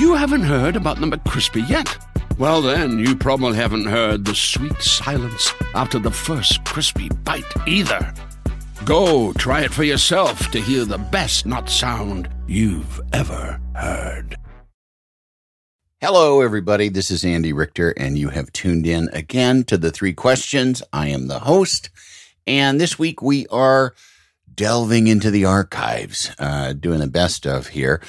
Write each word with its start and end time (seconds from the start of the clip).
You 0.00 0.14
haven't 0.14 0.44
heard 0.44 0.76
about 0.76 0.98
the 0.98 1.06
McCrispy 1.06 1.68
yet? 1.68 1.98
Well, 2.38 2.62
then, 2.62 2.98
you 2.98 3.14
probably 3.14 3.56
haven't 3.56 3.84
heard 3.84 4.24
the 4.24 4.34
sweet 4.34 4.80
silence 4.80 5.52
after 5.74 5.98
the 5.98 6.10
first 6.10 6.64
crispy 6.64 7.10
bite 7.22 7.44
either. 7.66 8.14
Go 8.86 9.32
try 9.34 9.60
it 9.60 9.72
for 9.72 9.82
yourself 9.84 10.50
to 10.52 10.60
hear 10.60 10.86
the 10.86 10.96
best 10.96 11.44
not 11.44 11.68
sound 11.68 12.30
you've 12.46 13.00
ever 13.12 13.60
heard. 13.74 14.36
Hello, 16.00 16.40
everybody. 16.40 16.88
This 16.88 17.10
is 17.10 17.22
Andy 17.22 17.52
Richter, 17.52 17.90
and 17.90 18.16
you 18.16 18.30
have 18.30 18.52
tuned 18.52 18.86
in 18.86 19.10
again 19.12 19.64
to 19.64 19.76
the 19.76 19.90
three 19.90 20.14
questions. 20.14 20.82
I 20.94 21.08
am 21.08 21.26
the 21.26 21.40
host, 21.40 21.90
and 22.46 22.80
this 22.80 22.98
week 22.98 23.20
we 23.20 23.46
are 23.48 23.94
delving 24.54 25.08
into 25.08 25.30
the 25.30 25.44
archives, 25.44 26.30
uh, 26.38 26.72
doing 26.72 27.00
the 27.00 27.06
best 27.06 27.46
of 27.46 27.68
here. 27.68 28.00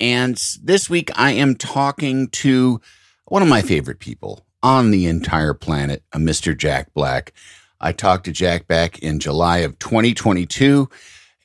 And 0.00 0.40
this 0.62 0.90
week 0.90 1.10
I 1.16 1.32
am 1.32 1.54
talking 1.54 2.28
to 2.28 2.80
one 3.26 3.42
of 3.42 3.48
my 3.48 3.62
favorite 3.62 4.00
people 4.00 4.44
on 4.62 4.90
the 4.90 5.06
entire 5.06 5.54
planet, 5.54 6.02
a 6.12 6.18
Mr. 6.18 6.56
Jack 6.56 6.92
Black. 6.94 7.32
I 7.80 7.92
talked 7.92 8.24
to 8.24 8.32
Jack 8.32 8.66
back 8.66 8.98
in 9.00 9.20
July 9.20 9.58
of 9.58 9.78
2022, 9.78 10.88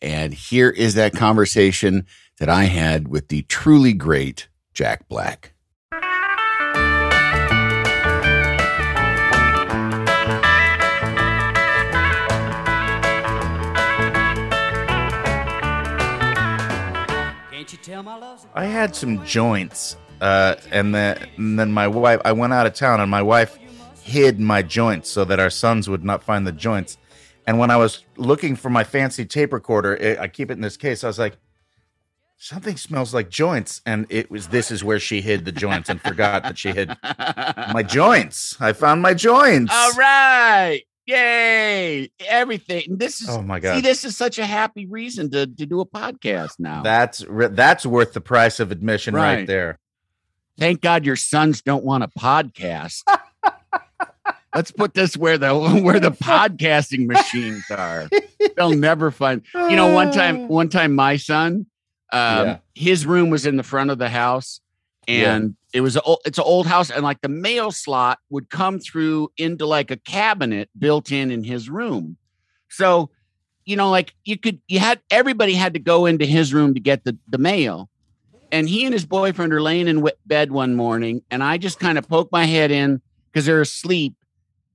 and 0.02 0.34
here 0.34 0.70
is 0.70 0.94
that 0.94 1.14
conversation 1.14 2.06
that 2.40 2.50
I 2.50 2.66
had 2.66 3.10
with 3.10 3.28
the 3.28 3.42
truly 3.44 3.94
great 3.94 4.48
Jack 4.73 5.08
Black. 5.10 5.54
I 18.53 18.66
had 18.66 18.95
some 18.95 19.25
joints, 19.25 19.97
uh, 20.22 20.55
and, 20.72 20.94
then, 20.94 21.30
and 21.38 21.59
then 21.59 21.72
my 21.72 21.88
wife. 21.88 22.22
I 22.25 22.31
went 22.31 22.53
out 22.53 22.66
of 22.66 22.73
town, 22.73 23.00
and 23.00 23.09
my 23.09 23.22
wife 23.22 23.58
hid 24.02 24.39
my 24.39 24.61
joints 24.61 25.09
so 25.09 25.25
that 25.25 25.39
our 25.39 25.50
sons 25.50 25.89
would 25.89 26.03
not 26.03 26.23
find 26.23 26.47
the 26.47 26.52
joints. 26.52 26.97
And 27.45 27.58
when 27.59 27.72
I 27.72 27.77
was 27.77 28.03
looking 28.17 28.55
for 28.55 28.70
my 28.70 28.83
fancy 28.83 29.25
tape 29.25 29.53
recorder, 29.53 29.95
it, 29.95 30.20
I 30.20 30.27
keep 30.27 30.52
it 30.52 30.53
in 30.53 30.61
this 30.61 30.77
case. 30.77 31.03
I 31.03 31.08
was 31.08 31.20
like, 31.20 31.38
something 32.38 32.77
smells 32.77 33.14
like 33.14 33.30
joints, 33.30 33.81
and 33.86 34.05
it 34.09 34.31
was 34.31 34.47
this 34.47 34.72
is 34.72 34.83
where 34.83 35.00
she 35.00 35.22
hid 35.22 35.45
the 35.45 35.52
joints 35.52 35.89
and 35.89 36.02
forgot 36.02 36.44
that 36.44 36.58
she 36.58 36.70
hid 36.70 36.89
my 37.73 37.83
joints. 37.83 38.55
I 38.59 38.73
found 38.73 39.02
my 39.02 39.14
joints. 39.14 39.73
All 39.73 39.94
right. 39.94 40.83
Yay! 41.10 42.12
Everything. 42.28 42.98
This 42.98 43.22
is 43.22 43.30
Oh 43.30 43.42
my 43.42 43.60
God. 43.60 43.76
See, 43.76 43.82
this 43.82 44.06
is 44.06 44.16
such 44.16 44.38
a 44.38 44.46
happy 44.46 44.86
reason 44.86 45.32
to 45.32 45.48
to 45.48 45.66
do 45.66 45.82
a 45.82 45.86
podcast 45.86 46.60
now. 46.60 46.84
That's 46.84 47.26
that's 47.28 47.86
worth 47.86 48.14
the 48.14 48.22
price 48.22 48.60
of 48.60 48.72
admission 48.72 49.16
right, 49.16 49.36
Right. 49.38 49.48
there. 49.48 49.80
Thank 50.60 50.82
God 50.82 51.06
your 51.06 51.16
sons 51.16 51.62
don't 51.64 51.84
want 51.84 52.04
a 52.04 52.10
podcast. 52.10 53.02
Let's 54.56 54.72
put 54.72 54.94
this 54.94 55.16
where 55.18 55.38
the 55.38 55.56
where 55.84 56.00
the 56.00 56.12
podcasting 56.12 57.08
machines 57.08 57.64
are. 57.72 58.08
They'll 58.56 58.72
never 58.76 59.10
find. 59.10 59.42
You 59.56 59.76
know, 59.76 59.94
one 59.94 60.12
time, 60.12 60.48
one 60.48 60.70
time, 60.70 60.94
my 60.95 61.17
son, 61.17 61.66
um, 62.12 62.45
Yeah. 62.48 62.58
his 62.76 63.06
room 63.06 63.30
was 63.30 63.45
in 63.48 63.58
the 63.58 63.64
front 63.64 63.89
of 63.89 63.98
the 63.98 64.10
house, 64.10 64.60
Yeah. 65.09 65.36
and 65.36 65.55
it 65.73 65.81
was 65.81 65.95
a, 65.95 66.02
it's 66.25 66.37
an 66.37 66.43
old 66.45 66.67
house, 66.67 66.89
and 66.92 67.03
like 67.03 67.21
the 67.21 67.30
mail 67.30 67.71
slot 67.71 68.20
would 68.30 68.49
come 68.49 68.80
through 68.80 69.31
into 69.37 69.65
like 69.65 69.92
a 69.92 69.97
cabinet 69.97 70.70
built 70.77 71.11
in 71.11 71.31
in 71.31 71.43
his 71.43 71.70
room. 71.70 72.17
So, 72.70 73.09
you 73.65 73.75
know, 73.75 73.89
like 73.89 74.14
you 74.25 74.37
could 74.37 74.61
you 74.67 74.80
had 74.80 74.99
everybody 75.11 75.53
had 75.53 75.73
to 75.73 75.80
go 75.80 76.05
into 76.05 76.25
his 76.25 76.53
room 76.53 76.73
to 76.73 76.80
get 76.80 77.03
the 77.03 77.17
the 77.27 77.37
mail, 77.37 77.89
and 78.52 78.67
he 78.70 78.86
and 78.86 78.93
his 78.93 79.05
boyfriend 79.05 79.53
are 79.53 79.61
laying 79.61 79.87
in 79.87 80.08
bed 80.25 80.52
one 80.52 80.75
morning, 80.75 81.21
and 81.31 81.43
I 81.43 81.58
just 81.58 81.80
kind 81.80 81.97
of 81.97 82.08
poke 82.08 82.31
my 82.31 82.45
head 82.45 82.71
in 82.71 83.02
because 83.31 83.45
they're 83.45 83.61
asleep 83.61 84.15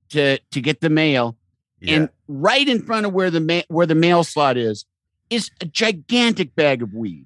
to 0.09 0.37
to 0.51 0.61
get 0.61 0.81
the 0.81 0.89
mail, 0.89 1.35
Yeah. 1.81 1.95
and 1.95 2.09
right 2.27 2.67
in 2.67 2.81
front 2.81 3.05
of 3.05 3.13
where 3.13 3.29
the 3.31 3.41
ma- 3.41 3.67
where 3.67 3.85
the 3.85 3.95
mail 3.95 4.23
slot 4.23 4.57
is 4.57 4.85
is 5.29 5.49
a 5.61 5.65
gigantic 5.65 6.55
bag 6.55 6.81
of 6.83 6.93
weed. 6.93 7.25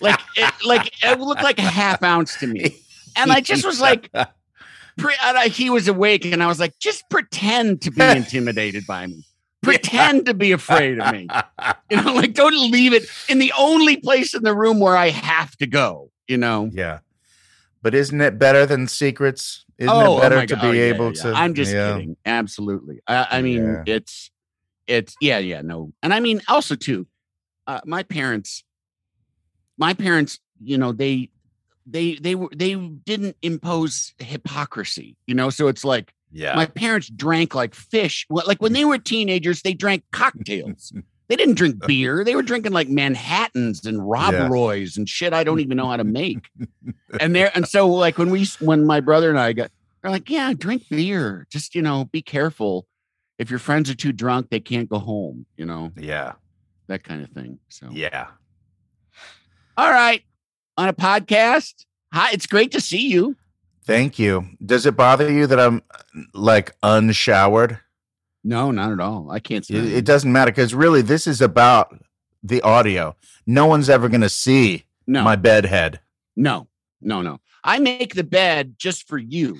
Like 0.00 0.20
it, 0.36 0.52
like 0.64 0.92
it 1.04 1.18
looked 1.20 1.42
like 1.42 1.58
a 1.58 1.62
half 1.62 2.02
ounce 2.02 2.36
to 2.40 2.46
me, 2.46 2.76
and 3.16 3.32
I 3.32 3.40
just 3.40 3.64
was 3.66 3.80
like, 3.80 4.10
pre- 4.98 5.14
and 5.24 5.36
I, 5.38 5.48
he 5.48 5.70
was 5.70 5.88
awake, 5.88 6.24
and 6.24 6.42
I 6.42 6.46
was 6.46 6.60
like, 6.60 6.78
just 6.78 7.08
pretend 7.10 7.82
to 7.82 7.90
be 7.90 8.00
intimidated 8.04 8.86
by 8.86 9.06
me, 9.06 9.24
pretend 9.62 10.26
to 10.26 10.34
be 10.34 10.52
afraid 10.52 11.00
of 11.00 11.12
me, 11.12 11.28
you 11.90 11.96
know, 12.00 12.14
like 12.14 12.34
don't 12.34 12.70
leave 12.70 12.92
it 12.92 13.04
in 13.28 13.38
the 13.38 13.52
only 13.58 13.96
place 13.96 14.34
in 14.34 14.42
the 14.44 14.54
room 14.54 14.78
where 14.78 14.96
I 14.96 15.10
have 15.10 15.56
to 15.56 15.66
go, 15.66 16.10
you 16.28 16.36
know. 16.36 16.70
Yeah. 16.72 17.00
But 17.82 17.94
isn't 17.94 18.20
it 18.20 18.38
better 18.38 18.66
than 18.66 18.86
secrets? 18.88 19.64
Isn't 19.78 19.90
Oh, 19.92 20.14
oh 20.14 20.18
it 20.18 20.20
better 20.20 20.36
my 20.36 20.46
to 20.46 20.56
be 20.56 20.66
Oh, 20.66 20.72
yeah, 20.72 20.82
able 20.84 21.06
yeah. 21.14 21.22
to? 21.22 21.32
I'm 21.32 21.54
just 21.54 21.72
yeah. 21.72 21.92
kidding. 21.94 22.16
Absolutely. 22.26 23.00
I, 23.06 23.26
I 23.30 23.42
mean, 23.42 23.64
Yeah. 23.64 23.82
it's 23.86 24.30
it's 24.88 25.14
yeah, 25.20 25.38
yeah, 25.38 25.62
no. 25.62 25.92
And 26.02 26.12
I 26.14 26.18
mean 26.20 26.40
also 26.48 26.74
too, 26.74 27.06
uh, 27.68 27.80
my 27.84 28.02
parents, 28.02 28.64
my 29.78 29.94
parents, 29.94 30.38
you 30.62 30.76
know, 30.76 30.92
they 30.92 31.30
they 31.86 32.16
they 32.16 32.34
were 32.34 32.50
they 32.54 32.74
didn't 32.74 33.36
impose 33.42 34.12
hypocrisy, 34.18 35.16
you 35.26 35.34
know. 35.34 35.50
So 35.50 35.68
it's 35.68 35.84
like 35.84 36.12
Yeah. 36.30 36.54
my 36.54 36.66
parents 36.66 37.08
drank 37.08 37.54
like 37.54 37.74
fish. 37.74 38.26
Well, 38.28 38.44
Like 38.46 38.60
when 38.60 38.72
they 38.74 38.84
were 38.84 38.98
teenagers, 39.12 39.62
they 39.62 39.72
drank 39.74 40.04
cocktails. 40.12 40.92
They 41.28 41.36
didn't 41.36 41.54
drink 41.54 41.76
beer. 41.86 42.24
They 42.24 42.34
were 42.34 42.42
drinking 42.42 42.72
like 42.72 42.88
Manhattans 42.88 43.86
and 43.86 44.08
Rob 44.08 44.32
Yeah. 44.34 44.48
Roys 44.48 44.96
and 44.96 45.08
shit 45.08 45.32
I 45.32 45.44
don't 45.44 45.60
even 45.60 45.76
know 45.76 45.88
how 45.88 45.96
to 45.96 46.04
make. 46.04 46.48
and 47.20 47.34
there 47.34 47.50
and 47.54 47.66
so 47.66 47.88
like 47.88 48.18
when 48.18 48.30
we 48.30 48.46
when 48.60 48.84
my 48.84 49.00
brother 49.00 49.30
and 49.30 49.38
I 49.38 49.52
got 49.52 49.70
they're 50.02 50.10
like, 50.12 50.30
yeah, 50.30 50.52
drink 50.56 50.84
beer. 50.90 51.46
Just 51.50 51.74
you 51.74 51.82
know, 51.82 52.04
be 52.12 52.22
careful. 52.22 52.86
If 53.38 53.50
your 53.50 53.58
friends 53.58 53.88
are 53.90 53.94
too 53.94 54.12
drunk, 54.12 54.50
they 54.50 54.60
can't 54.60 54.88
go 54.88 54.98
home. 54.98 55.46
You 55.56 55.64
know 55.64 55.92
yeah. 55.96 56.32
that 56.88 57.02
kind 57.04 57.22
of 57.22 57.30
thing. 57.30 57.58
So 57.68 57.88
Yeah. 57.92 58.26
All 59.78 59.90
right, 59.90 60.24
on 60.76 60.88
a 60.88 60.92
podcast. 60.92 61.86
Hi, 62.12 62.32
it's 62.32 62.46
great 62.48 62.72
to 62.72 62.80
see 62.80 63.06
you. 63.06 63.36
Thank 63.84 64.18
you. 64.18 64.48
Does 64.64 64.86
it 64.86 64.96
bother 64.96 65.30
you 65.30 65.46
that 65.46 65.60
I'm 65.60 65.82
like 66.34 66.74
unshowered? 66.82 67.78
No, 68.42 68.72
not 68.72 68.90
at 68.90 68.98
all. 68.98 69.30
I 69.30 69.38
can't 69.38 69.64
see 69.64 69.76
It, 69.76 69.84
it 69.98 70.04
doesn't 70.04 70.32
matter 70.32 70.50
because 70.50 70.74
really 70.74 71.00
this 71.00 71.28
is 71.28 71.40
about 71.40 71.96
the 72.42 72.60
audio. 72.62 73.14
No 73.46 73.66
one's 73.66 73.88
ever 73.88 74.08
going 74.08 74.22
to 74.22 74.28
see 74.28 74.84
no, 75.06 75.22
my 75.22 75.36
bed 75.36 75.64
head. 75.64 76.00
no, 76.36 76.66
no, 77.00 77.22
no. 77.22 77.38
I 77.62 77.78
make 77.78 78.14
the 78.14 78.24
bed 78.24 78.74
just 78.78 79.06
for 79.06 79.18
you. 79.18 79.58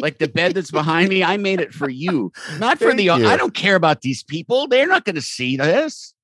Like 0.00 0.18
the 0.18 0.28
bed 0.28 0.54
that's 0.54 0.70
behind 0.70 1.08
me, 1.10 1.22
I 1.22 1.36
made 1.36 1.60
it 1.60 1.72
for 1.72 1.88
you, 1.88 2.32
not 2.58 2.78
for 2.78 2.86
Thank 2.86 2.98
the. 2.98 3.04
you. 3.04 3.12
I 3.12 3.36
don't 3.36 3.54
care 3.54 3.76
about 3.76 4.00
these 4.00 4.22
people. 4.22 4.66
They're 4.66 4.86
not 4.86 5.04
going 5.04 5.16
to 5.16 5.22
see 5.22 5.56
this. 5.56 6.14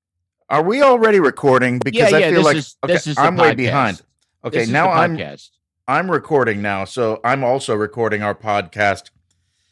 Are 0.49 0.63
we 0.63 0.83
already 0.83 1.21
recording? 1.21 1.79
Because 1.79 2.11
yeah, 2.11 2.17
I 2.17 2.21
yeah. 2.21 2.31
feel 2.31 2.37
this 2.37 2.45
like 2.45 2.57
is, 2.57 2.77
okay, 2.85 2.93
this 2.93 3.07
is 3.07 3.19
I'm 3.19 3.37
way 3.37 3.55
behind. 3.55 4.03
Okay, 4.45 4.67
now 4.67 4.91
I'm. 4.91 5.19
I'm 5.87 6.11
recording 6.11 6.63
now, 6.63 6.87
so 6.87 7.21
I'm 7.25 7.45
also 7.45 7.75
recording 7.75 8.23
our 8.23 8.35
podcast. 8.35 9.11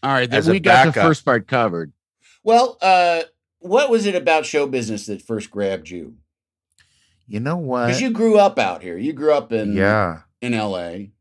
All 0.02 0.12
right, 0.12 0.30
then 0.30 0.44
we 0.46 0.60
got 0.60 0.86
the 0.86 0.92
first 0.92 1.24
part 1.24 1.46
covered. 1.46 1.92
Well, 2.44 2.76
uh, 2.82 3.22
what 3.60 3.88
was 3.88 4.04
it 4.06 4.14
about 4.14 4.44
show 4.44 4.66
business 4.66 5.06
that 5.06 5.22
first 5.22 5.50
grabbed 5.50 5.88
you? 5.88 6.16
You 7.26 7.40
know 7.40 7.56
what? 7.56 7.86
Because 7.86 8.00
you 8.02 8.10
grew 8.10 8.38
up 8.38 8.58
out 8.58 8.82
here. 8.82 8.98
You 8.98 9.12
grew 9.12 9.32
up 9.32 9.52
in 9.52 9.74
yeah. 9.74 10.22
in 10.40 10.52
L.A. 10.54 11.12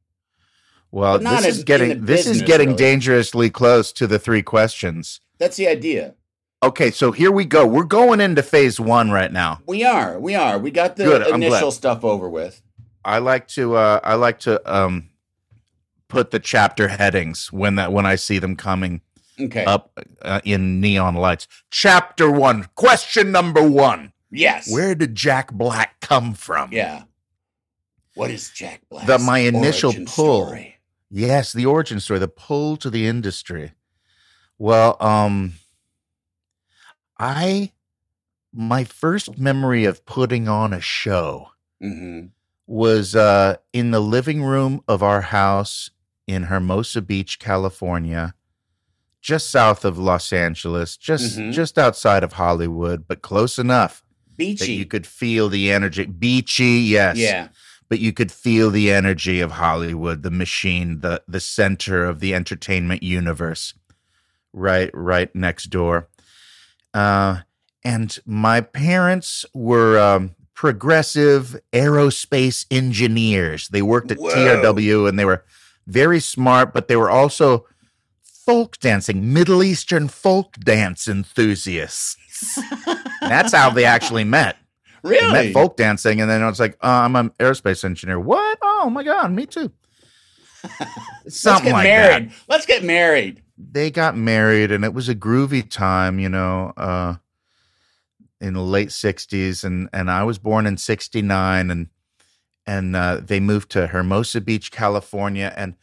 Well, 0.92 1.14
But 1.14 1.24
not 1.24 1.44
this 1.44 1.58
is 1.58 1.64
getting 1.64 2.06
this 2.06 2.26
is 2.26 2.42
getting 2.42 2.70
really. 2.70 2.80
dangerously 2.80 3.50
close 3.50 3.94
to 3.94 4.08
the 4.08 4.20
three 4.20 4.42
questions. 4.42 5.22
That's 5.38 5.56
the 5.56 5.68
idea. 5.68 6.16
Okay, 6.64 6.92
so 6.92 7.12
here 7.12 7.32
we 7.32 7.46
go. 7.46 7.66
We're 7.66 7.84
going 7.84 8.22
into 8.22 8.44
phase 8.44 8.80
one 8.80 9.10
right 9.10 9.32
now. 9.32 9.62
We 9.66 9.84
are. 9.84 10.20
We 10.20 10.36
are. 10.36 10.60
We 10.60 10.70
got 10.70 10.96
the 10.96 11.06
Good, 11.06 11.28
initial 11.28 11.72
stuff 11.72 12.04
over 12.06 12.30
with. 12.30 12.62
I 13.04 13.18
like 13.18 13.48
to 13.50 13.76
uh 13.76 14.00
I 14.04 14.14
like 14.14 14.40
to 14.42 14.62
um 14.72 15.10
put 16.08 16.30
the 16.30 16.40
chapter 16.40 16.88
headings 16.88 17.52
when 17.52 17.76
that 17.76 17.92
when 17.92 18.06
I 18.06 18.14
see 18.16 18.38
them 18.38 18.56
coming 18.56 19.02
Okay. 19.40 19.66
up 19.66 19.98
uh, 20.22 20.40
in 20.44 20.80
neon 20.82 21.16
lights. 21.16 21.48
Chapter 21.72 22.30
1, 22.30 22.68
question 22.76 23.32
number 23.32 23.68
1. 23.68 24.14
yes. 24.30 24.72
Where 24.72 24.94
did 24.94 25.16
Jack 25.16 25.52
Black 25.52 26.00
come 26.00 26.36
from? 26.36 26.72
Yeah. 26.72 27.04
What 28.14 28.30
is 28.30 28.52
Jack 28.52 28.82
Black? 28.92 29.08
The- 29.08 29.18
my 29.18 29.40
initial 29.40 29.94
pull. 30.06 30.56
Yes, 31.10 31.54
the 31.54 31.66
origin 31.66 32.00
story, 32.00 32.20
the 32.20 32.28
pull 32.28 32.78
to 32.78 32.92
the 32.92 33.08
industry. 33.08 33.72
Well, 34.60 34.96
um 35.00 35.54
I 37.22 37.72
my 38.54 38.84
first 38.84 39.38
memory 39.38 39.86
of 39.86 40.06
putting 40.06 40.48
on 40.50 40.74
a 40.74 40.82
show 40.82 41.50
hmm 41.80 42.26
was 42.68 43.16
uh 43.16 43.58
in 43.74 43.92
the 43.92 44.00
living 44.00 44.44
room 44.44 44.82
of 44.88 45.04
our 45.04 45.22
house 45.22 45.92
in 46.28 46.44
Hermosa 46.44 47.02
Beach, 47.02 47.38
California, 47.38 48.34
just 49.22 49.50
south 49.52 49.84
of 49.84 49.98
Los 49.98 50.32
Angeles, 50.34 50.96
just 50.98 51.38
Mhm. 51.38 51.52
just 51.54 51.78
outside 51.78 52.24
of 52.24 52.34
Hollywood, 52.34 53.08
but 53.08 53.22
close 53.22 53.60
enough 53.60 54.04
that 54.30 54.38
Beachy. 54.38 54.74
you 54.74 54.86
could 54.86 55.06
feel 55.06 55.50
the 55.50 55.72
energy. 55.72 56.06
Beachy, 56.06 56.80
yes 56.88 57.18
yeah. 57.18 57.50
but 57.90 58.00
you 58.00 58.14
could 58.14 58.32
feel 58.32 58.70
the 58.72 58.90
energy 58.92 59.42
of 59.42 59.52
Hollywood, 59.52 60.24
the 60.24 60.32
machine, 60.32 61.02
the 61.02 61.22
the 61.28 61.40
center 61.42 62.06
of 62.06 62.20
the 62.20 62.34
entertainment 62.34 63.04
universe, 63.04 63.74
right 64.54 64.90
right 64.94 65.34
next 65.36 65.66
door. 65.66 66.08
Uh, 66.94 67.40
and 67.84 68.20
my 68.26 68.62
parents 68.62 69.46
were 69.54 69.98
um, 70.00 70.36
progressive 70.54 71.60
aerospace 71.74 72.66
engineers. 72.70 73.68
They 73.70 73.82
worked 73.82 74.12
at 74.12 74.18
Whoa. 74.18 74.30
TRW, 74.30 75.08
and 75.10 75.18
they 75.18 75.26
were 75.26 75.44
very 75.88 76.20
smart, 76.20 76.74
but 76.74 76.88
they 76.88 76.96
were 76.96 77.10
also 77.10 77.66
folk 78.24 78.78
dancing, 78.80 79.34
Middle 79.34 79.64
Eastern 79.64 80.08
folk 80.08 80.54
dance 80.60 81.08
enthusiasts. 81.08 82.18
That's 83.22 83.54
how 83.54 83.70
they 83.70 83.86
actually 83.86 84.24
met. 84.24 84.58
They 85.04 85.10
Really? 85.10 85.32
met 85.32 85.54
folk 85.54 85.78
dancing, 85.78 86.22
and 86.22 86.30
then 86.30 86.44
I 86.44 86.48
was 86.50 86.60
like, 86.60 86.74
uh, 86.84 86.88
"I'm 86.88 87.16
an 87.16 87.32
aerospace 87.40 87.84
engineer." 87.84 88.20
What? 88.20 88.60
Oh 88.62 88.90
my 88.92 89.04
god, 89.04 89.32
me 89.32 89.48
too. 89.48 89.72
Let's 91.26 91.44
get 91.44 91.66
like 91.66 91.84
married. 91.84 92.30
that. 92.30 92.36
Let's 92.48 92.66
get 92.68 92.84
married. 92.84 93.42
They 93.72 93.92
got 93.92 94.18
married, 94.18 94.72
and 94.72 94.84
it 94.84 94.94
was 94.94 95.10
a 95.10 95.16
groovy 95.16 95.70
time, 95.70 96.20
you 96.20 96.30
know, 96.30 96.74
uh, 96.78 97.16
in 98.40 98.54
the 98.54 98.62
late 98.62 98.90
'60s, 98.90 99.64
and 99.64 99.90
and 99.94 100.10
I 100.10 100.24
was 100.24 100.40
born 100.40 100.66
in 100.66 100.78
'69, 100.78 101.70
and 101.70 101.88
and 102.66 102.96
uh, 102.96 103.22
they 103.24 103.40
moved 103.40 103.72
to 103.72 103.88
Hermosa 103.88 104.42
Beach, 104.42 104.72
California, 104.72 105.54
and 105.56 105.76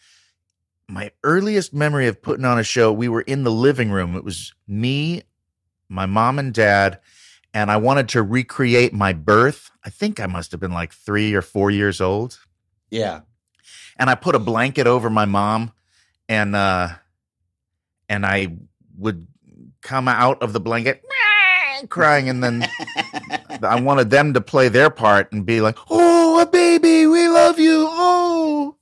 my 0.88 1.10
earliest 1.22 1.74
memory 1.74 2.06
of 2.06 2.22
putting 2.22 2.44
on 2.44 2.58
a 2.58 2.64
show, 2.64 2.92
we 2.92 3.08
were 3.08 3.20
in 3.20 3.44
the 3.44 3.50
living 3.50 3.90
room. 3.90 4.16
It 4.16 4.24
was 4.24 4.54
me, 4.66 5.22
my 5.88 6.06
mom 6.06 6.38
and 6.38 6.52
dad, 6.52 6.98
and 7.52 7.70
I 7.70 7.76
wanted 7.76 8.08
to 8.10 8.22
recreate 8.22 8.92
my 8.92 9.12
birth. 9.12 9.70
I 9.84 9.90
think 9.90 10.18
I 10.18 10.26
must 10.26 10.50
have 10.52 10.60
been 10.60 10.72
like 10.72 10.92
three 10.92 11.34
or 11.34 11.42
four 11.42 11.70
years 11.70 12.00
old. 12.00 12.38
Yeah. 12.90 13.20
And 13.98 14.08
I 14.08 14.14
put 14.14 14.34
a 14.34 14.38
blanket 14.38 14.86
over 14.86 15.10
my 15.10 15.24
mom 15.24 15.72
and 16.28 16.54
uh 16.54 16.90
and 18.08 18.24
I 18.26 18.56
would 18.96 19.26
come 19.82 20.08
out 20.08 20.42
of 20.42 20.52
the 20.52 20.60
blanket 20.60 21.02
crying 21.88 22.28
and 22.28 22.42
then 22.42 22.68
I 23.62 23.80
wanted 23.80 24.10
them 24.10 24.34
to 24.34 24.40
play 24.40 24.68
their 24.68 24.90
part 24.90 25.32
and 25.32 25.46
be 25.46 25.60
like, 25.60 25.78
"Oh, 25.88 26.40
a 26.40 26.46
baby, 26.46 27.06
we 27.06 27.28
love 27.28 27.58
you." 27.58 27.86
Oh. 27.90 28.76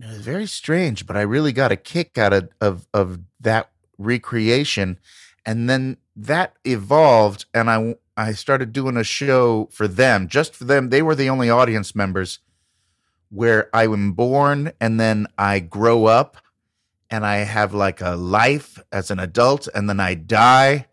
It 0.00 0.06
was 0.06 0.20
very 0.20 0.46
strange, 0.46 1.06
but 1.06 1.16
I 1.16 1.22
really 1.22 1.52
got 1.52 1.72
a 1.72 1.76
kick 1.76 2.18
out 2.18 2.32
of 2.32 2.48
of, 2.60 2.86
of 2.94 3.20
that 3.40 3.70
recreation, 3.98 4.98
and 5.44 5.68
then 5.68 5.96
that 6.16 6.54
evolved, 6.64 7.46
and 7.52 7.68
I 7.70 7.96
I 8.16 8.32
started 8.32 8.72
doing 8.72 8.96
a 8.96 9.04
show 9.04 9.68
for 9.72 9.88
them, 9.88 10.28
just 10.28 10.54
for 10.54 10.64
them. 10.64 10.90
They 10.90 11.02
were 11.02 11.14
the 11.14 11.28
only 11.28 11.50
audience 11.50 11.94
members, 11.94 12.38
where 13.30 13.68
I 13.74 13.84
am 13.84 14.12
born, 14.12 14.72
and 14.80 14.98
then 15.00 15.26
I 15.36 15.58
grow 15.60 16.06
up, 16.06 16.36
and 17.10 17.24
I 17.24 17.36
have 17.38 17.74
like 17.74 18.00
a 18.00 18.16
life 18.16 18.78
as 18.92 19.10
an 19.10 19.18
adult, 19.18 19.68
and 19.74 19.88
then 19.88 20.00
I 20.00 20.14
die. 20.14 20.86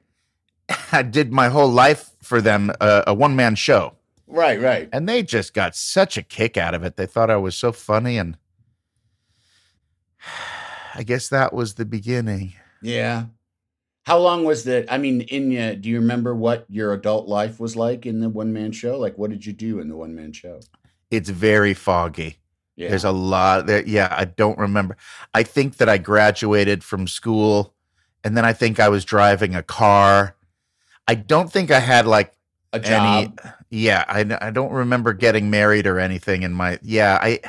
I 0.91 1.01
did 1.03 1.31
my 1.31 1.49
whole 1.49 1.69
life 1.69 2.11
for 2.21 2.41
them, 2.41 2.71
uh, 2.81 3.03
a 3.05 3.13
one 3.13 3.35
man 3.35 3.55
show 3.55 3.93
Right, 4.27 4.59
right. 4.59 4.89
and 4.91 5.07
they 5.07 5.23
just 5.23 5.53
got 5.53 5.75
such 5.75 6.17
a 6.17 6.23
kick 6.23 6.57
out 6.57 6.73
of 6.73 6.83
it. 6.83 6.97
They 6.97 7.05
thought 7.05 7.29
I 7.29 7.37
was 7.37 7.55
so 7.55 7.71
funny, 7.71 8.17
and 8.17 8.37
I 10.95 11.03
guess 11.03 11.29
that 11.29 11.53
was 11.53 11.75
the 11.75 11.85
beginning. 11.85 12.53
Yeah. 12.81 13.25
How 14.05 14.19
long 14.19 14.43
was 14.43 14.63
the? 14.63 14.85
I 14.91 14.97
mean, 14.97 15.21
in 15.21 15.57
uh, 15.57 15.75
do 15.79 15.89
you 15.89 15.99
remember 15.99 16.35
what 16.35 16.65
your 16.69 16.93
adult 16.93 17.27
life 17.27 17.59
was 17.59 17.75
like 17.75 18.05
in 18.05 18.19
the 18.19 18.29
one 18.29 18.53
man 18.53 18.71
show? 18.71 18.99
Like, 18.99 19.17
what 19.17 19.31
did 19.31 19.45
you 19.45 19.53
do 19.53 19.79
in 19.79 19.89
the 19.89 19.95
one 19.95 20.15
man 20.15 20.31
show? 20.31 20.59
It's 21.09 21.29
very 21.29 21.73
foggy. 21.73 22.37
Yeah. 22.75 22.89
There's 22.89 23.05
a 23.05 23.11
lot 23.11 23.67
there. 23.67 23.83
Yeah, 23.85 24.09
I 24.11 24.25
don't 24.25 24.57
remember. 24.57 24.97
I 25.33 25.43
think 25.43 25.77
that 25.77 25.87
I 25.87 25.97
graduated 25.97 26.83
from 26.83 27.07
school, 27.07 27.73
and 28.23 28.35
then 28.35 28.43
I 28.45 28.53
think 28.53 28.79
I 28.79 28.89
was 28.89 29.05
driving 29.05 29.55
a 29.55 29.63
car. 29.63 30.35
I 31.07 31.15
don't 31.15 31.51
think 31.51 31.71
I 31.71 31.79
had 31.79 32.05
like 32.05 32.33
a 32.73 32.79
job. 32.79 33.39
any. 33.43 33.51
Yeah, 33.69 34.03
I 34.07 34.25
I 34.41 34.51
don't 34.51 34.71
remember 34.71 35.13
getting 35.13 35.49
married 35.49 35.87
or 35.87 35.99
anything 35.99 36.43
in 36.43 36.51
my. 36.53 36.79
Yeah, 36.81 37.17
I. 37.21 37.39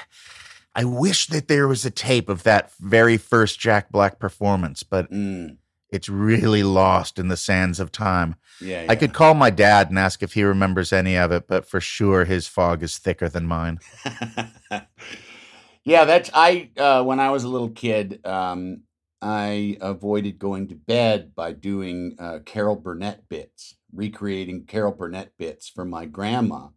I 0.78 0.84
wish 0.84 1.28
that 1.28 1.49
there 1.49 1.67
was 1.67 1.87
a 1.87 1.90
tape 1.90 2.28
of 2.28 2.43
that 2.43 2.70
very 2.78 3.17
first 3.17 3.58
Jack 3.58 3.90
Black 3.90 4.19
performance, 4.19 4.82
but 4.82 5.11
Mm, 5.11 5.56
it's 5.97 6.09
really 6.09 6.63
lost 6.63 7.19
in 7.19 7.27
the 7.29 7.37
sands 7.37 7.81
of 7.81 7.91
time. 7.91 8.37
yeah, 8.61 8.87
I 8.89 8.95
could 8.95 9.13
call 9.13 9.35
my 9.35 9.51
dad 9.51 9.89
and 9.91 9.99
ask 9.99 10.23
if 10.23 10.35
he 10.35 10.45
remembers 10.45 10.93
any 10.93 11.17
of 11.17 11.33
it, 11.33 11.49
but 11.49 11.69
for 11.69 11.81
sure 11.81 12.25
his 12.25 12.47
fog 12.47 12.83
is 12.85 12.99
thicker 12.99 13.29
than 13.29 13.47
mine. 13.47 13.79
yeah, 15.85 16.05
that's 16.05 16.31
I. 16.35 16.71
Uh, 16.77 17.03
when 17.05 17.21
I 17.21 17.31
was 17.31 17.45
a 17.45 17.49
little 17.49 17.71
kid, 17.71 18.25
um, 18.27 18.83
I 19.23 19.77
avoided 19.81 20.39
going 20.39 20.69
to 20.69 20.75
bed 20.75 21.35
by 21.35 21.53
doing 21.53 22.17
uh, 22.19 22.41
Carol 22.45 22.77
Burnett 22.77 23.29
bits, 23.29 23.77
recreating 23.93 24.65
Carol 24.67 24.93
Burnett 24.93 25.33
bits 25.39 25.69
for 25.69 25.85
my 25.85 26.07
grandma. 26.07 26.69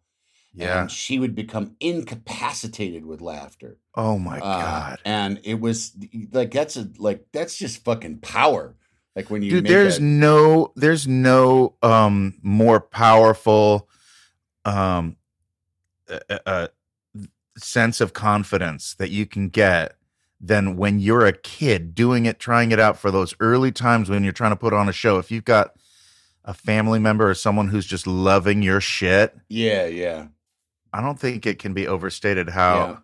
Yeah. 0.51 0.81
and 0.81 0.91
she 0.91 1.19
would 1.19 1.35
become 1.35 1.75
incapacitated 1.79 3.05
with 3.05 3.21
laughter. 3.21 3.77
Oh 3.95 4.17
my 4.17 4.39
Uh, 4.39 4.41
god. 4.61 4.99
and 5.05 5.39
it 5.43 5.59
was 5.61 5.95
like 6.31 6.49
that's 6.51 6.75
a 6.75 6.89
like 6.97 7.25
that's 7.31 7.55
just 7.55 7.83
fucking 7.85 8.17
power. 8.19 8.75
Like 9.19 9.29
when 9.29 9.41
you 9.41 9.51
Dude, 9.51 9.67
there's 9.67 9.97
a- 9.97 10.01
no 10.01 10.71
there's 10.75 11.07
no 11.07 11.75
um 11.81 12.35
more 12.41 12.79
powerful 12.79 13.89
um 14.65 15.17
uh, 16.09 16.39
uh, 16.45 16.67
sense 17.57 17.99
of 18.01 18.13
confidence 18.13 18.93
that 18.95 19.09
you 19.11 19.25
can 19.25 19.49
get 19.49 19.95
than 20.39 20.77
when 20.77 20.99
you're 20.99 21.25
a 21.25 21.33
kid 21.33 21.93
doing 21.93 22.25
it 22.25 22.39
trying 22.39 22.71
it 22.71 22.79
out 22.79 22.97
for 22.97 23.11
those 23.11 23.35
early 23.41 23.71
times 23.71 24.09
when 24.09 24.23
you're 24.23 24.31
trying 24.33 24.51
to 24.51 24.55
put 24.55 24.73
on 24.73 24.87
a 24.87 24.93
show 24.93 25.17
if 25.17 25.29
you've 25.31 25.43
got 25.45 25.75
a 26.45 26.53
family 26.53 26.97
member 26.99 27.29
or 27.29 27.33
someone 27.33 27.67
who's 27.67 27.85
just 27.85 28.07
loving 28.07 28.61
your 28.61 28.79
shit 28.79 29.35
yeah, 29.49 29.85
yeah, 29.85 30.27
I 30.93 31.01
don't 31.01 31.19
think 31.19 31.45
it 31.45 31.59
can 31.59 31.73
be 31.73 31.87
overstated 31.87 32.49
how 32.49 32.75
Yeah. 32.75 32.97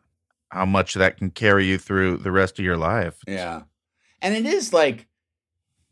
how 0.49 0.65
much 0.65 0.93
that 0.93 1.17
can 1.17 1.29
carry 1.29 1.65
you 1.65 1.77
through 1.77 2.17
the 2.17 2.31
rest 2.31 2.57
of 2.57 2.63
your 2.65 2.77
life. 2.77 3.17
yeah. 3.27 3.63
And 4.21 4.33
it 4.33 4.45
is 4.45 4.71
like 4.73 5.05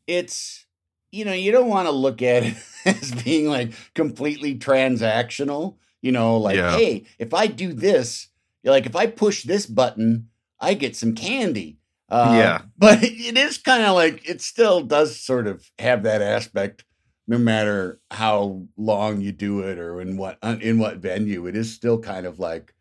it's 0.07 0.65
you 1.11 1.25
know, 1.25 1.33
you 1.33 1.51
don't 1.51 1.69
want 1.69 1.87
to 1.87 1.91
look 1.91 2.23
at 2.23 2.43
it 2.43 2.55
as 2.85 3.11
being 3.23 3.47
like 3.47 3.71
completely 3.93 4.57
transactional, 4.57 5.75
you 6.01 6.11
know, 6.11 6.37
like 6.37 6.55
Yeah. 6.55 6.75
hey, 6.75 7.05
if 7.19 7.33
I 7.33 7.47
do 7.47 7.71
this, 7.73 8.29
you're 8.63 8.73
like 8.73 8.85
if 8.87 8.95
I 8.95 9.07
push 9.07 9.43
this 9.43 9.65
button, 9.65 10.29
I 10.59 10.73
get 10.73 10.95
some 10.95 11.13
candy. 11.13 11.77
Uh, 12.09 12.33
Yeah. 12.37 12.61
But 12.77 13.03
it 13.03 13.37
is 13.37 13.57
kind 13.57 13.83
of 13.83 13.95
like 13.95 14.27
it 14.27 14.41
still 14.41 14.81
does 14.81 15.19
sort 15.19 15.47
of 15.47 15.69
have 15.79 16.03
that 16.03 16.21
aspect 16.21 16.83
no 17.27 17.37
matter 17.37 18.01
how 18.11 18.65
long 18.75 19.21
you 19.21 19.31
do 19.31 19.61
it 19.61 19.77
or 19.79 20.01
in 20.01 20.17
what 20.17 20.37
uh, 20.41 20.57
in 20.59 20.77
what 20.79 20.97
venue 20.97 21.45
it 21.47 21.55
is 21.55 21.73
still 21.73 21.99
kind 21.99 22.25
of 22.25 22.39
like 22.39 22.73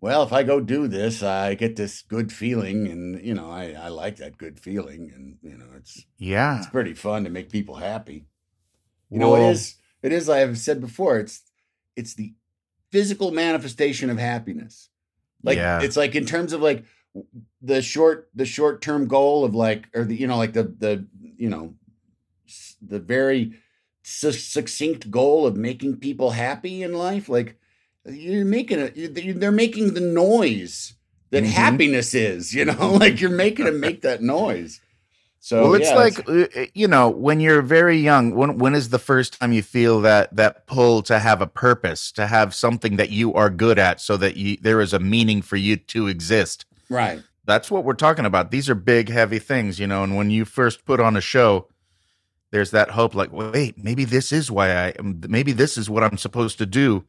well 0.00 0.22
if 0.22 0.32
i 0.32 0.42
go 0.42 0.60
do 0.60 0.86
this 0.88 1.22
i 1.22 1.54
get 1.54 1.76
this 1.76 2.02
good 2.02 2.32
feeling 2.32 2.86
and 2.86 3.24
you 3.24 3.34
know 3.34 3.50
i 3.50 3.72
i 3.72 3.88
like 3.88 4.16
that 4.16 4.38
good 4.38 4.58
feeling 4.60 5.10
and 5.14 5.36
you 5.42 5.56
know 5.56 5.66
it's 5.76 6.04
Yeah. 6.18 6.58
it's 6.58 6.66
pretty 6.68 6.94
fun 6.94 7.24
to 7.24 7.30
make 7.30 7.50
people 7.50 7.76
happy 7.76 8.26
you 9.10 9.18
know 9.18 9.34
it 9.36 9.50
is 9.50 9.76
it 10.02 10.12
is 10.12 10.28
like 10.28 10.42
i've 10.42 10.58
said 10.58 10.80
before 10.80 11.18
it's 11.18 11.42
it's 11.96 12.14
the 12.14 12.34
physical 12.92 13.30
manifestation 13.32 14.10
of 14.10 14.18
happiness 14.18 14.88
like 15.42 15.56
Yeah. 15.56 15.80
it's 15.82 15.96
like 15.96 16.14
in 16.14 16.26
terms 16.26 16.52
of 16.52 16.60
like 16.60 16.84
the 17.62 17.82
short 17.82 18.28
the 18.34 18.46
short 18.46 18.80
term 18.82 19.08
goal 19.08 19.44
of 19.44 19.54
like 19.54 19.88
or 19.94 20.04
the 20.04 20.14
you 20.16 20.26
know 20.26 20.36
like 20.36 20.52
the 20.52 20.62
the 20.64 21.06
you 21.36 21.48
know 21.48 21.74
the 22.80 23.00
very 23.00 23.54
su- 24.02 24.32
succinct 24.32 25.10
goal 25.10 25.46
of 25.46 25.56
making 25.56 25.96
people 25.96 26.30
happy 26.30 26.82
in 26.82 26.94
life 26.94 27.28
like 27.28 27.58
you're 28.06 28.44
making 28.44 28.78
it 28.78 28.96
you- 28.96 29.34
they're 29.34 29.52
making 29.52 29.94
the 29.94 30.00
noise 30.00 30.94
that 31.30 31.44
Mhm. 31.44 31.48
happiness 31.50 32.14
is 32.14 32.54
you 32.54 32.64
know 32.64 32.92
like 33.00 33.20
you're 33.20 33.30
making 33.30 33.66
them 33.66 33.80
make 33.80 34.02
that 34.02 34.22
noise 34.22 34.80
So 35.40 35.62
well, 35.62 35.74
it's 35.74 35.88
yeah, 35.90 35.94
like 35.94 36.28
uh, 36.28 36.66
you 36.74 36.88
know 36.88 37.08
when 37.10 37.38
you're 37.40 37.62
very 37.62 37.96
young. 37.98 38.34
When 38.34 38.58
when 38.58 38.74
is 38.74 38.88
the 38.88 38.98
first 38.98 39.38
time 39.40 39.52
you 39.52 39.62
feel 39.62 40.00
that 40.02 40.34
that 40.34 40.66
pull 40.66 41.00
to 41.02 41.18
have 41.20 41.40
a 41.40 41.46
purpose, 41.46 42.10
to 42.12 42.26
have 42.26 42.54
something 42.54 42.96
that 42.96 43.10
you 43.10 43.32
are 43.34 43.48
good 43.50 43.78
at, 43.78 44.00
so 44.00 44.16
that 44.18 44.36
you, 44.36 44.56
there 44.60 44.80
is 44.80 44.92
a 44.92 44.98
meaning 44.98 45.40
for 45.42 45.56
you 45.56 45.76
to 45.94 46.08
exist? 46.08 46.66
right. 46.90 47.22
That's 47.44 47.70
what 47.70 47.84
we're 47.84 47.94
talking 48.06 48.26
about. 48.26 48.50
These 48.50 48.68
are 48.68 48.74
big, 48.74 49.08
heavy 49.08 49.38
things, 49.38 49.78
you 49.78 49.86
know. 49.86 50.02
And 50.04 50.16
when 50.16 50.30
you 50.30 50.44
first 50.44 50.84
put 50.84 51.00
on 51.00 51.16
a 51.16 51.20
show, 51.22 51.68
there's 52.50 52.72
that 52.72 52.90
hope, 52.90 53.14
like, 53.14 53.32
wait, 53.32 53.82
maybe 53.82 54.04
this 54.04 54.32
is 54.32 54.50
why 54.50 54.68
I 54.70 54.88
am. 54.98 55.20
Maybe 55.28 55.52
this 55.52 55.78
is 55.78 55.88
what 55.88 56.02
I'm 56.02 56.18
supposed 56.18 56.58
to 56.58 56.66
do. 56.66 57.04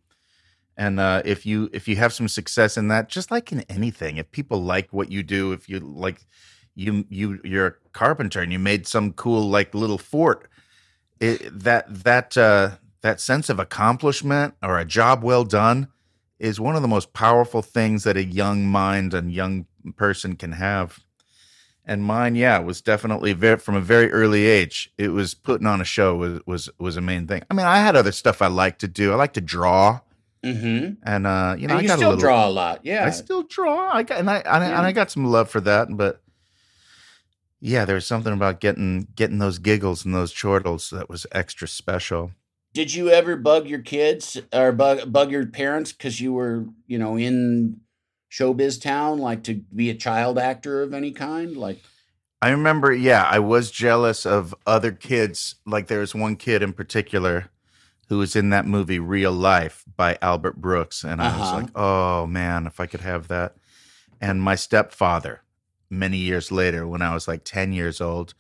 And 0.80 0.98
uh, 0.98 1.22
if 1.26 1.46
you 1.46 1.70
if 1.74 1.90
you 1.90 1.98
have 1.98 2.14
some 2.14 2.30
success 2.30 2.78
in 2.78 2.88
that, 2.88 3.10
just 3.10 3.32
like 3.32 3.52
in 3.52 3.66
anything, 3.68 4.16
if 4.16 4.32
people 4.32 4.64
like 4.64 4.94
what 4.94 5.12
you 5.12 5.24
do, 5.24 5.52
if 5.52 5.68
you 5.68 5.82
like 5.82 6.22
you 6.74 7.06
you 7.10 7.42
you're 7.44 7.68
a 7.68 7.74
carpenter 7.92 8.40
and 8.40 8.54
you 8.54 8.60
made 8.60 8.88
some 8.88 9.12
cool 9.12 9.50
like 9.50 9.76
little 9.76 9.98
fort, 9.98 10.50
it, 11.20 11.42
that 11.52 11.86
that 12.06 12.38
uh, 12.38 12.78
that 13.02 13.20
sense 13.20 13.50
of 13.50 13.60
accomplishment 13.60 14.54
or 14.64 14.80
a 14.80 14.86
job 14.86 15.22
well 15.22 15.44
done 15.44 15.90
is 16.40 16.62
one 16.62 16.78
of 16.78 16.82
the 16.82 16.88
most 16.88 17.12
powerful 17.12 17.62
things 17.62 18.06
that 18.06 18.16
a 18.16 18.24
young 18.24 18.66
mind 18.66 19.14
and 19.14 19.34
young 19.34 19.66
person 19.98 20.38
can 20.38 20.54
have. 20.54 21.00
And 21.84 22.06
mine, 22.06 22.36
yeah, 22.36 22.58
was 22.60 22.82
definitely 22.82 23.34
very, 23.34 23.58
from 23.58 23.76
a 23.76 23.82
very 23.82 24.10
early 24.14 24.46
age. 24.46 24.94
It 24.98 25.10
was 25.10 25.34
putting 25.34 25.68
on 25.68 25.82
a 25.82 25.86
show 25.86 26.16
was 26.16 26.40
was 26.46 26.70
was 26.80 26.96
a 26.96 27.02
main 27.02 27.28
thing. 27.28 27.44
I 27.52 27.54
mean, 27.54 27.66
I 27.66 27.80
had 27.80 27.98
other 27.98 28.14
stuff 28.14 28.42
I 28.42 28.48
liked 28.48 28.80
to 28.80 28.88
do. 28.88 29.12
I 29.12 29.16
like 29.16 29.34
to 29.34 29.42
draw, 29.42 30.00
Mm-hmm. 30.44 30.94
and 31.04 31.28
uh, 31.28 31.56
you 31.58 31.68
know, 31.68 31.74
and 31.74 31.80
I 31.80 31.82
you 31.82 31.88
got 31.88 31.98
still 31.98 32.10
a 32.10 32.12
little, 32.12 32.22
draw 32.22 32.48
a 32.48 32.50
lot. 32.50 32.80
Yeah. 32.84 33.06
I 33.06 33.10
still 33.10 33.44
draw. 33.44 33.94
I 33.94 34.04
got 34.04 34.20
and 34.20 34.30
I 34.30 34.38
and, 34.38 34.64
I 34.64 34.68
and 34.68 34.86
I 34.86 34.92
got 34.94 35.12
some 35.12 35.26
love 35.26 35.50
for 35.50 35.60
that, 35.62 35.90
but 35.92 36.22
yeah, 37.60 37.84
there's 37.86 38.08
something 38.08 38.32
about 38.32 38.62
getting 38.62 39.08
getting 39.16 39.40
those 39.40 39.60
giggles 39.60 40.06
and 40.06 40.16
those 40.16 40.34
chortles 40.34 40.92
that 40.92 41.10
was 41.10 41.28
extra 41.32 41.68
special. 41.68 42.32
Did 42.74 42.94
you 42.94 43.10
ever 43.10 43.36
bug 43.36 43.68
your 43.68 43.80
kids 43.80 44.40
or 44.54 44.72
bug 44.72 45.12
bug 45.12 45.32
your 45.32 45.46
parents 45.46 45.92
because 45.92 46.22
you 46.22 46.32
were, 46.32 46.68
you 46.88 46.98
know, 46.98 47.18
in 47.18 47.82
showbiz 48.32 48.82
town, 48.82 49.20
like 49.20 49.44
to 49.44 49.56
be 49.76 49.90
a 49.90 49.96
child 49.96 50.40
actor 50.40 50.82
of 50.82 50.94
any 50.94 51.12
kind? 51.12 51.58
Like, 51.58 51.82
I 52.42 52.52
remember, 52.52 52.94
yeah, 52.94 53.28
I 53.30 53.40
was 53.40 53.72
jealous 53.72 54.26
of 54.26 54.56
other 54.66 54.94
kids. 54.94 55.56
Like 55.66 55.88
there 55.88 56.00
was 56.00 56.16
one 56.16 56.38
kid 56.38 56.64
in 56.64 56.72
particular 56.72 57.50
who 58.10 58.18
was 58.18 58.36
in 58.36 58.50
that 58.50 58.66
movie 58.66 59.00
Real 59.00 59.32
Life 59.32 59.84
by 59.96 60.18
Albert 60.22 60.58
Brooks. 60.58 61.04
And 61.04 61.22
I 61.22 61.38
was 61.38 61.48
Uh-huh. 61.48 61.56
like, 61.62 61.70
oh 61.78 62.26
man, 62.28 62.68
if 62.68 62.80
I 62.80 62.86
could 62.88 63.02
have 63.02 63.28
that. 63.30 63.56
And 64.20 64.42
my 64.42 64.56
stepfather, 64.56 65.44
many 65.90 66.18
years 66.18 66.52
later, 66.52 66.86
when 66.88 67.02
I 67.02 67.14
was 67.14 67.28
like 67.28 67.44
10 67.46 67.72
years 67.72 68.02
old, 68.02 68.34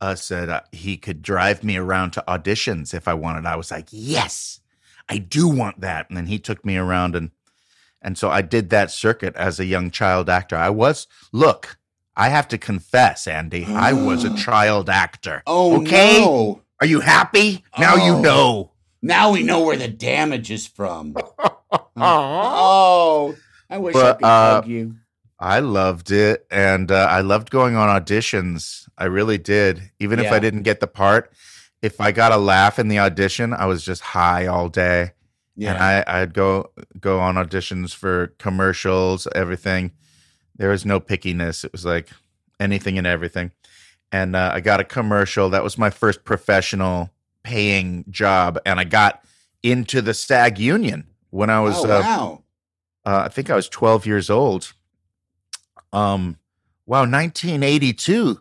uh, 0.00 0.14
said 0.14 0.48
uh, 0.50 0.60
he 0.72 0.96
could 0.98 1.22
drive 1.22 1.64
me 1.64 1.76
around 1.76 2.10
to 2.12 2.24
auditions 2.28 2.92
if 2.92 3.08
I 3.08 3.14
wanted. 3.14 3.46
I 3.46 3.56
was 3.56 3.70
like, 3.70 3.86
yes, 3.90 4.60
I 5.08 5.18
do 5.18 5.48
want 5.48 5.80
that. 5.80 6.08
And 6.10 6.16
then 6.16 6.26
he 6.26 6.38
took 6.38 6.64
me 6.64 6.76
around 6.76 7.14
and 7.16 7.30
and 8.02 8.18
so 8.18 8.30
I 8.30 8.42
did 8.42 8.70
that 8.70 8.90
circuit 8.90 9.34
as 9.36 9.58
a 9.58 9.64
young 9.64 9.90
child 9.90 10.28
actor. 10.28 10.54
I 10.56 10.68
was 10.70 11.06
look, 11.32 11.78
I 12.14 12.28
have 12.28 12.46
to 12.48 12.58
confess, 12.58 13.26
Andy, 13.26 13.64
I 13.64 13.92
was 13.94 14.24
a 14.24 14.34
child 14.46 14.90
actor. 14.90 15.42
oh 15.46 15.80
okay, 15.80 16.20
no! 16.20 16.62
are 16.80 16.86
you 16.86 17.00
happy? 17.00 17.64
Now 17.78 17.94
you 17.96 18.12
Oh. 18.16 18.20
know. 18.20 18.72
Now 19.06 19.30
we 19.32 19.42
know 19.42 19.64
where 19.64 19.76
the 19.76 19.88
damage 19.88 20.50
is 20.50 20.66
from. 20.66 21.16
Oh, 21.98 23.34
I 23.70 23.78
wish 23.78 23.96
I 23.96 24.12
could 24.12 24.24
uh, 24.24 24.54
hug 24.56 24.66
you. 24.68 24.96
I 25.40 25.60
loved 25.60 26.10
it, 26.10 26.46
and 26.50 26.90
uh, 26.92 27.06
I 27.10 27.22
loved 27.22 27.50
going 27.50 27.74
on 27.74 27.88
auditions. 27.88 28.86
I 28.98 29.04
really 29.06 29.38
did. 29.38 29.90
Even 29.98 30.18
if 30.18 30.30
I 30.30 30.38
didn't 30.38 30.62
get 30.62 30.80
the 30.80 30.86
part, 30.86 31.32
if 31.82 32.00
I 32.00 32.12
got 32.12 32.32
a 32.32 32.36
laugh 32.36 32.78
in 32.78 32.88
the 32.88 32.98
audition, 32.98 33.54
I 33.54 33.64
was 33.66 33.82
just 33.82 34.02
high 34.02 34.46
all 34.46 34.68
day. 34.68 35.12
Yeah. 35.56 35.72
and 35.72 35.82
I, 35.82 36.04
I'd 36.06 36.34
go 36.34 36.70
go 37.00 37.18
on 37.18 37.36
auditions 37.36 37.94
for 37.94 38.28
commercials, 38.38 39.26
everything. 39.34 39.92
There 40.56 40.70
was 40.70 40.84
no 40.84 41.00
pickiness. 41.00 41.64
It 41.64 41.72
was 41.72 41.84
like 41.84 42.10
anything 42.60 42.98
and 42.98 43.06
everything. 43.06 43.52
And 44.12 44.36
uh, 44.36 44.50
I 44.54 44.60
got 44.60 44.80
a 44.80 44.84
commercial. 44.84 45.48
That 45.50 45.64
was 45.64 45.78
my 45.78 45.90
first 45.90 46.24
professional 46.24 47.10
paying 47.46 48.04
job, 48.10 48.58
and 48.66 48.80
I 48.80 48.84
got 48.84 49.24
into 49.62 50.02
the 50.02 50.12
SAG 50.14 50.58
union 50.58 51.06
when 51.30 51.48
I 51.48 51.60
was. 51.60 51.84
oh, 51.84 51.88
uh, 51.88 52.00
wow. 52.00 52.42
uh, 53.04 53.22
I 53.26 53.28
think 53.28 53.50
I 53.50 53.54
was 53.56 53.68
12 53.68 54.04
years 54.04 54.28
old. 54.28 54.72
Um, 55.92 56.38
wow, 56.86 57.00
1982. 57.02 58.40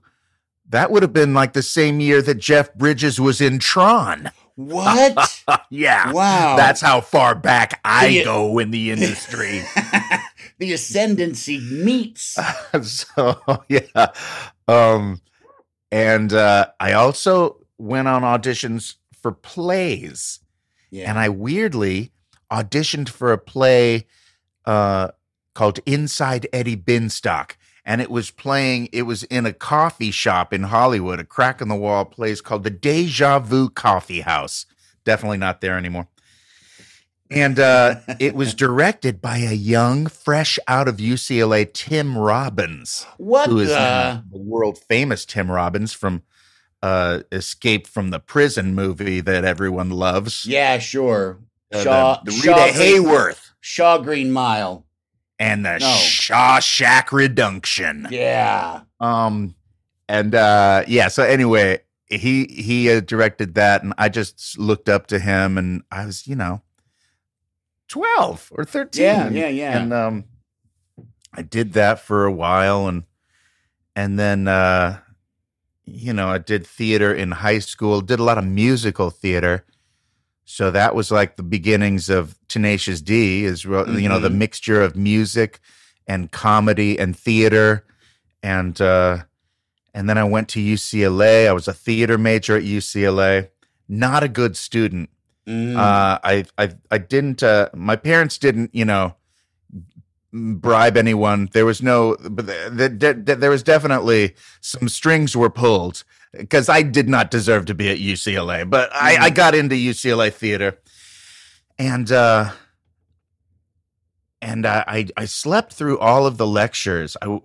That 0.69 0.89
would 0.89 1.03
have 1.03 1.13
been 1.13 1.35
like 1.35 1.53
the 1.53 1.61
same 1.61 1.99
year 1.99 2.21
that 2.23 2.35
Jeff 2.39 2.73
Bridges 2.73 3.21
was 3.21 3.39
in 3.39 3.59
Tron. 3.59 4.31
What? 4.55 5.43
yeah. 5.69 6.11
wow. 6.11 6.55
That's 6.57 6.81
how 6.81 7.01
far 7.01 7.35
back 7.35 7.79
I 7.85 8.07
The- 8.07 8.23
go 8.23 8.57
in 8.57 8.71
the 8.71 8.89
industry. 8.91 9.61
the 10.57 10.73
ascendancy 10.73 11.59
meets. 11.59 12.37
so 12.81 13.39
yeah. 13.69 14.07
Um 14.67 15.21
and 15.91 16.33
uh 16.33 16.67
I 16.79 16.93
also 16.93 17.64
went 17.77 18.07
on 18.07 18.21
auditions 18.21 18.95
for 19.21 19.31
plays. 19.31 20.39
Yeah. 20.91 21.09
And 21.09 21.19
I 21.19 21.29
weirdly 21.29 22.11
auditioned 22.51 23.09
for 23.09 23.31
a 23.31 23.37
play 23.37 24.05
uh 24.65 25.09
called 25.55 25.79
Inside 25.85 26.47
Eddie 26.53 26.77
Binstock. 26.77 27.51
And 27.83 28.01
it 28.01 28.11
was 28.11 28.31
playing, 28.31 28.89
it 28.91 29.03
was 29.03 29.23
in 29.23 29.45
a 29.45 29.53
coffee 29.53 30.11
shop 30.11 30.51
in 30.53 30.63
Hollywood, 30.63 31.19
a 31.19 31.23
crack 31.23 31.61
in 31.61 31.67
the 31.67 31.75
wall 31.75 32.03
place 32.03 32.41
called 32.41 32.63
the 32.63 32.71
Deja 32.71 33.39
Vu 33.39 33.69
Coffee 33.69 34.21
House. 34.21 34.65
Definitely 35.03 35.37
not 35.37 35.61
there 35.61 35.77
anymore. 35.77 36.07
And 37.29 37.59
uh, 37.59 37.97
it 38.19 38.35
was 38.35 38.53
directed 38.55 39.21
by 39.21 39.37
a 39.37 39.53
young, 39.53 40.07
fresh 40.07 40.57
out 40.67 40.87
of 40.87 40.97
UCLA, 40.97 41.71
Tim 41.71 42.17
Robbins, 42.17 43.05
what 43.17 43.49
who 43.49 43.59
is 43.59 43.69
the? 43.69 43.79
uh, 43.79 44.21
the 44.31 44.37
world 44.39 44.79
famous 44.79 45.25
Tim 45.25 45.51
Robbins 45.51 45.93
from 45.93 46.23
uh, 46.81 47.21
Escape 47.31 47.87
from 47.87 48.09
the 48.11 48.19
Prison 48.19 48.75
movie 48.75 49.21
that 49.21 49.43
everyone 49.45 49.89
loves. 49.89 50.45
yeah, 50.45 50.77
sure. 50.77 51.39
Uh, 51.73 51.81
Shaw, 51.83 52.21
the, 52.23 52.31
the 52.31 52.37
Rita 52.37 52.43
Shaw 52.47 52.79
Hayworth 52.79 53.49
Shaw 53.59 53.97
Green 53.97 54.31
Mile. 54.31 54.85
and 55.39 55.65
the 55.65 55.79
No. 55.79 55.85
Shawshank 55.87 57.11
Redemption. 57.11 58.07
Yeah. 58.11 58.81
Um, 58.99 59.55
and 60.07 60.35
uh, 60.35 60.83
yeah. 60.87 61.07
So 61.07 61.23
anyway, 61.23 61.79
he 62.07 62.45
he 62.45 62.91
uh, 62.91 62.99
directed 62.99 63.55
that, 63.55 63.81
and 63.83 63.93
I 63.97 64.09
just 64.09 64.57
looked 64.59 64.87
up 64.89 65.07
to 65.07 65.17
him, 65.19 65.57
and 65.57 65.81
I 65.91 66.05
was, 66.05 66.27
you 66.27 66.35
know, 66.35 66.61
twelve 67.87 68.49
or 68.51 68.63
thirteen. 68.63 69.03
Yeah, 69.03 69.29
yeah, 69.29 69.47
yeah. 69.47 69.77
And 69.79 69.91
um, 69.93 70.25
I 71.33 71.41
did 71.41 71.73
that 71.73 71.99
for 71.99 72.25
a 72.25 72.31
while, 72.31 72.87
and 72.87 73.03
and 73.95 74.19
then 74.19 74.47
uh, 74.47 74.99
you 75.85 76.13
know, 76.13 76.29
I 76.29 76.37
did 76.39 76.65
theater 76.65 77.13
in 77.13 77.31
high 77.31 77.59
school. 77.59 78.01
Did 78.01 78.19
a 78.19 78.23
lot 78.23 78.37
of 78.37 78.45
musical 78.45 79.09
theater. 79.09 79.65
So 80.45 80.69
that 80.71 80.93
was 80.95 81.11
like 81.11 81.37
the 81.37 81.43
beginnings 81.43 82.09
of 82.09 82.35
Tenacious 82.47 83.01
D, 83.01 83.45
is 83.45 83.63
you 83.63 83.69
know 84.09 84.19
the 84.19 84.29
Mhm. 84.29 84.35
mixture 84.35 84.81
of 84.81 84.95
music 84.95 85.59
and 86.07 86.31
comedy 86.31 86.99
and 86.99 87.17
theater, 87.17 87.83
and 88.43 88.79
uh, 88.79 89.23
and 89.93 90.07
then 90.09 90.17
I 90.17 90.23
went 90.23 90.49
to 90.49 90.59
UCLA. 90.59 91.47
I 91.47 91.53
was 91.53 91.67
a 91.67 91.73
theater 91.73 92.17
major 92.17 92.55
at 92.57 92.63
UCLA. 92.63 93.49
Not 93.89 94.21
a 94.23 94.27
good 94.27 94.55
student. 94.55 95.09
Mm. 95.47 95.75
Uh, 95.77 96.19
I 96.23 96.45
I 96.57 96.71
I 96.91 96.97
didn't. 96.99 97.41
Uh, 97.41 97.69
my 97.73 97.95
parents 97.95 98.37
didn't. 98.37 98.69
You 98.73 98.85
know, 98.85 99.15
bribe 100.35 100.97
anyone. 100.97 101.49
There 101.53 101.65
was 101.65 101.81
no. 101.81 102.17
But 102.19 102.47
th- 102.47 102.99
th- 102.99 103.25
th- 103.25 103.39
there 103.39 103.49
was 103.49 103.63
definitely 103.63 104.35
some 104.61 104.89
strings 104.89 105.35
were 105.35 105.49
pulled 105.49 106.03
because 106.31 106.69
I 106.69 106.81
did 106.81 107.07
not 107.07 107.31
deserve 107.31 107.65
to 107.65 107.73
be 107.73 107.89
at 107.89 107.97
UCLA. 107.97 108.69
But 108.69 108.93
I, 108.93 109.17
I 109.17 109.29
got 109.29 109.55
into 109.55 109.75
UCLA 109.75 110.31
theater, 110.33 110.79
and 111.79 112.11
uh, 112.11 112.51
and 114.41 114.65
uh, 114.65 114.83
I 114.87 115.07
I 115.15 115.25
slept 115.25 115.73
through 115.73 115.99
all 115.99 116.25
of 116.25 116.37
the 116.37 116.47
lectures. 116.47 117.15
I 117.21 117.39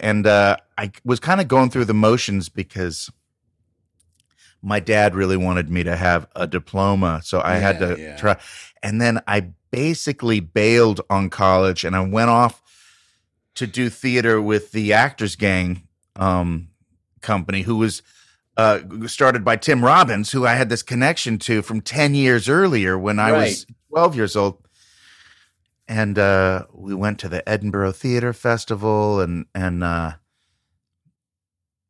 and 0.00 0.26
uh, 0.26 0.56
I 0.76 0.92
was 1.04 1.20
kind 1.20 1.40
of 1.40 1.48
going 1.48 1.70
through 1.70 1.86
the 1.86 1.94
motions 1.94 2.48
because 2.48 3.10
my 4.62 4.80
dad 4.80 5.14
really 5.14 5.36
wanted 5.36 5.70
me 5.70 5.84
to 5.84 5.96
have 5.96 6.26
a 6.34 6.46
diploma, 6.46 7.20
so 7.22 7.40
I 7.40 7.56
had 7.56 7.78
to 7.78 7.96
yeah. 7.98 8.16
try. 8.16 8.36
And 8.82 9.00
then 9.00 9.20
I 9.26 9.50
basically 9.70 10.40
bailed 10.40 11.00
on 11.10 11.30
college, 11.30 11.84
and 11.84 11.96
I 11.96 12.00
went 12.00 12.30
off 12.30 12.62
to 13.54 13.66
do 13.66 13.88
theater 13.88 14.40
with 14.40 14.72
the 14.72 14.92
Actors 14.92 15.36
Gang 15.36 15.82
um, 16.14 16.68
company, 17.20 17.62
who 17.62 17.76
was 17.76 18.02
uh, 18.56 18.80
started 19.06 19.44
by 19.44 19.56
Tim 19.56 19.84
Robbins, 19.84 20.32
who 20.32 20.46
I 20.46 20.54
had 20.54 20.68
this 20.68 20.82
connection 20.82 21.38
to 21.40 21.62
from 21.62 21.80
ten 21.80 22.14
years 22.14 22.48
earlier 22.48 22.98
when 22.98 23.18
I 23.18 23.32
was 23.32 23.66
twelve 23.90 24.16
years 24.16 24.36
old. 24.36 24.62
And 25.88 26.18
uh, 26.18 26.66
we 26.72 26.94
went 26.94 27.18
to 27.20 27.28
the 27.28 27.48
Edinburgh 27.48 27.92
Theater 27.92 28.32
Festival, 28.32 29.20
and 29.20 29.46
and 29.54 29.84
uh, 29.84 30.12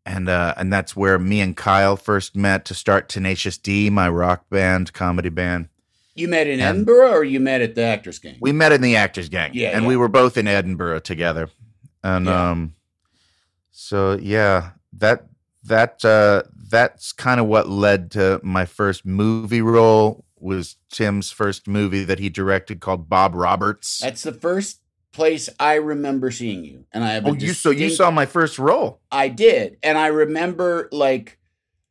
and 0.05 0.29
uh, 0.29 0.55
and 0.57 0.73
that's 0.73 0.95
where 0.95 1.19
me 1.19 1.41
and 1.41 1.57
Kyle 1.57 1.97
first 1.97 2.37
met 2.37 2.65
to 2.67 2.75
start 2.75 3.09
Tenacious 3.09 3.59
D, 3.59 3.91
my 3.91 4.09
rock 4.09 4.49
band, 4.51 4.93
comedy 4.93 5.29
band. 5.29 5.69
You 6.17 6.29
met 6.29 6.47
in 6.47 6.55
And- 6.61 6.63
Edinburgh 6.63 7.11
or 7.13 7.25
you 7.25 7.39
met 7.41 7.61
at 7.61 7.75
the 7.75 7.83
Actors 7.83 8.19
Gang? 8.19 8.37
We 8.41 8.51
met 8.53 8.73
in 8.73 8.81
the 8.81 8.97
Actors 8.97 9.29
Gang, 9.29 9.51
Yeah, 9.55 9.71
and 9.71 9.83
yeah. 9.83 9.89
we 9.89 9.97
were 9.97 10.09
both 10.09 10.37
in 10.37 10.49
Edinburgh 10.49 11.01
together, 11.01 11.51
and 12.03 12.27
Yeah. 12.27 12.51
um, 12.51 12.75
so 13.71 14.19
yeah, 14.21 14.71
that 14.95 15.27
that 15.65 16.05
uh, 16.05 16.43
that's 16.71 17.13
kind 17.13 17.41
of 17.41 17.47
what 17.47 17.69
led 17.69 18.11
to 18.13 18.41
my 18.43 18.65
first 18.65 19.05
movie 19.05 19.63
role. 19.63 20.25
Was 20.39 20.77
Tim's 20.91 21.31
first 21.31 21.67
movie 21.67 22.05
that 22.05 22.19
he 22.19 22.29
directed 22.29 22.81
called 22.81 23.09
Bob 23.09 23.35
Roberts? 23.35 23.99
That's 23.99 24.23
the 24.23 24.33
first 24.33 24.81
place 25.13 25.49
I 25.59 25.75
remember 25.75 26.31
seeing 26.31 26.63
you. 26.65 26.85
And 26.93 27.03
I 27.03 27.13
have 27.13 27.27
Oh, 27.27 27.33
you 27.35 27.53
so 27.55 27.71
you 27.71 27.89
saw 27.91 28.11
my 28.11 28.27
first 28.27 28.59
role? 28.59 29.01
I 29.11 29.29
did. 29.29 29.79
And 29.83 29.97
I 29.99 30.09
remember 30.09 30.89
like 30.93 31.39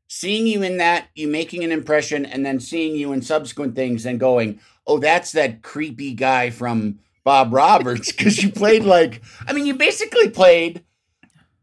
seeing 0.08 0.48
you 0.48 0.64
in 0.64 0.78
that, 0.78 1.08
you 1.16 1.28
making 1.28 1.64
an 1.64 1.72
impression, 1.72 2.26
and 2.26 2.46
then 2.46 2.60
seeing 2.60 2.96
you 2.96 3.12
in 3.14 3.22
subsequent 3.22 3.76
things 3.76 4.06
and 4.06 4.20
going, 4.20 4.60
oh, 4.88 5.00
that's 5.00 5.32
that 5.34 5.62
creepy 5.64 6.14
guy 6.14 6.50
from 6.50 7.00
Bob 7.24 7.54
Roberts. 7.54 8.12
Cause 8.18 8.38
you 8.42 8.52
played 8.52 8.84
like, 8.84 9.22
I 9.48 9.54
mean, 9.54 9.66
you 9.66 9.76
basically 9.76 10.30
played 10.30 10.84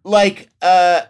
like 0.05 0.49
uh 0.61 1.03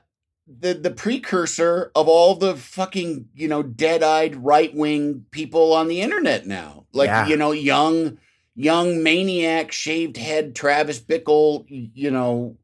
the 0.47 0.75
the 0.75 0.91
precursor 0.91 1.91
of 1.95 2.09
all 2.09 2.35
the 2.35 2.55
fucking, 2.57 3.29
you 3.35 3.49
know, 3.49 3.63
dead-eyed 3.63 4.37
right-wing 4.37 5.25
people 5.31 5.73
on 5.73 5.89
the 5.89 6.03
internet 6.03 6.47
now. 6.47 6.85
Like, 6.93 7.07
Yeah. 7.09 7.27
you 7.29 7.37
know, 7.37 7.53
young 7.53 8.19
young 8.55 9.03
maniac 9.03 9.73
shaved 9.73 10.19
head 10.19 10.55
Travis 10.55 11.01
Bickle, 11.01 11.65
you 11.69 12.11
know, 12.11 12.59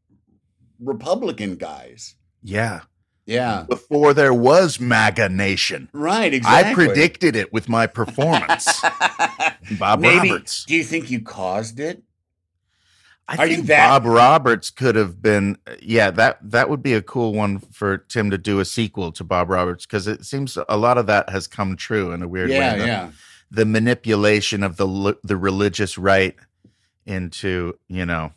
Republican 0.81 1.57
guys. 1.57 2.15
Yeah, 2.43 2.81
Yeah. 3.29 3.65
before 3.69 4.15
there 4.15 4.33
was 4.35 4.81
MAGA 4.81 5.29
Nation. 5.29 5.89
Right, 5.93 6.33
exactly. 6.33 6.85
I 6.85 6.87
predicted 6.87 7.37
it 7.37 7.53
with 7.53 7.69
my 7.69 7.87
performance. 7.87 8.81
Bob 9.79 10.01
Maybe. 10.01 10.31
Roberts. 10.31 10.65
Do 10.65 10.75
you 10.75 10.83
think 10.83 11.11
you 11.11 11.21
caused 11.21 11.79
it? 11.79 12.03
I 13.31 13.37
Are 13.37 13.47
think 13.47 13.67
that- 13.67 13.89
Bob 13.91 14.07
Roberts 14.07 14.71
could 14.71 14.97
have 14.97 15.21
been. 15.21 15.59
Yeah, 15.83 16.11
that 16.13 16.39
that 16.43 16.71
would 16.71 16.83
be 16.83 16.95
a 16.95 17.03
cool 17.03 17.35
one 17.35 17.59
for 17.59 17.99
Tim 17.99 18.31
to 18.31 18.39
do 18.39 18.59
a 18.61 18.65
sequel 18.65 19.13
to 19.13 19.23
Bob 19.25 19.51
Roberts 19.51 19.85
because 19.85 20.07
it 20.07 20.25
seems 20.25 20.57
a 20.67 20.79
lot 20.79 20.97
of 20.97 21.07
that 21.09 21.29
has 21.29 21.47
come 21.47 21.77
true 21.77 22.13
in 22.13 22.23
a 22.23 22.29
weird 22.29 22.49
Yeah, 22.49 22.73
way. 22.73 22.79
The, 22.79 22.87
yeah. 22.87 23.11
the 23.51 23.67
manipulation 23.67 24.63
of 24.63 24.79
the 24.79 25.19
the 25.23 25.37
religious 25.37 25.99
right 25.99 26.35
into 27.05 27.79
you 27.89 28.07
know 28.07 28.33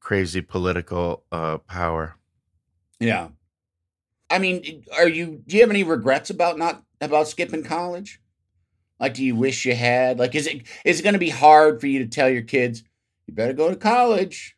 crazy 0.00 0.40
political 0.40 1.22
uh, 1.30 1.58
power. 1.58 2.16
Yeah. 2.98 3.28
I 4.30 4.38
mean, 4.38 4.84
are 4.96 5.08
you 5.08 5.42
do 5.46 5.56
you 5.56 5.62
have 5.62 5.70
any 5.70 5.84
regrets 5.84 6.30
about 6.30 6.58
not 6.58 6.82
about 7.00 7.28
skipping 7.28 7.64
college? 7.64 8.20
Like 9.00 9.14
do 9.14 9.24
you 9.24 9.34
wish 9.34 9.64
you 9.64 9.74
had? 9.74 10.18
Like 10.18 10.34
is 10.34 10.46
it 10.46 10.62
is 10.84 11.00
it 11.00 11.02
going 11.02 11.14
to 11.14 11.18
be 11.18 11.30
hard 11.30 11.80
for 11.80 11.86
you 11.86 12.00
to 12.00 12.06
tell 12.06 12.28
your 12.28 12.42
kids 12.42 12.82
you 13.26 13.34
better 13.34 13.52
go 13.52 13.70
to 13.70 13.76
college? 13.76 14.56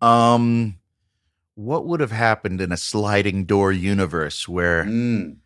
Um, 0.00 0.78
what 1.54 1.86
would 1.86 2.00
have 2.00 2.12
happened 2.12 2.60
in 2.60 2.72
a 2.72 2.76
sliding 2.76 3.44
door 3.44 3.72
universe 3.72 4.48
where? 4.48 4.84
Mm. 4.84 5.38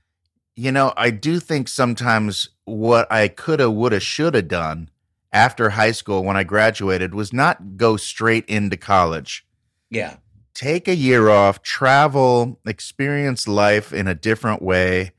You 0.54 0.70
know, 0.70 0.92
I 0.98 1.08
do 1.08 1.40
think 1.40 1.66
sometimes 1.66 2.50
what 2.66 3.10
I 3.10 3.28
coulda, 3.28 3.70
woulda, 3.70 4.00
shoulda 4.00 4.42
done 4.42 4.90
after 5.32 5.70
high 5.70 5.92
school 5.92 6.22
when 6.22 6.36
I 6.36 6.44
graduated 6.44 7.14
was 7.14 7.32
not 7.32 7.78
go 7.78 7.96
straight 7.96 8.44
into 8.46 8.76
college. 8.76 9.46
Yeah. 9.88 10.16
Take 10.54 10.86
a 10.86 10.94
year 10.94 11.30
off, 11.30 11.62
travel, 11.62 12.60
experience 12.66 13.48
life 13.48 13.92
in 13.92 14.06
a 14.06 14.14
different 14.14 14.60
way, 14.62 15.12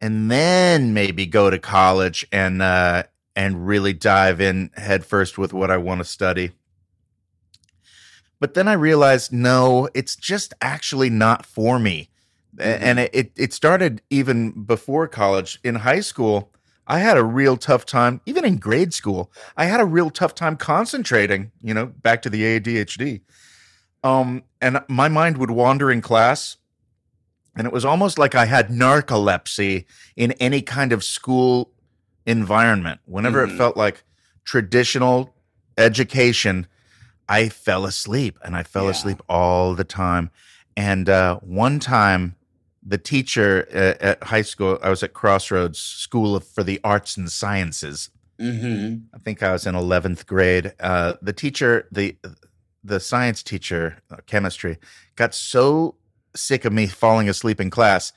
and 0.00 0.30
then 0.30 0.92
maybe 0.92 1.26
go 1.26 1.48
to 1.48 1.58
college 1.58 2.26
and 2.32 2.60
uh, 2.60 3.04
and 3.36 3.66
really 3.66 3.92
dive 3.92 4.40
in 4.40 4.70
headfirst 4.74 5.38
with 5.38 5.52
what 5.52 5.70
I 5.70 5.76
want 5.76 6.00
to 6.00 6.04
study. 6.04 6.50
But 8.40 8.54
then 8.54 8.66
I 8.66 8.72
realized, 8.72 9.32
no, 9.32 9.88
it's 9.94 10.16
just 10.16 10.52
actually 10.60 11.08
not 11.08 11.46
for 11.46 11.78
me. 11.78 12.08
Mhm. 12.56 12.80
And 12.82 12.98
it, 12.98 13.32
it 13.36 13.52
started 13.52 14.02
even 14.10 14.64
before 14.64 15.06
college. 15.06 15.60
In 15.62 15.76
high 15.76 16.00
school, 16.00 16.50
I 16.86 16.98
had 16.98 17.16
a 17.16 17.24
real 17.24 17.56
tough 17.56 17.86
time, 17.86 18.20
even 18.26 18.44
in 18.44 18.56
grade 18.56 18.92
school, 18.92 19.30
I 19.56 19.66
had 19.66 19.80
a 19.80 19.84
real 19.84 20.10
tough 20.10 20.34
time 20.34 20.56
concentrating, 20.56 21.52
you 21.62 21.72
know, 21.72 21.86
back 21.86 22.20
to 22.22 22.30
the 22.30 22.42
ADHD. 22.42 23.20
Um, 24.02 24.42
and 24.60 24.82
my 24.88 25.08
mind 25.08 25.38
would 25.38 25.50
wander 25.50 25.90
in 25.90 26.00
class. 26.00 26.56
And 27.54 27.66
it 27.66 27.72
was 27.72 27.84
almost 27.84 28.18
like 28.18 28.34
I 28.34 28.46
had 28.46 28.68
narcolepsy 28.68 29.84
in 30.16 30.32
any 30.32 30.62
kind 30.62 30.92
of 30.92 31.04
school 31.04 31.70
environment. 32.26 33.00
Whenever 33.04 33.46
Mhm. 33.46 33.52
it 33.54 33.56
felt 33.58 33.76
like 33.76 34.04
traditional 34.44 35.34
education, 35.76 36.66
I 37.28 37.48
fell 37.48 37.84
asleep 37.84 38.38
and 38.44 38.56
I 38.56 38.62
fell 38.62 38.84
Yeah. 38.84 38.90
asleep 38.90 39.22
all 39.28 39.74
the 39.74 39.84
time. 39.84 40.30
And 40.76 41.08
uh, 41.08 41.36
one 41.40 41.78
time, 41.78 42.36
the 42.82 42.98
teacher 42.98 43.68
at, 43.70 44.00
at 44.00 44.22
high 44.24 44.42
school, 44.42 44.78
I 44.82 44.88
was 44.90 45.02
at 45.02 45.12
Crossroads 45.12 45.78
School 45.78 46.34
of, 46.34 46.44
for 46.46 46.64
the 46.64 46.80
Arts 46.82 47.16
and 47.16 47.30
Sciences. 47.30 48.10
Mhm. 48.40 49.02
I 49.14 49.18
think 49.18 49.42
I 49.42 49.52
was 49.52 49.66
in 49.66 49.74
11th 49.74 50.26
grade. 50.26 50.72
Uh, 50.80 51.14
the 51.22 51.32
teacher, 51.32 51.86
the 51.92 52.16
the 52.84 53.00
science 53.00 53.42
teacher, 53.42 54.02
uh, 54.10 54.16
chemistry, 54.26 54.78
got 55.16 55.34
so 55.34 55.96
sick 56.34 56.64
of 56.64 56.72
me 56.72 56.86
falling 56.86 57.28
asleep 57.28 57.60
in 57.60 57.70
class, 57.70 58.12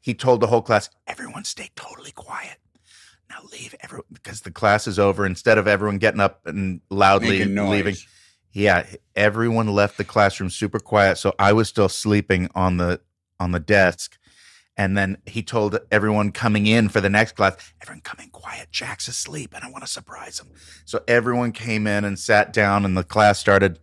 he 0.00 0.14
told 0.14 0.40
the 0.40 0.46
whole 0.46 0.62
class, 0.62 0.90
"Everyone 1.06 1.44
stay 1.44 1.70
totally 1.76 2.12
quiet. 2.12 2.58
Now 3.28 3.42
leave 3.52 3.74
everyone 3.80 4.06
because 4.12 4.42
the 4.42 4.50
class 4.50 4.86
is 4.86 4.98
over." 4.98 5.26
Instead 5.26 5.58
of 5.58 5.66
everyone 5.66 5.98
getting 5.98 6.20
up 6.20 6.46
and 6.46 6.80
loudly 6.90 7.44
leaving, 7.44 7.96
yeah, 8.52 8.86
everyone 9.14 9.68
left 9.68 9.96
the 9.96 10.04
classroom 10.04 10.50
super 10.50 10.80
quiet. 10.80 11.18
So 11.18 11.34
I 11.38 11.52
was 11.52 11.68
still 11.68 11.88
sleeping 11.88 12.48
on 12.54 12.76
the 12.76 13.00
on 13.38 13.52
the 13.52 13.60
desk. 13.60 14.18
And 14.76 14.96
then 14.96 15.18
he 15.26 15.42
told 15.42 15.78
everyone 15.90 16.32
coming 16.32 16.66
in 16.66 16.88
for 16.88 17.02
the 17.02 17.10
next 17.10 17.32
class, 17.32 17.54
everyone 17.82 18.00
come 18.00 18.18
in 18.22 18.30
quiet. 18.30 18.68
Jack's 18.70 19.08
asleep 19.08 19.52
and 19.54 19.62
I 19.62 19.70
want 19.70 19.84
to 19.84 19.90
surprise 19.90 20.40
him. 20.40 20.48
So 20.86 21.02
everyone 21.06 21.52
came 21.52 21.86
in 21.86 22.04
and 22.04 22.18
sat 22.18 22.52
down 22.52 22.86
and 22.86 22.96
the 22.96 23.04
class 23.04 23.38
started. 23.38 23.78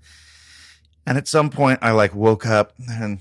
And 1.08 1.17
at 1.17 1.28
some 1.28 1.50
point 1.50 1.80
I 1.82 1.91
like 1.91 2.13
woke 2.13 2.46
up 2.46 2.74
and 2.89 3.20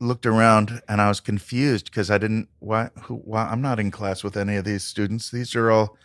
looked 0.00 0.26
around 0.26 0.82
and 0.88 1.00
I 1.00 1.08
was 1.08 1.20
confused 1.20 1.86
because 1.86 2.10
I 2.10 2.18
didn't 2.18 2.48
why 2.58 2.90
who 3.02 3.14
why 3.14 3.44
I'm 3.46 3.62
not 3.62 3.78
in 3.80 3.90
class 3.92 4.22
with 4.24 4.36
any 4.36 4.56
of 4.56 4.64
these 4.64 4.82
students. 4.84 5.30
These 5.30 5.54
are 5.54 5.70
all 5.70 5.96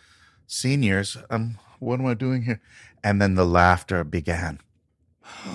seniors. 0.46 1.16
Um 1.30 1.58
what 1.80 1.98
am 2.00 2.06
I 2.06 2.14
doing 2.14 2.42
here? 2.42 2.60
And 3.02 3.20
then 3.20 3.34
the 3.34 3.44
laughter 3.44 4.04
began. 4.04 4.60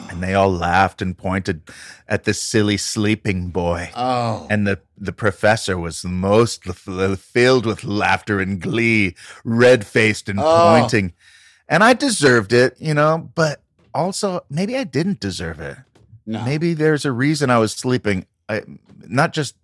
And 0.10 0.22
they 0.22 0.34
all 0.34 0.52
laughed 0.52 1.02
and 1.02 1.18
pointed 1.18 1.62
at 2.08 2.24
this 2.26 2.42
silly 2.42 2.76
sleeping 2.78 3.50
boy. 3.50 3.92
Oh. 3.96 4.48
And 4.50 4.68
the, 4.68 4.80
the 4.98 5.14
professor 5.14 5.78
was 5.78 6.04
most 6.04 6.64
filled 6.66 7.66
with 7.66 7.84
laughter 7.84 8.40
and 8.40 8.60
glee, 8.60 9.16
red 9.46 9.86
faced 9.86 10.28
and 10.28 10.40
Oh. 10.40 10.78
pointing. 10.78 11.14
And 11.68 11.84
I 11.84 11.94
deserved 11.94 12.52
it, 12.52 12.76
you 12.80 12.94
know, 12.96 13.30
but 13.36 13.62
also 13.94 14.42
maybe 14.50 14.76
I 14.78 14.84
didn't 14.84 15.20
deserve 15.20 15.60
it. 15.60 15.78
no. 16.26 16.44
Maybe 16.44 16.74
there's 16.74 17.06
a 17.06 17.12
reason 17.12 17.50
I 17.50 17.58
was 17.60 17.72
sleeping. 17.74 18.26
I, 18.48 18.64
not 19.08 19.34
just 19.34 19.56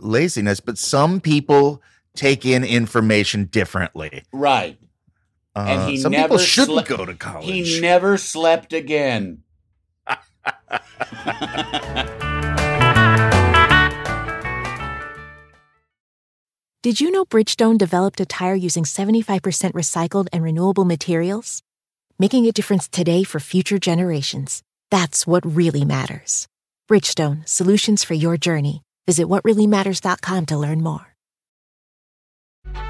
laziness, 0.00 0.60
but 0.60 0.78
some 0.78 1.20
people 1.20 1.82
take 2.14 2.44
in 2.44 2.64
information 2.64 3.44
differently. 3.46 4.22
Right. 4.32 4.78
Uh, 5.56 5.64
And 5.68 5.90
he 5.90 5.96
some 5.98 6.12
never 6.12 6.24
people 6.24 6.38
shouldn't 6.38 6.72
slept- 6.86 6.88
go 6.88 7.04
to 7.06 7.14
college. 7.14 7.46
He 7.46 7.80
never 7.80 8.16
slept 8.16 8.72
again. 8.72 9.42
Did 16.82 17.00
you 17.00 17.10
know 17.10 17.24
Bridgestone 17.24 17.76
developed 17.76 18.20
a 18.20 18.26
tire 18.26 18.54
using 18.54 18.84
75% 18.84 19.72
recycled 19.72 20.28
and 20.32 20.42
renewable 20.42 20.84
materials? 20.84 21.62
Making 22.20 22.46
a 22.46 22.52
difference 22.52 22.88
today 22.88 23.22
for 23.22 23.38
future 23.38 23.78
generations. 23.78 24.64
That's 24.90 25.24
what 25.24 25.46
really 25.46 25.84
matters. 25.84 26.48
Bridgestone, 26.90 27.48
solutions 27.48 28.02
for 28.02 28.14
your 28.14 28.36
journey. 28.36 28.82
Visit 29.06 29.28
whatreallymatters.com 29.28 30.46
to 30.46 30.58
learn 30.58 30.82
more. 30.82 31.14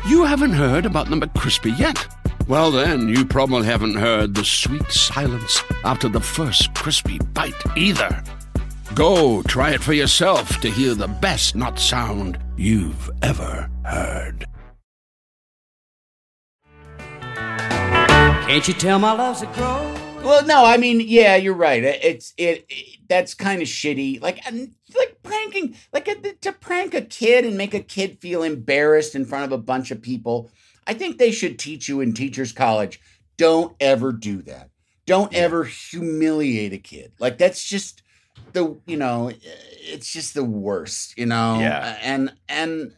You 0.06 0.24
haven't 0.24 0.54
heard 0.54 0.86
about 0.86 1.10
the 1.10 1.16
McCrispy 1.16 1.78
yet? 1.78 2.08
Well, 2.48 2.70
then, 2.70 3.06
you 3.08 3.26
probably 3.26 3.66
haven't 3.66 3.96
heard 3.96 4.34
the 4.34 4.46
sweet 4.46 4.90
silence 4.90 5.62
after 5.84 6.08
the 6.08 6.20
first 6.20 6.72
crispy 6.72 7.18
bite 7.34 7.52
either. 7.76 8.22
Go 8.94 9.42
try 9.42 9.72
it 9.72 9.82
for 9.82 9.92
yourself 9.92 10.58
to 10.60 10.70
hear 10.70 10.94
the 10.94 11.08
best 11.08 11.54
not 11.54 11.78
sound 11.78 12.38
you've 12.56 13.10
ever 13.20 13.68
heard. 13.84 14.46
Can't 18.48 18.66
you 18.66 18.72
tell 18.72 18.98
my 18.98 19.12
love's 19.12 19.42
a 19.42 19.46
growing? 19.48 19.94
well, 20.24 20.44
no, 20.46 20.64
I 20.64 20.78
mean, 20.78 21.00
yeah, 21.04 21.36
you're 21.36 21.52
right. 21.54 21.84
It- 21.84 22.02
It's 22.02 22.32
it, 22.38 22.64
it 22.70 22.98
that's 23.06 23.34
kind 23.34 23.60
of 23.60 23.68
shitty. 23.68 24.22
Like 24.22 24.40
like 24.96 25.18
pranking, 25.22 25.76
like 25.92 26.08
uh, 26.08 26.14
a, 26.24 26.32
to 26.32 26.52
prank 26.52 26.94
a 26.94 27.02
kid 27.02 27.44
and 27.44 27.58
make 27.58 27.74
a 27.74 27.80
kid 27.80 28.18
feel 28.20 28.42
embarrassed 28.42 29.14
in 29.14 29.26
front 29.26 29.44
of 29.44 29.52
a 29.52 29.58
bunch 29.62 29.90
of 29.90 30.00
people. 30.00 30.50
I 30.86 30.94
think 30.94 31.18
they 31.18 31.30
should 31.30 31.58
teach 31.58 31.88
you 31.90 32.00
in 32.00 32.14
teachers 32.14 32.52
college. 32.52 33.00
Don't 33.36 33.76
ever 33.80 34.12
do 34.12 34.40
that. 34.42 34.70
Don't 35.06 35.32
ever 35.34 35.64
humiliate 35.64 36.72
a 36.72 36.78
kid. 36.78 37.12
Like 37.18 37.36
that's 37.36 37.62
just 37.68 38.02
the 38.54 38.78
you 38.86 38.96
know, 38.96 39.30
it's 39.82 40.10
just 40.10 40.32
the 40.32 40.44
worst. 40.44 41.18
You 41.18 41.26
know. 41.26 41.60
Yeah. 41.60 41.98
And 42.02 42.32
and 42.48 42.94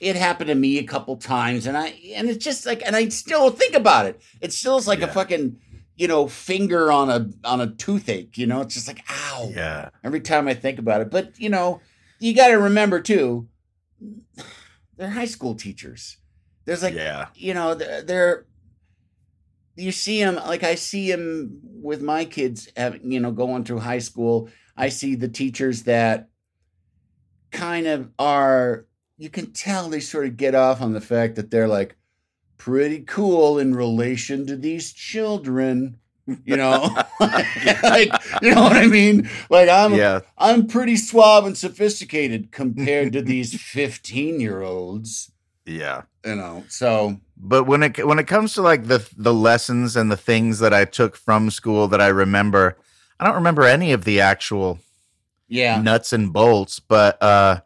it 0.00 0.16
happened 0.16 0.48
to 0.48 0.54
me 0.54 0.78
a 0.78 0.84
couple 0.84 1.16
times, 1.16 1.66
and 1.66 1.76
I 1.76 1.88
and 2.14 2.28
it's 2.28 2.44
just 2.44 2.66
like, 2.66 2.82
and 2.84 2.94
I 2.94 3.08
still 3.08 3.50
think 3.50 3.74
about 3.74 4.06
it. 4.06 4.20
It 4.40 4.52
still 4.52 4.76
is 4.76 4.86
like 4.86 5.02
a 5.02 5.08
fucking 5.08 5.58
you 5.96 6.08
know 6.08 6.28
finger 6.28 6.92
on 6.92 7.10
a 7.10 7.30
on 7.44 7.60
a 7.60 7.68
toothache. 7.68 8.36
You 8.36 8.46
know, 8.46 8.60
it's 8.60 8.74
just 8.74 8.88
like 8.88 9.02
ow 9.10 9.50
Yeah. 9.54 9.90
every 10.04 10.20
time 10.20 10.48
I 10.48 10.54
think 10.54 10.78
about 10.78 11.00
it. 11.00 11.10
But 11.10 11.38
you 11.38 11.48
know, 11.48 11.80
you 12.18 12.34
got 12.34 12.48
to 12.48 12.54
remember 12.54 13.00
too, 13.00 13.48
they're 14.96 15.10
high 15.10 15.24
school 15.26 15.54
teachers. 15.54 16.18
There's 16.64 16.82
like, 16.82 16.94
yeah. 16.94 17.28
you 17.34 17.54
know, 17.54 17.74
they're, 17.74 18.02
they're 18.02 18.46
you 19.76 19.92
see 19.92 20.22
them 20.22 20.36
like 20.36 20.62
I 20.62 20.74
see 20.74 21.10
them 21.10 21.60
with 21.62 22.02
my 22.02 22.24
kids, 22.24 22.68
having 22.76 23.12
you 23.12 23.20
know, 23.20 23.30
going 23.30 23.64
through 23.64 23.80
high 23.80 23.98
school. 23.98 24.48
I 24.76 24.88
see 24.88 25.14
the 25.14 25.28
teachers 25.28 25.84
that 25.84 26.28
kind 27.50 27.86
of 27.86 28.10
are. 28.18 28.85
You 29.18 29.30
can 29.30 29.52
tell 29.52 29.88
they 29.88 30.00
sort 30.00 30.26
of 30.26 30.36
get 30.36 30.54
off 30.54 30.80
on 30.82 30.92
the 30.92 31.00
fact 31.00 31.36
that 31.36 31.50
they're 31.50 31.68
like 31.68 31.96
pretty 32.58 33.00
cool 33.00 33.58
in 33.58 33.74
relation 33.74 34.46
to 34.46 34.56
these 34.56 34.92
children. 34.92 35.98
You 36.44 36.56
know, 36.56 36.94
like 37.20 38.10
you 38.42 38.52
know 38.54 38.62
what 38.64 38.76
I 38.76 38.86
mean. 38.88 39.30
Like 39.48 39.68
I'm, 39.68 39.94
Yeah. 39.94 40.20
I'm 40.36 40.66
pretty 40.66 40.96
suave 40.96 41.46
and 41.46 41.56
sophisticated 41.56 42.50
compared 42.50 43.12
to 43.12 43.22
these 43.22 43.60
15 43.62 44.40
year 44.40 44.60
olds, 44.62 45.30
Yeah. 45.64 46.02
you 46.24 46.34
know. 46.34 46.64
So, 46.68 47.20
But 47.36 47.64
when 47.64 47.84
it 47.84 48.04
when 48.06 48.18
it 48.18 48.26
comes 48.26 48.54
to 48.54 48.62
like 48.62 48.86
the 48.88 49.08
the 49.16 49.32
lessons 49.34 49.94
and 49.96 50.10
the 50.10 50.16
things 50.16 50.58
that 50.58 50.74
I 50.74 50.84
took 50.84 51.16
from 51.16 51.50
school 51.50 51.86
that 51.88 52.00
I 52.00 52.08
remember, 52.08 52.76
I 53.20 53.24
don't 53.24 53.36
remember 53.36 53.62
any 53.62 53.92
of 53.92 54.04
the 54.04 54.20
actual 54.20 54.80
yeah. 55.48 55.80
nuts 55.80 56.12
and 56.12 56.32
bolts, 56.32 56.80
but 56.80 57.22
uh 57.22 57.60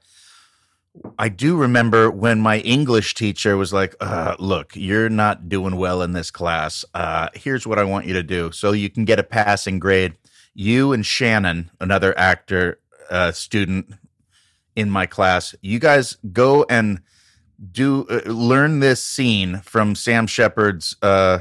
I 1.18 1.29
do 1.29 1.57
remember 1.57 2.11
when 2.11 2.40
my 2.40 2.59
English 2.61 3.14
teacher 3.14 3.57
was 3.57 3.72
like, 3.72 3.94
uh, 4.00 4.35
"Look, 4.38 4.72
you're 4.74 5.09
not 5.09 5.48
doing 5.48 5.76
well 5.76 6.03
in 6.03 6.12
this 6.12 6.31
class. 6.31 6.85
Uh, 6.94 7.29
here's 7.35 7.66
what 7.66 7.79
I 7.79 7.85
want 7.85 8.07
you 8.07 8.14
to 8.14 8.22
do, 8.22 8.50
so 8.53 8.72
you 8.72 8.90
can 8.90 9.05
get 9.05 9.18
a 9.18 9.22
passing 9.22 9.79
grade. 9.79 10.14
You 10.53 10.92
and 10.92 11.07
Shannon, 11.07 11.70
another 11.81 12.16
actor 12.18 12.81
uh, 13.09 13.33
student 13.33 13.94
in 14.74 14.90
my 14.90 15.07
class, 15.07 15.55
you 15.62 15.79
guys 15.79 16.16
go 16.33 16.64
and 16.68 17.00
do 17.70 18.07
uh, 18.09 18.29
learn 18.31 18.81
this 18.81 19.05
scene 19.05 19.59
from 19.59 19.94
Sam 19.94 20.26
Shepard's. 20.26 20.96
Uh, 21.03 21.40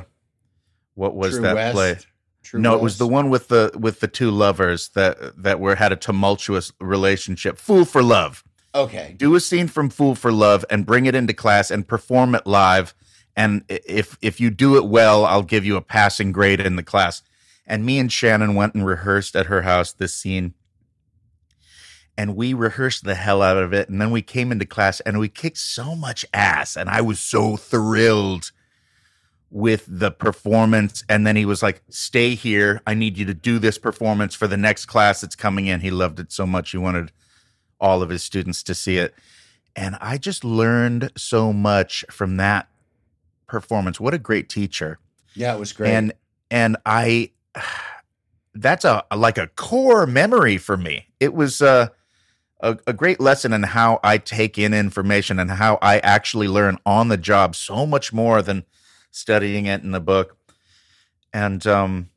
what 0.94 1.16
was 1.16 1.34
True 1.34 1.42
that 1.42 1.56
West. 1.56 1.74
play? 1.74 1.98
True 2.44 2.60
no, 2.60 2.76
it 2.76 2.82
was 2.82 2.98
the 2.98 3.08
one 3.08 3.30
with 3.30 3.48
the 3.48 3.72
with 3.80 4.00
the 4.00 4.08
two 4.08 4.32
lovers 4.32 4.90
that 4.90 5.42
that 5.42 5.60
were 5.60 5.76
had 5.76 5.92
a 5.92 5.96
tumultuous 5.96 6.72
relationship. 6.80 7.58
Fool 7.58 7.86
for 7.86 8.04
Love. 8.04 8.44
Okay. 8.74 9.16
Do 9.18 9.36
a 9.36 9.40
scene 9.40 9.68
from 9.68 9.90
Fool 9.90 10.16
for 10.16 10.32
Love 10.32 10.64
and 10.70 10.86
bring 10.86 11.06
it 11.06 11.16
into 11.16 11.34
class 11.34 11.72
and 11.72 11.88
perform 11.88 12.36
it 12.36 12.46
live. 12.46 12.94
And 13.36 13.64
if 13.68 14.18
if 14.22 14.40
you 14.40 14.50
do 14.50 14.78
it 14.78 14.86
well, 14.86 15.26
I'll 15.26 15.44
give 15.44 15.66
you 15.66 15.76
a 15.76 15.82
passing 15.82 16.32
grade 16.32 16.60
in 16.60 16.76
the 16.76 16.84
class. 16.84 17.24
And 17.66 17.86
me 17.86 18.00
and 18.00 18.12
Shannon 18.12 18.56
went 18.56 18.74
and 18.74 18.86
rehearsed 18.86 19.36
at 19.36 19.46
her 19.46 19.62
house 19.62 19.94
this 19.94 20.14
scene. 20.14 20.54
And 22.18 22.36
we 22.36 22.54
rehearsed 22.54 23.06
the 23.06 23.16
hell 23.16 23.42
out 23.42 23.58
of 23.58 23.74
it. 23.74 23.88
And 23.88 24.02
then 24.02 24.12
we 24.12 24.22
came 24.22 24.52
into 24.52 24.66
class 24.66 25.00
and 25.02 25.20
we 25.20 25.30
kicked 25.30 25.58
so 25.58 25.96
much 25.96 26.26
ass. 26.34 26.76
And 26.76 26.90
I 26.90 27.02
was 27.02 27.20
so 27.20 27.56
thrilled 27.56 28.52
with 29.50 29.86
the 29.88 30.12
performance. 30.12 31.04
And 31.08 31.26
then 31.26 31.36
he 31.36 31.46
was 31.46 31.64
like, 31.64 31.82
Stay 31.90 32.36
here. 32.36 32.82
I 32.86 32.94
need 32.94 33.18
you 33.18 33.26
to 33.26 33.34
do 33.34 33.58
this 33.58 33.78
performance 33.78 34.36
for 34.36 34.48
the 34.48 34.58
next 34.58 34.88
class 34.88 35.22
that's 35.22 35.36
coming 35.36 35.68
in. 35.68 35.80
He 35.80 35.92
loved 35.92 36.20
it 36.20 36.32
so 36.32 36.46
much. 36.46 36.72
He 36.72 36.78
wanted 36.78 37.12
all 37.80 38.02
of 38.02 38.10
his 38.10 38.24
students 38.24 38.64
to 38.64 38.76
see 38.76 38.98
it. 38.98 39.14
And 39.76 39.98
I 40.02 40.18
just 40.18 40.44
learned 40.44 41.12
so 41.16 41.54
much 41.54 42.06
from 42.10 42.38
that 42.38 42.68
performance. 43.48 44.00
What 44.00 44.14
a 44.14 44.18
great 44.18 44.50
teacher. 44.50 45.00
Yeah, 45.36 45.56
it 45.56 45.60
was 45.60 45.74
great. 45.74 45.92
And 45.92 46.14
and 46.52 46.78
I 46.86 47.32
that's 48.54 48.86
a 48.86 49.06
like 49.16 49.38
a 49.38 49.48
core 49.48 50.06
memory 50.06 50.58
for 50.58 50.78
me. 50.78 51.08
It 51.20 51.34
was 51.34 51.62
uh, 51.62 51.90
a 52.60 52.78
a 52.88 52.94
great 52.94 53.20
lesson 53.20 53.54
in 53.54 53.64
how 53.64 54.00
I 54.04 54.18
take 54.18 54.58
in 54.58 54.74
information 54.74 55.40
and 55.40 55.52
how 55.52 55.78
I 55.82 56.00
actually 56.00 56.48
learn 56.48 56.78
on 56.86 57.08
the 57.08 57.18
job 57.18 57.56
so 57.56 57.86
much 57.86 58.12
more 58.12 58.42
than 58.42 58.66
studying 59.12 59.66
it 59.66 59.84
in 59.84 59.92
the 59.92 60.00
book. 60.00 60.38
And 61.34 61.66
um 61.68 62.10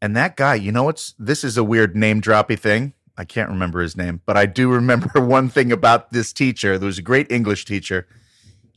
and 0.00 0.16
that 0.16 0.36
guy, 0.36 0.56
you 0.56 0.72
know 0.72 0.84
what's 0.84 1.14
this 1.18 1.44
is 1.44 1.56
a 1.56 1.64
weird 1.64 1.94
name 1.94 2.20
droppy 2.20 2.58
thing. 2.58 2.94
I 3.16 3.24
can't 3.24 3.50
remember 3.50 3.80
his 3.80 3.96
name, 3.96 4.20
but 4.24 4.36
I 4.36 4.46
do 4.46 4.70
remember 4.70 5.10
one 5.20 5.48
thing 5.48 5.70
about 5.72 6.12
this 6.12 6.32
teacher. 6.32 6.78
There 6.78 6.86
was 6.86 6.98
a 6.98 7.02
great 7.02 7.30
English 7.30 7.64
teacher. 7.66 8.06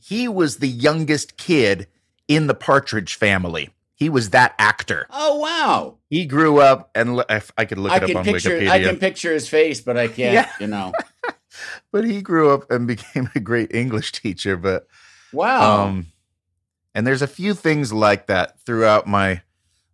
He 0.00 0.28
was 0.28 0.58
the 0.58 0.68
youngest 0.68 1.36
kid 1.36 1.86
in 2.28 2.46
the 2.46 2.54
Partridge 2.54 3.14
family. 3.14 3.70
He 3.94 4.08
was 4.10 4.30
that 4.30 4.54
actor. 4.58 5.06
oh 5.10 5.38
wow. 5.38 5.96
He 6.10 6.26
grew 6.26 6.60
up, 6.60 6.90
and 6.94 7.22
I 7.56 7.64
could 7.64 7.78
look 7.78 7.92
I 7.92 7.96
it 7.96 8.02
up 8.10 8.16
on 8.16 8.24
picture 8.24 8.50
Wikipedia. 8.50 8.68
I 8.68 8.82
can 8.82 8.98
picture 8.98 9.32
his 9.32 9.48
face, 9.48 9.80
but 9.80 9.96
I 9.96 10.06
can't, 10.08 10.34
Yeah. 10.34 10.50
you 10.60 10.66
know. 10.66 10.92
but 11.92 12.04
he 12.04 12.20
grew 12.20 12.50
up 12.50 12.70
and 12.70 12.86
became 12.94 13.30
a 13.34 13.40
great 13.40 13.74
English 13.74 14.12
teacher. 14.12 14.56
But 14.56 14.86
Wow. 15.32 15.86
um, 15.86 16.06
and 16.94 17.06
there's 17.06 17.22
a 17.22 17.26
few 17.26 17.54
things 17.54 17.92
like 17.92 18.26
that 18.26 18.60
throughout 18.60 19.06
my 19.06 19.40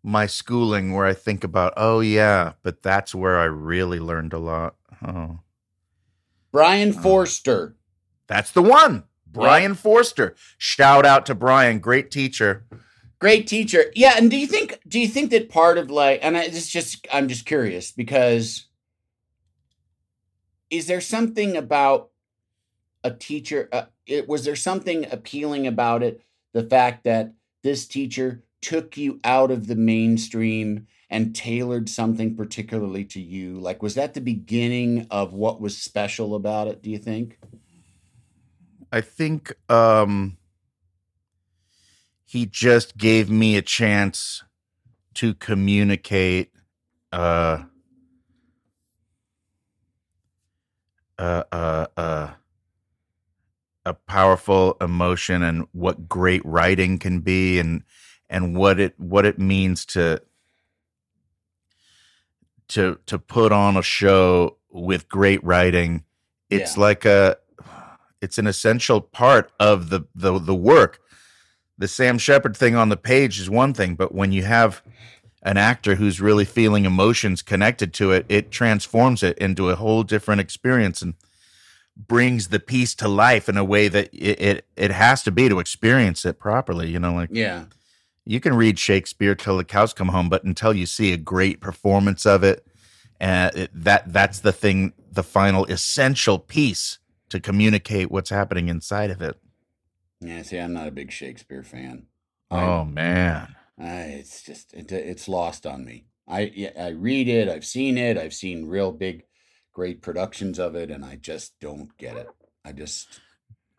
my 0.02 0.26
schooling 0.26 0.92
where 0.92 1.06
I 1.06 1.14
think 1.14 1.44
about, 1.44 1.74
oh 1.76 2.00
yeah, 2.00 2.52
but 2.62 2.82
that's 2.82 3.14
where 3.14 3.38
I 3.38 3.44
really 3.44 4.00
learned 4.00 4.32
a 4.32 4.38
lot. 4.38 4.76
Oh, 5.06 5.40
Brian 6.50 6.92
Forster. 6.92 7.76
that's 8.26 8.50
the 8.50 8.62
one, 8.62 9.04
Brian 9.26 9.74
Forster. 9.74 10.34
Shout 10.58 11.06
out 11.06 11.26
to 11.26 11.34
Brian, 11.34 11.78
great 11.78 12.10
teacher. 12.10 12.64
Great 13.18 13.46
teacher. 13.46 13.84
Yeah, 13.94 14.14
and 14.16 14.30
do 14.30 14.36
you 14.36 14.48
think 14.48 14.80
do 14.88 14.98
you 14.98 15.06
think 15.06 15.30
that 15.30 15.48
part 15.48 15.78
of 15.78 15.90
like 15.90 16.18
and 16.22 16.36
I, 16.36 16.42
it's 16.42 16.68
just 16.68 17.06
I'm 17.12 17.28
just 17.28 17.46
curious 17.46 17.92
because 17.92 18.66
is 20.70 20.86
there 20.88 21.00
something 21.00 21.56
about 21.56 22.10
a 23.04 23.12
teacher 23.12 23.68
uh, 23.72 23.84
it 24.06 24.28
was 24.28 24.44
there 24.44 24.56
something 24.56 25.06
appealing 25.12 25.68
about 25.68 26.02
it 26.02 26.22
the 26.52 26.64
fact 26.64 27.04
that 27.04 27.32
this 27.62 27.86
teacher 27.86 28.42
took 28.62 28.96
you 28.96 29.20
out 29.24 29.50
of 29.50 29.66
the 29.66 29.76
mainstream 29.76 30.86
and 31.10 31.36
tailored 31.36 31.88
something 31.88 32.34
particularly 32.34 33.04
to 33.04 33.20
you? 33.20 33.58
Like 33.58 33.82
was 33.82 33.94
that 33.96 34.14
the 34.14 34.20
beginning 34.20 35.06
of 35.10 35.34
what 35.34 35.60
was 35.60 35.76
special 35.76 36.34
about 36.34 36.68
it 36.68 36.82
do 36.82 36.90
you 36.90 36.98
think? 36.98 37.38
I 38.90 39.00
think 39.00 39.52
um 39.70 40.38
he 42.24 42.46
just 42.46 42.96
gave 42.96 43.28
me 43.28 43.56
a 43.56 43.62
chance 43.62 44.42
to 45.14 45.34
communicate 45.34 46.50
uh 47.12 47.64
uh 51.18 51.42
uh 51.52 51.86
uh 51.96 52.30
a 53.84 53.94
powerful 53.94 54.76
emotion 54.80 55.42
and 55.42 55.66
what 55.72 56.08
great 56.08 56.44
writing 56.44 56.98
can 56.98 57.20
be 57.20 57.58
and 57.58 57.82
and 58.32 58.56
what 58.56 58.80
it 58.80 58.94
what 58.98 59.24
it 59.24 59.38
means 59.38 59.84
to 59.84 60.20
to 62.68 62.98
to 63.06 63.18
put 63.18 63.52
on 63.52 63.76
a 63.76 63.82
show 63.82 64.56
with 64.70 65.08
great 65.08 65.42
writing 65.44 66.04
it's 66.50 66.76
Yeah. 66.76 66.82
like 66.82 67.04
a 67.04 67.36
it's 68.20 68.38
an 68.38 68.46
essential 68.46 69.00
part 69.00 69.50
of 69.58 69.88
the 69.90 70.02
the 70.14 70.38
the 70.38 70.54
work. 70.54 71.00
The 71.78 71.88
Sam 71.88 72.18
Shepard 72.18 72.56
thing 72.56 72.76
on 72.76 72.88
the 72.90 72.96
page 72.96 73.40
is 73.40 73.48
one 73.50 73.72
thing, 73.74 73.94
but 73.96 74.14
when 74.14 74.30
you 74.32 74.42
have 74.44 74.82
an 75.42 75.56
actor 75.56 75.96
who's 75.96 76.20
really 76.20 76.44
feeling 76.44 76.84
emotions 76.84 77.42
connected 77.42 77.92
to 77.94 78.12
it, 78.12 78.26
it 78.28 78.50
transforms 78.52 79.22
it 79.24 79.36
into 79.38 79.70
a 79.70 79.74
whole 79.76 80.02
different 80.04 80.40
experience 80.40 81.02
and 81.02 81.14
brings 81.96 82.48
the 82.48 82.60
piece 82.60 82.94
to 82.96 83.08
life 83.08 83.48
in 83.48 83.56
a 83.56 83.64
way 83.64 83.88
that 83.88 84.08
it 84.12 84.40
it, 84.40 84.66
it 84.76 84.90
has 84.92 85.22
to 85.24 85.30
be 85.32 85.48
to 85.48 85.58
experience 85.58 86.24
it 86.26 86.38
properly. 86.38 86.90
You 86.90 87.00
know, 87.00 87.14
like 87.14 87.30
yeah 87.32 87.64
you 88.24 88.40
can 88.40 88.54
read 88.54 88.78
Shakespeare 88.78 89.34
till 89.34 89.56
the 89.56 89.64
cows 89.64 89.92
come 89.92 90.08
home, 90.08 90.28
but 90.28 90.44
until 90.44 90.72
you 90.74 90.86
see 90.86 91.12
a 91.12 91.16
great 91.16 91.60
performance 91.60 92.24
of 92.26 92.44
it, 92.44 92.66
uh, 93.20 93.50
it 93.54 93.70
that 93.74 94.12
that's 94.12 94.40
the 94.40 94.52
thing, 94.52 94.92
the 95.10 95.22
final 95.22 95.64
essential 95.66 96.38
piece 96.38 96.98
to 97.30 97.40
communicate 97.40 98.10
what's 98.10 98.30
happening 98.30 98.68
inside 98.68 99.10
of 99.10 99.22
it. 99.22 99.36
yeah 100.20 100.42
see 100.42 100.58
i'm 100.58 100.72
not 100.72 100.88
a 100.88 100.92
big 100.92 101.10
shakespeare 101.10 101.62
fan 101.62 102.06
Oh 102.50 102.84
man, 102.84 103.56
Uh, 103.80 104.04
it's 104.20 104.42
just 104.42 104.74
it, 104.74 104.92
it's 104.92 105.26
lost 105.28 105.66
on 105.66 105.84
me. 105.84 106.04
I 106.28 106.70
I 106.78 106.88
read 106.88 107.28
it. 107.28 107.48
I've 107.48 107.64
seen 107.64 107.96
it. 107.98 108.18
I've 108.18 108.34
seen 108.34 108.66
real 108.66 108.92
big, 108.92 109.24
great 109.72 110.02
productions 110.02 110.58
of 110.58 110.74
it, 110.74 110.90
and 110.90 111.04
I 111.04 111.16
just 111.16 111.58
don't 111.60 111.96
get 111.96 112.16
it. 112.16 112.28
I 112.64 112.72
just 112.72 113.20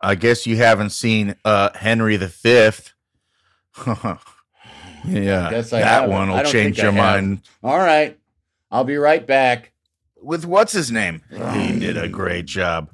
I 0.00 0.16
guess 0.16 0.46
you 0.46 0.56
haven't 0.56 0.90
seen 0.90 1.36
uh, 1.44 1.70
Henry 1.74 2.16
the 2.16 2.28
Fifth. 2.28 2.94
yeah, 5.06 5.50
guess 5.50 5.72
I 5.72 5.80
that 5.80 6.08
one 6.08 6.30
will 6.30 6.44
change 6.44 6.78
your 6.78 6.92
mind. 6.92 7.42
all 7.62 7.78
right. 7.78 8.18
I'll 8.70 8.84
be 8.84 8.96
right 8.96 9.24
back. 9.26 9.72
With 10.20 10.44
what's 10.46 10.72
his 10.72 10.90
name? 10.90 11.22
He 11.30 11.78
did 11.78 11.96
a 11.96 12.08
great 12.08 12.46
job. 12.46 12.90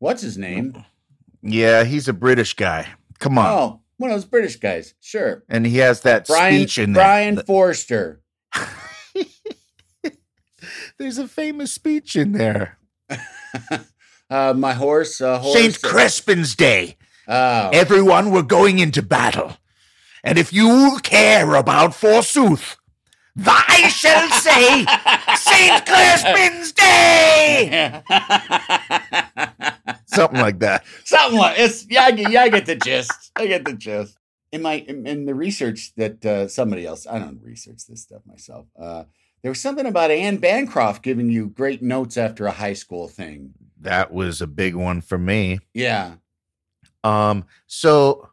What's 0.00 0.22
his 0.22 0.36
name? 0.36 0.84
Yeah, 1.42 1.84
he's 1.84 2.08
a 2.08 2.12
British 2.12 2.54
guy. 2.54 2.88
Come 3.20 3.38
on, 3.38 3.46
Oh, 3.46 3.80
one 3.96 4.10
of 4.10 4.16
those 4.16 4.24
British 4.24 4.56
guys. 4.56 4.94
Sure. 5.00 5.42
and 5.48 5.64
he 5.66 5.78
has 5.78 6.02
that 6.02 6.26
Brian 6.26 6.54
speech 6.60 6.78
in 6.78 6.92
there. 6.92 7.02
Brian 7.04 7.42
Forster. 7.42 8.20
There's 10.98 11.18
a 11.18 11.28
famous 11.28 11.72
speech 11.72 12.16
in 12.16 12.32
there. 12.32 12.78
Uh, 14.30 14.52
my 14.54 14.74
horse. 14.74 15.22
Uh, 15.22 15.38
horse 15.38 15.54
Saint 15.58 15.80
Crispin's 15.80 16.54
Day. 16.54 16.98
Oh. 17.26 17.70
Everyone, 17.72 18.30
we're 18.30 18.42
going 18.42 18.78
into 18.78 19.00
battle. 19.00 19.56
And 20.28 20.36
if 20.36 20.52
you 20.52 20.98
care 21.02 21.54
about 21.54 21.94
forsooth, 21.94 22.76
thy 23.34 23.88
shall 23.88 24.28
say 24.28 24.84
Saint 25.36 25.86
Crispin's 25.86 26.72
Day. 26.72 28.02
Something 30.04 30.38
like 30.38 30.58
that. 30.58 30.84
Something 31.04 31.38
like 31.38 31.58
it's 31.58 31.86
yeah, 31.88 32.02
I 32.02 32.10
get, 32.10 32.30
yeah, 32.30 32.42
I 32.42 32.50
get 32.50 32.66
the 32.66 32.76
gist. 32.76 33.32
I 33.36 33.46
get 33.46 33.64
the 33.64 33.72
gist. 33.72 34.18
In 34.52 34.60
my 34.60 34.74
in, 34.86 35.06
in 35.06 35.24
the 35.24 35.34
research 35.34 35.94
that 35.96 36.22
uh, 36.26 36.46
somebody 36.46 36.84
else, 36.84 37.06
I 37.06 37.18
don't 37.18 37.40
research 37.42 37.86
this 37.86 38.02
stuff 38.02 38.20
myself. 38.26 38.66
Uh, 38.78 39.04
there 39.40 39.50
was 39.50 39.62
something 39.62 39.86
about 39.86 40.10
Anne 40.10 40.36
Bancroft 40.36 41.02
giving 41.02 41.30
you 41.30 41.48
great 41.48 41.80
notes 41.80 42.18
after 42.18 42.44
a 42.44 42.52
high 42.52 42.74
school 42.74 43.08
thing. 43.08 43.54
That 43.80 44.12
was 44.12 44.42
a 44.42 44.46
big 44.46 44.74
one 44.74 45.00
for 45.00 45.16
me. 45.16 45.60
Yeah. 45.72 46.16
Um, 47.02 47.46
so 47.66 48.28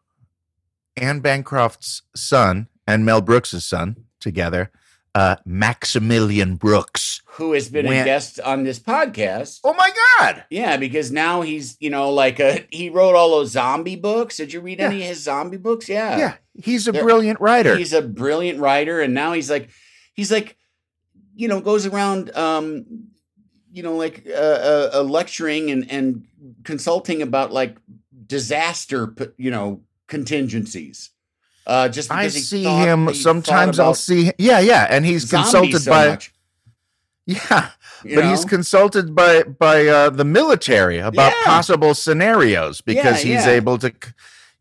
Anne 0.97 1.19
Bancroft's 1.19 2.03
son 2.15 2.67
and 2.87 3.05
Mel 3.05 3.21
Brooks's 3.21 3.65
son 3.65 3.97
together, 4.19 4.71
uh, 5.13 5.37
Maximilian 5.45 6.55
Brooks. 6.55 7.21
Who 7.37 7.51
has 7.53 7.67
been 7.69 7.85
a 7.85 7.89
guest 8.05 8.39
on 8.39 8.63
this 8.63 8.79
podcast. 8.79 9.59
Oh 9.63 9.73
my 9.73 9.91
God. 10.19 10.45
Yeah, 10.49 10.77
because 10.77 11.11
now 11.11 11.41
he's, 11.41 11.75
you 11.81 11.89
know, 11.89 12.11
like 12.11 12.39
a, 12.39 12.65
he 12.69 12.89
wrote 12.89 13.15
all 13.15 13.31
those 13.31 13.51
zombie 13.51 13.97
books. 13.97 14.37
Did 14.37 14.53
you 14.53 14.61
read 14.61 14.79
any 14.79 15.01
of 15.01 15.07
his 15.09 15.23
zombie 15.23 15.57
books? 15.57 15.89
Yeah. 15.89 16.17
Yeah, 16.17 16.33
he's 16.53 16.87
a 16.87 16.91
There- 16.93 17.03
brilliant 17.03 17.41
writer. 17.41 17.75
He's 17.75 17.91
a 17.93 18.01
brilliant 18.01 18.59
writer, 18.59 19.01
and 19.01 19.13
now 19.13 19.33
he's 19.33 19.49
like, 19.49 19.69
he's 20.13 20.31
like, 20.31 20.55
you 21.35 21.49
know, 21.49 21.59
goes 21.59 21.85
around, 21.85 22.33
um, 22.37 22.85
you 23.73 23.83
know, 23.83 23.97
like 23.97 24.25
uh, 24.29 24.31
uh, 24.31 24.89
uh, 24.95 25.03
lecturing 25.03 25.69
and 25.71 25.91
and 25.91 26.25
consulting 26.63 27.21
about 27.21 27.51
like 27.51 27.75
disaster, 28.25 29.13
you 29.37 29.51
know, 29.51 29.81
contingencies. 30.07 31.09
Uh, 31.67 31.89
just 31.89 32.11
I 32.11 32.27
see 32.27 32.63
him 32.63 33.13
sometimes. 33.13 33.79
I'll 33.79 33.95
see. 33.95 34.31
Yeah, 34.37 34.59
yeah, 34.59 34.85
and 34.89 35.05
he's 35.05 35.29
consulted 35.29 35.79
so 35.79 35.91
by. 35.91 36.07
much, 36.09 36.31
Yeah, 37.25 37.69
you 38.03 38.15
but 38.15 38.25
he's 38.25 38.45
consulted 38.45 39.15
by 39.15 39.41
by 39.43 39.87
uh, 39.87 40.09
the 40.11 40.25
military 40.25 40.99
about 40.99 41.33
Yeah. 41.39 41.45
possible 41.45 41.95
scenarios 41.95 42.81
because 42.81 43.23
Yeah, 43.25 43.33
he's 43.37 43.45
yeah. 43.47 43.53
able 43.53 43.79
to, 43.79 43.91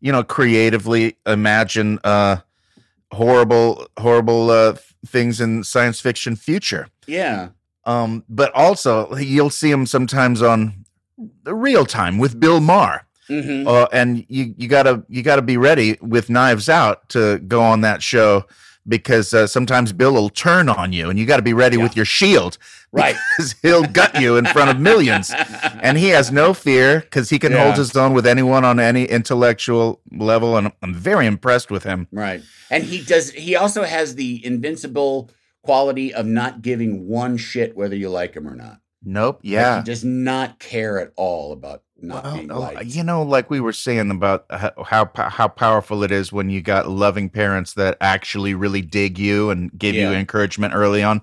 you 0.01 0.11
know, 0.11 0.23
creatively 0.23 1.15
imagine 1.27 1.99
uh, 2.03 2.37
horrible, 3.11 3.87
horrible 3.99 4.49
uh, 4.49 4.75
things 5.05 5.39
in 5.39 5.63
science 5.63 5.99
fiction 5.99 6.35
future. 6.35 6.87
yeah, 7.05 7.49
Um, 7.85 8.23
but 8.27 8.51
also 8.55 9.15
you'll 9.15 9.51
see 9.51 9.69
him 9.69 9.85
sometimes 9.85 10.41
on 10.41 10.85
the 11.43 11.53
real 11.53 11.85
time 11.85 12.17
with 12.17 12.39
Bill 12.39 12.59
Maher. 12.59 13.04
Hmm 13.27 13.67
Uh, 13.67 13.87
and 13.91 14.25
you 14.29 14.53
you 14.57 14.67
gotta 14.67 15.03
you 15.09 15.21
gotta 15.23 15.41
be 15.41 15.57
ready 15.57 15.97
with 16.01 16.29
Knives 16.29 16.69
Out 16.69 17.09
to 17.09 17.39
go 17.39 17.61
on 17.61 17.81
that 17.81 18.01
show 18.03 18.45
because 18.87 19.33
uh, 19.33 19.47
sometimes 19.47 19.91
Bill 19.93 20.13
will 20.13 20.29
turn 20.29 20.69
on 20.69 20.93
you, 20.93 21.09
and 21.09 21.17
you 21.17 21.25
got 21.25 21.37
to 21.37 21.41
be 21.41 21.53
ready 21.53 21.75
Yeah. 21.77 21.81
with 21.83 21.95
your 21.95 22.05
shield 22.05 22.59
right. 22.91 23.15
because 23.35 23.55
he'll 23.63 23.83
gut 23.85 24.21
you 24.21 24.37
in 24.37 24.45
front 24.45 24.69
of 24.69 24.79
millions. 24.79 25.33
And 25.81 25.97
he 25.97 26.09
has 26.09 26.31
no 26.31 26.53
fear 26.53 26.99
because 26.99 27.31
he 27.31 27.39
can 27.39 27.51
hold 27.51 27.77
his 27.77 27.95
own 27.97 28.13
with 28.13 28.27
anyone 28.27 28.63
on 28.63 28.79
any 28.79 29.05
intellectual 29.05 30.01
level, 30.11 30.55
and 30.55 30.71
I'm 30.83 30.93
very 30.93 31.25
impressed 31.25 31.71
with 31.71 31.83
him. 31.83 32.07
Right. 32.11 32.43
And 32.69 32.83
he 32.83 33.01
does 33.01 33.31
he 33.31 33.55
also 33.55 33.83
has 33.85 34.13
the 34.15 34.45
invincible 34.45 35.31
quality 35.63 36.13
of 36.13 36.27
not 36.27 36.61
giving 36.61 37.07
one 37.07 37.37
shit 37.37 37.75
whether 37.75 37.95
you 37.95 38.09
like 38.09 38.35
him 38.35 38.47
or 38.47 38.55
not. 38.55 38.81
Nope. 39.03 39.37
Like, 39.43 39.51
Yeah. 39.51 39.77
he 39.79 39.83
does 39.83 40.03
not 40.03 40.59
care 40.59 40.99
at 40.99 41.11
all 41.15 41.51
about 41.53 41.81
not 42.01 42.23
Well, 42.23 42.45
oh, 42.51 42.59
liked. 42.59 42.85
you 42.85 43.03
know, 43.03 43.23
like 43.23 43.49
we 43.49 43.59
were 43.59 43.73
saying 43.73 44.11
about 44.11 44.45
how, 44.49 45.09
how 45.15 45.47
powerful 45.47 46.03
it 46.03 46.11
is 46.11 46.31
when 46.31 46.49
you 46.49 46.61
got 46.61 46.89
loving 46.89 47.29
parents 47.29 47.73
that 47.73 47.97
actually 48.01 48.53
really 48.53 48.81
dig 48.81 49.17
you 49.17 49.49
and 49.49 49.71
give 49.77 49.95
you 49.95 50.09
encouragement 50.11 50.73
early 50.75 51.01
on. 51.03 51.21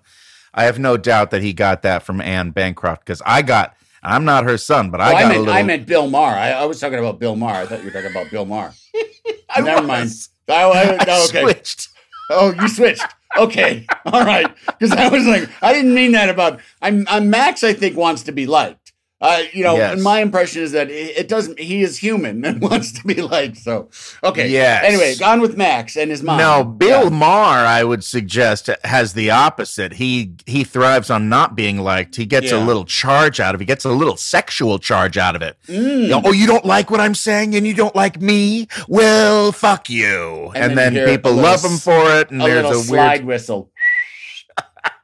I 0.54 0.64
have 0.64 0.78
no 0.78 0.96
doubt 0.96 1.30
that 1.30 1.42
he 1.42 1.52
got 1.52 1.82
that 1.82 2.02
from 2.02 2.20
Anne 2.20 2.50
Bancroft 2.50 3.04
because 3.04 3.22
I 3.24 3.42
got. 3.42 3.74
I'm 4.04 4.24
not 4.24 4.42
her 4.44 4.58
son, 4.58 4.90
but 4.90 5.00
oh, 5.00 5.04
I 5.04 5.08
Oh, 5.08 5.12
got 5.12 5.18
I, 5.20 5.22
a 5.22 5.28
meant, 5.28 5.38
little. 5.40 5.54
I 5.54 5.62
meant 5.62 5.87
Bill 5.87 6.11
Maher. 6.11 6.35
I, 6.35 6.50
I 6.50 6.64
was 6.64 6.80
talking 6.80 6.98
about 6.98 7.20
Bill 7.20 7.37
Maher. 7.37 7.62
I 7.62 7.66
thought 7.66 7.78
you 7.78 7.85
were 7.85 7.92
talking 7.92 8.11
about 8.11 8.30
Bill 8.32 8.44
Maher. 8.44 8.72
I 9.48 9.61
Never 9.61 9.82
was. 9.82 9.87
mind. 9.87 10.11
Oh, 10.48 10.72
I- 10.72 10.96
I 10.98 11.04
oh, 11.08 11.24
okay. 11.28 11.42
switched. 11.42 11.88
Oh, 12.28 12.52
you 12.61 12.66
switched. 12.66 13.06
Okay. 13.38 13.87
All 14.06 14.24
right. 14.26 14.52
Because 14.66 14.90
I 14.90 15.08
was 15.08 15.24
like, 15.24 15.48
I 15.62 15.72
didn't 15.72 15.94
mean 15.94 16.11
that 16.12 16.28
about. 16.30 16.58
I'm, 16.82 17.06
I'm 17.08 17.30
Max. 17.30 17.62
I 17.62 17.74
think 17.74 17.96
wants 17.96 18.24
to 18.24 18.32
be 18.32 18.44
liked. 18.44 18.81
Uh, 19.22 19.42
you 19.52 19.62
know, 19.62 19.76
Yes. 19.76 19.92
and 19.94 20.02
my 20.02 20.18
impression 20.20 20.62
is 20.62 20.72
that 20.72 20.90
it, 20.90 21.28
doesn't. 21.28 21.56
He 21.61 21.82
is 21.82 21.96
human 21.96 22.44
and 22.48 22.61
wants 22.61 22.90
to 22.92 23.04
be 23.06 23.22
liked. 23.22 23.56
So, 23.58 23.88
okay. 24.24 24.48
Yeah. 24.48 24.80
Anyway, 24.82 25.14
gone 25.14 25.40
with 25.40 25.56
Max 25.56 25.96
and 25.96 26.11
his 26.11 26.24
mom. 26.24 26.38
No, 26.38 26.64
Bill 26.64 27.04
Yeah. 27.04 27.08
Maher, 27.11 27.64
I 27.64 27.85
would 27.85 28.02
suggest, 28.02 28.68
has 28.82 29.12
the 29.12 29.30
opposite. 29.30 29.92
He 29.94 30.32
he 30.44 30.64
thrives 30.64 31.08
on 31.08 31.28
not 31.28 31.54
being 31.54 31.78
liked. 31.78 32.16
He 32.16 32.26
gets 32.26 32.50
a 32.50 32.58
little 32.58 32.85
charge 32.85 33.38
out 33.38 33.54
of 33.54 33.61
it. 33.61 33.62
He 33.62 33.66
gets 33.66 33.85
a 33.85 33.90
little 33.92 34.16
sexual 34.16 34.80
charge 34.80 35.16
out 35.16 35.37
of 35.37 35.42
it. 35.42 35.56
Mm. 35.68 36.02
You 36.02 36.08
know, 36.08 36.22
oh, 36.24 36.32
you 36.32 36.48
don't 36.48 36.64
like 36.64 36.90
what 36.90 36.98
I'm 37.00 37.14
saying 37.14 37.54
and 37.54 37.64
you 37.64 37.74
don't 37.74 37.94
like 37.94 38.20
me? 38.20 38.66
Well, 38.88 39.52
fuck 39.52 39.88
you. 39.88 40.50
And 40.56 40.64
And, 40.72 40.78
then 40.78 40.94
then, 40.94 41.08
people 41.08 41.30
little 41.30 41.48
love 41.48 41.64
him 41.64 41.78
for 41.78 42.11
it. 42.18 42.30
And 42.32 42.42
a 42.42 42.44
there's 42.46 42.76
a 42.76 42.82
slide 42.82 43.18
weird. 43.20 43.24
whistle. 43.26 43.70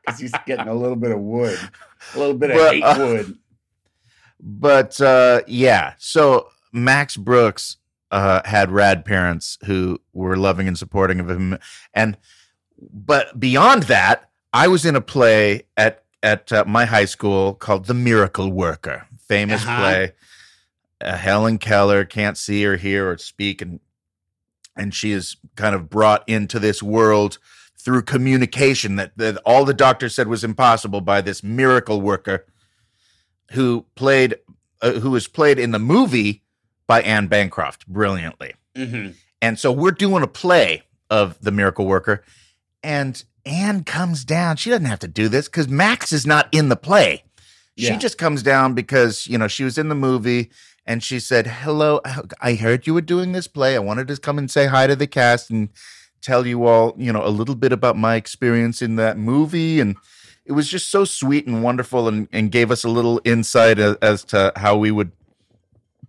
Because 0.05 0.21
he's 0.21 0.33
getting 0.47 0.69
a 0.69 0.75
little 0.75 0.97
bit 0.97 1.11
of 1.11 1.21
wood, 1.21 1.59
a 2.15 2.19
little 2.19 2.35
bit 2.35 2.51
of 2.51 2.57
But, 2.57 2.73
hate 2.75 2.83
uh, 2.83 2.97
wood. 2.99 3.39
But 4.41 5.01
uh, 5.01 5.43
yeah, 5.47 5.95
so 5.99 6.49
Max 6.73 7.17
Brooks 7.17 7.77
uh, 8.11 8.43
had 8.45 8.71
rad 8.71 9.05
parents 9.05 9.59
who 9.65 10.01
were 10.13 10.37
loving 10.37 10.69
and 10.69 10.79
supporting 10.79 11.21
of 11.21 11.29
him, 11.29 11.59
and 11.93 12.17
but 12.93 13.39
beyond 13.39 13.85
that, 13.85 14.31
I 14.53 14.69
was 14.69 14.85
in 14.85 14.97
a 14.97 15.01
play 15.01 15.63
at 15.77 16.05
at 16.23 16.53
uh, 16.53 16.65
my 16.67 16.85
high 16.85 17.05
school 17.05 17.55
called 17.55 17.87
The 17.87 17.95
Miracle 17.95 18.51
Worker, 18.53 19.07
famous 19.29 19.63
Uh-huh. 19.65 19.79
play. 19.81 20.13
Uh, 21.01 21.17
Helen 21.17 21.59
Keller 21.59 22.05
can't 22.05 22.37
see 22.37 22.65
or 22.67 22.77
hear 22.77 23.11
or 23.11 23.19
speak, 23.19 23.61
and 23.63 23.81
and 24.77 24.95
she 24.95 25.11
is 25.13 25.37
kind 25.57 25.75
of 25.75 25.91
brought 25.91 26.29
into 26.29 26.59
this 26.61 26.83
world 26.83 27.39
through 27.77 28.03
communication 28.03 28.97
that, 28.97 29.17
that 29.17 29.37
all 29.45 29.65
the 29.65 29.75
doctor 29.75 30.09
said 30.09 30.29
was 30.29 30.45
impossible 30.45 31.01
by 31.01 31.21
this 31.21 31.43
miracle 31.43 32.01
worker 32.01 32.45
who 33.53 33.85
played 33.95 34.37
uh, 34.83 34.93
who 34.93 35.11
was 35.11 35.27
played 35.27 35.59
in 35.59 35.71
the 35.73 35.79
movie 35.79 36.43
by 36.87 37.03
Anne 37.03 37.27
Bancroft 37.27 37.87
brilliantly. 37.89 38.55
hmm 38.77 39.09
And 39.43 39.59
so 39.59 39.73
we're 39.73 39.91
doing 39.91 40.23
a 40.23 40.27
play 40.29 40.83
of 41.11 41.39
the 41.41 41.51
miracle 41.51 41.87
worker 41.87 42.25
and 42.83 43.23
Anne 43.45 43.83
comes 43.85 44.25
down. 44.25 44.57
She 44.57 44.71
doesn't 44.71 44.85
have 44.87 44.99
to 45.01 45.09
do 45.09 45.29
this 45.29 45.49
cuz 45.49 45.69
Max 45.69 46.13
is 46.13 46.27
not 46.27 46.49
in 46.53 46.69
the 46.69 46.77
play. 46.77 47.25
She 47.77 47.87
Yeah. 47.87 47.99
just 47.99 48.19
comes 48.19 48.43
down 48.43 48.75
because, 48.75 49.27
you 49.27 49.39
know, 49.39 49.49
she 49.49 49.65
was 49.65 49.79
in 49.79 49.89
the 49.89 49.95
movie 49.95 50.51
and 50.87 51.03
she 51.03 51.19
said, 51.21 51.47
"Hello, 51.47 52.01
I 52.41 52.55
heard 52.55 52.87
you 52.87 52.95
were 52.95 53.01
doing 53.01 53.33
this 53.33 53.47
play. 53.49 53.75
I 53.75 53.79
wanted 53.79 54.09
to 54.09 54.17
come 54.17 54.39
and 54.39 54.51
say 54.51 54.67
hi 54.67 54.87
to 54.87 54.97
the 54.97 55.07
cast 55.07 55.51
and 55.51 55.69
tell 56.23 56.47
you 56.47 56.67
all, 56.67 56.95
you 56.99 57.13
know, 57.13 57.25
a 57.25 57.31
little 57.31 57.55
bit 57.55 57.73
about 57.73 57.97
my 57.97 58.17
experience 58.17 58.83
in 58.83 58.97
that 58.97 59.17
movie 59.19 59.81
and 59.81 59.97
it 60.49 60.53
was 60.53 60.67
just 60.69 60.91
so 60.91 61.05
sweet 61.05 61.47
and 61.47 61.63
wonderful 61.63 62.09
and, 62.09 62.27
and 62.33 62.51
gave 62.51 62.71
us 62.73 62.83
a 62.83 62.89
little 62.89 63.21
insight 63.25 63.79
as, 63.79 63.95
as 63.97 64.25
to 64.25 64.53
how 64.57 64.77
we 64.77 64.91
would 64.91 65.13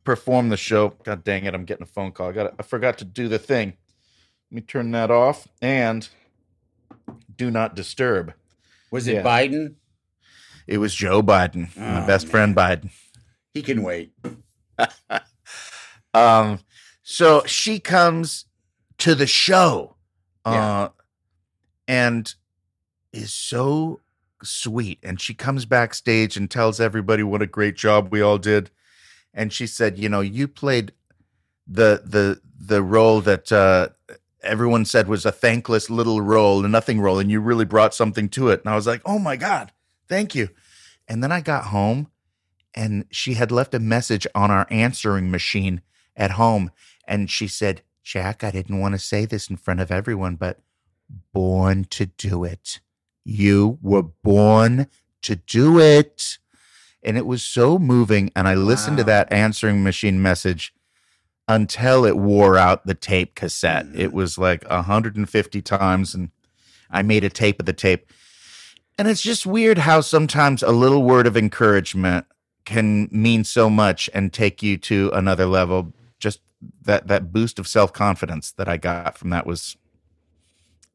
perform 0.06 0.50
the 0.50 0.58
show. 0.58 0.94
God 1.04 1.24
dang 1.24 1.44
it, 1.46 1.54
I'm 1.54 1.66
getting 1.66 1.84
a 1.84 1.88
phone 1.88 2.12
call. 2.14 2.30
I 2.30 2.32
got 2.32 2.54
I 2.58 2.64
forgot 2.64 2.98
to 3.00 3.06
do 3.06 3.28
the 3.28 3.38
thing. 3.38 3.74
Let 4.50 4.56
me 4.56 4.62
turn 4.62 4.92
that 4.92 5.12
off 5.12 5.48
and 5.62 6.08
do 7.36 7.52
not 7.52 7.76
disturb. 7.76 8.34
Was 8.92 9.08
it 9.08 9.16
Yeah. 9.16 9.24
Biden? 9.24 9.76
It 10.66 10.78
was 10.80 10.96
Joe 10.96 11.22
Biden, 11.22 11.76
my 11.78 12.04
Oh, 12.04 12.08
best 12.08 12.26
man. 12.28 12.32
friend 12.32 12.56
Biden. 12.56 12.90
He 13.54 13.62
can 13.62 13.84
wait. 13.84 14.14
Um, 16.14 16.60
so 17.04 17.44
she 17.46 17.80
comes 17.80 18.46
to 18.98 19.14
the 19.14 19.28
show. 19.28 19.96
Uh, 20.44 20.90
and 21.88 22.34
is 23.14 23.32
so 23.34 24.00
sweet. 24.44 25.00
And 25.04 25.20
she 25.20 25.34
comes 25.34 25.66
backstage 25.66 26.38
and 26.38 26.50
tells 26.50 26.80
everybody 26.80 27.24
what 27.24 27.42
a 27.42 27.48
great 27.48 27.76
job 27.76 28.12
we 28.12 28.22
all 28.22 28.38
did. 28.38 28.72
And 29.34 29.54
she 29.54 29.68
said, 29.68 29.98
you 29.98 30.10
know, 30.10 30.22
you 30.22 30.48
played 30.48 30.94
the 31.68 32.02
the 32.04 32.42
the 32.60 32.82
role 32.82 33.22
that 33.22 33.52
uh, 33.52 33.90
everyone 34.42 34.86
said 34.86 35.08
was 35.08 35.26
a 35.26 35.32
thankless 35.32 35.90
little 35.90 36.22
role, 36.22 36.66
a 36.66 36.68
nothing 36.68 37.00
role, 37.00 37.20
and 37.20 37.30
you 37.32 37.40
really 37.40 37.66
brought 37.66 37.94
something 37.94 38.30
to 38.30 38.50
it. 38.50 38.62
And 38.62 38.70
I 38.72 38.76
was 38.76 38.88
like, 38.88 39.02
oh 39.06 39.20
my 39.20 39.36
God, 39.36 39.72
thank 40.08 40.36
you. 40.36 40.50
And 41.08 41.24
then 41.24 41.32
I 41.32 41.42
got 41.42 41.66
home 41.66 42.10
and 42.74 43.06
she 43.10 43.34
had 43.34 43.52
left 43.52 43.74
a 43.74 43.80
message 43.80 44.28
on 44.36 44.52
our 44.52 44.68
answering 44.70 45.32
machine 45.32 45.82
at 46.16 46.32
home. 46.32 46.72
And 47.08 47.30
she 47.30 47.48
said, 47.48 47.82
Jack, 48.04 48.44
I 48.44 48.52
didn't 48.52 48.80
want 48.80 48.94
to 48.94 49.00
say 49.00 49.26
this 49.26 49.50
in 49.50 49.58
front 49.58 49.80
of 49.80 49.92
everyone, 49.92 50.36
but 50.36 50.60
born 51.34 51.86
to 51.86 52.06
do 52.06 52.44
it. 52.44 52.80
You 53.24 53.78
were 53.82 54.04
born 54.04 54.88
to 55.24 55.36
do 55.36 55.80
it. 55.80 56.38
And 57.04 57.18
it 57.18 57.26
was 57.26 57.44
so 57.44 57.80
moving. 57.80 58.32
And 58.36 58.48
I 58.48 58.56
listened 58.56 58.98
to 58.98 59.04
that 59.06 59.32
answering 59.32 59.84
machine 59.84 60.22
message 60.22 60.74
until 61.48 62.06
it 62.06 62.18
wore 62.18 62.58
out 62.58 62.86
the 62.86 62.94
tape 62.94 63.36
cassette. 63.36 63.86
Mm. 63.88 63.98
It 63.98 64.14
was 64.14 64.38
like 64.38 64.68
150 64.70 65.62
times. 65.62 66.14
And 66.14 66.30
I 66.92 67.02
made 67.02 67.24
a 67.24 67.30
tape 67.30 67.60
of 67.60 67.66
the 67.66 67.74
tape. 67.74 68.12
And 68.98 69.08
it's 69.08 69.22
just 69.22 69.46
weird 69.46 69.80
how 69.80 70.02
sometimes 70.02 70.62
a 70.62 70.72
little 70.72 71.04
word 71.04 71.26
of 71.26 71.38
encouragement 71.38 72.26
can 72.66 73.08
mean 73.12 73.44
so 73.44 73.70
much 73.70 74.10
and 74.14 74.32
take 74.34 74.62
you 74.62 74.78
to 74.78 75.10
another 75.14 75.46
level. 75.46 75.94
Just 76.20 76.42
that 76.82 77.08
that 77.08 77.32
boost 77.32 77.60
of 77.60 77.68
self 77.68 77.94
confidence 77.94 78.52
that 78.52 78.68
I 78.68 78.76
got 78.76 79.18
from 79.18 79.30
that 79.30 79.46
was 79.46 79.78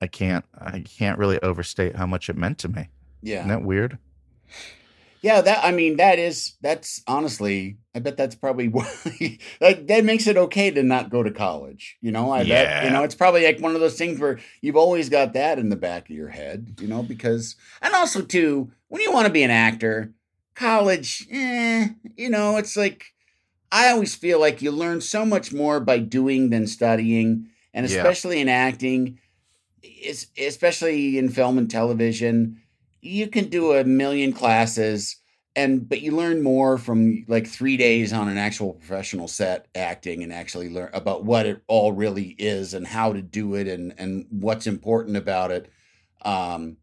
I 0.05 0.07
can't 0.07 0.45
I 0.59 0.81
can't 0.81 1.19
really 1.19 1.40
overstate 1.40 1.97
how 1.97 2.05
much 2.07 2.29
it 2.29 2.37
meant 2.37 2.59
to 2.59 2.69
me. 2.69 2.90
Yeah. 3.23 3.37
Isn't 3.38 3.49
that 3.49 3.62
weird? 3.64 3.97
Yeah, 5.23 5.40
that 5.40 5.64
I 5.64 5.71
mean 5.73 5.97
that 5.97 6.19
is 6.19 6.57
that's 6.61 7.03
honestly 7.07 7.79
I 7.95 8.01
bet 8.01 8.19
that's 8.19 8.35
probably 8.35 8.69
why 8.77 8.87
like 9.62 9.87
that 9.87 10.05
makes 10.05 10.27
it 10.27 10.37
okay 10.37 10.71
to 10.73 10.83
not 10.83 11.09
go 11.09 11.23
to 11.23 11.31
college. 11.31 11.97
You 12.03 12.12
know, 12.12 12.31
I 12.31 12.45
bet 12.45 12.67
Yeah. 12.69 12.85
you 12.85 12.90
know 12.90 13.03
it's 13.03 13.14
probably 13.14 13.47
like 13.47 13.61
one 13.61 13.75
of 13.75 13.81
those 13.81 13.97
things 13.97 14.21
where 14.21 14.38
you've 14.61 14.77
always 14.77 15.09
got 15.09 15.33
that 15.33 15.59
in 15.59 15.71
the 15.71 15.77
back 15.77 16.11
of 16.11 16.14
your 16.14 16.29
head, 16.29 16.77
you 16.79 16.87
know, 16.87 17.03
because 17.03 17.57
and 17.81 17.95
also 17.95 18.21
too, 18.21 18.71
when 18.88 19.01
you 19.01 19.11
want 19.11 19.27
to 19.27 19.33
be 19.33 19.43
an 19.43 19.51
actor, 19.51 20.12
college, 20.55 21.27
eh, 21.31 21.88
you 22.14 22.29
know, 22.29 22.59
it's 22.59 22.77
like 22.77 23.07
I 23.73 23.88
always 23.88 24.14
feel 24.14 24.38
like 24.38 24.61
you 24.61 24.71
learn 24.71 25.01
so 25.01 25.25
much 25.25 25.51
more 25.51 25.81
by 25.81 25.99
doing 25.99 26.51
than 26.51 26.67
studying, 26.67 27.47
and 27.73 27.87
Yeah. 27.87 27.97
especially 27.97 28.43
in 28.43 28.51
acting, 28.51 29.19
is 29.85 30.29
especially 30.38 31.18
in 31.18 31.29
film 31.29 31.59
and 31.59 31.70
television, 31.70 32.61
you 33.01 33.29
can 33.29 33.49
do 33.49 33.73
a 33.73 33.85
million 33.85 34.33
classes 34.33 35.16
and 35.57 35.88
but 35.88 36.01
you 36.01 36.12
learn 36.12 36.42
more 36.42 36.79
from 36.79 37.25
like 37.29 37.47
3 37.47 37.77
days 37.77 38.12
on 38.12 38.29
an 38.29 38.38
actual 38.38 38.75
professional 38.75 39.29
set 39.29 39.68
acting 39.75 40.23
and 40.23 40.33
actually 40.33 40.68
learn 40.68 40.90
about 40.92 41.25
what 41.25 41.47
it 41.47 41.62
all 41.68 41.92
really 41.92 42.35
is 42.38 42.75
and 42.75 42.87
how 42.87 43.12
to 43.12 43.23
do 43.23 43.55
it 43.55 43.68
and 43.68 43.94
and 43.99 44.27
what's 44.31 44.66
important 44.66 45.16
about 45.16 45.51
it. 45.51 45.70
Um 46.25 46.79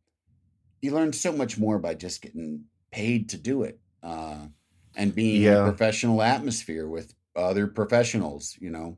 you 0.81 0.93
learn 0.93 1.13
so 1.13 1.31
much 1.31 1.57
more 1.57 1.79
by 1.79 1.93
just 1.93 2.21
getting 2.21 2.65
paid 2.91 3.29
to 3.29 3.37
do 3.37 3.63
it. 3.63 3.79
Uh 4.03 4.47
and 4.95 5.15
being 5.15 5.43
in 5.43 5.53
a 5.53 5.63
professional 5.63 6.21
atmosphere 6.21 6.87
with 6.87 7.13
other 7.35 7.67
professionals, 7.67 8.57
you 8.59 8.69
know. 8.69 8.97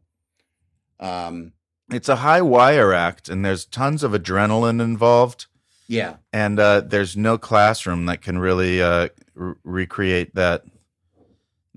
Um 1.00 1.54
It's 1.94 2.10
a 2.10 2.18
high 2.18 2.42
wire 2.42 2.94
act 2.94 3.30
and 3.30 3.46
there's 3.46 3.66
tons 3.66 4.04
of 4.04 4.12
adrenaline 4.12 4.82
involved 4.82 5.48
yeah. 5.88 6.16
and 6.32 6.60
uh, 6.60 6.82
there's 6.82 7.16
no 7.16 7.38
classroom 7.38 8.06
that 8.08 8.22
can 8.22 8.40
really 8.40 8.82
uh, 8.82 9.10
re- 9.36 9.56
recreate 9.64 10.36
that 10.36 10.64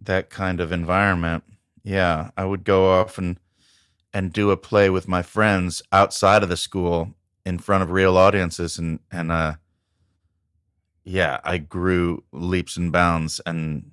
that 0.00 0.30
kind 0.30 0.60
of 0.60 0.72
environment. 0.72 1.44
Yeah, 1.82 2.30
I 2.36 2.44
would 2.44 2.64
go 2.64 2.90
off 2.92 3.18
and 3.18 3.38
and 4.12 4.32
do 4.32 4.50
a 4.50 4.56
play 4.56 4.88
with 4.88 5.08
my 5.08 5.22
friends 5.22 5.82
outside 5.92 6.42
of 6.42 6.48
the 6.48 6.56
school 6.56 7.14
in 7.44 7.58
front 7.58 7.82
of 7.82 7.90
real 7.90 8.16
audiences, 8.16 8.78
and 8.78 9.00
and 9.10 9.30
uh, 9.30 9.54
yeah, 11.04 11.40
I 11.44 11.58
grew 11.58 12.24
leaps 12.32 12.76
and 12.76 12.90
bounds 12.90 13.40
and 13.44 13.90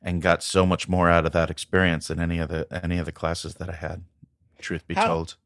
and 0.00 0.20
got 0.20 0.42
so 0.42 0.66
much 0.66 0.88
more 0.88 1.08
out 1.08 1.26
of 1.26 1.32
that 1.32 1.50
experience 1.50 2.08
than 2.08 2.18
any 2.18 2.38
of 2.38 2.48
the 2.48 2.66
any 2.84 2.98
of 2.98 3.06
the 3.06 3.12
classes 3.12 3.54
that 3.54 3.70
I 3.70 3.76
had. 3.76 4.04
Truth 4.58 4.86
be 4.86 4.94
How- 4.94 5.06
told, 5.06 5.36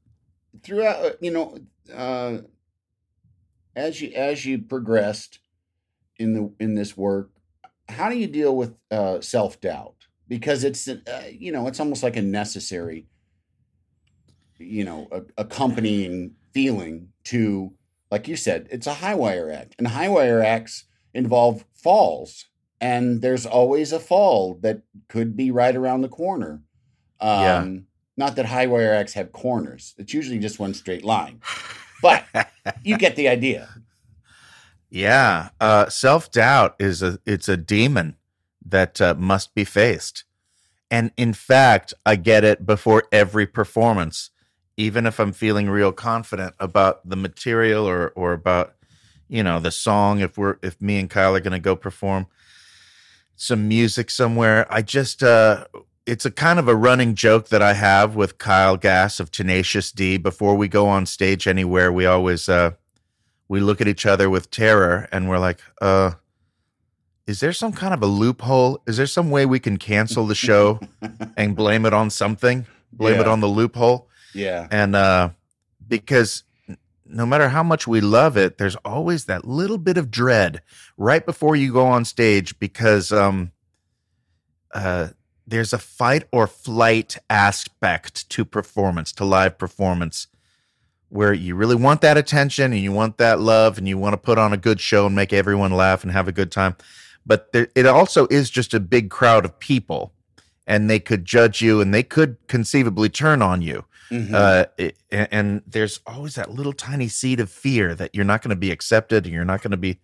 throughout 0.62 1.05
uh, 1.05 1.11
you 1.21 1.31
know 1.31 1.59
uh 1.95 2.38
as 3.75 4.01
you 4.01 4.11
as 4.14 4.45
you 4.45 4.59
progressed 4.59 5.38
in 6.19 6.35
the 6.35 6.53
in 6.59 6.75
this 6.75 6.97
work 6.97 7.31
how 7.88 8.09
do 8.09 8.16
you 8.16 8.27
deal 8.27 8.57
with 8.57 8.75
uh 8.90 9.21
self-doubt 9.21 9.95
because 10.29 10.64
it's 10.64 10.88
uh, 10.88 11.23
you 11.31 11.53
know 11.53 11.66
it's 11.66 11.81
almost 11.81 12.03
like 12.03 12.16
a 12.16 12.23
necessary 12.23 13.07
you 14.59 14.85
know 14.85 15.07
a, 15.12 15.23
accompanying 15.38 16.33
feeling 16.53 17.09
to 17.25 17.73
like 18.11 18.27
you 18.29 18.37
said 18.37 18.66
it's 18.71 18.87
a 18.87 18.95
high 18.95 19.14
wire 19.14 19.51
act 19.51 19.75
and 19.79 19.88
high 19.88 20.09
wire 20.09 20.42
acts 20.42 20.85
involve 21.14 21.64
falls 21.75 22.47
and 22.81 23.21
there's 23.23 23.47
always 23.47 23.92
a 23.92 24.01
fall 24.01 24.59
that 24.62 24.83
could 25.09 25.37
be 25.37 25.51
right 25.51 25.77
around 25.77 26.01
the 26.01 26.09
corner 26.09 26.62
um 27.21 27.40
Yeah. 27.42 27.77
Not 28.16 28.37
that 28.37 28.46
high 28.46 28.66
wire 28.66 28.94
acts 28.94 29.12
have 29.14 29.33
corners. 29.33 29.94
It's 29.98 30.14
usually 30.14 30.38
just 30.38 30.59
one 30.59 30.74
straight 30.74 31.05
line. 31.05 31.40
But 32.02 32.24
you 32.85 32.98
get 32.98 33.16
the 33.16 33.29
idea. 33.29 33.68
Yeah, 34.90 35.50
uh, 35.61 35.88
self 35.88 36.31
doubt 36.31 36.76
is 36.79 37.02
a 37.02 37.18
it's 37.26 37.48
a 37.48 37.57
demon 37.57 38.16
that 38.64 39.00
uh, 39.00 39.14
must 39.18 39.55
be 39.55 39.64
faced, 39.64 40.24
and 40.90 41.11
in 41.16 41.33
fact, 41.33 41.92
I 42.05 42.16
get 42.16 42.44
it 42.44 42.64
before 42.64 43.05
every 43.11 43.46
performance, 43.46 44.31
even 44.76 45.07
if 45.07 45.18
I'm 45.18 45.33
feeling 45.33 45.68
real 45.68 45.92
confident 45.92 46.55
about 46.61 47.09
the 47.09 47.16
material 47.16 47.87
or 47.87 48.11
or 48.11 48.33
about 48.33 48.74
you 49.29 49.42
know 49.42 49.59
the 49.59 49.72
song. 49.72 50.20
If 50.20 50.38
we're 50.38 50.59
if 50.62 50.81
me 50.81 50.98
and 50.98 51.11
Kyle 51.11 51.35
are 51.35 51.40
going 51.40 51.52
to 51.52 51.59
go 51.59 51.74
perform 51.74 52.26
some 53.35 53.68
music 53.68 54.09
somewhere, 54.09 54.66
I 54.70 54.83
just 54.83 55.22
uh, 55.22 55.66
it's 56.07 56.25
a 56.25 56.31
kind 56.31 56.59
of 56.59 56.69
a 56.69 56.75
running 56.75 57.14
joke 57.14 57.49
that 57.49 57.61
I 57.61 57.75
have 57.75 58.14
with 58.14 58.38
Kyle 58.38 58.77
Gass 58.77 59.19
of 59.19 59.31
Tenacious 59.31 59.90
D. 59.90 60.16
Before 60.16 60.55
we 60.55 60.69
go 60.69 60.87
on 60.87 61.05
stage 61.05 61.49
anywhere, 61.49 61.92
we 61.92 62.07
always 62.07 62.49
uh, 62.49 62.73
we 63.49 63.61
look 63.61 63.81
at 63.81 63.88
each 63.88 64.07
other 64.07 64.31
with 64.31 64.51
terror 64.51 65.09
and 65.11 65.29
we're 65.29 65.38
like, 65.38 65.61
uh, 65.83 66.12
is 67.27 67.40
there 67.40 67.53
some 67.53 67.73
kind 67.73 67.92
of 67.92 68.03
a 68.03 68.07
loophole? 68.07 68.81
Is 68.87 68.97
there 68.97 69.07
some 69.07 69.31
way 69.31 69.47
we 69.47 69.59
can 69.59 69.79
cancel 69.79 70.27
the 70.27 70.35
show 70.37 70.81
and 71.37 71.57
blame 71.57 71.85
it 71.85 71.92
on 71.92 72.11
something? 72.11 72.66
Blame 72.92 73.21
it 73.21 73.27
on 73.27 73.40
the 73.40 73.49
loophole? 73.49 74.09
yeah 74.33 74.69
And 74.71 74.95
uh, 74.95 75.31
because 75.87 76.45
no 77.05 77.27
matter 77.27 77.49
how 77.49 77.62
much 77.62 77.87
we 77.87 78.01
love 78.01 78.37
it, 78.37 78.59
there's 78.59 78.77
always 78.85 79.25
that 79.25 79.45
little 79.45 79.79
bit 79.79 79.97
of 79.97 80.11
dread 80.11 80.62
right 80.97 81.27
before 81.27 81.57
you 81.57 81.73
go 81.73 81.87
on 81.87 82.05
stage 82.05 82.59
because 82.59 83.11
um, 83.12 83.51
uh, 84.73 85.09
there's 85.47 85.73
a 85.73 85.79
fight 85.79 86.25
or 86.33 86.47
flight 86.47 87.19
aspect 87.31 88.29
to 88.31 88.45
performance, 88.45 89.13
to 89.13 89.25
live 89.25 89.59
performance, 89.59 90.27
where 91.09 91.33
you 91.33 91.55
really 91.55 91.77
want 91.77 92.01
that 92.01 92.17
attention 92.17 92.73
and 92.73 92.83
you 92.83 92.93
want 92.93 93.19
that 93.19 93.41
love 93.41 93.79
and 93.79 93.87
you 93.87 93.97
want 93.97 94.13
to 94.13 94.19
put 94.19 94.39
on 94.39 94.53
a 94.53 94.57
good 94.57 94.81
show 94.81 95.07
and 95.07 95.15
make 95.15 95.33
everyone 95.33 95.73
laugh 95.73 96.03
and 96.03 96.13
have 96.13 96.27
a 96.27 96.33
good 96.33 96.51
time. 96.51 96.75
But 97.25 97.53
there, 97.53 97.69
it 97.75 97.87
also 97.87 98.27
is 98.29 98.51
just 98.51 98.75
a 98.75 98.81
big 98.81 99.11
crowd 99.11 99.45
of 99.45 99.59
people 99.59 100.13
and 100.67 100.91
they 100.91 100.99
could 100.99 101.25
judge 101.25 101.63
you 101.63 101.81
and 101.81 101.95
they 101.95 102.03
could 102.03 102.37
conceivably 102.49 103.09
turn 103.09 103.41
on 103.41 103.63
you. 103.63 103.85
Mhm. 104.11 104.35
Uh, 104.35 104.67
it, 104.77 104.97
and, 105.11 105.29
and 105.31 105.63
there's 105.67 106.01
always 106.07 106.35
that 106.35 106.51
little 106.51 106.73
tiny 106.73 107.09
seed 107.09 107.41
of 107.41 107.51
fear 107.51 107.95
that 107.95 108.15
you're 108.15 108.25
not 108.25 108.43
going 108.43 108.51
to 108.51 108.57
be 108.57 108.71
accepted 108.71 109.25
and 109.25 109.35
you're 109.35 109.45
not 109.45 109.63
going 109.63 109.73
to 109.73 109.77
be 109.77 109.99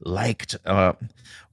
liked. 0.00 0.56
Uh, 0.64 0.92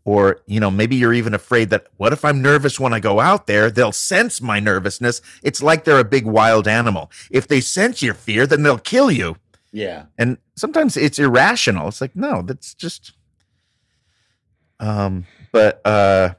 or, 0.04 0.42
you 0.48 0.60
know, 0.60 0.72
maybe 0.72 0.96
you're 0.96 1.14
even 1.14 1.34
afraid 1.34 1.70
that 1.70 1.88
what 1.98 2.14
if 2.14 2.26
I'm 2.26 2.42
nervous 2.42 2.80
when 2.80 2.94
I 2.94 3.00
go 3.00 3.20
out 3.20 3.48
there? 3.48 3.70
They'll 3.70 3.92
sense 3.92 4.42
my 4.42 4.60
nervousness. 4.60 5.22
It's 5.44 5.62
like 5.62 5.84
they're 5.84 6.00
a 6.00 6.04
big 6.04 6.26
wild 6.26 6.68
animal. 6.68 7.12
If 7.30 7.47
they 7.47 7.62
sense 7.62 8.02
your 8.02 8.16
fear, 8.16 8.47
then 8.47 8.64
they'll 8.64 8.78
kill 8.78 9.12
you. 9.12 9.38
yeah 9.72 10.06
And 10.18 10.38
sometimes 10.56 10.97
it's 10.97 11.20
irrational. 11.20 11.88
It's 11.88 12.02
like, 12.02 12.16
no, 12.16 12.41
that's 12.41 12.74
just. 12.74 13.14
Um, 14.80 15.26
but 15.52 15.86
uh, 15.86 16.34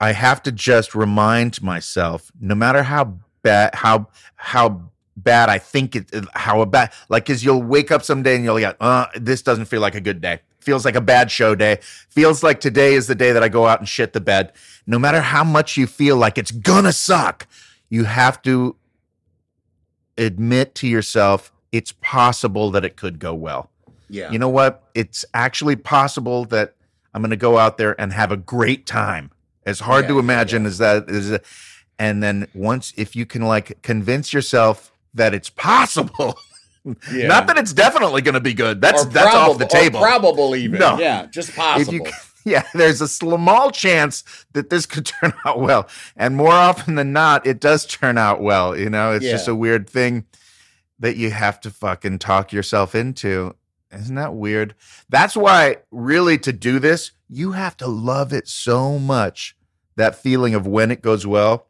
I 0.00 0.12
have 0.12 0.42
to 0.44 0.52
just 0.52 0.94
remind 0.94 1.60
myself, 1.62 2.30
no 2.40 2.54
matter 2.54 2.84
how 2.84 3.18
bad, 3.42 3.74
how 3.74 4.06
how 4.36 4.90
bad 5.16 5.48
I 5.48 5.58
think 5.58 5.96
it, 5.96 6.10
how 6.34 6.64
bad, 6.64 6.92
like, 7.08 7.24
because 7.24 7.44
you'll 7.44 7.62
wake 7.62 7.90
up 7.90 8.04
someday 8.04 8.36
and 8.36 8.44
you'll 8.44 8.60
get, 8.60 8.76
uh, 8.80 9.06
this 9.16 9.42
doesn't 9.42 9.64
feel 9.64 9.80
like 9.80 9.96
a 9.96 10.00
good 10.00 10.20
day. 10.20 10.40
Feels 10.68 10.84
like 10.84 10.96
a 10.96 11.00
bad 11.00 11.30
show 11.30 11.54
day. 11.54 11.78
Feels 12.10 12.42
like 12.42 12.60
today 12.60 12.92
is 12.92 13.06
the 13.06 13.14
day 13.14 13.32
that 13.32 13.42
I 13.42 13.48
go 13.48 13.66
out 13.66 13.78
and 13.78 13.88
shit 13.88 14.12
the 14.12 14.20
bed. 14.20 14.52
No 14.86 14.98
matter 14.98 15.22
how 15.22 15.44
much 15.44 15.78
you 15.78 15.86
feel 15.86 16.16
like 16.18 16.36
it's 16.36 16.50
gonna 16.50 16.92
suck, 16.92 17.46
you 17.88 18.04
have 18.04 18.42
to 18.42 18.76
admit 20.18 20.74
to 20.74 20.86
yourself 20.86 21.50
it's 21.72 21.92
possible 22.02 22.70
that 22.72 22.84
it 22.84 22.96
could 22.96 23.18
go 23.18 23.32
well 23.34 23.70
Yeah. 24.10 24.30
You 24.30 24.38
know 24.38 24.48
what? 24.48 24.82
It's 24.94 25.24
actually 25.32 25.76
possible 25.76 26.44
that 26.46 26.74
I'm 27.14 27.22
going 27.22 27.30
to 27.30 27.36
go 27.36 27.56
out 27.56 27.78
there 27.78 27.98
and 28.00 28.12
have 28.12 28.30
a 28.32 28.36
great 28.36 28.84
time. 28.86 29.30
As 29.64 29.80
hard 29.80 30.04
Yeah, 30.04 30.08
to 30.08 30.18
imagine 30.18 30.62
yeah. 30.62 30.68
as 30.68 30.78
that 30.78 31.08
is, 31.08 31.38
and 31.98 32.22
then 32.22 32.46
once 32.54 32.92
if 32.96 33.14
you 33.16 33.24
can 33.26 33.42
like 33.42 33.80
convince 33.82 34.32
yourself 34.32 34.92
that 35.14 35.32
it's 35.34 35.50
possible, 35.50 36.38
Yeah. 37.12 37.26
not 37.28 37.46
that 37.48 37.58
it's 37.58 37.72
definitely 37.72 38.22
going 38.22 38.34
to 38.34 38.40
be 38.40 38.54
good. 38.54 38.80
That's 38.80 39.04
Or 39.04 39.08
that's 39.08 39.34
off 39.34 39.58
the 39.58 39.66
table. 39.66 40.00
probable 40.00 40.54
even. 40.56 40.78
No. 40.80 40.98
Yeah, 40.98 41.26
just 41.26 41.54
possible. 41.54 41.92
you 41.94 42.04
yeah 42.44 42.62
there's 42.72 43.00
a 43.00 43.08
small 43.08 43.70
chance 43.70 44.24
that 44.52 44.70
this 44.70 44.86
could 44.86 45.04
turn 45.20 45.32
out 45.44 45.60
well 45.60 45.88
and 46.16 46.36
more 46.36 46.52
often 46.52 46.94
than 46.94 47.12
not 47.12 47.46
it 47.46 47.60
does 47.60 47.84
turn 47.84 48.16
out 48.16 48.40
well 48.40 48.76
you 48.76 48.88
know 48.88 49.12
it's 49.12 49.24
just 49.24 49.48
a 49.48 49.54
weird 49.54 49.88
thing 49.90 50.24
that 51.00 51.16
you 51.16 51.30
have 51.30 51.60
to 51.60 51.70
fucking 51.70 52.18
talk 52.18 52.52
yourself 52.52 52.94
into 52.94 53.54
isn't 53.92 54.14
that 54.14 54.34
weird 54.34 54.74
that's 55.08 55.36
why 55.36 55.76
really 55.90 56.38
to 56.38 56.52
do 56.52 56.78
this 56.78 57.10
you 57.28 57.52
have 57.52 57.76
to 57.76 57.86
love 57.88 58.32
it 58.32 58.48
so 58.48 58.98
much 58.98 59.56
that 59.96 60.14
feeling 60.14 60.54
of 60.54 60.66
when 60.66 60.90
it 60.90 61.02
goes 61.02 61.26
well 61.26 61.66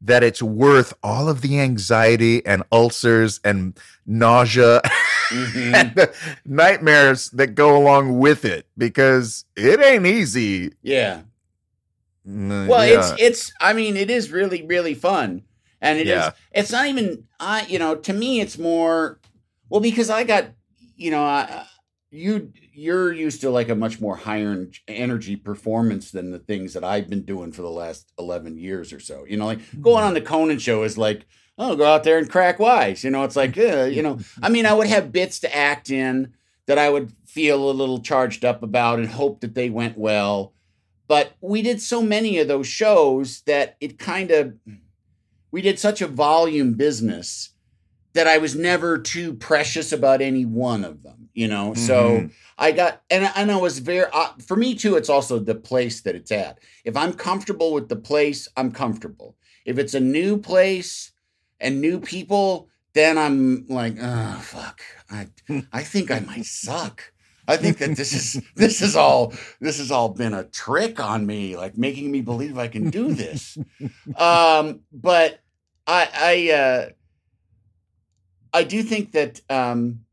that 0.00 0.22
it's 0.22 0.42
worth 0.42 0.92
all 1.02 1.28
of 1.28 1.40
the 1.40 1.58
anxiety 1.60 2.44
and 2.46 2.62
ulcers 2.70 3.40
and 3.44 3.78
nausea 4.06 4.80
Mhm. 5.30 5.74
and 5.74 6.10
nightmares 6.44 7.30
that 7.30 7.54
go 7.54 7.76
along 7.76 8.18
with 8.18 8.44
it 8.44 8.66
because 8.78 9.44
it 9.56 9.80
ain't 9.80 10.06
easy. 10.06 10.72
yeah. 10.82 11.22
Mm, 12.28 12.66
Well, 12.68 12.86
yeah. 12.86 12.98
it's 12.98 13.22
it's. 13.22 13.52
I 13.60 13.72
mean, 13.72 13.96
it 13.96 14.10
is 14.10 14.30
really 14.32 14.62
really 14.66 14.94
fun, 14.94 15.42
and 15.80 15.98
it 15.98 16.02
is. 16.08 16.10
Yeah. 16.10 16.30
It's 16.52 16.72
not 16.72 16.86
even. 16.86 17.24
I 17.38 17.64
you 17.66 17.78
know 17.78 17.94
to 17.94 18.12
me 18.12 18.40
it's 18.40 18.58
more. 18.58 19.18
Well, 19.68 19.80
because 19.80 20.10
I 20.10 20.24
got 20.24 20.46
you 20.96 21.10
know 21.12 21.22
I, 21.24 21.66
you 22.10 22.52
you're 22.76 23.12
used 23.12 23.40
to 23.40 23.50
like 23.50 23.68
a 23.68 23.74
much 23.74 24.00
more 24.00 24.16
higher 24.16 24.52
en- 24.52 24.72
energy 24.86 25.36
performance 25.36 26.10
than 26.10 26.30
the 26.30 26.38
things 26.38 26.74
that 26.74 26.84
I've 26.84 27.08
been 27.08 27.22
doing 27.22 27.52
for 27.52 27.62
the 27.62 27.70
last 27.70 28.12
eleven 28.18 28.58
years 28.58 28.92
or 28.92 29.00
so. 29.00 29.24
You 29.24 29.36
know, 29.36 29.46
like 29.46 29.60
going 29.80 30.04
on 30.04 30.14
the 30.14 30.20
Conan 30.20 30.58
show 30.58 30.82
is 30.82 30.98
like. 30.98 31.26
Oh, 31.58 31.74
go 31.74 31.86
out 31.86 32.04
there 32.04 32.18
and 32.18 32.28
crack 32.28 32.58
wise. 32.58 33.02
You 33.02 33.08
know, 33.08 33.24
it's 33.24 33.34
like, 33.34 33.56
uh, 33.56 33.84
you 33.84 34.02
know, 34.02 34.18
I 34.42 34.50
mean, 34.50 34.66
I 34.66 34.74
would 34.74 34.88
have 34.88 35.10
bits 35.10 35.40
to 35.40 35.56
act 35.56 35.88
in 35.88 36.34
that 36.66 36.78
I 36.78 36.90
would 36.90 37.14
feel 37.24 37.70
a 37.70 37.72
little 37.72 38.00
charged 38.00 38.44
up 38.44 38.62
about 38.62 38.98
and 38.98 39.08
hope 39.08 39.40
that 39.40 39.54
they 39.54 39.70
went 39.70 39.96
well. 39.96 40.52
But 41.08 41.32
we 41.40 41.62
did 41.62 41.80
so 41.80 42.02
many 42.02 42.38
of 42.38 42.48
those 42.48 42.66
shows 42.66 43.42
that 43.42 43.76
it 43.80 43.98
kind 43.98 44.30
of, 44.30 44.54
we 45.50 45.62
did 45.62 45.78
such 45.78 46.02
a 46.02 46.06
volume 46.06 46.74
business 46.74 47.50
that 48.12 48.26
I 48.26 48.38
was 48.38 48.56
never 48.56 48.98
too 48.98 49.34
precious 49.34 49.92
about 49.92 50.20
any 50.20 50.44
one 50.44 50.84
of 50.84 51.02
them, 51.02 51.25
you 51.36 51.46
know? 51.46 51.74
So 51.74 51.96
Mhm. 52.22 52.30
I 52.58 52.72
got, 52.72 53.02
and, 53.10 53.30
and 53.36 53.52
I 53.52 53.56
was 53.56 53.78
very, 53.78 54.06
uh, 54.12 54.32
for 54.44 54.56
me 54.56 54.74
too, 54.74 54.96
it's 54.96 55.10
also 55.10 55.38
the 55.38 55.54
place 55.54 56.00
that 56.00 56.14
it's 56.14 56.32
at. 56.32 56.58
If 56.84 56.96
I'm 56.96 57.12
comfortable 57.12 57.72
with 57.74 57.88
the 57.90 57.96
place, 57.96 58.48
I'm 58.56 58.72
comfortable. 58.72 59.36
If 59.66 59.78
it's 59.78 59.92
a 59.94 60.00
new 60.00 60.38
place 60.38 61.12
and 61.60 61.80
new 61.80 62.00
people, 62.00 62.68
then 62.94 63.18
I'm 63.18 63.66
like, 63.68 63.96
oh, 64.00 64.38
fuck. 64.42 64.80
I, 65.10 65.28
I 65.72 65.82
think 65.82 66.10
I 66.10 66.20
might 66.20 66.46
suck. 66.46 67.12
I 67.46 67.56
think 67.58 67.78
that 67.78 67.94
this 67.96 68.12
is 68.12 68.42
this 68.56 68.80
is 68.82 68.96
all 68.96 69.32
this 69.60 69.78
has 69.78 69.90
all 69.92 70.08
been 70.08 70.34
a 70.34 70.44
trick 70.44 70.98
on 70.98 71.26
me, 71.26 71.56
like 71.56 71.76
making 71.78 72.10
me 72.10 72.20
believe 72.20 72.58
I 72.58 72.66
can 72.68 72.90
do 72.90 73.12
this. 73.12 73.56
um, 74.16 74.80
but 74.92 75.40
I 75.86 76.08
I 76.32 76.52
uh, 76.52 76.88
I 78.52 78.64
do 78.64 78.82
think 78.82 79.12
that 79.12 79.40
um, 79.50 80.05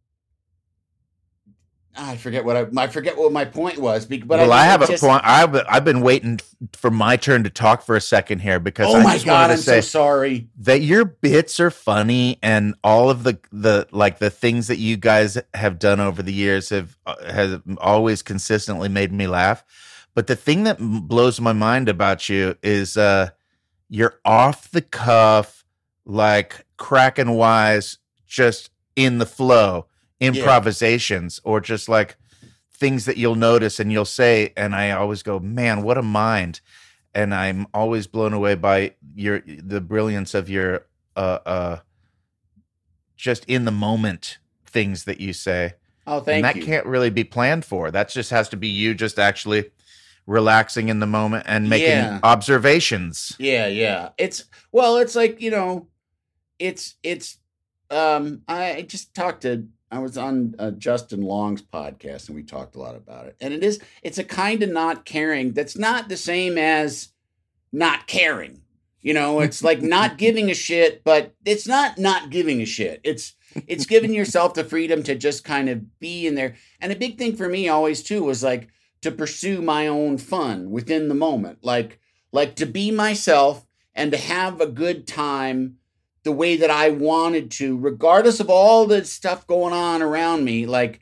I 1.96 2.18
forget 2.18 2.44
what 2.44 2.56
I 2.58 2.84
I 2.84 2.88
forget 2.88 3.18
what 3.18 3.32
my 3.32 3.46
point 3.46 3.78
was. 3.78 4.06
But 4.06 4.28
well, 4.28 4.52
I, 4.52 4.62
I, 4.62 4.66
have 4.66 4.82
a 4.82 4.98
point. 4.98 5.22
I've 5.24 5.56
I've 5.70 5.86
been 5.86 6.02
waiting 6.02 6.40
for 6.74 6.90
my 6.90 7.18
turn 7.18 7.44
to 7.44 7.50
talk 7.50 7.84
for 7.84 7.96
a 7.96 8.02
second 8.02 8.40
here 8.40 8.60
because 8.60 8.88
Oh 8.90 8.98
I 9.00 9.04
my 9.04 9.14
just 9.14 9.26
god, 9.26 9.52
I'm 9.52 9.58
to 9.58 9.62
say 9.62 9.82
so 9.82 9.88
sorry. 10.00 10.50
that 10.60 10.82
your 10.82 11.06
bits 11.06 11.60
are 11.60 11.70
funny 11.70 12.40
and 12.42 12.76
all 12.84 13.10
of 13.10 13.24
the 13.24 13.40
the 13.52 13.88
like 13.92 14.20
the 14.20 14.30
things 14.32 14.68
that 14.68 14.78
you 14.80 14.98
guys 14.98 15.38
have 15.54 15.78
done 15.78 16.00
over 16.00 16.24
the 16.24 16.34
years 16.34 16.70
have 16.70 16.98
uh, 17.06 17.16
has 17.32 17.60
always 17.78 18.22
consistently 18.24 18.90
made 18.90 19.12
me 19.12 19.28
laugh 19.28 19.64
but 20.16 20.28
the 20.28 20.36
thing 20.36 20.64
that 20.64 20.78
blows 20.80 21.40
my 21.40 21.54
mind 21.54 21.90
about 21.90 22.28
you 22.30 22.56
is 22.64 22.98
uh 22.98 23.30
you're 23.90 24.20
off 24.26 24.72
the 24.72 24.82
cuff 24.82 25.64
like 26.06 26.66
cracking 26.78 27.32
wise 27.32 28.00
just 28.26 28.70
in 28.96 29.18
the 29.20 29.26
flow 29.26 29.86
improvisations 30.20 31.40
or 31.44 31.60
just 31.60 31.90
like 31.90 32.16
things 32.72 33.06
that 33.06 33.18
you'll 33.18 33.36
notice 33.36 33.80
and 33.80 33.92
you'll 33.92 34.06
say 34.06 34.52
and 34.58 34.76
i 34.76 34.92
always 34.92 35.24
go 35.24 35.40
man 35.40 35.84
what 35.84 35.98
a 35.98 36.02
mind 36.02 36.60
and 37.14 37.34
i'm 37.34 37.68
always 37.74 38.08
blown 38.08 38.34
away 38.34 38.56
by 38.56 38.94
your 39.16 39.42
the 39.46 39.80
brilliance 39.82 40.34
of 40.34 40.50
your 40.50 40.86
uh 41.16 41.40
uh 41.46 41.78
just 43.16 43.46
in 43.46 43.66
the 43.66 43.72
moment 43.72 44.38
things 44.66 45.06
that 45.06 45.20
you 45.22 45.34
say 45.34 45.74
Oh, 46.06 46.20
thank 46.20 46.28
you. 46.28 46.34
and 46.36 46.44
that 46.46 46.56
you. 46.58 46.64
can't 46.66 46.86
really 46.86 47.10
be 47.10 47.24
planned 47.24 47.64
for 47.64 47.90
that 47.92 48.10
just 48.10 48.32
has 48.32 48.50
to 48.50 48.58
be 48.58 48.68
you 48.68 48.94
just 48.94 49.18
actually 49.20 49.72
relaxing 50.26 50.90
in 50.90 51.00
the 51.00 51.08
moment 51.08 51.46
and 51.48 51.70
making 51.70 51.88
Yeah. 51.88 52.20
observations 52.24 53.34
Yeah, 53.40 53.68
yeah. 53.68 54.10
It's 54.18 54.46
well, 54.72 54.98
it's 54.98 55.16
like, 55.16 55.42
you 55.42 55.52
know, 55.52 55.88
it's 56.60 56.96
it's 57.04 57.38
um 57.90 58.42
I 58.48 58.82
just 58.88 59.14
talked 59.14 59.42
to 59.44 59.68
I 59.94 60.00
was 60.00 60.18
on 60.18 60.56
uh, 60.58 60.72
Justin 60.72 61.22
Long's 61.22 61.62
podcast 61.62 62.28
and 62.28 62.36
we 62.36 62.42
talked 62.42 62.76
a 62.76 62.80
lot 62.80 62.96
about 62.96 63.28
it. 63.28 63.36
And 63.40 63.54
it 63.54 63.64
is 63.64 63.80
it's 64.02 64.18
a 64.18 64.24
kind 64.24 64.64
of 64.64 64.72
not 64.72 65.06
caring 65.06 65.54
that's 65.54 65.78
not 65.78 66.10
the 66.10 66.18
same 66.18 66.58
as 66.58 67.10
not 67.72 68.08
caring. 68.08 68.62
You 69.02 69.14
know, 69.14 69.40
it's 69.42 69.64
like 69.64 69.84
not 69.84 70.18
giving 70.18 70.50
a 70.50 70.56
shit, 70.56 71.04
but 71.04 71.36
it's 71.46 71.68
not 71.68 72.00
not 72.00 72.32
giving 72.32 72.60
a 72.60 72.66
shit. 72.66 73.02
It's 73.04 73.36
it's 73.68 73.86
giving 73.86 74.16
yourself 74.16 74.56
the 74.56 74.64
freedom 74.64 75.04
to 75.04 75.14
just 75.14 75.44
kind 75.44 75.70
of 75.70 76.00
be 76.00 76.26
in 76.26 76.34
there. 76.34 76.56
And 76.82 76.92
a 76.92 76.96
big 76.96 77.20
thing 77.20 77.36
for 77.36 77.48
me 77.48 77.70
always 77.70 78.02
too 78.02 78.24
was 78.24 78.42
like 78.42 78.70
to 79.02 79.12
pursue 79.12 79.62
my 79.62 79.86
own 79.86 80.18
fun 80.18 80.72
within 80.72 81.08
the 81.08 81.14
moment. 81.14 81.60
Like 81.62 82.00
like 82.32 82.56
to 82.56 82.66
be 82.66 82.90
myself 82.90 83.68
and 83.94 84.12
to 84.12 84.18
have 84.18 84.60
a 84.60 84.66
good 84.66 85.06
time 85.06 85.78
the 86.24 86.32
way 86.32 86.58
that 86.58 86.70
I 86.70 86.90
wanted 86.90 87.52
to, 87.52 87.78
regardless 87.78 88.40
of 88.40 88.50
all 88.50 88.86
the 88.86 89.04
stuff 89.06 89.46
going 89.46 89.74
on 89.74 90.02
around 90.02 90.44
me. 90.44 90.66
Like, 90.66 91.02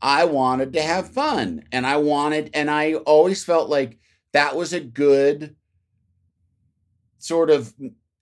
I 0.00 0.24
wanted 0.24 0.72
to 0.72 0.82
have 0.82 1.10
fun 1.10 1.64
and 1.70 1.86
I 1.86 1.96
wanted, 1.98 2.50
and 2.54 2.70
I 2.70 2.94
always 2.94 3.44
felt 3.44 3.68
like 3.68 3.98
that 4.32 4.56
was 4.56 4.72
a 4.72 4.80
good 4.80 5.54
sort 7.18 7.50
of 7.50 7.72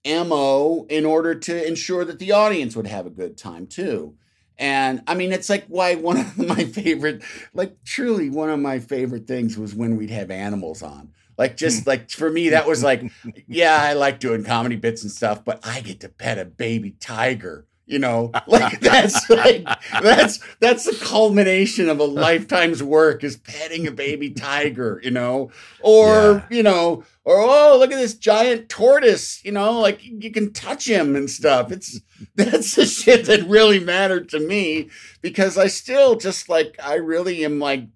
MO 0.05 0.85
in 0.89 1.05
order 1.05 1.33
to 1.35 1.67
ensure 1.67 2.05
that 2.05 2.19
the 2.19 2.31
audience 2.31 2.75
would 2.75 2.87
have 2.87 3.05
a 3.05 3.11
good 3.11 3.37
time 3.37 3.65
too. 3.65 4.15
And 4.57 5.01
I 5.07 5.15
mean, 5.15 5.31
it's 5.31 5.49
like 5.49 5.65
why 5.67 5.95
one 5.95 6.17
of 6.19 6.37
my 6.37 6.65
favorite, 6.65 7.23
like 7.53 7.83
truly 7.83 8.29
one 8.29 8.49
of 8.49 8.59
my 8.59 8.79
favorite 8.79 9.27
things 9.27 9.57
was 9.57 9.73
when 9.73 9.97
we'd 9.97 10.11
have 10.11 10.29
animals 10.29 10.83
on. 10.83 11.11
Like 11.37 11.57
just 11.57 11.83
hmm. 11.83 11.89
like 11.89 12.09
for 12.09 12.29
me, 12.29 12.49
that 12.49 12.67
was 12.67 12.83
like, 12.83 13.03
yeah, 13.47 13.77
I 13.81 13.93
like 13.93 14.19
doing 14.19 14.43
comedy 14.43 14.75
bits 14.75 15.03
and 15.03 15.11
stuff, 15.11 15.43
but 15.43 15.65
I 15.65 15.81
get 15.81 15.99
to 16.01 16.09
pet 16.09 16.37
a 16.39 16.45
baby 16.45 16.91
tiger. 16.99 17.65
You 17.87 17.99
know, 17.99 18.31
like 18.47 18.79
that's 18.79 19.29
like 19.29 19.65
that's 20.01 20.39
that's 20.59 20.85
the 20.85 21.05
culmination 21.05 21.89
of 21.89 21.99
a 21.99 22.03
lifetime's 22.05 22.81
work 22.81 23.23
is 23.23 23.35
petting 23.37 23.85
a 23.85 23.91
baby 23.91 24.29
tiger, 24.29 25.01
you 25.03 25.11
know, 25.11 25.51
or 25.81 26.45
Yeah. 26.49 26.57
you 26.57 26.63
know, 26.63 27.03
or 27.25 27.37
oh 27.39 27.77
look 27.77 27.91
at 27.91 27.97
this 27.97 28.13
giant 28.13 28.69
tortoise, 28.69 29.43
you 29.43 29.51
know, 29.51 29.79
like 29.79 29.99
you 30.03 30.31
can 30.31 30.53
touch 30.53 30.87
him 30.87 31.17
and 31.17 31.29
stuff. 31.29 31.69
It's 31.71 31.99
that's 32.35 32.75
the 32.75 32.85
shit 32.85 33.25
that 33.25 33.47
really 33.49 33.79
mattered 33.79 34.29
to 34.29 34.39
me 34.39 34.89
because 35.21 35.57
I 35.57 35.67
still 35.67 36.15
just 36.15 36.47
like 36.47 36.77
I 36.81 36.93
really 36.95 37.43
am 37.43 37.59
like 37.59 37.87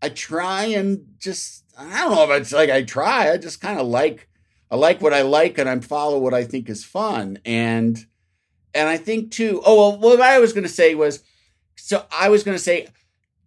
I 0.00 0.08
try 0.08 0.64
and 0.66 1.06
just 1.18 1.61
I 1.78 2.04
don't 2.04 2.14
know 2.14 2.30
if 2.30 2.40
it's 2.40 2.52
like 2.52 2.70
I 2.70 2.82
try. 2.82 3.30
I 3.30 3.36
just 3.36 3.60
kind 3.60 3.78
of 3.78 3.86
like 3.86 4.28
I 4.70 4.76
like 4.76 5.00
what 5.00 5.14
I 5.14 5.22
like 5.22 5.58
and 5.58 5.68
I 5.68 5.78
follow 5.80 6.18
what 6.18 6.34
I 6.34 6.44
think 6.44 6.68
is 6.68 6.84
fun. 6.84 7.38
And 7.44 8.04
and 8.74 8.88
I 8.88 8.96
think 8.96 9.30
too, 9.32 9.62
oh 9.64 9.96
well 9.96 9.98
what 9.98 10.20
I 10.20 10.38
was 10.38 10.52
gonna 10.52 10.68
say 10.68 10.94
was 10.94 11.22
so 11.76 12.04
I 12.10 12.28
was 12.28 12.42
gonna 12.42 12.58
say 12.58 12.88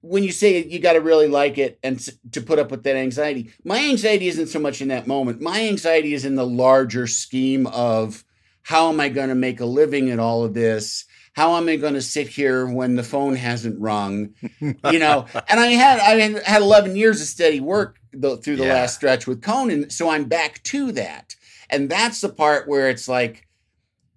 when 0.05 0.23
you 0.23 0.32
say 0.32 0.63
you 0.63 0.80
got 0.80 0.93
to 0.93 1.01
really 1.01 1.28
like 1.28 1.57
it 1.57 1.80
and 1.82 1.99
to 2.32 2.39
put 2.39 2.59
up 2.59 2.69
with 2.69 2.84
that 2.84 2.95
anxiety, 2.95 3.51
my 3.63 3.80
anxiety 3.80 4.28
isn't 4.28 4.47
so 4.47 4.59
much 4.59 4.82
in 4.82 4.89
that 4.89 5.07
moment. 5.07 5.41
My 5.41 5.67
anxiety 5.67 6.13
is 6.13 6.26
in 6.26 6.36
the 6.36 6.45
larger 6.45 7.07
scheme 7.07 7.65
of 7.67 8.23
how 8.61 8.89
am 8.89 8.99
I 8.99 9.09
going 9.09 9.30
to 9.30 9.36
make 9.36 9.59
a 9.59 9.65
living 9.65 10.11
at 10.11 10.19
all 10.19 10.43
of 10.43 10.53
this? 10.53 11.05
How 11.36 11.58
am 11.58 11.68
I 11.68 11.76
going 11.76 11.96
to 11.96 12.02
sit 12.02 12.30
here 12.30 12.66
when 12.66 12.96
the 12.96 13.04
phone 13.04 13.36
hasn't 13.36 13.80
rung? 13.80 14.34
You 14.62 15.00
know, 15.00 15.26
and 15.50 15.60
I 15.60 15.68
had 15.68 16.00
I 16.00 16.20
had 16.20 16.44
had 16.44 16.62
11 16.62 16.96
years 16.96 17.22
of 17.22 17.28
steady 17.28 17.60
work 17.60 17.98
th- 18.20 18.42
through 18.42 18.56
the 18.56 18.66
Yeah. 18.66 18.74
last 18.74 18.96
stretch 18.96 19.28
with 19.28 19.42
Conan, 19.42 19.90
so 19.90 20.10
I'm 20.10 20.26
back 20.26 20.64
to 20.64 20.92
that. 20.94 21.36
And 21.70 21.90
that's 21.90 22.22
the 22.22 22.30
part 22.30 22.68
where 22.68 22.90
it's 22.90 23.08
like, 23.08 23.48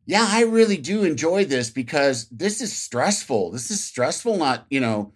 yeah, 0.06 0.26
I 0.28 0.42
really 0.42 0.76
do 0.76 1.04
enjoy 1.04 1.44
this 1.44 1.70
because 1.70 2.28
this 2.30 2.60
is 2.60 2.72
stressful. 2.74 3.50
This 3.50 3.70
is 3.70 3.82
stressful, 3.82 4.36
not, 4.38 4.66
you 4.70 4.80
know, 4.80 5.12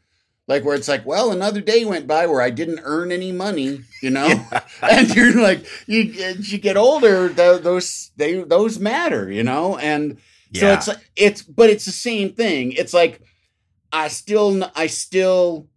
like 0.49 0.65
where 0.65 0.75
it's 0.75 0.89
like, 0.89 1.07
well, 1.07 1.31
another 1.31 1.61
day 1.61 1.85
went 1.85 2.07
by 2.07 2.27
where 2.27 2.43
I 2.43 2.51
didn't 2.51 2.81
earn 2.83 3.13
any 3.13 3.31
money, 3.33 3.81
you 4.03 4.11
know, 4.11 4.45
and 4.83 5.15
you're 5.15 5.41
like, 5.41 5.65
you 5.87 6.01
you 6.41 6.59
get 6.59 6.77
older, 6.77 7.29
th- 7.33 7.63
those 7.63 8.11
they 8.17 8.43
those 8.43 8.79
matter, 8.81 9.31
you 9.31 9.45
know, 9.45 9.79
and 9.79 10.19
so 10.55 10.73
it's 10.73 10.89
it's 11.17 11.43
but 11.43 11.71
it's 11.71 11.85
the 11.85 11.93
same 11.93 12.33
thing. 12.33 12.73
It's 12.73 12.93
like 12.95 13.21
I 13.93 14.09
still 14.09 14.71
I 14.75 14.87
still 14.87 15.69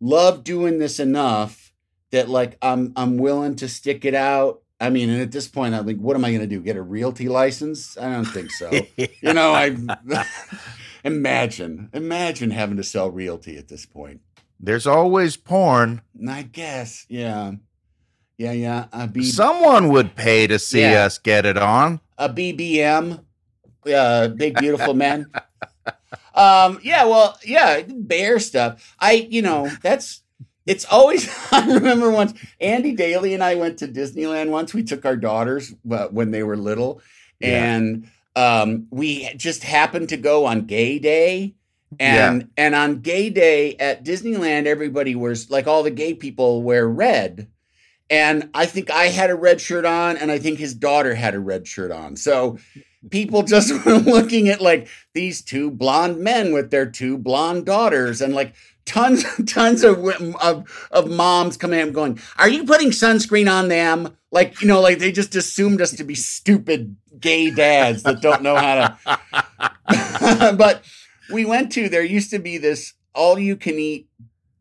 love 0.00 0.44
doing 0.44 0.78
this 0.78 0.98
enough 1.00 1.72
that 2.10 2.28
like 2.28 2.56
I'm 2.62 2.92
I'm 2.96 3.16
willing 3.18 3.56
to 3.56 3.68
stick 3.68 4.04
it 4.04 4.14
out. 4.14 4.60
I 4.80 4.90
mean, 4.90 5.08
and 5.08 5.22
at 5.22 5.30
this 5.32 5.46
point, 5.48 5.74
I'm 5.74 5.86
like, 5.86 5.98
what 5.98 6.16
am 6.16 6.24
I 6.24 6.30
going 6.30 6.40
to 6.42 6.46
do? 6.48 6.60
Get 6.60 6.76
a 6.76 6.82
realty 6.82 7.28
license? 7.28 7.96
I 7.96 8.12
don't 8.12 8.24
think 8.24 8.50
so. 8.50 8.70
you 8.96 9.32
know, 9.32 9.52
I 9.54 9.76
imagine 11.04 11.90
imagine 11.92 12.50
having 12.50 12.76
to 12.76 12.82
sell 12.82 13.10
realty 13.10 13.56
at 13.56 13.68
this 13.68 13.86
point. 13.86 14.20
There's 14.60 14.86
always 14.86 15.36
porn. 15.36 16.02
I 16.28 16.42
guess, 16.42 17.06
yeah, 17.08 17.52
yeah, 18.38 18.52
yeah. 18.52 18.86
A, 18.92 19.06
B- 19.06 19.22
Someone 19.24 19.88
would 19.88 20.14
pay 20.16 20.46
to 20.46 20.58
see 20.58 20.80
Yeah. 20.80 21.04
us 21.04 21.18
get 21.18 21.44
it 21.44 21.58
on. 21.58 22.00
a 22.16 22.28
BBM, 22.28 23.22
uh, 23.86 24.28
big 24.28 24.56
beautiful 24.56 24.94
men. 24.94 25.30
Um, 26.34 26.80
yeah, 26.82 27.04
well, 27.04 27.38
yeah, 27.44 27.82
bear 27.88 28.38
stuff. 28.38 28.94
I, 28.98 29.12
you 29.30 29.42
know, 29.42 29.70
that's 29.82 30.22
it's 30.66 30.84
always. 30.86 31.28
I 31.52 31.66
remember 31.66 32.10
once 32.10 32.34
Andy 32.60 32.92
Daly 32.92 33.34
and 33.34 33.42
I 33.42 33.54
went 33.54 33.78
to 33.78 33.88
Disneyland 33.88 34.50
once. 34.50 34.74
We 34.74 34.82
took 34.82 35.04
our 35.04 35.16
daughters 35.16 35.74
uh, 35.90 36.08
when 36.08 36.30
they 36.30 36.42
were 36.42 36.56
little, 36.56 37.00
Yeah. 37.40 37.74
and 37.74 38.10
um, 38.36 38.86
we 38.90 39.32
just 39.36 39.62
happened 39.62 40.08
to 40.08 40.16
go 40.16 40.46
on 40.46 40.62
Gay 40.66 40.98
Day. 40.98 41.54
And 42.00 42.50
and 42.56 42.74
on 42.74 43.02
Gay 43.02 43.30
Day 43.30 43.76
at 43.76 44.04
Disneyland, 44.04 44.66
everybody 44.66 45.14
wears 45.14 45.48
like 45.48 45.68
all 45.68 45.84
the 45.84 45.92
gay 45.92 46.12
people 46.14 46.60
wear 46.64 46.88
red. 46.88 47.46
And 48.10 48.50
I 48.52 48.66
think 48.66 48.90
I 48.90 49.04
had 49.06 49.30
a 49.30 49.36
red 49.36 49.60
shirt 49.60 49.84
on, 49.84 50.16
and 50.16 50.32
I 50.32 50.40
think 50.40 50.58
his 50.58 50.74
daughter 50.74 51.14
had 51.14 51.36
a 51.36 51.40
red 51.40 51.68
shirt 51.68 51.92
on. 51.92 52.16
So 52.16 52.58
people 53.10 53.42
just 53.42 53.72
were 53.86 53.98
looking 53.98 54.48
at 54.48 54.60
like 54.60 54.88
these 55.12 55.42
two 55.42 55.70
blonde 55.70 56.18
men 56.18 56.52
with 56.52 56.70
their 56.70 56.86
two 56.86 57.18
blonde 57.18 57.66
daughters, 57.66 58.20
and 58.20 58.34
like 58.34 58.54
tons, 58.84 59.24
tons 59.46 59.84
of 59.84 60.04
of, 60.40 60.88
of 60.90 61.10
moms 61.10 61.56
coming 61.56 61.80
in 61.80 61.92
going, 61.92 62.18
"Are 62.38 62.48
you 62.48 62.64
putting 62.64 62.90
sunscreen 62.90 63.50
on 63.50 63.68
them?" 63.68 64.16
Like 64.30 64.60
you 64.60 64.68
know, 64.68 64.80
like 64.80 64.98
they 64.98 65.12
just 65.12 65.34
assumed 65.34 65.80
us 65.80 65.92
to 65.92 66.04
be 66.04 66.14
stupid 66.14 66.96
gay 67.18 67.50
dads 67.50 68.02
that 68.02 68.20
don't 68.20 68.42
know 68.42 68.56
how 68.56 68.96
to. 69.06 70.54
but 70.58 70.84
we 71.32 71.44
went 71.44 71.72
to 71.72 71.88
there 71.88 72.02
used 72.02 72.30
to 72.30 72.38
be 72.38 72.58
this 72.58 72.94
all 73.14 73.38
you 73.38 73.56
can 73.56 73.78
eat 73.78 74.08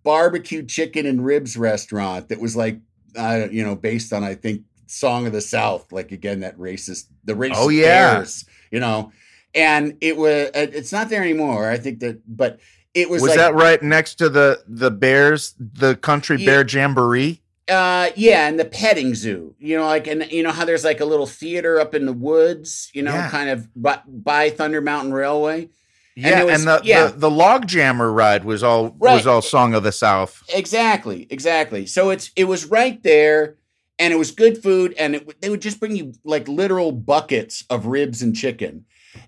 barbecue 0.03 0.63
chicken 0.63 1.05
and 1.05 1.25
ribs 1.25 1.57
restaurant 1.57 2.29
that 2.29 2.39
was 2.39 2.55
like 2.55 2.79
uh, 3.15 3.47
you 3.51 3.63
know 3.63 3.75
based 3.75 4.13
on 4.13 4.23
I 4.23 4.35
think 4.35 4.63
Song 4.93 5.25
of 5.27 5.33
the 5.33 5.41
South 5.41 5.91
like 5.91 6.11
again 6.11 6.41
that 6.41 6.57
racist 6.57 7.05
the 7.23 7.33
racist 7.33 7.53
Oh, 7.57 7.69
yeah. 7.69 8.15
bears, 8.15 8.45
you 8.71 8.79
know 8.79 9.11
and 9.55 9.97
it 10.01 10.17
was 10.17 10.49
it's 10.53 10.91
not 10.91 11.09
there 11.09 11.21
anymore 11.21 11.69
I 11.69 11.77
think 11.77 11.99
that 11.99 12.21
but 12.27 12.59
it 12.93 13.09
was, 13.09 13.21
Was, 13.23 13.29
like 13.31 13.37
that 13.39 13.55
right 13.55 13.81
next 13.81 14.15
to 14.15 14.29
the 14.29 14.63
the 14.67 14.91
Bears, 14.91 15.55
the 15.59 15.95
Country 15.95 16.37
Yeah. 16.37 16.45
Bear 16.63 16.65
Jamboree? 16.67 17.41
uh 17.69 18.09
yeah 18.15 18.47
and 18.49 18.59
the 18.59 18.65
petting 18.65 19.15
zoo 19.15 19.55
you 19.57 19.77
know 19.77 19.85
like 19.85 20.05
and 20.05 20.29
you 20.31 20.43
know 20.43 20.51
how 20.51 20.65
there's 20.65 20.83
like 20.83 20.99
a 20.99 21.05
little 21.05 21.25
theater 21.25 21.79
up 21.79 21.95
in 21.95 22.05
the 22.05 22.11
woods 22.13 22.89
you 22.93 23.01
know 23.01 23.13
Yeah. 23.13 23.29
kind 23.29 23.49
of 23.49 23.69
by, 23.81 23.99
by 24.05 24.49
Thunder 24.49 24.81
Mountain 24.81 25.13
Railway 25.13 25.69
Yeah, 26.15 26.39
and, 26.41 26.45
was- 26.47 26.65
the, 26.65 26.81
yeah. 26.83 27.07
the 27.07 27.13
the 27.19 27.31
log 27.31 27.65
jammer 27.67 28.11
ride 28.11 28.43
was 28.43 28.63
all 28.63 28.93
Right. 28.99 29.15
was 29.15 29.25
all 29.25 29.41
Song 29.41 29.73
of 29.73 29.81
the 29.83 29.93
South. 29.93 30.43
Exactly, 30.53 31.25
exactly. 31.29 31.85
So 31.85 32.09
it's 32.09 32.31
it 32.35 32.43
was 32.43 32.65
right 32.65 33.01
there, 33.01 33.55
and 33.99 34.13
it 34.13 34.17
was 34.17 34.31
good 34.31 34.61
food, 34.61 34.93
and 34.97 35.15
it, 35.15 35.41
they 35.41 35.49
would 35.49 35.61
just 35.61 35.79
bring 35.79 35.95
you 35.95 36.13
like 36.23 36.47
literal 36.47 36.91
buckets 36.91 37.63
of 37.69 37.85
ribs 37.85 38.21
and 38.21 38.35
chicken, 38.35 38.85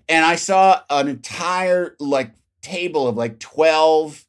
and 0.08 0.24
I 0.24 0.36
saw 0.36 0.80
an 0.90 1.08
entire 1.08 1.96
like 1.98 2.32
table 2.62 3.06
of 3.08 3.16
like 3.16 3.38
twelve 3.38 4.24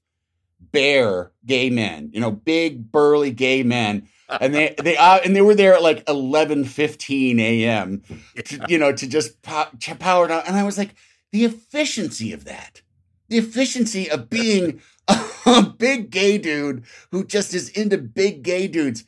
bear 0.71 1.31
gay 1.45 1.69
men, 1.69 2.09
you 2.13 2.19
know, 2.19 2.31
big 2.31 2.91
burly 2.91 3.31
gay 3.31 3.63
men. 3.63 4.07
And 4.41 4.53
they 4.53 4.75
they 4.77 4.97
uh, 4.97 5.19
and 5.23 5.35
they 5.35 5.41
were 5.41 5.55
there 5.55 5.73
at 5.73 5.81
like 5.81 6.03
eleven 6.07 6.65
fifteen 6.65 7.39
a.m. 7.39 8.03
To, 8.45 8.65
you 8.67 8.77
know 8.77 8.91
to 8.91 9.07
just 9.07 9.41
pow- 9.41 9.69
to 9.79 9.95
power 9.95 10.27
down, 10.27 10.43
and 10.45 10.55
I 10.55 10.63
was 10.63 10.77
like, 10.77 10.95
the 11.31 11.45
efficiency 11.45 12.33
of 12.33 12.45
that, 12.45 12.81
the 13.29 13.37
efficiency 13.37 14.09
of 14.09 14.29
being 14.29 14.81
a 15.45 15.63
big 15.63 16.09
gay 16.09 16.37
dude 16.37 16.83
who 17.11 17.25
just 17.25 17.53
is 17.53 17.69
into 17.69 17.97
big 17.97 18.43
gay 18.43 18.67
dudes. 18.67 19.05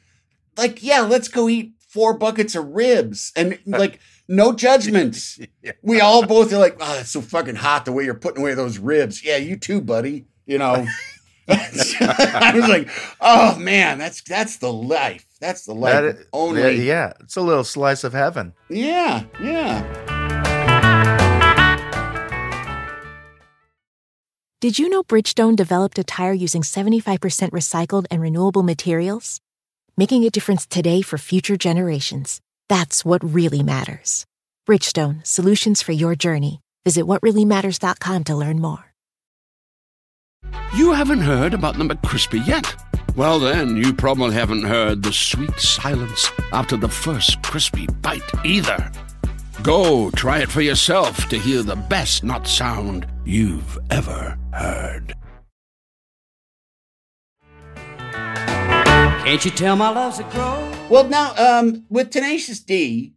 Like, 0.60 0.84
yeah, 0.84 1.00
let's 1.02 1.30
go 1.30 1.48
eat 1.48 1.72
four 1.88 2.14
buckets 2.18 2.54
of 2.54 2.66
ribs 2.68 3.32
and 3.38 3.58
like 3.66 4.00
no 4.28 4.52
judgments. 4.54 5.40
We 5.82 6.02
all 6.02 6.26
both 6.26 6.52
are 6.52 6.58
like, 6.58 6.76
oh, 6.82 6.96
that's 6.96 7.12
so 7.12 7.22
fucking 7.22 7.56
hot 7.56 7.86
the 7.86 7.92
way 7.94 8.04
you're 8.04 8.14
putting 8.14 8.42
away 8.42 8.54
those 8.56 8.78
ribs. 8.78 9.24
Yeah, 9.24 9.38
you 9.38 9.56
too, 9.56 9.80
buddy. 9.82 10.26
You 10.46 10.58
know. 10.58 10.86
I 11.48 12.52
was 12.54 12.68
like, 12.68 12.90
oh 13.22 13.58
man, 13.58 13.98
that's 13.98 14.22
that's 14.22 14.58
the 14.58 14.72
life. 14.72 15.26
That's 15.40 15.66
the 15.66 15.74
life. 15.74 15.94
That 15.94 16.04
is- 16.04 16.26
Only 16.34 16.86
yeah, 16.86 17.14
it's 17.22 17.38
a 17.38 17.42
little 17.42 17.64
slice 17.64 18.04
of 18.04 18.12
heaven. 18.14 18.54
yeah, 18.70 19.24
yeah. 19.42 19.86
Did 24.62 24.78
you 24.78 24.90
know 24.90 25.04
Bridgestone 25.04 25.56
developed 25.56 25.98
a 26.00 26.04
tire 26.04 26.34
using 26.34 26.64
75% 26.64 27.52
recycled 27.52 28.06
and 28.12 28.22
renewable 28.22 28.64
materials? 28.64 29.40
Making 30.00 30.24
a 30.24 30.30
difference 30.30 30.66
today 30.66 31.02
for 31.02 31.18
future 31.18 31.58
generations. 31.58 32.40
That's 32.70 33.04
what 33.04 33.22
really 33.22 33.64
matters. 33.64 34.26
Bridgestone, 34.66 35.28
solutions 35.28 35.82
for 35.82 35.92
your 35.92 36.16
journey. 36.16 36.62
Visit 36.86 37.04
whatreallymatters.com 37.04 38.24
to 38.24 38.36
learn 38.38 38.62
more. 38.62 38.94
You 40.74 40.94
haven't 40.94 41.20
heard 41.20 41.54
about 41.54 41.78
the 41.78 41.84
McCrispy 41.84 42.48
yet? 42.48 42.74
Well, 43.18 43.40
then, 43.40 43.76
you 43.76 43.94
probably 43.94 44.34
haven't 44.34 44.64
heard 44.64 45.04
the 45.04 45.12
sweet 45.12 45.60
silence 45.60 46.32
after 46.54 46.78
the 46.78 46.88
first 46.88 47.42
crispy 47.42 47.86
bite 48.02 48.46
either. 48.46 48.90
Go 49.64 50.12
try 50.12 50.40
it 50.40 50.50
for 50.50 50.62
yourself 50.62 51.28
to 51.28 51.38
hear 51.38 51.62
the 51.62 51.76
best 51.76 52.24
not 52.24 52.48
sound 52.48 53.06
you've 53.26 53.78
ever 53.90 54.40
heard. 54.54 55.14
Can't 59.24 59.46
you 59.46 59.52
tell 59.52 59.76
my 59.76 59.90
love's 59.90 60.20
a 60.20 60.24
grow? 60.24 60.72
Well, 60.90 61.08
now, 61.08 61.36
um, 61.38 61.86
with 61.90 62.10
Tenacious 62.10 62.60
D, 62.60 63.14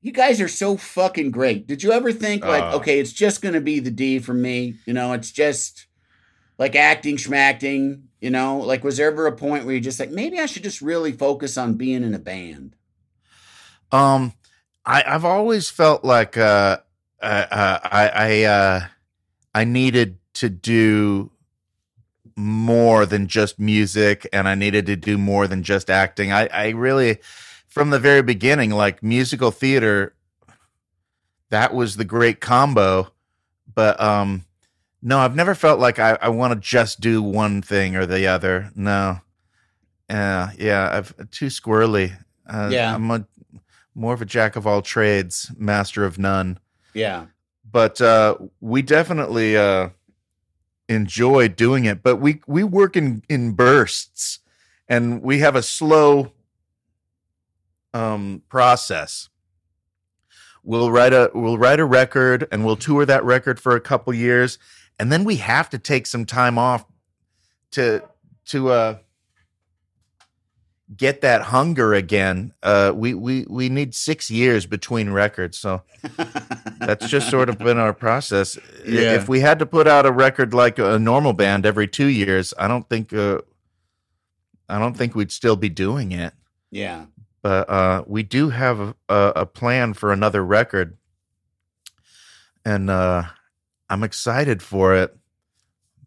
you 0.00 0.12
guys 0.12 0.40
are 0.40 0.46
so 0.48 0.76
fucking 0.76 1.32
great. 1.32 1.66
Did 1.66 1.82
you 1.82 1.90
ever 1.92 2.12
think 2.12 2.44
like, 2.44 2.62
Uh. 2.62 2.76
okay, 2.76 3.00
it's 3.00 3.12
just 3.12 3.42
gonna 3.42 3.60
be 3.60 3.80
the 3.80 3.90
D 3.90 4.20
for 4.20 4.34
me? 4.34 4.76
You 4.86 4.92
know, 4.92 5.12
it's 5.12 5.32
just 5.32 5.86
like 6.58 6.76
acting, 6.76 7.16
schmacting. 7.16 8.02
You 8.20 8.30
know, 8.30 8.58
like 8.58 8.84
was 8.84 8.98
there 8.98 9.10
ever 9.10 9.26
a 9.26 9.32
point 9.32 9.64
where 9.64 9.74
you're 9.74 9.82
just 9.82 9.98
like, 9.98 10.10
maybe 10.10 10.38
I 10.38 10.46
should 10.46 10.62
just 10.62 10.80
really 10.80 11.10
focus 11.12 11.58
on 11.58 11.74
being 11.74 12.04
in 12.04 12.14
a 12.14 12.18
band? 12.18 12.76
Um, 13.90 14.34
I, 14.86 15.02
I've 15.06 15.24
always 15.24 15.68
felt 15.68 16.04
like 16.04 16.36
uh, 16.36 16.78
uh, 17.20 17.46
uh, 17.50 17.78
I 17.82 18.08
I 18.14 18.42
uh, 18.44 18.80
I 19.54 19.64
needed 19.64 20.18
to 20.34 20.48
do 20.48 21.30
more 22.36 23.06
than 23.06 23.26
just 23.26 23.58
music, 23.58 24.26
and 24.32 24.48
I 24.48 24.54
needed 24.54 24.86
to 24.86 24.96
do 24.96 25.16
more 25.18 25.46
than 25.46 25.62
just 25.62 25.90
acting. 25.90 26.32
I 26.32 26.48
I 26.52 26.68
really, 26.70 27.18
from 27.68 27.90
the 27.90 27.98
very 27.98 28.22
beginning, 28.22 28.70
like 28.70 29.02
musical 29.02 29.50
theater, 29.50 30.14
that 31.50 31.74
was 31.74 31.96
the 31.96 32.04
great 32.04 32.40
combo. 32.40 33.12
But 33.74 34.00
um, 34.00 34.44
no, 35.02 35.18
I've 35.18 35.34
never 35.36 35.54
felt 35.54 35.80
like 35.80 35.98
I, 35.98 36.16
I 36.20 36.28
want 36.28 36.52
to 36.54 36.60
just 36.60 37.00
do 37.00 37.22
one 37.22 37.60
thing 37.62 37.96
or 37.96 38.06
the 38.06 38.26
other. 38.26 38.70
No. 38.74 39.20
Uh, 40.08 40.48
yeah, 40.58 40.90
I've 40.92 41.30
too 41.30 41.46
squirrely. 41.46 42.16
Uh, 42.48 42.68
Yeah. 42.72 42.94
I'm 42.94 43.10
a 43.10 43.26
more 43.94 44.12
of 44.12 44.20
a 44.22 44.26
jack 44.26 44.56
of 44.56 44.66
all 44.66 44.82
trades, 44.82 45.50
master 45.56 46.04
of 46.04 46.18
none. 46.18 46.58
Yeah, 46.94 47.26
But 47.70 48.00
uh, 48.00 48.36
we 48.60 48.82
definitely 48.82 49.56
uh, 49.56 49.88
enjoy 50.88 51.48
doing 51.48 51.84
it. 51.84 52.02
But 52.02 52.16
we 52.16 52.40
we 52.46 52.64
work 52.64 52.96
in 52.96 53.22
in 53.28 53.52
bursts, 53.52 54.40
and 54.88 55.22
we 55.22 55.38
have 55.40 55.56
a 55.56 55.62
slow 55.62 56.32
um, 57.92 58.42
process. 58.48 59.28
We'll 60.62 60.90
write 60.90 61.12
a 61.12 61.30
we'll 61.34 61.58
write 61.58 61.80
a 61.80 61.84
record, 61.84 62.48
and 62.50 62.64
we'll 62.64 62.76
tour 62.76 63.04
that 63.06 63.24
record 63.24 63.60
for 63.60 63.76
a 63.76 63.80
couple 63.80 64.14
years, 64.14 64.58
and 64.98 65.12
then 65.12 65.24
we 65.24 65.36
have 65.36 65.68
to 65.70 65.78
take 65.78 66.06
some 66.06 66.24
time 66.24 66.58
off 66.58 66.84
to 67.72 68.02
to 68.46 68.68
uh, 68.70 68.98
get 70.96 71.20
that 71.22 71.42
hunger 71.42 71.94
again. 71.94 72.52
Uh, 72.62 72.92
we 72.94 73.14
we 73.14 73.46
we 73.48 73.68
need 73.68 73.94
six 73.94 74.30
years 74.30 74.66
between 74.66 75.10
records, 75.10 75.58
so 75.58 75.82
that's 76.78 77.08
just 77.08 77.30
sort 77.30 77.48
of 77.48 77.58
been 77.58 77.78
our 77.78 77.92
process. 77.92 78.58
Yeah. 78.86 79.14
If 79.14 79.30
we 79.30 79.40
had 79.40 79.60
to 79.60 79.66
put 79.66 79.88
out 79.88 80.04
a 80.04 80.12
record 80.12 80.52
like 80.52 80.78
a 80.78 80.98
normal 80.98 81.32
band 81.32 81.64
every 81.64 81.88
two 81.88 82.08
years, 82.08 82.52
I 82.58 82.68
don't 82.68 82.86
think 82.86 83.14
uh, 83.14 83.40
I 84.68 84.78
don't 84.78 84.94
think 84.94 85.14
we'd 85.14 85.32
still 85.32 85.56
be 85.56 85.70
doing 85.70 86.12
it. 86.12 86.34
Yeah. 86.70 87.06
But 87.40 87.70
uh, 87.70 88.04
we 88.06 88.22
do 88.24 88.50
have 88.50 88.80
a, 88.80 88.94
a, 89.08 89.32
a 89.36 89.46
plan 89.46 89.94
for 89.94 90.12
another 90.12 90.44
record, 90.44 90.98
and 92.62 92.90
uh, 92.90 93.24
I'm 93.88 94.02
excited 94.02 94.62
for 94.62 94.94
it. 94.94 95.16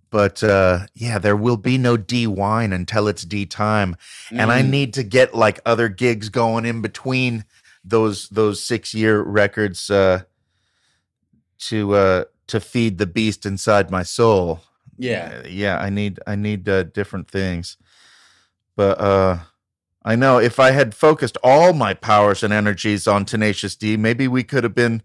But 0.10 0.42
uh, 0.44 0.88
yeah, 0.94 1.20
there 1.20 1.36
will 1.36 1.58
be 1.58 1.78
no 1.78 1.98
D 1.98 2.28
wine 2.28 2.72
until 2.72 3.08
it's 3.08 3.26
D 3.26 3.46
time, 3.46 3.96
and 4.32 4.52
I 4.52 4.62
Mm. 4.62 4.70
need 4.70 4.94
to 4.94 5.04
get 5.04 5.36
like 5.36 5.60
other 5.66 5.90
gigs 5.90 6.30
going 6.30 6.66
in 6.66 6.82
between 6.82 7.44
those 7.84 8.30
those 8.30 8.64
six 8.64 8.94
year 8.94 9.22
records 9.22 9.90
uh, 9.90 10.24
to 11.60 11.96
uh, 11.96 12.24
to 12.48 12.60
feed 12.60 12.98
the 12.98 13.06
beast 13.06 13.46
inside 13.46 13.92
my 13.92 14.04
soul. 14.04 14.62
Yeah. 14.98 15.42
Uh, 15.44 15.48
yeah, 15.48 15.78
I 15.78 15.90
need 15.90 16.20
I 16.26 16.36
need 16.36 16.68
uh, 16.70 16.84
different 16.84 17.30
things. 17.30 17.78
But 18.76 19.00
uh 19.00 19.40
I 20.06 20.16
know 20.16 20.38
if 20.40 20.58
I 20.58 20.72
had 20.72 20.96
focused 20.96 21.38
all 21.44 21.74
my 21.74 21.94
powers 21.94 22.42
and 22.42 22.54
energies 22.54 23.08
on 23.08 23.26
Tenacious 23.26 23.76
D, 23.76 23.98
maybe 23.98 24.28
we 24.28 24.44
could 24.44 24.64
have 24.64 24.76
been 24.76 25.02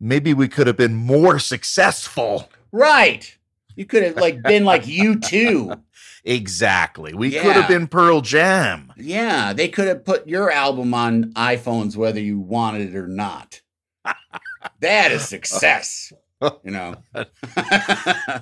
maybe 0.00 0.34
we 0.34 0.48
could 0.48 0.66
have 0.66 0.76
been 0.76 0.94
more 0.96 1.38
successful. 1.38 2.50
Right. 2.72 3.36
You 3.76 3.84
could 3.86 4.02
have 4.02 4.16
like 4.16 4.42
been 4.42 4.64
like 4.64 4.84
U2. 4.84 5.82
Exactly. 6.28 7.14
We 7.14 7.30
could 7.30 7.54
have 7.54 7.68
been 7.68 7.86
Pearl 7.86 8.20
Jam. 8.20 8.92
Yeah, 8.96 9.52
they 9.52 9.68
could 9.68 9.86
have 9.86 10.04
put 10.04 10.26
your 10.26 10.50
album 10.50 10.92
on 10.92 11.32
iPhones 11.34 11.94
whether 11.94 12.18
you 12.18 12.40
wanted 12.40 12.88
it 12.88 12.96
or 12.96 13.06
not. 13.06 13.60
that 14.80 15.12
is 15.12 15.28
success. 15.28 16.12
You 16.42 16.72
know. 16.72 16.96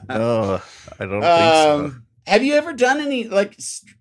No, 0.09 0.62
I 0.99 1.05
don't 1.05 1.20
think 1.20 1.24
so. 1.24 1.85
um, 1.85 2.07
have 2.26 2.43
you 2.43 2.55
ever 2.55 2.72
done 2.72 3.01
any 3.01 3.24
like 3.28 3.59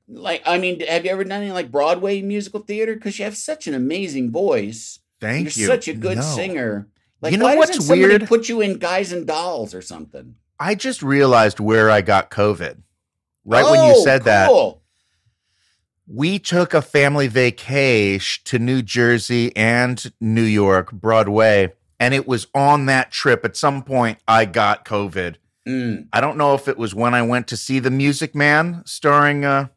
like 0.08 0.42
I 0.46 0.58
mean, 0.60 0.80
have 0.82 1.04
you 1.06 1.12
ever 1.12 1.24
done 1.26 1.42
any 1.44 1.52
like 1.52 1.70
Broadway 1.72 2.22
musical 2.22 2.62
theater? 2.62 2.94
Because 2.96 3.20
you 3.20 3.26
have 3.26 3.36
such 3.36 3.68
an 3.68 3.74
amazing 3.74 4.32
voice. 4.32 5.00
Thank 5.20 5.58
You're 5.58 5.64
you. 5.64 5.68
such 5.68 5.88
a 5.90 5.94
good 5.94 6.18
No. 6.18 6.24
singer. 6.24 6.88
Like, 7.22 7.32
You 7.34 7.38
know 7.38 7.46
why 7.46 7.56
what's 7.56 7.72
doesn't 7.72 7.84
somebody 7.84 8.08
weird? 8.08 8.28
Put 8.28 8.50
you 8.50 8.62
in 8.62 8.78
Guys 8.78 9.12
and 9.12 9.26
Dolls 9.28 9.74
or 9.74 9.82
something. 9.82 10.36
I 10.64 10.76
just 10.76 11.04
realized 11.04 11.60
where 11.60 11.92
I 11.92 12.00
got 12.02 12.32
COVID. 12.32 12.78
Right 13.44 13.66
when 13.70 13.84
you 13.84 13.96
Oh, 13.98 14.04
said 14.06 14.24
that, 14.24 14.48
cool. 14.48 14.82
we 16.08 16.40
took 16.40 16.74
a 16.74 16.82
family 16.82 17.28
vacation 17.28 18.42
to 18.46 18.58
New 18.60 18.82
Jersey 18.82 19.54
and 19.58 20.12
New 20.22 20.44
York, 20.44 20.94
Broadway, 20.94 21.74
and 22.00 22.14
it 22.14 22.26
was 22.26 22.48
on 22.56 22.86
that 22.86 23.12
trip. 23.12 23.44
At 23.44 23.58
some 23.58 23.84
point, 23.84 24.20
I 24.26 24.46
got 24.46 24.86
COVID. 24.86 25.36
Mm, 25.68 26.08
I 26.14 26.22
don't 26.22 26.38
know 26.38 26.54
if 26.54 26.70
it 26.70 26.78
was 26.78 26.96
when 26.96 27.14
I 27.14 27.22
went 27.24 27.48
to 27.50 27.58
see 27.58 27.80
The 27.80 27.92
Music 27.92 28.34
Man, 28.34 28.82
starring 28.86 29.44
uh, 29.44 29.68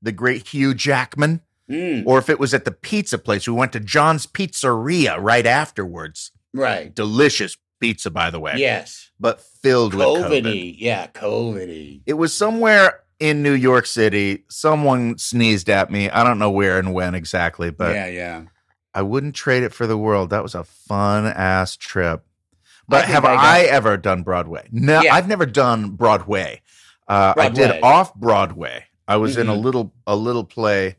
the 0.00 0.12
great 0.12 0.48
Hugh 0.48 0.72
Jackman, 0.72 1.42
mm, 1.70 2.02
or 2.06 2.18
if 2.18 2.30
it 2.30 2.40
was 2.40 2.54
at 2.54 2.64
the 2.64 2.72
pizza 2.72 3.18
place. 3.18 3.46
We 3.46 3.52
went 3.54 3.72
to 3.74 3.80
John's 3.80 4.26
Pizzeria 4.26 5.18
right 5.20 5.46
afterwards. 5.46 6.32
right. 6.54 6.94
Delicious 6.94 7.58
pizza, 7.80 8.10
by 8.10 8.30
the 8.30 8.40
way, 8.40 8.54
Yes. 8.56 9.10
but 9.20 9.40
filled 9.40 9.94
with 9.94 10.06
COVID. 10.06 10.74
Yeah, 10.78 11.06
COVID. 11.08 12.00
It 12.06 12.14
was 12.14 12.36
somewhere 12.36 13.00
in 13.20 13.42
New 13.42 13.52
York 13.52 13.86
City. 13.86 14.44
Someone 14.48 15.18
sneezed 15.18 15.68
at 15.70 15.90
me. 15.90 16.08
I 16.10 16.24
don't 16.24 16.38
know 16.38 16.50
where 16.50 16.78
and 16.78 16.92
when 16.94 17.14
exactly, 17.14 17.70
but 17.70 17.94
yeah, 17.94 18.06
yeah. 18.06 18.42
I 18.94 19.02
wouldn't 19.02 19.34
trade 19.34 19.62
it 19.62 19.72
for 19.74 19.86
the 19.86 19.98
world. 19.98 20.30
That 20.30 20.42
was 20.42 20.54
a 20.54 20.64
fun 20.64 21.26
ass 21.26 21.76
trip. 21.76 22.24
But 22.88 23.02
think 23.02 23.12
have 23.14 23.24
I 23.24 23.34
I, 23.34 23.60
ever 23.62 23.96
done 23.96 24.22
Broadway? 24.22 24.68
No, 24.70 25.00
Yeah. 25.02 25.14
I've 25.14 25.28
never 25.28 25.44
done 25.44 25.90
Broadway. 25.90 26.62
Uh, 27.08 27.34
I 27.36 27.48
did 27.50 27.82
off 27.82 28.14
Broadway. 28.14 28.84
I 29.08 29.16
was 29.16 29.36
in 29.36 29.48
a 29.48 29.54
Mhm. 29.54 29.62
little 29.62 29.92
a 30.06 30.16
little 30.16 30.44
play 30.44 30.96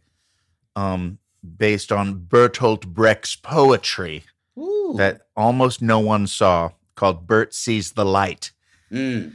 um, 0.75 1.17
based 1.57 1.91
on 1.91 2.19
Bertolt 2.19 2.85
Brecht's 2.87 3.35
poetry 3.35 4.23
Ooh. 4.57 4.95
that 4.97 5.21
almost 5.35 5.81
no 5.81 5.99
one 5.99 6.27
saw 6.27 6.71
called 6.95 7.27
Bert 7.27 7.53
Sees 7.53 7.91
the 7.91 8.05
Light. 8.05 8.51
Mm. 8.91 9.33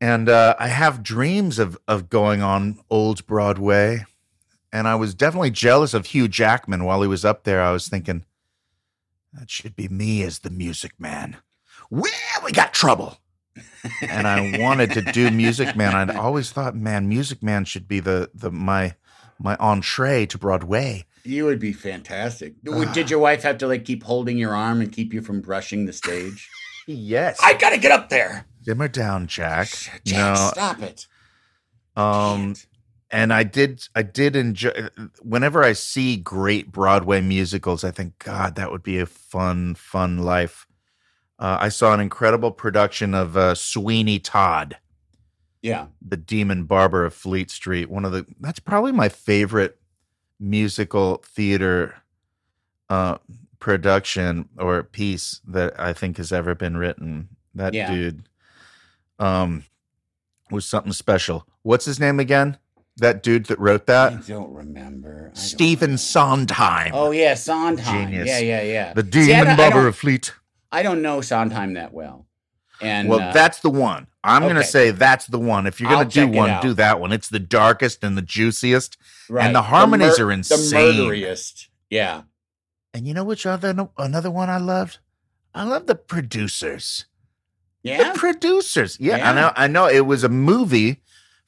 And 0.00 0.28
uh, 0.28 0.56
I 0.58 0.68
have 0.68 1.02
dreams 1.02 1.58
of 1.58 1.78
of 1.86 2.08
going 2.08 2.42
on 2.42 2.80
old 2.90 3.26
Broadway. 3.26 4.04
And 4.72 4.88
I 4.88 4.94
was 4.94 5.14
definitely 5.14 5.50
jealous 5.50 5.92
of 5.92 6.06
Hugh 6.06 6.28
Jackman 6.28 6.84
while 6.84 7.02
he 7.02 7.08
was 7.08 7.26
up 7.26 7.44
there. 7.44 7.60
I 7.60 7.72
was 7.72 7.88
thinking, 7.88 8.24
that 9.34 9.50
should 9.50 9.76
be 9.76 9.86
me 9.88 10.22
as 10.22 10.38
the 10.38 10.50
music 10.50 10.98
man. 10.98 11.36
Well, 11.90 12.10
we 12.42 12.52
got 12.52 12.72
trouble. 12.72 13.18
and 14.00 14.26
I 14.26 14.58
wanted 14.58 14.92
to 14.92 15.02
do 15.02 15.30
Music 15.42 15.76
Man. 15.76 15.94
I'd 15.94 16.16
always 16.16 16.50
thought, 16.50 16.74
man, 16.74 17.08
Music 17.08 17.42
Man 17.42 17.64
should 17.64 17.86
be 17.86 18.00
the 18.00 18.30
the 18.34 18.50
my 18.50 18.94
my 19.38 19.56
entree 19.56 20.26
to 20.26 20.38
Broadway. 20.38 21.04
You 21.24 21.44
would 21.44 21.58
be 21.60 21.72
fantastic. 21.72 22.54
Would- 22.64 22.92
Did 22.92 23.10
your 23.10 23.18
wife 23.20 23.42
have 23.42 23.58
to 23.58 23.66
like 23.66 23.84
keep 23.84 24.02
holding 24.02 24.38
your 24.38 24.54
arm 24.54 24.80
and 24.80 24.90
keep 24.90 25.12
you 25.14 25.22
from 25.22 25.40
brushing 25.40 25.86
the 25.86 25.92
stage? 25.92 26.48
Yes. 26.88 27.38
I 27.40 27.54
gotta 27.54 27.78
get 27.78 27.92
up 27.92 28.08
there. 28.08 28.44
Simmer 28.62 28.88
down, 28.88 29.28
Jack. 29.28 29.68
Jack, 30.04 30.04
no. 30.04 30.50
stop 30.52 30.82
it. 30.82 31.06
Um 31.94 32.56
and 33.08 33.32
I 33.32 33.44
did 33.44 33.86
I 33.94 34.02
did 34.02 34.34
enjoy 34.34 34.88
whenever 35.20 35.62
I 35.62 35.74
see 35.74 36.16
great 36.16 36.72
Broadway 36.72 37.20
musicals, 37.20 37.84
I 37.84 37.92
think 37.92 38.18
God, 38.18 38.56
that 38.56 38.72
would 38.72 38.82
be 38.82 38.98
a 38.98 39.06
fun 39.06 39.76
fun 39.76 40.18
life. 40.18 40.66
Uh, 41.38 41.58
I 41.60 41.68
saw 41.68 41.94
an 41.94 42.00
incredible 42.00 42.50
production 42.50 43.14
of 43.14 43.36
uh, 43.36 43.54
Sweeney 43.54 44.18
Todd, 44.18 44.76
Yeah. 45.60 45.86
the 46.04 46.16
Demon 46.16 46.64
Barber 46.64 47.04
of 47.04 47.14
Fleet 47.14 47.48
Street. 47.50 47.90
One 47.90 48.04
of 48.04 48.10
the 48.10 48.26
that's 48.40 48.58
probably 48.60 48.90
my 48.92 49.08
favorite 49.08 49.78
musical 50.42 51.22
theater 51.24 51.94
uh, 52.90 53.16
production 53.60 54.48
or 54.58 54.82
piece 54.82 55.40
that 55.46 55.78
I 55.78 55.92
think 55.92 56.16
has 56.16 56.32
ever 56.32 56.54
been 56.54 56.76
written. 56.76 57.28
That 57.54 57.72
Yeah. 57.74 57.90
dude 57.92 58.28
um, 59.18 59.64
was 60.50 60.66
something 60.66 60.92
special. 60.92 61.46
What's 61.62 61.84
his 61.84 62.00
name 62.00 62.18
again? 62.18 62.58
That 62.96 63.22
dude 63.22 63.46
that 63.46 63.58
wrote 63.58 63.86
that? 63.86 64.12
I 64.12 64.16
don't 64.16 64.52
remember. 64.52 65.30
I 65.34 65.38
Stephen. 65.38 65.96
Sondheim. 65.96 66.90
Oh 66.92 67.10
yeah, 67.12 67.34
Sondheim. 67.34 68.08
Genius. 68.10 68.26
Yeah, 68.28 68.38
yeah, 68.40 68.62
yeah. 68.62 68.92
the 68.92 69.02
See, 69.10 69.32
I 69.32 69.40
Demon 69.40 69.56
don't- 69.56 69.60
I 69.60 69.70
Barber 69.70 69.86
of 69.88 69.96
Fleet. 69.96 70.34
I 70.70 70.82
don't 70.82 71.00
know 71.02 71.20
Sondheim 71.20 71.74
that 71.74 71.92
well. 71.94 72.26
And 72.82 73.08
well, 73.08 73.20
uh, 73.20 73.32
that's 73.32 73.60
the 73.60 73.70
one. 73.70 74.06
I'm 74.24 74.42
going 74.42 74.56
to 74.56 74.64
say 74.64 74.90
that's 74.90 75.26
the 75.26 75.38
one. 75.38 75.66
If 75.66 75.80
you're 75.80 75.90
going 75.90 76.08
to 76.08 76.26
do 76.26 76.28
one, 76.28 76.60
do 76.60 76.74
that 76.74 77.00
one. 77.00 77.12
It's 77.12 77.28
the 77.28 77.40
darkest 77.40 78.04
and 78.04 78.16
the 78.16 78.22
juiciest. 78.22 78.96
right. 79.28 79.52
the 79.52 79.62
harmonies 79.62 80.18
mur- 80.18 80.26
are 80.26 80.32
insane. 80.32 80.96
The 80.96 81.02
murderiest. 81.04 81.68
Yeah. 81.90 82.22
And 82.94 83.06
you 83.06 83.14
know 83.14 83.24
which 83.24 83.46
other 83.46 83.88
another 83.98 84.30
one 84.30 84.50
I 84.50 84.58
loved? 84.58 84.98
I 85.54 85.64
love 85.64 85.86
the 85.86 85.94
producers. 85.94 87.06
Yeah. 87.82 88.12
The 88.12 88.18
producers. 88.18 88.98
Yeah, 89.00 89.16
Yeah. 89.16 89.30
I 89.30 89.34
know. 89.34 89.52
I 89.56 89.66
know. 89.66 89.86
It 89.86 90.06
was 90.06 90.24
a 90.24 90.28
movie. 90.28 91.00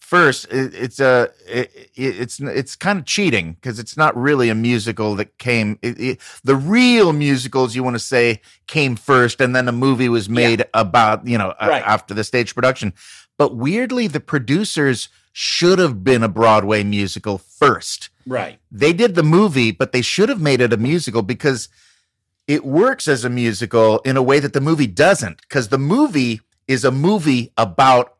First, 0.05 0.45
it, 0.53 0.75
it's 0.75 1.01
a 1.01 1.31
it, 1.49 1.73
it, 1.97 2.21
it's 2.21 2.39
it's 2.39 2.77
kind 2.77 2.99
of 2.99 3.07
cheating 3.07 3.55
because 3.55 3.79
it's 3.79 3.97
not 3.97 4.15
really 4.17 4.51
a 4.51 4.55
musical 4.55 5.15
that 5.17 5.39
came. 5.39 5.79
It, 5.83 6.21
the 6.45 6.57
real 6.57 7.13
musicals 7.15 7.75
you 7.75 7.83
want 7.83 7.95
to 7.95 8.01
say 8.01 8.43
came 8.67 8.97
first, 8.97 9.41
and 9.41 9.57
then 9.57 9.67
a 9.67 9.73
movie 9.73 10.11
was 10.11 10.29
made 10.29 10.65
about 10.75 11.27
you 11.27 11.39
know 11.39 11.55
a- 11.59 11.69
Right. 11.69 11.83
after 11.85 12.13
the 12.13 12.23
stage 12.23 12.55
production. 12.55 12.93
But 13.39 13.57
weirdly, 13.57 14.07
the 14.07 14.21
producers 14.21 15.09
should 15.33 15.79
have 15.79 16.05
been 16.05 16.23
a 16.23 16.29
Broadway 16.29 16.85
musical 16.85 17.39
first 17.39 18.11
Right. 18.27 18.59
they 18.71 18.93
did 18.93 19.15
the 19.17 19.23
movie, 19.25 19.73
but 19.73 19.93
they 19.93 20.03
should 20.03 20.29
have 20.29 20.41
made 20.41 20.61
it 20.61 20.73
a 20.73 20.77
musical 20.77 21.23
because 21.23 21.69
it 22.47 22.65
works 22.65 23.09
as 23.09 23.25
a 23.25 23.31
musical 23.31 24.01
in 24.01 24.17
a 24.19 24.23
way 24.23 24.39
that 24.39 24.53
the 24.53 24.61
movie 24.61 24.87
doesn't. 24.87 25.41
Because 25.41 25.69
the 25.69 25.79
movie 25.79 26.41
is 26.69 26.85
a 26.85 26.91
movie 26.93 27.53
about 27.57 28.15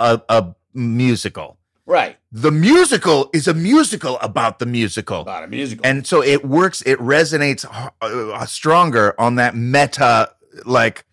a, 0.00 0.20
a 0.28 0.54
musical. 0.78 1.58
Right. 1.84 2.16
The 2.32 2.50
musical 2.50 3.30
is 3.32 3.48
a 3.48 3.54
musical 3.54 4.18
about 4.20 4.58
the 4.58 4.66
musical. 4.66 5.22
About 5.22 5.44
a 5.44 5.46
musical. 5.46 5.86
And 5.86 6.06
so 6.06 6.22
it 6.22 6.44
works, 6.44 6.82
it 6.82 6.98
resonates 6.98 7.64
uh, 8.00 8.46
stronger 8.46 9.14
on 9.18 9.36
that 9.36 9.56
meta, 9.56 10.30
like 10.64 11.04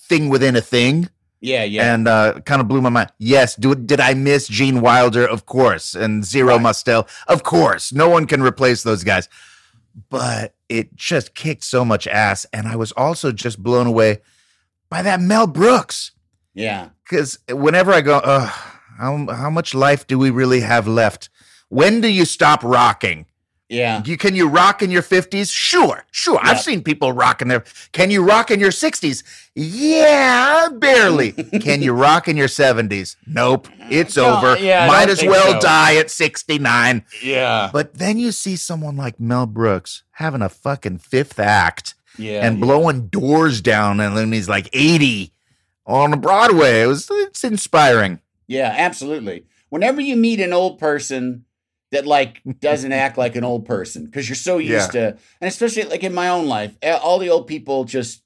thing 0.00 0.28
within 0.28 0.54
a 0.56 0.60
thing 0.60 1.08
yeah, 1.40 1.64
yeah. 1.64 1.94
and 1.94 2.08
uh, 2.08 2.40
kind 2.44 2.60
of 2.60 2.68
blew 2.68 2.80
my 2.82 2.90
mind. 2.90 3.12
Yes, 3.18 3.54
do, 3.56 3.74
did 3.74 4.00
I 4.00 4.14
miss 4.14 4.48
Gene 4.48 4.80
Wilder? 4.80 5.26
Of 5.26 5.46
course, 5.46 5.94
and 5.94 6.24
Zero 6.24 6.54
Right. 6.54 6.62
Mostel. 6.62 7.06
Of 7.28 7.42
course, 7.42 7.92
no 7.92 8.08
one 8.08 8.26
can 8.26 8.42
replace 8.42 8.82
those 8.82 9.02
guys. 9.04 9.28
But 10.10 10.54
it 10.68 10.94
just 10.94 11.34
kicked 11.34 11.64
so 11.64 11.84
much 11.84 12.06
ass, 12.06 12.44
and 12.52 12.66
I 12.68 12.76
was 12.76 12.92
also 12.92 13.32
just 13.32 13.62
blown 13.62 13.86
away 13.86 14.20
by 14.90 15.00
that 15.02 15.20
Mel 15.20 15.46
Brooks. 15.46 16.12
yeah. 16.52 16.90
Because 17.04 17.38
whenever 17.48 17.92
I 17.92 18.00
go, 18.00 18.18
Ugh, 18.18 18.52
how 18.98 19.26
how 19.34 19.50
much 19.50 19.74
life 19.74 20.06
do 20.06 20.18
we 20.18 20.30
really 20.30 20.60
have 20.60 20.86
left? 20.88 21.28
When 21.68 22.00
do 22.00 22.08
you 22.08 22.24
stop 22.24 22.62
rocking? 22.62 23.26
Yeah. 23.68 24.02
You 24.04 24.16
can 24.16 24.36
you 24.36 24.46
rock 24.48 24.80
in 24.80 24.92
your 24.92 25.02
50s? 25.02 25.52
Sure, 25.52 26.04
sure. 26.12 26.38
I've 26.40 26.60
seen 26.60 26.84
people 26.84 27.10
rock 27.12 27.42
in 27.42 27.48
their 27.48 27.64
Can 27.90 28.12
you 28.12 28.22
rock 28.22 28.52
in 28.52 28.60
your 28.60 28.70
60s? 28.70 29.24
Yeah, 29.56 30.68
barely. 30.78 31.32
can 31.60 31.82
you 31.82 31.92
rock 31.92 32.28
in 32.28 32.36
your 32.36 32.46
70s? 32.46 33.16
Nope. 33.26 33.66
It's 33.90 34.16
No, 34.16 34.36
over. 34.36 34.56
yeah, 34.58 34.86
Might 34.86 35.08
as 35.08 35.20
well 35.22 35.54
so. 35.54 35.60
die 35.60 35.96
at 35.96 36.12
69. 36.12 37.04
Yeah. 37.24 37.70
But 37.72 37.94
then 37.94 38.18
you 38.18 38.30
see 38.30 38.54
someone 38.54 38.96
like 38.96 39.18
Mel 39.18 39.46
Brooks 39.46 40.04
having 40.12 40.42
a 40.42 40.48
fucking 40.48 40.98
fifth 40.98 41.40
act 41.40 41.96
Yeah. 42.16 42.46
and 42.46 42.60
blowing 42.60 43.08
doors 43.08 43.60
down 43.60 43.98
and 43.98 44.16
then 44.16 44.30
he's 44.30 44.48
like 44.48 44.68
80 44.72 45.32
on 45.86 46.20
Broadway. 46.20 46.82
It 46.82 46.86
was 46.86 47.08
it's 47.10 47.42
inspiring. 47.42 48.20
Yeah, 48.48 48.72
absolutely. 48.76 49.46
Whenever 49.68 50.00
you 50.00 50.16
meet 50.16 50.40
an 50.40 50.52
old 50.52 50.78
person 50.78 51.44
that 51.92 52.06
like 52.06 52.42
doesn't 52.60 52.92
act 53.04 53.18
like 53.18 53.36
an 53.36 53.44
old 53.44 53.64
person 53.66 54.04
because 54.04 54.28
you're 54.28 54.36
so 54.36 54.58
used 54.58 54.92
to 54.92 55.16
and 55.40 55.48
especially 55.48 55.84
like 55.84 56.04
in 56.04 56.14
my 56.14 56.28
own 56.28 56.46
life, 56.46 56.76
all 57.02 57.18
the 57.18 57.30
old 57.30 57.46
people 57.46 57.84
just 57.84 58.22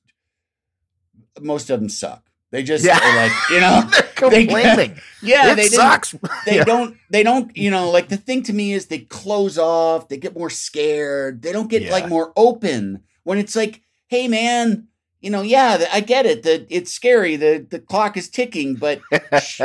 most 1.41 1.71
of 1.71 1.81
them 1.81 1.89
suck. 1.89 2.25
They 2.53 2.63
just 2.65 2.85
Yeah. 2.85 2.99
like, 2.99 3.33
you 3.51 3.61
know, 3.61 3.89
They're 4.19 4.31
They- 4.31 4.47
complaining. 4.47 4.99
yeah, 5.23 5.53
it 5.53 5.57
they 5.57 5.69
sucks. 5.69 6.15
they 6.45 6.57
Yeah. 6.57 6.65
don't 6.65 6.97
they 7.09 7.23
don't 7.23 7.57
you 7.57 7.71
know 7.71 7.91
like 7.91 8.09
the 8.09 8.17
thing 8.17 8.43
to 8.45 8.53
me 8.53 8.73
is 8.73 8.87
they 8.87 8.99
close 8.99 9.57
off 9.57 10.09
they 10.09 10.17
get 10.19 10.37
more 10.37 10.51
scared 10.51 11.43
they 11.43 11.53
don't 11.53 11.71
get 11.71 11.83
Yeah. 11.83 11.93
like 11.93 12.09
more 12.09 12.33
open 12.37 13.03
when 13.23 13.39
it's 13.39 13.55
like 13.57 13.81
hey 14.09 14.29
man 14.29 14.89
you 15.21 15.31
know 15.31 15.41
yeah 15.43 15.85
i 15.93 16.01
get 16.01 16.27
it 16.27 16.43
that 16.43 16.67
it's 16.71 16.93
scary 16.93 17.37
the 17.37 17.67
the 17.71 17.79
clock 17.79 18.17
is 18.17 18.29
ticking 18.29 18.75
but 18.75 19.01
sh- 19.43 19.61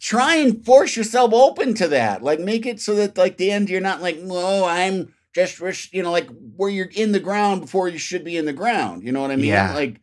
try 0.00 0.36
and 0.36 0.64
force 0.64 0.96
yourself 0.96 1.32
open 1.32 1.74
to 1.74 1.88
that 1.88 2.22
like 2.22 2.38
make 2.40 2.66
it 2.66 2.80
so 2.80 2.94
that 2.94 3.16
like 3.18 3.36
the 3.36 3.50
end 3.50 3.68
you're 3.68 3.80
not 3.80 4.00
like 4.00 4.20
whoa 4.20 4.64
i'm 4.64 5.12
just 5.34 5.60
wish 5.60 5.92
you 5.92 6.02
know 6.02 6.10
like 6.12 6.28
where 6.56 6.70
you're 6.70 6.90
in 6.94 7.12
the 7.12 7.20
ground 7.20 7.60
before 7.60 7.88
you 7.88 7.98
should 7.98 8.24
be 8.24 8.36
in 8.36 8.44
the 8.44 8.52
ground 8.52 9.02
you 9.02 9.12
know 9.12 9.20
what 9.20 9.30
i 9.30 9.36
mean 9.36 9.46
Yeah. 9.46 9.74
like 9.74 10.00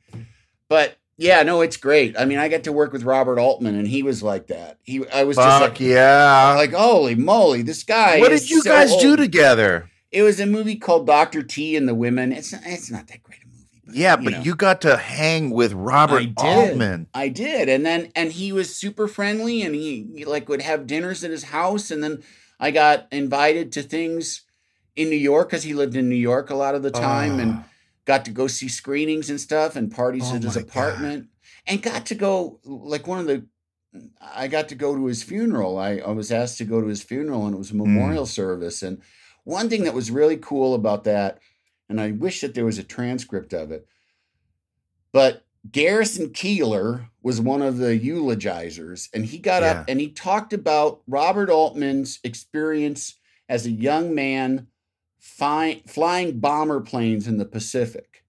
but 0.69 0.97
yeah 1.17 1.43
no 1.43 1.61
it's 1.61 1.77
great 1.77 2.17
i 2.19 2.25
mean 2.25 2.39
i 2.39 2.49
got 2.49 2.63
to 2.65 2.73
work 2.73 2.91
with 2.91 3.03
robert 3.03 3.39
altman 3.39 3.75
and 3.75 3.87
he 3.87 4.03
was 4.03 4.21
like 4.21 4.47
that 4.47 4.79
he 4.83 5.07
i 5.09 5.23
was 5.23 5.37
just 5.37 5.61
like 5.61 5.79
yeah. 5.79 6.53
like 6.57 6.73
holy 6.73 7.15
moly 7.15 7.61
this 7.61 7.83
guy 7.83 8.19
what 8.19 8.29
did 8.29 8.49
you 8.49 8.61
so 8.61 8.69
guys 8.69 8.95
do 8.97 9.15
together? 9.15 9.89
it 10.11 10.23
was 10.23 10.39
a 10.41 10.45
movie 10.45 10.75
called 10.75 11.07
dr 11.07 11.41
t 11.43 11.75
and 11.77 11.87
the 11.87 11.95
women 11.95 12.33
it's 12.33 12.51
not, 12.51 12.61
it's 12.65 12.91
not 12.91 13.07
that 13.07 13.23
great 13.23 13.41
a 13.43 13.47
movie 13.47 13.54
Yeah, 13.91 14.15
but 14.15 14.33
know. 14.33 14.41
you 14.41 14.55
got 14.55 14.81
to 14.81 14.97
hang 14.97 15.51
with 15.51 15.73
Robert 15.73 16.21
I 16.21 16.25
did. 16.25 16.37
Altman. 16.39 17.07
I 17.13 17.29
did, 17.29 17.69
and 17.69 17.85
then 17.85 18.11
and 18.15 18.31
he 18.31 18.51
was 18.51 18.75
super 18.75 19.07
friendly, 19.07 19.61
and 19.61 19.75
he, 19.75 20.07
he, 20.15 20.25
like 20.25 20.49
would 20.49 20.61
have 20.61 20.87
dinners 20.87 21.23
at 21.23 21.31
his 21.31 21.45
house, 21.45 21.91
and 21.91 22.03
then 22.03 22.23
I 22.59 22.71
got 22.71 23.07
invited 23.11 23.71
to 23.73 23.83
things 23.83 24.41
in 24.95 25.09
New 25.09 25.17
York 25.17 25.49
because 25.49 25.63
he 25.63 25.73
lived 25.73 25.95
in 25.95 26.09
New 26.09 26.15
York 26.15 26.49
a 26.49 26.55
lot 26.55 26.75
of 26.75 26.83
the 26.83 26.91
time, 26.91 27.39
and 27.39 27.51
ah. 27.53 27.65
got 28.05 28.25
to 28.25 28.31
go 28.31 28.47
see 28.47 28.67
screenings 28.67 29.29
and 29.29 29.39
stuff 29.39 29.75
and 29.75 29.91
parties 29.91 30.31
Oh 30.31 30.35
at 30.35 30.43
his 30.43 30.55
my 30.55 30.61
God. 30.61 30.69
apartment, 30.69 31.27
and 31.67 31.81
got 31.81 32.07
to 32.07 32.15
go 32.15 32.59
like 32.63 33.07
one 33.07 33.19
of 33.19 33.27
the. 33.27 33.45
I 34.19 34.47
got 34.47 34.69
to 34.69 34.75
go 34.75 34.95
to 34.95 35.05
his 35.05 35.23
funeral. 35.23 35.77
I, 35.77 35.97
I 35.97 36.11
was 36.11 36.29
asked 36.31 36.57
to 36.57 36.65
go 36.65 36.81
to 36.81 36.87
his 36.87 37.03
funeral, 37.03 37.45
and 37.45 37.55
it 37.55 37.59
was 37.59 37.69
a 37.69 37.73
hmm. 37.73 37.79
memorial 37.79 38.25
service. 38.25 38.81
And 38.81 39.01
one 39.43 39.69
thing 39.69 39.83
that 39.83 39.93
was 39.93 40.11
really 40.11 40.37
cool 40.37 40.73
about 40.73 41.03
that, 41.05 41.39
and 41.89 41.99
I 41.99 42.11
wish 42.11 42.41
that 42.41 42.53
there 42.53 42.65
was 42.65 42.77
a 42.77 42.83
transcript 42.83 43.53
of 43.53 43.71
it, 43.71 43.87
but 45.11 45.45
Garrison 45.71 46.29
Keillor 46.29 47.07
was 47.23 47.41
one 47.41 47.61
of 47.61 47.77
the 47.77 47.99
eulogizers, 47.99 49.09
and 49.13 49.25
he 49.25 49.37
got 49.37 49.63
up 49.63 49.85
and 49.87 49.99
he 49.99 50.09
talked 50.09 50.53
about 50.53 51.01
Robert 51.07 51.49
Altman's 51.49 52.19
experience 52.23 53.15
as 53.49 53.65
a 53.65 53.71
young 53.71 54.13
man 54.13 54.67
fi- 55.19 55.81
flying 55.87 56.39
bomber 56.39 56.81
planes 56.81 57.27
in 57.27 57.37
the 57.37 57.45
Pacific. 57.45 58.23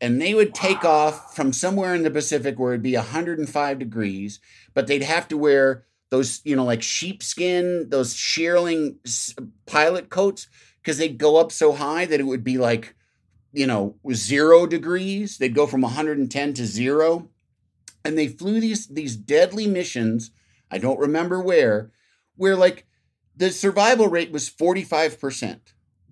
And 0.00 0.20
they 0.20 0.34
would 0.34 0.54
take 0.54 0.84
off 0.84 1.36
from 1.36 1.52
somewhere 1.52 1.94
in 1.94 2.02
the 2.02 2.10
Pacific 2.10 2.58
where 2.58 2.72
it'd 2.72 2.82
be 2.82 2.96
105 2.96 3.78
degrees, 3.78 4.40
but 4.74 4.88
they'd 4.88 5.04
have 5.04 5.28
to 5.28 5.38
wear 5.38 5.86
those, 6.10 6.40
you 6.44 6.56
know, 6.56 6.64
like 6.64 6.82
sheepskin, 6.82 7.88
those 7.90 8.14
shearling 8.14 8.96
pilot 9.66 10.10
coats, 10.10 10.48
because 10.82 10.98
they'd 10.98 11.18
go 11.18 11.36
up 11.36 11.52
so 11.52 11.72
high 11.72 12.04
that 12.06 12.20
it 12.20 12.24
would 12.24 12.44
be 12.44 12.58
like 12.58 12.94
you 13.52 13.66
know, 13.66 13.96
zero 14.12 14.66
degrees. 14.66 15.38
They'd 15.38 15.54
go 15.54 15.66
from 15.66 15.82
110 15.82 16.54
to 16.54 16.66
zero. 16.66 17.28
And 18.04 18.18
they 18.18 18.26
flew 18.26 18.60
these 18.60 18.88
these 18.88 19.14
deadly 19.14 19.66
missions. 19.66 20.32
I 20.70 20.78
don't 20.78 20.98
remember 20.98 21.40
where, 21.40 21.92
where 22.34 22.56
like 22.56 22.86
the 23.36 23.50
survival 23.50 24.08
rate 24.08 24.32
was 24.32 24.50
45%. 24.50 25.60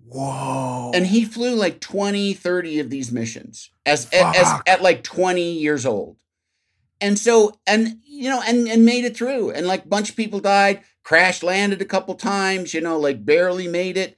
Whoa. 0.07 0.91
And 0.93 1.07
he 1.07 1.25
flew 1.25 1.55
like 1.55 1.81
20, 1.81 2.33
30 2.33 2.79
of 2.79 2.89
these 2.89 3.11
missions 3.11 3.71
as, 3.85 4.09
as 4.13 4.61
at 4.67 4.81
like 4.81 5.03
20 5.03 5.53
years 5.53 5.85
old. 5.85 6.17
And 7.01 7.17
so, 7.17 7.59
and 7.65 7.99
you 8.05 8.29
know, 8.29 8.41
and 8.47 8.67
and 8.67 8.85
made 8.85 9.03
it 9.03 9.17
through. 9.17 9.51
And 9.51 9.67
like 9.67 9.85
a 9.85 9.89
bunch 9.89 10.11
of 10.11 10.15
people 10.15 10.39
died, 10.39 10.81
crash 11.03 11.41
landed 11.43 11.81
a 11.81 11.85
couple 11.85 12.13
times, 12.15 12.73
you 12.73 12.79
know, 12.79 12.97
like 12.97 13.25
barely 13.25 13.67
made 13.67 13.97
it. 13.97 14.17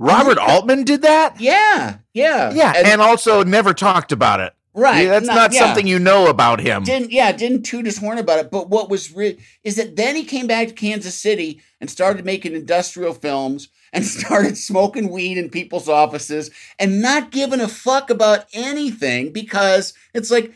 Robert 0.00 0.38
Altman 0.38 0.84
did 0.84 1.02
that? 1.02 1.38
Yeah, 1.40 1.98
yeah. 2.14 2.50
Yeah, 2.52 2.72
and, 2.76 2.86
And- 2.86 3.00
also 3.02 3.44
never 3.44 3.74
talked 3.74 4.12
about 4.12 4.40
it. 4.40 4.54
right. 4.72 5.04
Yeah, 5.04 5.10
that's 5.10 5.26
not, 5.26 5.52
yeah. 5.52 5.60
something 5.60 5.86
you 5.86 5.98
know 5.98 6.28
about 6.28 6.58
him. 6.60 6.82
didn't 6.84 7.10
yeah 7.12 7.32
didn't 7.32 7.64
toot 7.64 7.84
his 7.86 7.98
horn 7.98 8.18
about 8.18 8.38
it 8.38 8.50
but 8.52 8.70
what 8.70 8.88
was 8.88 9.12
re- 9.12 9.36
is 9.64 9.76
that 9.76 9.96
then 9.96 10.14
he 10.16 10.22
came 10.24 10.46
back 10.46 10.68
to 10.68 10.74
kansas 10.74 11.20
city 11.20 11.60
and 11.80 11.90
started 11.90 12.24
making 12.24 12.54
industrial 12.54 13.12
films 13.12 13.68
and 13.92 14.04
started 14.18 14.56
smoking 14.56 15.10
weed 15.10 15.36
in 15.36 15.50
people's 15.50 15.88
offices 15.88 16.50
and 16.78 17.02
not 17.02 17.32
giving 17.32 17.60
a 17.60 17.66
fuck 17.66 18.10
about 18.10 18.46
anything 18.54 19.32
because 19.32 19.92
it's 20.14 20.30
like 20.30 20.52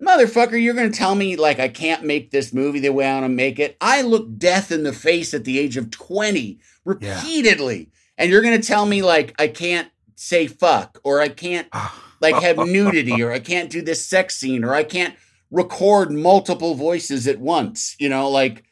motherfucker 0.00 0.62
you're 0.62 0.74
going 0.74 0.92
to 0.92 0.98
tell 0.98 1.14
me 1.14 1.34
like 1.34 1.58
i 1.58 1.68
can't 1.68 2.04
make 2.04 2.30
this 2.32 2.52
movie 2.52 2.80
the 2.80 2.92
way 2.92 3.06
i 3.06 3.14
want 3.14 3.24
to 3.24 3.28
make 3.30 3.58
it 3.58 3.78
i 3.80 4.02
looked 4.02 4.38
death 4.38 4.70
in 4.70 4.82
the 4.82 4.92
face 4.92 5.32
at 5.32 5.44
the 5.44 5.58
age 5.58 5.78
of 5.78 5.90
20 5.90 6.58
repeatedly 6.84 7.90
and 8.18 8.30
you're 8.30 8.42
going 8.42 8.60
to 8.60 8.66
tell 8.66 8.86
me 8.86 9.02
like 9.02 9.34
i 9.38 9.48
can't 9.48 9.88
say 10.16 10.46
fuck 10.46 10.98
or 11.04 11.20
i 11.20 11.28
can't 11.28 11.68
like 12.20 12.36
have 12.36 12.56
nudity 12.56 13.22
or 13.22 13.32
I 13.32 13.38
can't 13.38 13.68
do 13.68 13.82
this 13.82 14.06
sex 14.06 14.36
scene 14.36 14.64
or 14.64 14.72
I 14.74 14.82
can't 14.84 15.14
record 15.50 16.10
multiple 16.10 16.74
voices 16.74 17.26
at 17.28 17.38
once, 17.38 17.96
you 17.98 18.08
know, 18.08 18.30
like 18.30 18.64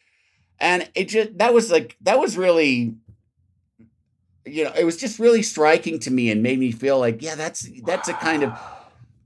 and 0.58 0.88
it 0.94 1.08
just 1.08 1.36
that 1.38 1.52
was 1.52 1.70
like 1.70 1.96
that 2.00 2.18
was 2.18 2.38
really 2.38 2.94
you 4.46 4.64
know, 4.64 4.72
it 4.76 4.84
was 4.84 4.96
just 4.96 5.18
really 5.18 5.42
striking 5.42 5.98
to 6.00 6.10
me 6.10 6.30
and 6.30 6.42
made 6.42 6.58
me 6.58 6.72
feel 6.72 6.98
like, 6.98 7.20
yeah, 7.22 7.34
that's 7.34 7.68
that's 7.84 8.08
a 8.08 8.14
kind 8.14 8.42
of 8.42 8.52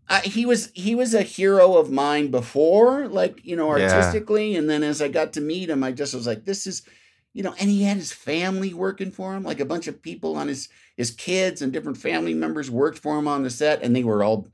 I, 0.09 0.21
he 0.21 0.45
was 0.45 0.71
he 0.75 0.95
was 0.95 1.15
a 1.15 1.23
hero 1.23 1.77
of 1.77 1.91
mine 1.91 2.31
before, 2.31 3.07
like 3.09 3.45
you 3.45 3.55
know, 3.55 3.77
Yeah. 3.77 3.83
artistically, 3.85 4.57
and 4.57 4.69
then 4.69 4.83
as 4.83 5.01
I 5.01 5.09
got 5.09 5.33
to 5.35 5.41
meet 5.41 5.71
him, 5.71 5.85
I 5.85 5.93
just 5.93 6.15
was 6.15 6.27
like, 6.27 6.45
this 6.45 6.67
is, 6.67 6.83
you 7.37 7.43
know, 7.43 7.55
and 7.61 7.69
he 7.69 7.83
had 7.83 7.99
his 7.99 8.13
family 8.13 8.73
working 8.73 9.11
for 9.11 9.35
him, 9.35 9.43
like 9.43 9.61
a 9.61 9.67
bunch 9.67 9.87
of 9.89 10.01
people 10.01 10.37
on 10.37 10.49
his 10.49 10.71
his 10.97 11.11
kids 11.11 11.61
and 11.61 11.71
different 11.71 11.99
family 11.99 12.33
members 12.33 12.71
worked 12.71 12.99
for 12.99 13.19
him 13.19 13.29
on 13.29 13.43
the 13.43 13.51
set, 13.51 13.83
and 13.83 13.95
they 13.95 14.03
were 14.03 14.25
all 14.25 14.49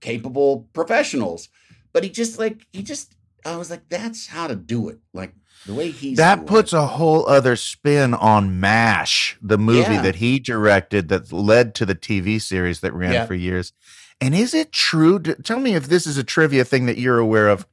capable 0.00 0.68
professionals. 0.72 1.48
But 1.92 2.02
he 2.02 2.10
just 2.10 2.36
like 2.38 2.66
he 2.72 2.82
just, 2.82 3.14
I 3.46 3.54
was 3.56 3.70
like, 3.70 3.88
that's 3.88 4.26
how 4.26 4.48
to 4.48 4.56
do 4.56 4.88
it, 4.88 4.98
like 5.12 5.32
the 5.64 5.74
way 5.74 5.92
he's 5.92 6.16
that 6.18 6.44
puts 6.44 6.72
it. 6.72 6.76
a 6.78 6.82
whole 6.82 7.24
other 7.28 7.54
spin 7.54 8.14
on 8.14 8.58
MASH, 8.58 9.38
the 9.40 9.56
movie 9.56 9.92
Yeah. 9.94 10.02
that 10.02 10.16
he 10.16 10.40
directed 10.40 11.08
that 11.10 11.32
led 11.32 11.72
to 11.76 11.86
the 11.86 11.94
TV 11.94 12.40
series 12.42 12.80
that 12.80 12.92
ran 12.92 13.12
Yeah. 13.12 13.26
for 13.26 13.34
years. 13.34 13.72
And 14.20 14.34
is 14.34 14.54
it 14.54 14.72
true? 14.72 15.20
Tell 15.20 15.60
me 15.60 15.76
if 15.76 15.86
this 15.88 16.04
is 16.06 16.18
a 16.18 16.24
trivia 16.24 16.64
thing 16.64 16.86
that 16.86 16.98
you're 16.98 17.18
aware 17.18 17.48
of 17.48 17.64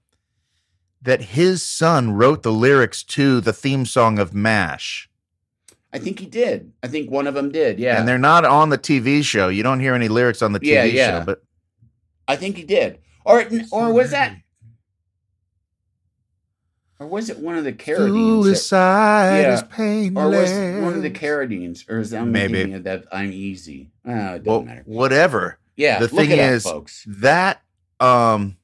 that 1.01 1.21
his 1.21 1.63
son 1.63 2.11
wrote 2.11 2.43
the 2.43 2.51
lyrics 2.51 3.03
to 3.03 3.41
the 3.41 3.53
theme 3.53 3.85
song 3.85 4.19
of 4.19 4.33
MASH. 4.33 5.09
I 5.93 5.97
think 5.99 6.19
he 6.19 6.25
did. 6.25 6.71
I 6.83 6.87
think 6.87 7.09
one 7.11 7.27
of 7.27 7.33
them 7.33 7.51
did. 7.51 7.77
Yeah, 7.79 7.99
And 7.99 8.07
they're 8.07 8.17
not 8.17 8.45
on 8.45 8.69
the 8.69 8.77
TV 8.77 9.23
show. 9.23 9.49
You 9.49 9.63
don't 9.63 9.79
hear 9.81 9.93
any 9.93 10.07
lyrics 10.07 10.41
on 10.41 10.53
the 10.53 10.59
TV 10.59 10.67
Yeah, 10.67 10.83
yeah. 10.85 11.19
show, 11.19 11.25
but 11.25 11.43
I 12.27 12.35
think 12.37 12.55
he 12.55 12.63
did. 12.63 12.99
Or 13.25 13.43
or 13.71 13.91
was 13.93 14.11
that? 14.11 14.37
Or 16.99 17.07
was 17.07 17.29
it 17.29 17.39
one 17.39 17.57
of 17.57 17.63
the 17.63 17.73
Carradines? 17.73 18.43
that- 18.43 18.55
suicide 18.57 19.41
Yeah. 19.41 19.53
is 19.55 19.63
painless. 19.63 20.23
or 20.23 20.29
was 20.41 20.51
it 20.51 20.81
one 20.81 20.93
of 20.93 21.01
the 21.01 21.09
Carradines? 21.09 21.89
Or 21.89 21.99
is 21.99 22.11
that 22.11 22.25
Maybe. 22.25 22.53
thinking 22.53 22.75
of 22.75 22.83
that 22.83 23.05
I'm 23.11 23.31
easy? 23.31 23.89
Oh, 24.05 24.11
it 24.11 24.15
doesn't 24.15 24.45
well, 24.45 24.61
matter. 24.63 24.83
whatever. 24.85 25.57
Yeah, 25.75 25.95
the 25.99 26.05
look 26.05 26.11
thing 26.11 26.31
it 26.31 26.39
up, 26.39 26.51
is 26.51 26.63
folks. 26.63 27.03
that 27.07 27.61
um 27.99 28.57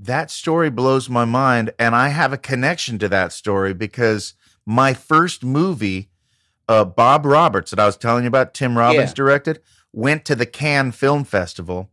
that 0.00 0.30
story 0.30 0.70
blows 0.70 1.08
my 1.08 1.24
mind 1.24 1.70
and 1.78 1.94
i 1.96 2.08
have 2.08 2.32
a 2.32 2.38
connection 2.38 2.98
to 2.98 3.08
that 3.08 3.32
story 3.32 3.74
because 3.74 4.34
my 4.64 4.94
first 4.94 5.42
movie 5.44 6.08
uh 6.68 6.84
bob 6.84 7.24
roberts 7.26 7.70
that 7.70 7.80
i 7.80 7.86
was 7.86 7.96
telling 7.96 8.24
you 8.24 8.28
about 8.28 8.54
tim 8.54 8.78
robbins 8.78 9.10
Yeah. 9.10 9.14
directed 9.14 9.60
went 9.92 10.24
to 10.26 10.34
the 10.36 10.46
cannes 10.46 10.92
film 10.92 11.24
festival 11.24 11.90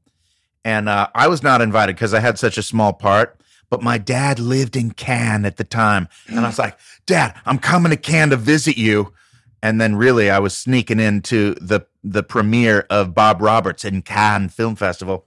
and 0.64 0.88
uh, 0.88 1.08
i 1.16 1.28
was 1.28 1.42
not 1.42 1.62
invited 1.62 1.96
because 1.96 2.14
i 2.14 2.20
had 2.20 2.38
such 2.38 2.58
a 2.58 2.64
small 2.64 2.94
part 2.94 3.40
but 3.70 3.82
my 3.82 3.98
dad 3.98 4.38
lived 4.40 4.76
in 4.76 4.92
cannes 4.92 5.46
at 5.46 5.58
the 5.58 5.64
time 5.64 6.08
and 6.28 6.40
i 6.42 6.48
was 6.48 6.60
like 6.60 6.78
dad 7.08 7.36
i'm 7.46 7.58
coming 7.58 7.90
to 7.90 7.98
cannes 7.98 8.30
to 8.32 8.38
visit 8.38 8.78
you 8.78 9.12
and 9.64 9.82
then 9.82 9.96
really 9.96 10.30
I 10.30 10.38
was 10.38 10.56
sneaking 10.56 11.00
into 11.00 11.56
the 11.56 11.88
the 12.04 12.22
premiere 12.22 12.86
of 12.92 13.16
Bob 13.16 13.42
Roberts 13.42 13.84
in 13.84 14.04
Cannes 14.04 14.50
Film 14.50 14.76
Festival, 14.76 15.26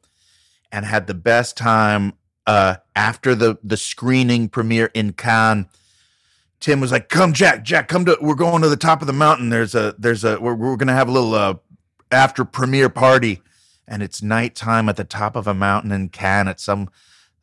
and 0.70 0.84
had 0.86 1.08
the 1.08 1.14
best 1.14 1.56
time. 1.56 2.12
Uh, 2.48 2.76
after 2.96 3.34
the 3.34 3.58
the 3.62 3.76
screening 3.76 4.48
premiere 4.48 4.90
in 4.94 5.12
Cannes, 5.12 5.66
Tim 6.60 6.80
was 6.80 6.90
like, 6.90 7.08
"Come, 7.08 7.32
Jack, 7.34 7.62
Jack, 7.62 7.88
come 7.88 8.04
to. 8.06 8.16
We're 8.20 8.34
going 8.34 8.62
to 8.62 8.68
the 8.68 8.76
top 8.76 9.00
of 9.02 9.06
the 9.06 9.12
mountain. 9.12 9.50
There's 9.50 9.74
a 9.74 9.94
there's 9.98 10.24
a 10.24 10.40
we're 10.40 10.54
we're 10.54 10.76
gonna 10.76 10.94
have 10.94 11.08
a 11.08 11.12
little 11.12 11.34
uh, 11.34 11.54
after 12.10 12.44
premiere 12.44 12.88
party." 12.88 13.42
and 13.90 14.02
it's 14.02 14.22
nighttime 14.22 14.86
at 14.90 14.96
the 14.96 15.04
top 15.04 15.34
of 15.34 15.46
a 15.46 15.54
mountain 15.54 15.92
in 15.92 16.10
Cannes 16.10 16.46
at 16.48 16.60
some 16.60 16.90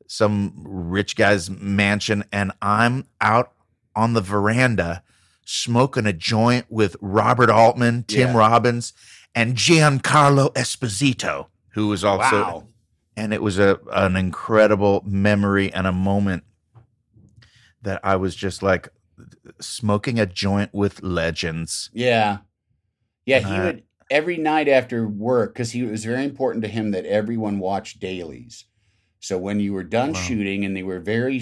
some 0.08 0.54
rich 0.64 1.16
guy's 1.16 1.50
mansion, 1.50 2.24
and 2.32 2.52
I'm 2.62 3.08
out 3.20 3.52
on 3.96 4.14
the 4.14 4.22
veranda 4.22 5.02
smoking 5.44 6.06
a 6.06 6.14
joint 6.14 6.68
with 6.70 6.96
Robert 7.02 7.50
Altman, 7.50 8.04
Tim 8.04 8.30
Yeah. 8.30 8.38
Robbins, 8.38 8.94
and 9.34 9.56
Giancarlo 9.56 10.54
Esposito, 10.54 11.48
who 11.70 11.88
was 11.88 12.04
also 12.04 12.42
Wow. 12.42 12.68
And 13.18 13.34
it 13.34 13.42
was 13.42 13.60
a 13.60 13.80
an 13.92 14.16
incredible 14.16 15.04
memory 15.06 15.72
and 15.74 15.88
a 15.88 15.92
moment 15.92 16.44
that 17.82 18.00
I 18.04 18.16
was 18.16 18.36
just 18.36 18.64
like 18.64 18.90
smoking 19.60 20.20
a 20.20 20.26
joint 20.26 20.74
with 20.74 21.02
legends. 21.04 21.92
Yeah. 21.94 22.40
Yeah, 23.26 23.40
he 23.40 23.60
Uh, 23.60 23.64
would 23.64 23.84
every 24.10 24.38
night 24.38 24.68
after 24.68 25.08
work 25.08 25.54
because 25.54 25.72
he 25.72 25.82
it 25.82 25.92
was 25.92 26.06
very 26.06 26.24
important 26.26 26.64
to 26.66 26.70
him 26.70 26.92
that 26.92 27.06
everyone 27.06 27.60
watch 27.60 28.00
dailies. 28.00 28.66
So 29.20 29.38
when 29.38 29.60
you 29.60 29.74
were 29.74 29.84
done 29.84 30.14
Wow. 30.14 30.14
shooting 30.14 30.66
and 30.66 30.76
they 30.76 30.84
were 30.84 31.00
very 31.00 31.42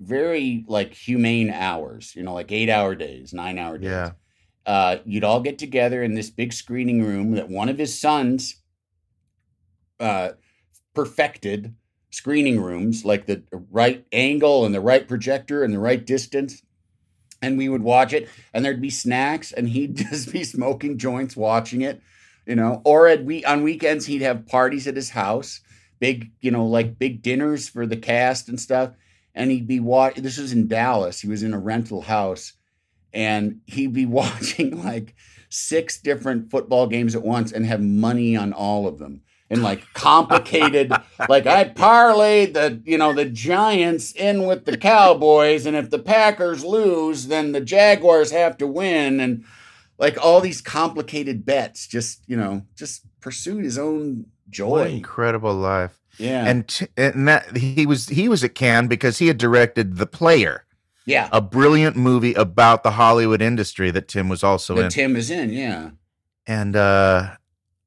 very 0.00 0.64
like 0.68 0.94
humane 0.94 1.50
hours, 1.50 2.14
you 2.14 2.22
know, 2.22 2.34
like 2.34 2.52
8-hour 2.52 2.94
days, 2.94 3.32
9-hour 3.32 3.78
days. 3.78 3.90
Yeah. 3.90 4.12
Uh 4.66 4.98
you'd 5.04 5.24
all 5.24 5.40
get 5.40 5.58
together 5.58 6.02
in 6.02 6.14
this 6.14 6.30
big 6.30 6.52
screening 6.52 7.02
room 7.02 7.32
that 7.32 7.48
one 7.50 7.68
of 7.68 7.78
his 7.78 7.98
sons 8.00 8.62
uh 10.00 10.30
perfected 10.94 11.74
screening 12.10 12.60
rooms 12.60 13.04
like 13.04 13.26
the 13.26 13.42
right 13.70 14.06
angle 14.12 14.64
and 14.64 14.74
the 14.74 14.80
right 14.80 15.06
projector 15.06 15.62
and 15.62 15.72
the 15.74 15.78
right 15.78 16.06
distance 16.06 16.62
and 17.42 17.58
we 17.58 17.68
would 17.68 17.82
watch 17.82 18.12
it 18.12 18.28
and 18.52 18.64
there'd 18.64 18.80
be 18.80 18.90
snacks 18.90 19.52
and 19.52 19.68
he'd 19.68 19.96
just 20.10 20.32
be 20.32 20.42
smoking 20.42 20.98
joints 20.98 21.36
watching 21.36 21.82
it 21.82 22.00
you 22.46 22.54
know 22.54 22.80
or 22.84 23.06
at 23.06 23.24
we 23.24 23.44
on 23.44 23.62
weekends 23.62 24.06
he'd 24.06 24.22
have 24.22 24.46
parties 24.46 24.86
at 24.86 24.96
his 24.96 25.10
house 25.10 25.60
big 26.00 26.30
you 26.40 26.50
know 26.50 26.66
like 26.66 26.98
big 26.98 27.22
dinners 27.22 27.68
for 27.68 27.86
the 27.86 27.96
cast 27.96 28.48
and 28.48 28.58
stuff 28.58 28.92
and 29.34 29.50
he'd 29.50 29.68
be 29.68 29.80
watching 29.80 30.22
this 30.22 30.38
was 30.38 30.52
in 30.52 30.66
dallas 30.66 31.20
he 31.20 31.28
was 31.28 31.42
in 31.42 31.52
a 31.52 31.58
rental 31.58 32.00
house 32.00 32.54
and 33.12 33.60
he'd 33.66 33.92
be 33.92 34.06
watching 34.20 34.82
like 34.82 35.14
six 35.50 36.00
different 36.00 36.50
football 36.50 36.86
games 36.86 37.14
at 37.14 37.22
once 37.22 37.52
and 37.52 37.66
have 37.66 37.80
money 37.80 38.36
on 38.36 38.52
all 38.52 38.86
of 38.86 38.98
them 38.98 39.22
and 39.50 39.62
like 39.62 39.82
complicated 39.94 40.92
like 41.28 41.46
I 41.46 41.64
parlayed 41.64 42.54
the 42.54 42.80
you 42.84 42.98
know 42.98 43.12
the 43.12 43.24
Giants 43.24 44.12
in 44.12 44.46
with 44.46 44.64
the 44.64 44.76
Cowboys, 44.76 45.66
and 45.66 45.76
if 45.76 45.90
the 45.90 45.98
Packers 45.98 46.64
lose, 46.64 47.28
then 47.28 47.52
the 47.52 47.60
Jaguars 47.60 48.30
have 48.30 48.56
to 48.58 48.66
win, 48.66 49.20
and 49.20 49.44
like 49.98 50.16
all 50.22 50.40
these 50.40 50.60
complicated 50.60 51.44
bets. 51.46 51.86
Just 51.86 52.22
you 52.26 52.36
know, 52.36 52.62
just 52.76 53.02
pursued 53.20 53.64
his 53.64 53.78
own 53.78 54.26
What 54.46 54.50
joy. 54.50 54.84
incredible 54.90 55.54
life. 55.54 55.98
Yeah, 56.18 56.44
and 56.46 56.66
t- 56.66 56.88
and 56.96 57.28
that 57.28 57.56
he 57.56 57.86
was 57.86 58.08
he 58.08 58.28
was 58.28 58.42
at 58.44 58.54
Cannes 58.54 58.88
because 58.88 59.18
he 59.18 59.28
had 59.28 59.38
directed 59.38 59.98
The 59.98 60.06
Player, 60.06 60.64
yeah. 61.06 61.28
a 61.30 61.40
brilliant 61.40 61.96
movie 61.96 62.34
about 62.34 62.82
the 62.82 62.90
Hollywood 62.92 63.40
industry 63.40 63.90
that 63.92 64.08
Tim 64.08 64.28
was 64.28 64.42
also 64.42 64.74
that 64.74 64.84
in. 64.86 64.90
Tim 64.90 65.16
is 65.16 65.30
in. 65.30 65.52
Yeah, 65.52 65.90
and 66.44 66.74
uh 66.74 67.36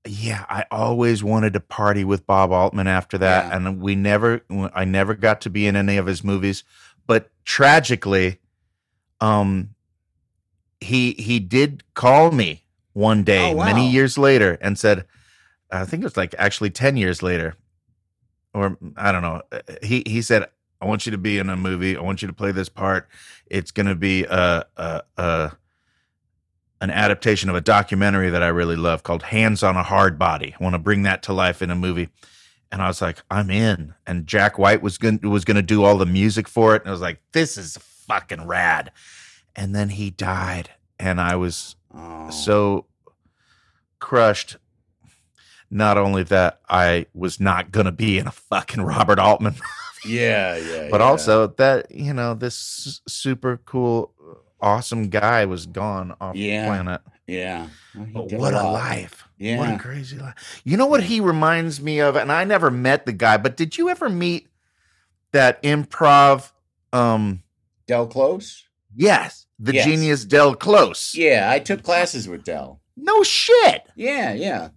yeah, 0.08 0.45
I 0.49 0.66
always 0.72 1.24
wanted 1.24 1.54
to 1.54 1.60
party 1.60 2.04
with 2.04 2.26
Bob 2.26 2.52
Altman 2.52 2.88
after 2.88 3.18
that 3.20 3.45
Yeah. 3.45 3.56
and 3.56 3.80
we 3.82 3.95
never 3.95 4.41
I 4.74 4.84
never 4.86 5.14
got 5.14 5.41
to 5.41 5.49
be 5.49 5.68
in 5.68 5.76
any 5.76 5.97
of 5.97 6.06
his 6.08 6.24
movies, 6.24 6.64
but 7.08 7.30
tragically 7.45 8.39
um 9.20 9.76
he 10.80 11.14
he 11.14 11.39
did 11.39 11.84
call 11.93 12.32
me 12.32 12.66
one 12.93 13.24
day 13.24 13.52
Oh, 13.52 13.56
wow. 13.58 13.66
many 13.66 13.91
years 13.91 14.18
later 14.18 14.58
and 14.62 14.78
said 14.78 15.06
I 15.72 15.86
think 15.86 16.02
it 16.02 16.06
was 16.06 16.18
like 16.18 16.34
actually 16.38 16.72
10 16.72 16.97
years 16.97 17.22
later 17.24 17.56
or 18.54 18.78
I 18.97 19.12
don't 19.12 19.22
know. 19.22 19.41
Uh, 19.52 19.60
uh, 19.70 19.74
he 19.84 20.04
he 20.06 20.22
said 20.22 20.47
I 20.82 20.86
want 20.86 21.06
you 21.06 21.12
to 21.12 21.18
be 21.20 21.38
in 21.38 21.47
a 21.47 21.56
movie. 21.56 21.95
I 21.95 22.02
want 22.02 22.22
you 22.24 22.28
to 22.28 22.34
play 22.34 22.52
this 22.52 22.68
part. 22.68 23.08
It's 23.45 23.70
going 23.72 23.86
to 23.86 23.95
be 23.95 24.24
a 24.26 24.66
a 24.76 25.02
a 25.18 25.52
an 26.82 26.89
adaptation 26.89 27.49
of 27.49 27.55
a 27.55 27.61
documentary 27.61 28.29
that 28.32 28.43
I 28.43 28.47
really 28.47 28.75
love 28.75 29.03
called 29.03 29.23
Hands 29.23 29.61
on 29.63 29.77
a 29.77 29.84
Hardbody. 29.84 30.55
I 30.59 30.63
want 30.63 30.73
to 30.73 30.79
bring 30.79 31.03
that 31.03 31.23
to 31.23 31.34
life 31.34 31.61
in 31.61 31.69
a 31.69 31.75
movie. 31.75 32.09
And 32.71 32.82
I 32.82 32.88
was 32.88 33.01
like, 33.01 33.21
I'm 33.29 33.49
in. 33.49 33.93
And 34.07 34.25
Jack 34.25 34.57
White 34.57 34.82
was 34.82 34.97
going 34.97 35.19
was 35.21 35.45
going 35.45 35.55
to 35.55 35.61
do 35.61 35.84
all 35.84 35.97
the 35.97 36.05
music 36.05 36.47
for 36.47 36.75
it. 36.75 36.82
And 36.82 36.89
I 36.89 36.91
was 36.91 37.01
like, 37.01 37.21
this 37.34 37.57
is 37.57 37.77
fucking 37.77 38.47
rad. 38.47 38.91
And 39.55 39.75
then 39.75 39.89
he 39.89 40.09
died, 40.09 40.69
and 40.97 41.19
I 41.19 41.36
was 41.36 41.75
oh. 41.93 42.29
so 42.29 42.86
crushed. 43.99 44.57
Not 45.69 45.97
only 45.97 46.23
that, 46.23 46.59
I 46.69 47.05
was 47.13 47.39
not 47.39 47.71
going 47.71 47.86
to 47.86 47.91
be 47.91 48.17
in 48.17 48.27
a 48.27 48.32
fucking 48.32 48.82
Robert 48.82 49.19
Altman, 49.19 49.55
yeah, 50.05 50.57
yeah. 50.57 50.88
but 50.89 50.99
yeah. 50.99 51.07
also 51.07 51.47
that 51.47 51.91
you 51.91 52.13
know 52.13 52.34
this 52.34 53.01
super 53.07 53.57
cool, 53.65 54.13
awesome 54.62 55.09
guy 55.09 55.45
was 55.45 55.66
gone 55.66 56.16
off 56.22 56.36
Yeah. 56.36 56.62
the 56.62 56.68
planet. 56.68 57.01
yeah. 57.28 57.68
Well, 57.95 58.28
But 58.28 58.34
what 58.39 58.53
a 58.53 58.64
life! 58.64 59.28
What 59.39 59.70
a 59.74 59.78
crazy 59.80 60.18
life! 60.18 60.62
You 60.64 60.78
know 60.78 60.86
what 60.86 61.03
he 61.03 61.20
reminds 61.20 61.82
me 61.82 61.99
of, 61.99 62.16
and 62.16 62.32
I 62.32 62.43
never 62.43 62.70
met 62.72 63.05
the 63.05 63.14
guy, 63.14 63.38
but 63.38 63.57
did 63.57 63.78
you 63.78 63.89
ever 63.89 64.09
meet 64.09 64.47
that 65.32 65.62
improv? 65.64 66.51
Um, 66.93 67.43
Del 67.88 68.07
Close. 68.07 68.66
yes, 68.95 69.47
the 69.59 69.74
Yes. 69.74 69.86
genius 69.86 70.26
Del 70.26 70.55
Close. 70.55 71.14
Yeah, 71.16 71.49
I 71.51 71.59
took 71.59 71.84
classes 71.84 72.28
with 72.28 72.43
Del. 72.43 72.80
No 72.97 73.24
shit. 73.24 73.84
Yeah, 73.95 74.34
yeah. 74.34 74.70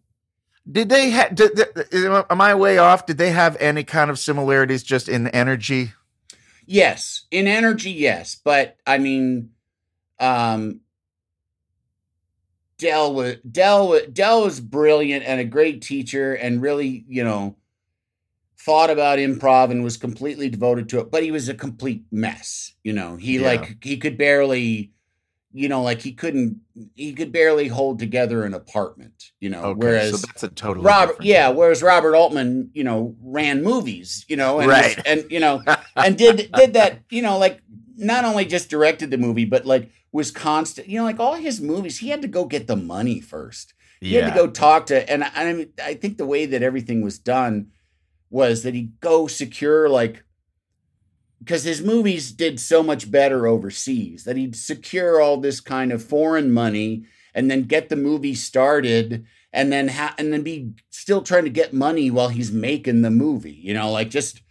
Did 0.71 0.89
they 0.89 1.11
have? 1.11 1.39
Am 2.31 2.41
I 2.41 2.55
way 2.55 2.79
off? 2.79 3.05
Did 3.07 3.19
they 3.19 3.31
have 3.33 3.57
any 3.61 3.85
kind 3.85 4.11
of 4.11 4.19
similarities 4.19 4.83
just 4.83 5.09
in 5.09 5.29
energy? 5.29 5.93
Yes, 6.67 7.27
in 7.31 7.47
energy, 7.47 7.91
yes, 7.91 8.37
but 8.43 8.77
I 8.87 8.97
mean, 8.99 9.51
um, 10.21 10.81
Del 12.79 13.15
was 13.15 13.37
Del 13.51 14.01
Del 14.13 14.43
was 14.45 14.61
brilliant 14.61 15.25
and 15.25 15.41
a 15.41 15.45
great 15.45 15.81
teacher, 15.83 16.35
and 16.35 16.61
really, 16.61 17.05
you 17.09 17.23
know, 17.23 17.57
thought 18.59 18.91
about 18.91 19.19
improv 19.19 19.71
and 19.71 19.85
was 19.85 19.97
completely 19.97 20.49
devoted 20.49 20.89
to 20.89 20.99
it. 20.99 21.11
But 21.11 21.23
he 21.23 21.31
was 21.31 21.49
a 21.49 21.55
complete 21.55 22.05
mess. 22.11 22.73
You 22.83 22.93
know, 22.93 23.17
he 23.17 23.39
Yeah. 23.39 23.47
like 23.47 23.85
he 23.85 23.97
could 23.97 24.19
barely, 24.19 24.91
you 25.53 25.69
know, 25.69 25.83
like 25.83 26.01
he 26.03 26.13
couldn't 26.13 26.61
he 26.97 27.13
could 27.13 27.31
barely 27.31 27.69
hold 27.69 28.01
together 28.01 28.43
an 28.45 28.55
apartment. 28.55 29.31
You 29.39 29.51
know, 29.51 29.73
whereas 29.77 30.21
so 30.21 30.27
that's 30.27 30.43
a 30.43 30.49
totally 30.49 30.85
Robert, 30.85 31.23
yeah. 31.23 31.51
Whereas 31.51 31.81
Robert 31.81 32.17
Altman, 32.17 32.71
you 32.75 32.83
know, 32.83 33.15
ran 33.23 33.63
movies, 33.63 34.25
you 34.29 34.37
know, 34.37 34.59
and 34.59 34.67
was- 34.67 34.77
Right. 34.77 35.01
and 35.07 35.25
you 35.31 35.39
know, 35.39 35.63
and 35.97 36.19
did 36.19 36.51
did 36.53 36.73
that, 36.73 37.03
you 37.09 37.23
know, 37.23 37.39
like 37.39 37.61
not 37.97 38.25
only 38.25 38.45
just 38.47 38.69
directed 38.69 39.13
the 39.13 39.19
movie, 39.19 39.45
but 39.45 39.65
like 39.65 39.91
was 40.15 40.31
constant, 40.31 40.89
you 40.89 40.97
know, 40.97 41.05
like 41.05 41.19
all 41.19 41.35
his 41.35 41.61
movies, 41.61 41.99
he 41.99 42.09
had 42.09 42.23
to 42.23 42.29
go 42.29 42.45
get 42.45 42.69
the 42.69 42.77
money 42.77 43.21
first. 43.21 43.75
He 44.01 44.15
had 44.15 44.33
to 44.33 44.39
go 44.39 44.47
talk 44.47 44.87
to, 44.87 45.11
and 45.11 45.25
I, 45.25 45.31
I 45.35 45.53
mean, 45.53 45.73
I 45.83 45.95
think 45.95 46.19
the 46.19 46.27
way 46.27 46.47
that 46.47 46.63
everything 46.63 47.03
was 47.03 47.19
done 47.19 47.73
was 48.31 48.63
that 48.63 48.75
he'd 48.75 49.01
go 49.01 49.27
secure 49.27 49.89
like 49.89 50.23
because 51.41 51.65
his 51.65 51.83
movies 51.83 52.31
did 52.31 52.61
so 52.61 52.83
much 52.83 53.11
better 53.11 53.47
overseas 53.49 54.23
that 54.25 54.37
he'd 54.37 54.55
secure 54.55 55.21
all 55.21 55.37
this 55.37 55.61
kind 55.61 55.91
of 55.91 56.03
foreign 56.03 56.53
money 56.53 57.05
and 57.35 57.51
then 57.51 57.63
get 57.63 57.89
the 57.89 57.97
movie 57.97 58.35
started 58.35 59.27
and 59.53 59.73
then 59.73 59.89
ha- 59.89 60.15
and 60.17 60.33
then 60.33 60.43
be 60.43 60.73
still 60.91 61.23
trying 61.23 61.45
to 61.45 61.51
get 61.51 61.73
money 61.73 62.11
while 62.11 62.29
he's 62.29 62.53
making 62.53 63.03
the 63.03 63.11
movie 63.11 63.53
you 63.63 63.75
know 63.75 63.91
like 63.91 64.11
just 64.11 64.43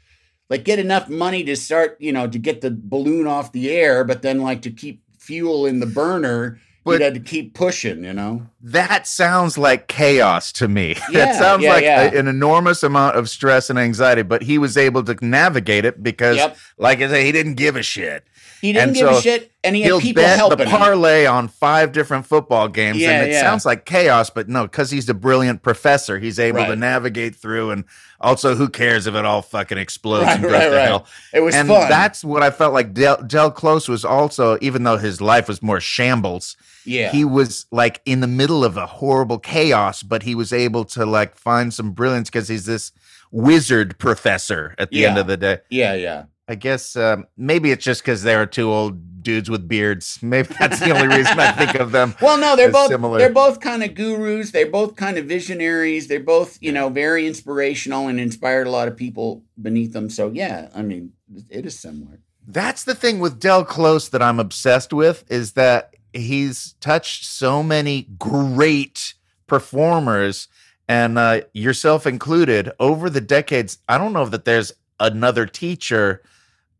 like 0.49 0.63
get 0.63 0.79
enough 0.79 1.09
money 1.09 1.43
to 1.43 1.55
start 1.55 1.97
you 1.99 2.11
know 2.11 2.27
to 2.27 2.39
get 2.39 2.61
the 2.61 2.71
balloon 2.71 3.27
off 3.27 3.51
the 3.51 3.69
air 3.69 4.03
but 4.03 4.21
then 4.21 4.41
like 4.41 4.61
to 4.61 4.71
keep 4.71 5.02
fuel 5.23 5.65
in 5.65 5.79
the 5.79 5.85
burner 5.85 6.59
But- 6.83 6.91
you'd 6.93 7.01
had 7.01 7.13
to 7.13 7.19
keep 7.19 7.53
pushing 7.53 8.03
you 8.03 8.13
know 8.13 8.47
That 8.61 9.07
sounds 9.07 9.57
like 9.57 9.87
chaos 9.87 10.51
to 10.53 10.67
me. 10.67 10.95
Yeah, 11.11 11.25
that 11.25 11.35
sounds 11.35 11.63
yeah, 11.63 11.69
like 11.73 11.83
yeah. 11.83 12.01
a- 12.11 12.19
an 12.19 12.27
enormous 12.27 12.83
amount 12.83 13.15
of 13.17 13.29
stress 13.29 13.69
and 13.69 13.77
anxiety, 13.79 14.21
but 14.23 14.41
he 14.43 14.57
was 14.57 14.75
able 14.77 15.03
to 15.03 15.15
navigate 15.25 15.85
it 15.85 16.01
because, 16.03 16.37
Yep. 16.37 16.57
like 16.77 17.01
I 17.01 17.07
say, 17.09 17.25
he 17.25 17.31
didn't 17.31 17.55
give 17.55 17.75
a 17.75 17.83
shit. 17.83 18.23
He 18.63 18.71
didn't 18.71 18.87
And 18.89 18.95
give 18.95 19.09
so- 19.09 19.17
a 19.17 19.21
shit. 19.21 19.51
and 19.61 19.75
he 19.75 19.81
had 19.81 19.87
he'll 19.89 19.99
people 19.99 20.23
bet 20.23 20.37
helping 20.37 20.57
the 20.59 20.65
him. 20.69 20.77
parlay 20.77 21.25
on 21.25 21.49
five 21.49 21.91
different 21.91 22.25
football 22.25 22.69
games, 22.69 22.97
Yeah, 22.97 23.11
and 23.11 23.27
it 23.27 23.33
yeah. 23.33 23.41
sounds 23.41 23.65
like 23.65 23.83
chaos, 23.85 24.29
but 24.29 24.47
no, 24.47 24.63
because 24.63 24.89
he's 24.89 25.09
a 25.09 25.13
brilliant 25.13 25.61
professor, 25.63 26.17
he's 26.17 26.39
able 26.39 26.65
to 26.65 26.75
navigate 26.77 27.35
through. 27.35 27.71
And 27.71 27.83
also, 28.21 28.55
who 28.55 28.69
cares 28.69 29.05
if 29.05 29.15
it 29.15 29.25
all 29.25 29.41
fucking 29.41 29.77
explodes 29.77 30.27
Right, 30.27 30.33
and 30.35 30.43
goes 30.43 30.51
right, 30.53 30.69
to 30.69 30.75
right. 30.77 30.87
hell? 30.87 31.05
It 31.33 31.41
was 31.41 31.53
and 31.55 31.67
fun. 31.67 31.89
that's 31.89 32.23
what 32.23 32.41
I 32.41 32.51
felt 32.51 32.73
like. 32.73 32.93
Del, 32.93 33.21
Del 33.23 33.51
Close 33.51 33.89
was 33.89 34.05
also, 34.05 34.57
even 34.61 34.83
though 34.83 34.95
his 34.97 35.19
life 35.19 35.49
was 35.49 35.61
more 35.61 35.81
shambles, 35.81 36.55
yeah. 36.85 37.11
he 37.11 37.25
was 37.25 37.65
like 37.69 38.01
in 38.05 38.21
the 38.21 38.27
middle 38.27 38.63
of 38.63 38.77
a 38.77 38.85
horrible 38.85 39.39
chaos, 39.39 40.03
but 40.03 40.23
he 40.23 40.35
was 40.35 40.53
able 40.53 40.85
to 40.85 41.05
like 41.05 41.35
find 41.35 41.73
some 41.73 41.91
brilliance 41.91 42.29
because 42.29 42.47
he's 42.47 42.65
this 42.65 42.93
wizard 43.31 43.97
professor 43.97 44.73
at 44.77 44.89
the 44.91 45.05
end 45.05 45.17
of 45.17 45.27
the 45.27 45.35
day. 45.35 45.57
yeah, 45.69 45.93
yeah. 45.95 46.23
I 46.47 46.55
guess 46.55 46.95
um, 46.95 47.25
maybe 47.37 47.71
it's 47.71 47.83
just 47.83 48.01
because 48.01 48.23
they're 48.23 48.45
two 48.45 48.71
old 48.71 49.23
dudes 49.23 49.49
with 49.49 49.67
beards. 49.67 50.19
Maybe 50.21 50.49
that's 50.59 50.79
the 50.79 50.91
only 50.91 51.07
reason 51.15 51.39
I 51.39 51.53
think 51.53 51.75
of 51.75 51.93
them. 51.93 52.15
Well, 52.21 52.37
no, 52.37 52.57
they're 52.57 52.71
both 52.71 52.89
similar. 52.89 53.17
they're 53.17 53.31
both 53.31 53.61
kind 53.61 53.81
of 53.81 53.95
gurus. 53.95 54.51
They're 54.51 54.69
both 54.69 54.97
kind 54.97 55.17
of 55.17 55.25
visionaries. 55.25 56.07
They're 56.07 56.19
both, 56.19 56.57
you 56.61 56.73
know, 56.73 56.89
very 56.89 57.25
inspirational 57.25 58.09
and 58.09 58.19
inspired 58.19 58.67
a 58.67 58.71
lot 58.71 58.89
of 58.89 58.97
people 58.97 59.43
beneath 59.61 59.93
them. 59.93 60.09
So 60.09 60.31
yeah, 60.31 60.67
I 60.75 60.81
mean, 60.81 61.13
it 61.49 61.65
is 61.65 61.79
similar. 61.79 62.19
That's 62.45 62.83
the 62.83 62.95
thing 62.95 63.19
with 63.19 63.39
Del 63.39 63.63
Close 63.63 64.09
that 64.09 64.21
I'm 64.21 64.39
obsessed 64.39 64.91
with 64.91 65.23
is 65.31 65.53
that 65.53 65.95
he's 66.11 66.73
touched 66.81 67.25
so 67.25 67.63
many 67.63 68.07
great 68.19 69.13
performers, 69.47 70.49
and 70.87 71.17
uh, 71.17 71.41
yourself 71.53 72.05
included, 72.05 72.71
over 72.79 73.09
the 73.09 73.21
decades. 73.21 73.77
I 73.87 73.97
don't 73.97 74.13
know 74.13 74.25
that 74.25 74.43
there's 74.45 74.73
another 74.99 75.45
teacher, 75.45 76.21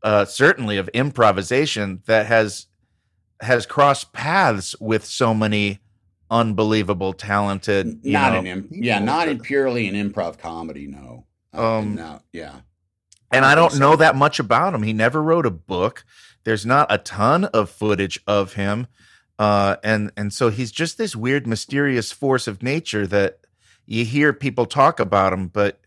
uh, 0.04 0.26
certainly 0.26 0.78
of 0.78 0.88
improvisation, 0.90 2.02
that 2.06 2.26
has 2.28 2.68
has 3.42 3.66
crossed 3.66 4.14
paths 4.14 4.76
with 4.80 5.04
so 5.06 5.34
many 5.34 5.80
unbelievable, 6.32 7.14
talented. 7.14 8.00
you 8.04 8.14
not 8.14 8.34
know, 8.34 8.40
in 8.40 8.48
im- 8.48 8.68
yeah, 8.72 9.00
not 9.00 9.28
in 9.28 9.40
purely 9.40 9.88
an 9.88 9.96
improv 9.96 10.38
comedy. 10.38 10.88
No, 10.88 11.26
Uh, 11.54 11.78
Um, 11.80 11.96
no, 11.96 12.22
yeah. 12.32 12.62
and 13.32 13.46
I 13.46 13.56
don't 13.56 13.78
know 13.80 13.96
that 13.96 14.16
much 14.16 14.40
about 14.40 14.74
him. 14.74 14.84
He 14.84 14.94
never 14.94 15.22
wrote 15.22 15.46
a 15.46 15.52
book. 15.52 16.04
There's 16.44 16.66
not 16.66 16.88
a 16.92 16.98
ton 16.98 17.46
of 17.46 17.70
footage 17.70 18.20
of 18.28 18.54
him, 18.54 18.88
uh, 19.40 19.76
and 19.84 20.12
and 20.18 20.34
so 20.34 20.50
he's 20.50 20.72
just 20.72 20.98
this 20.98 21.16
weird, 21.16 21.46
mysterious 21.48 22.12
force 22.12 22.48
of 22.48 22.62
nature 22.64 23.06
that 23.08 23.40
you 23.86 24.06
hear 24.06 24.34
people 24.34 24.66
talk 24.66 25.00
about 25.00 25.34
him, 25.34 25.48
but 25.48 25.80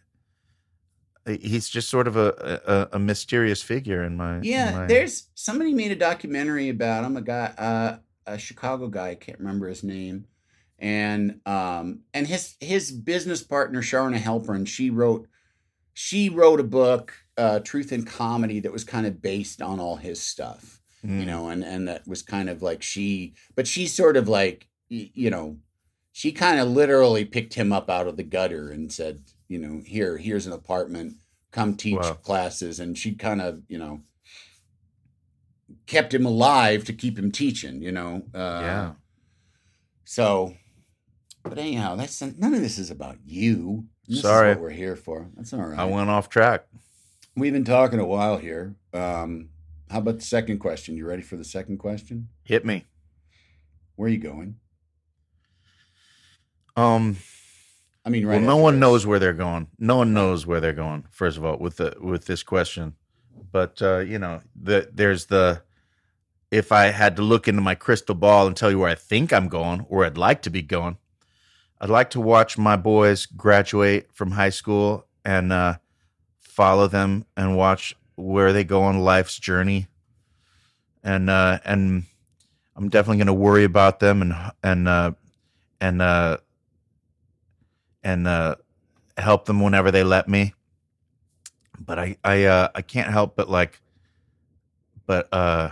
he's 1.26 1.68
just 1.68 1.88
sort 1.88 2.06
of 2.08 2.16
a 2.16 2.88
a, 2.92 2.96
a 2.96 2.98
mysterious 2.98 3.62
figure 3.62 4.02
in 4.04 4.16
my 4.16 4.36
in 4.38 4.44
Yeah, 4.44 4.72
my- 4.72 4.86
there's 4.86 5.28
somebody 5.34 5.74
made 5.74 5.92
a 5.92 5.96
documentary 5.96 6.68
about 6.68 7.04
him. 7.04 7.16
A 7.16 7.22
guy, 7.22 7.52
uh, 7.58 7.96
a 8.26 8.38
Chicago 8.38 8.88
guy, 8.88 9.10
I 9.10 9.14
can't 9.14 9.38
remember 9.38 9.68
his 9.68 9.82
name, 9.82 10.26
and 10.78 11.40
um, 11.46 12.00
and 12.14 12.26
his 12.26 12.54
his 12.60 12.90
business 12.92 13.42
partner 13.42 13.82
Charna 13.82 14.18
Halpern. 14.18 14.66
She 14.66 14.90
wrote 14.90 15.26
she 15.94 16.28
wrote 16.28 16.60
a 16.60 16.64
book, 16.64 17.14
uh, 17.38 17.60
Truth 17.60 17.90
in 17.92 18.04
Comedy, 18.04 18.60
that 18.60 18.72
was 18.72 18.84
kind 18.84 19.06
of 19.06 19.22
based 19.22 19.62
on 19.62 19.80
all 19.80 19.96
his 19.96 20.20
stuff, 20.20 20.80
Mm. 21.04 21.20
you 21.20 21.26
know, 21.26 21.48
and 21.50 21.64
and 21.64 21.88
that 21.88 22.06
was 22.06 22.22
kind 22.22 22.48
of 22.50 22.62
like 22.62 22.82
she, 22.82 23.34
but 23.54 23.66
she 23.66 23.86
sort 23.86 24.16
of 24.16 24.28
like 24.28 24.68
you 24.88 25.30
know, 25.30 25.56
she 26.12 26.30
kind 26.32 26.60
of 26.60 26.68
literally 26.68 27.24
picked 27.24 27.54
him 27.54 27.72
up 27.72 27.90
out 27.90 28.06
of 28.06 28.16
the 28.16 28.22
gutter 28.22 28.70
and 28.70 28.92
said, 28.92 29.20
you 29.48 29.58
know, 29.58 29.80
here, 29.84 30.16
here's 30.16 30.46
an 30.46 30.52
apartment, 30.52 31.16
come 31.52 31.74
teach 31.76 31.96
Wow. 31.96 32.14
classes, 32.14 32.80
and 32.80 32.96
she 32.96 33.14
kind 33.14 33.40
of, 33.40 33.62
you 33.68 33.78
know 33.78 34.02
kept 35.86 36.14
him 36.14 36.24
alive 36.24 36.84
to 36.84 36.92
keep 36.92 37.18
him 37.18 37.30
teaching, 37.32 37.82
you 37.82 37.90
know. 37.92 38.22
Uh, 38.34 38.60
yeah. 38.62 38.92
So, 40.04 40.54
but 41.42 41.58
anyhow, 41.58 41.96
that's 41.96 42.20
none 42.20 42.54
of 42.54 42.60
this 42.60 42.78
is 42.78 42.90
about 42.90 43.18
you. 43.24 43.84
This 44.06 44.22
Sorry. 44.22 44.50
is 44.50 44.56
what 44.56 44.62
we're 44.62 44.70
here 44.70 44.94
for. 44.96 45.28
That's 45.36 45.52
all 45.52 45.60
right. 45.64 45.78
I 45.78 45.84
went 45.84 46.08
off 46.08 46.28
track. 46.28 46.66
We've 47.36 47.52
been 47.52 47.64
talking 47.64 47.98
a 47.98 48.06
while 48.06 48.36
here. 48.38 48.76
Um, 48.94 49.48
how 49.90 49.98
about 49.98 50.16
the 50.16 50.24
second 50.24 50.58
question? 50.58 50.96
You 50.96 51.06
ready 51.06 51.22
for 51.22 51.36
the 51.36 51.44
second 51.44 51.78
question? 51.78 52.28
Hit 52.44 52.64
me. 52.64 52.84
Where 53.96 54.06
are 54.08 54.12
you 54.12 54.18
going? 54.18 54.56
Um. 56.76 57.16
I 58.06 58.08
mean, 58.08 58.24
right. 58.24 58.38
well, 58.38 58.46
no 58.46 58.56
one 58.56 58.74
this. 58.74 58.80
knows 58.80 59.04
where 59.04 59.18
they're 59.18 59.34
going. 59.34 59.66
No 59.80 59.96
one 59.96 60.14
knows 60.14 60.46
where 60.46 60.60
they're 60.60 60.72
going. 60.72 61.06
First 61.10 61.36
of 61.36 61.44
all, 61.44 61.58
with 61.58 61.76
the 61.78 61.96
with 62.00 62.26
this 62.26 62.44
question, 62.44 62.94
but 63.50 63.82
uh, 63.82 63.98
you 63.98 64.20
know, 64.20 64.42
the 64.54 64.88
there's 64.94 65.26
the 65.26 65.62
if 66.52 66.70
I 66.70 66.86
had 66.86 67.16
to 67.16 67.22
look 67.22 67.48
into 67.48 67.60
my 67.60 67.74
crystal 67.74 68.14
ball 68.14 68.46
and 68.46 68.56
tell 68.56 68.70
you 68.70 68.78
where 68.78 68.90
I 68.90 68.94
think 68.94 69.32
I'm 69.32 69.48
going 69.48 69.84
or 69.88 70.04
I'd 70.04 70.16
like 70.16 70.40
to 70.42 70.50
be 70.50 70.62
going, 70.62 70.98
I'd 71.80 71.90
like 71.90 72.10
to 72.10 72.20
watch 72.20 72.56
my 72.56 72.76
boys 72.76 73.26
graduate 73.26 74.12
from 74.12 74.30
high 74.30 74.50
school 74.50 75.06
and 75.24 75.52
uh, 75.52 75.78
follow 76.38 76.86
them 76.86 77.26
and 77.36 77.56
watch 77.56 77.96
where 78.14 78.52
they 78.52 78.62
go 78.62 78.82
on 78.82 79.00
life's 79.00 79.38
journey. 79.38 79.88
And 81.02 81.28
uh, 81.28 81.58
and 81.64 82.04
I'm 82.76 82.88
definitely 82.88 83.18
going 83.18 83.26
to 83.26 83.32
worry 83.32 83.64
about 83.64 83.98
them 83.98 84.22
and 84.22 84.34
and 84.62 84.86
uh, 84.86 85.12
and 85.80 86.00
uh, 86.00 86.38
and 88.06 88.28
uh, 88.28 88.54
help 89.18 89.46
them 89.46 89.60
whenever 89.60 89.90
they 89.90 90.04
let 90.04 90.28
me. 90.28 90.54
But 91.78 91.98
I 91.98 92.16
I 92.24 92.44
uh, 92.44 92.68
I 92.74 92.80
can't 92.82 93.10
help 93.10 93.34
but 93.34 93.50
like, 93.50 93.80
but 95.06 95.28
uh, 95.32 95.70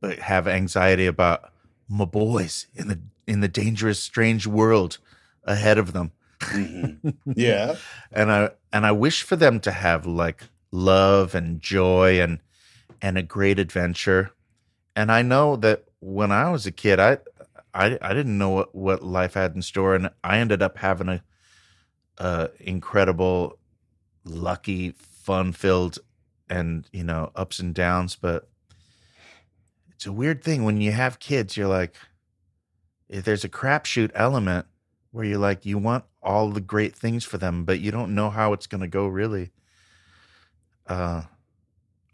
but 0.00 0.18
have 0.18 0.48
anxiety 0.48 1.06
about 1.06 1.52
my 1.88 2.04
boys 2.04 2.66
in 2.74 2.88
the 2.88 2.98
in 3.28 3.40
the 3.40 3.48
dangerous, 3.48 4.00
strange 4.02 4.46
world 4.46 4.98
ahead 5.44 5.78
of 5.78 5.92
them. 5.92 6.10
Mhm. 6.40 7.14
yeah. 7.36 7.76
and 8.12 8.30
I 8.32 8.50
and 8.72 8.84
I 8.84 8.92
wish 8.92 9.22
for 9.22 9.36
them 9.36 9.60
to 9.60 9.70
have 9.70 10.04
like 10.04 10.44
love 10.72 11.34
and 11.34 11.60
joy 11.60 12.20
and 12.20 12.40
and 13.00 13.16
a 13.16 13.22
great 13.22 13.60
adventure. 13.60 14.32
And 14.96 15.12
I 15.12 15.22
know 15.22 15.54
that 15.56 15.84
when 16.00 16.32
I 16.32 16.50
was 16.50 16.66
a 16.66 16.72
kid, 16.72 16.98
I 16.98 17.18
I 17.74 17.98
I 18.00 18.14
didn't 18.14 18.38
know 18.38 18.50
what, 18.50 18.74
what 18.74 19.02
life 19.02 19.34
had 19.34 19.54
in 19.54 19.62
store, 19.62 19.94
and 19.94 20.10
I 20.24 20.38
ended 20.38 20.62
up 20.62 20.78
having 20.78 21.08
a, 21.08 21.22
a 22.18 22.50
incredible, 22.60 23.58
lucky, 24.24 24.90
fun 24.90 25.52
filled, 25.52 25.98
and 26.48 26.88
you 26.92 27.04
know 27.04 27.30
ups 27.34 27.58
and 27.58 27.74
downs. 27.74 28.16
But 28.16 28.48
it's 29.90 30.06
a 30.06 30.12
weird 30.12 30.42
thing 30.42 30.64
when 30.64 30.80
you 30.80 30.92
have 30.92 31.18
kids. 31.18 31.56
You're 31.56 31.68
like, 31.68 31.94
if 33.08 33.24
there's 33.24 33.44
a 33.44 33.48
crapshoot 33.48 34.10
element 34.14 34.66
where 35.10 35.24
you're 35.24 35.38
like 35.38 35.64
you 35.64 35.78
want 35.78 36.04
all 36.22 36.50
the 36.50 36.60
great 36.60 36.94
things 36.94 37.24
for 37.24 37.38
them, 37.38 37.64
but 37.64 37.80
you 37.80 37.90
don't 37.90 38.14
know 38.14 38.30
how 38.30 38.52
it's 38.52 38.66
going 38.66 38.80
to 38.80 38.88
go 38.88 39.06
really. 39.06 39.50
Uh, 40.86 41.22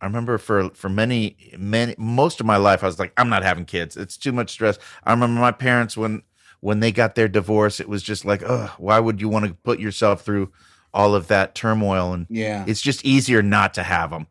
I 0.04 0.06
remember 0.06 0.36
for 0.36 0.68
for 0.74 0.90
many 0.90 1.34
many 1.56 1.94
most 1.96 2.38
of 2.38 2.44
my 2.44 2.58
life, 2.58 2.84
I 2.84 2.86
was 2.86 2.98
like, 2.98 3.14
I'm 3.16 3.30
not 3.30 3.42
having 3.42 3.64
kids. 3.64 3.96
It's 3.96 4.18
too 4.18 4.32
much 4.32 4.50
stress. 4.50 4.78
I 5.02 5.12
remember 5.12 5.40
my 5.40 5.50
parents 5.50 5.96
when 5.96 6.22
when 6.60 6.80
they 6.80 6.92
got 6.92 7.14
their 7.14 7.26
divorce, 7.26 7.80
it 7.80 7.88
was 7.88 8.02
just 8.02 8.26
like, 8.26 8.42
oh, 8.46 8.74
why 8.76 9.00
would 9.00 9.22
you 9.22 9.30
want 9.30 9.46
to 9.46 9.54
put 9.54 9.80
yourself 9.80 10.20
through 10.22 10.52
all 10.92 11.14
of 11.14 11.28
that 11.28 11.54
turmoil? 11.54 12.12
And 12.12 12.26
Yeah. 12.28 12.66
it's 12.66 12.82
just 12.82 13.02
easier 13.02 13.42
not 13.42 13.72
to 13.74 13.82
have 13.82 14.10
them. 14.10 14.26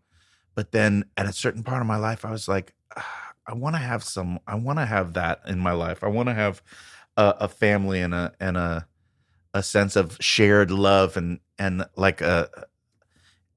But 0.54 0.74
then 0.74 1.06
at 1.18 1.26
a 1.26 1.34
certain 1.34 1.64
part 1.64 1.82
of 1.82 1.88
my 1.88 1.98
life, 1.98 2.24
I 2.24 2.30
was 2.30 2.48
like, 2.48 2.76
ah, 2.96 3.34
I 3.48 3.56
want 3.56 3.76
to 3.76 3.80
have 3.82 4.04
some. 4.04 4.40
I 4.46 4.54
want 4.54 4.78
to 4.78 4.86
have 4.86 5.14
that 5.14 5.42
in 5.48 5.58
my 5.58 5.72
life. 5.72 6.04
I 6.04 6.08
want 6.08 6.30
to 6.30 6.36
have 6.36 6.62
a, 7.18 7.34
a 7.40 7.48
family 7.48 8.00
and 8.00 8.14
a 8.14 8.32
and 8.40 8.58
a 8.58 8.88
a 9.56 9.64
sense 9.64 9.96
of 9.96 10.18
shared 10.20 10.70
love 10.70 11.18
and 11.18 11.40
and 11.58 11.84
like 11.96 12.22
a 12.22 12.48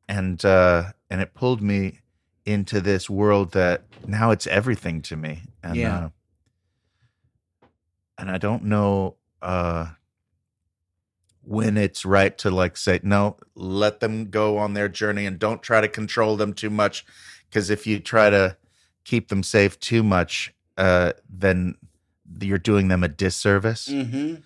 and 0.09 0.43
uh 0.47 0.93
and 1.11 1.21
it 1.21 1.35
pulled 1.35 1.61
me 1.61 2.01
into 2.47 2.81
this 2.81 3.11
world 3.11 3.51
that 3.53 3.83
now 4.07 4.31
it's 4.31 4.47
everything 4.47 5.03
to 5.03 5.17
me 5.17 5.43
and 5.63 5.77
Yeah. 5.77 5.99
uh, 5.99 6.09
and 8.19 8.31
I 8.31 8.39
don't 8.39 8.65
know 8.65 9.17
uh 9.43 9.89
when 11.43 11.77
it's 11.77 12.05
right 12.05 12.37
to 12.39 12.51
like 12.51 12.77
say 12.77 12.99
no 13.03 13.37
let 13.55 14.01
them 14.01 14.31
go 14.31 14.59
on 14.59 14.75
their 14.75 14.89
journey 14.89 15.27
and 15.27 15.39
don't 15.39 15.63
try 15.63 15.81
to 15.81 15.89
control 15.89 16.37
them 16.37 16.53
too 16.53 16.71
much 16.71 17.05
because 17.49 17.69
if 17.71 17.87
you 17.87 17.99
try 18.01 18.31
to 18.31 18.57
keep 19.05 19.29
them 19.29 19.43
safe 19.43 19.79
too 19.79 20.03
much 20.03 20.55
uh 20.79 21.13
then 21.29 21.75
you're 22.41 22.59
doing 22.59 22.89
them 22.89 23.05
a 23.05 23.09
disservice. 23.09 23.87
Hmm 23.89 24.37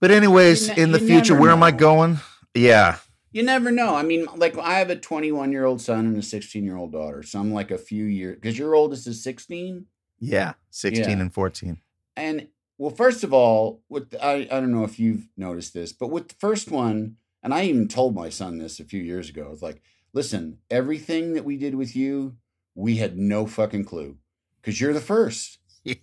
but 0.00 0.10
anyways 0.10 0.68
ne- 0.68 0.82
in 0.82 0.92
the 0.92 0.98
future 0.98 1.34
where 1.34 1.50
am 1.50 1.62
i 1.62 1.70
going? 1.70 2.18
Yeah 2.54 2.98
You 3.34 3.42
never 3.42 3.70
know. 3.70 3.94
I 3.96 4.02
mean, 4.02 4.26
like 4.36 4.56
I 4.56 4.78
have 4.78 4.90
a 4.90 4.96
21 4.96 5.50
year 5.52 5.64
old 5.64 5.80
son 5.80 6.06
and 6.06 6.16
a 6.16 6.22
16 6.22 6.64
year 6.64 6.76
old 6.76 6.92
daughter. 6.92 7.22
So 7.22 7.40
I'm 7.40 7.52
like 7.52 7.70
a 7.72 7.76
few 7.78 8.04
years 8.04 8.36
because 8.36 8.58
your 8.58 8.74
oldest 8.74 9.06
is 9.06 9.22
16. 9.22 9.86
yeah 10.20 10.54
16 10.70 11.04
Yeah. 11.04 11.10
and 11.20 11.34
14 11.34 11.78
And 12.16 12.48
well, 12.78 12.90
first 12.94 13.24
of 13.24 13.32
all, 13.32 13.82
with 13.88 14.14
I, 14.22 14.48
I 14.50 14.60
don't 14.60 14.72
know 14.72 14.84
if 14.84 14.98
you've 14.98 15.28
noticed 15.36 15.74
this, 15.74 15.92
but 15.92 16.08
with 16.10 16.28
the 16.28 16.34
first 16.38 16.70
one, 16.70 17.16
and 17.42 17.52
I 17.52 17.64
even 17.64 17.88
told 17.88 18.14
my 18.14 18.30
son 18.30 18.58
this 18.58 18.80
a 18.80 18.84
few 18.84 19.02
years 19.02 19.28
ago. 19.28 19.50
It's 19.52 19.62
like, 19.62 19.82
listen, 20.12 20.58
everything 20.70 21.34
that 21.34 21.44
we 21.44 21.56
did 21.56 21.74
with 21.74 21.94
you, 21.96 22.36
we 22.74 22.96
had 22.96 23.18
no 23.18 23.46
fucking 23.46 23.84
clue. 23.84 24.16
because 24.62 24.80
you're 24.80 24.94
the 24.94 25.00
first. 25.00 25.58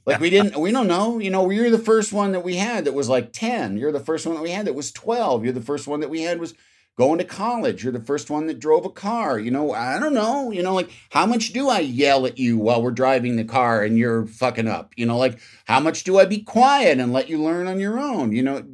Like 0.06 0.20
we 0.20 0.30
didn't, 0.30 0.56
we 0.60 0.72
don't 0.72 0.88
know. 0.88 1.18
You 1.18 1.32
know, 1.32 1.50
you're 1.50 1.72
the 1.72 1.80
first 1.80 2.14
one 2.14 2.34
that 2.34 2.44
we 2.44 2.56
had 2.58 2.86
that 2.86 2.94
was 2.94 3.10
like 3.10 3.34
10. 3.34 3.78
You're 3.78 3.92
the 3.92 4.00
first 4.00 4.26
one 4.28 4.36
that 4.36 4.44
we 4.44 4.52
had 4.52 4.68
that 4.68 4.76
was 4.76 4.92
12. 4.92 5.44
You're 5.44 5.54
the 5.54 5.62
first 5.62 5.88
one 5.88 6.02
that 6.02 6.10
we 6.12 6.22
had 6.22 6.40
was 6.40 6.54
going 6.98 7.18
to 7.18 7.24
college. 7.24 7.84
You're 7.84 7.94
the 7.94 8.00
first 8.00 8.30
one 8.30 8.48
that 8.48 8.60
drove 8.60 8.86
a 8.86 8.90
car. 8.90 9.40
You 9.40 9.52
know, 9.52 9.74
I 9.74 10.00
don't 10.00 10.14
know. 10.14 10.52
You 10.52 10.64
know, 10.64 10.74
like 10.74 10.90
how 11.10 11.26
much 11.26 11.54
do 11.54 11.70
I 11.70 11.80
yell 11.80 12.26
at 12.26 12.38
you 12.38 12.58
while 12.58 12.82
we're 12.82 12.92
driving 12.92 13.36
the 13.36 13.44
car 13.44 13.84
and 13.84 13.98
you're 13.98 14.26
fucking 14.26 14.68
up? 14.68 14.94
You 14.98 15.06
know, 15.06 15.18
like 15.18 15.40
how 15.66 15.80
much 15.80 16.04
do 16.04 16.20
I 16.20 16.26
be 16.26 16.40
quiet 16.40 17.00
and 17.00 17.14
let 17.14 17.30
you 17.30 17.42
learn 17.42 17.68
on 17.68 17.80
your 17.80 18.00
own? 18.00 18.34
You 18.34 18.44
know, 18.44 18.66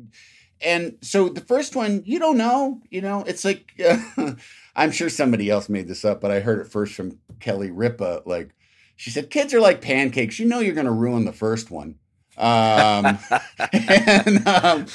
and 0.62 0.98
so 1.02 1.30
the 1.30 1.42
first 1.42 1.76
one, 1.76 2.04
you 2.06 2.20
don't 2.20 2.38
know. 2.38 2.82
You 2.90 3.02
know, 3.02 3.24
it's 3.28 3.46
like 3.46 3.74
uh, 3.84 4.34
I'm 4.76 4.92
sure 4.92 5.10
somebody 5.10 5.50
else 5.50 5.70
made 5.70 5.88
this 5.88 6.06
up, 6.06 6.22
but 6.22 6.32
I 6.32 6.40
heard 6.40 6.60
it 6.60 6.72
first 6.72 6.94
from 6.94 7.20
Kelly 7.40 7.72
Ripa. 7.72 8.22
Like 8.26 8.54
she 8.96 9.10
said, 9.12 9.30
kids 9.30 9.54
are 9.54 9.60
like 9.62 9.82
pancakes. 9.82 10.40
You 10.40 10.48
know, 10.48 10.60
you're 10.60 10.76
going 10.76 10.86
to 10.86 10.92
ruin 10.92 11.26
the 11.26 11.34
first 11.34 11.72
one. 11.72 11.96
Um, 12.38 13.18
and, 13.74 14.48
um, 14.48 14.86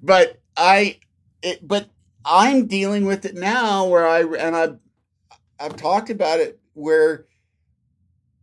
but 0.00 0.40
I, 0.56 1.00
it, 1.42 1.66
but 1.66 1.88
I'm 2.24 2.66
dealing 2.66 3.04
with 3.06 3.24
it 3.24 3.34
now 3.34 3.86
where 3.86 4.06
I 4.06 4.20
and 4.20 4.56
I've 4.56 4.78
I've 5.58 5.76
talked 5.76 6.10
about 6.10 6.40
it 6.40 6.60
where 6.74 7.26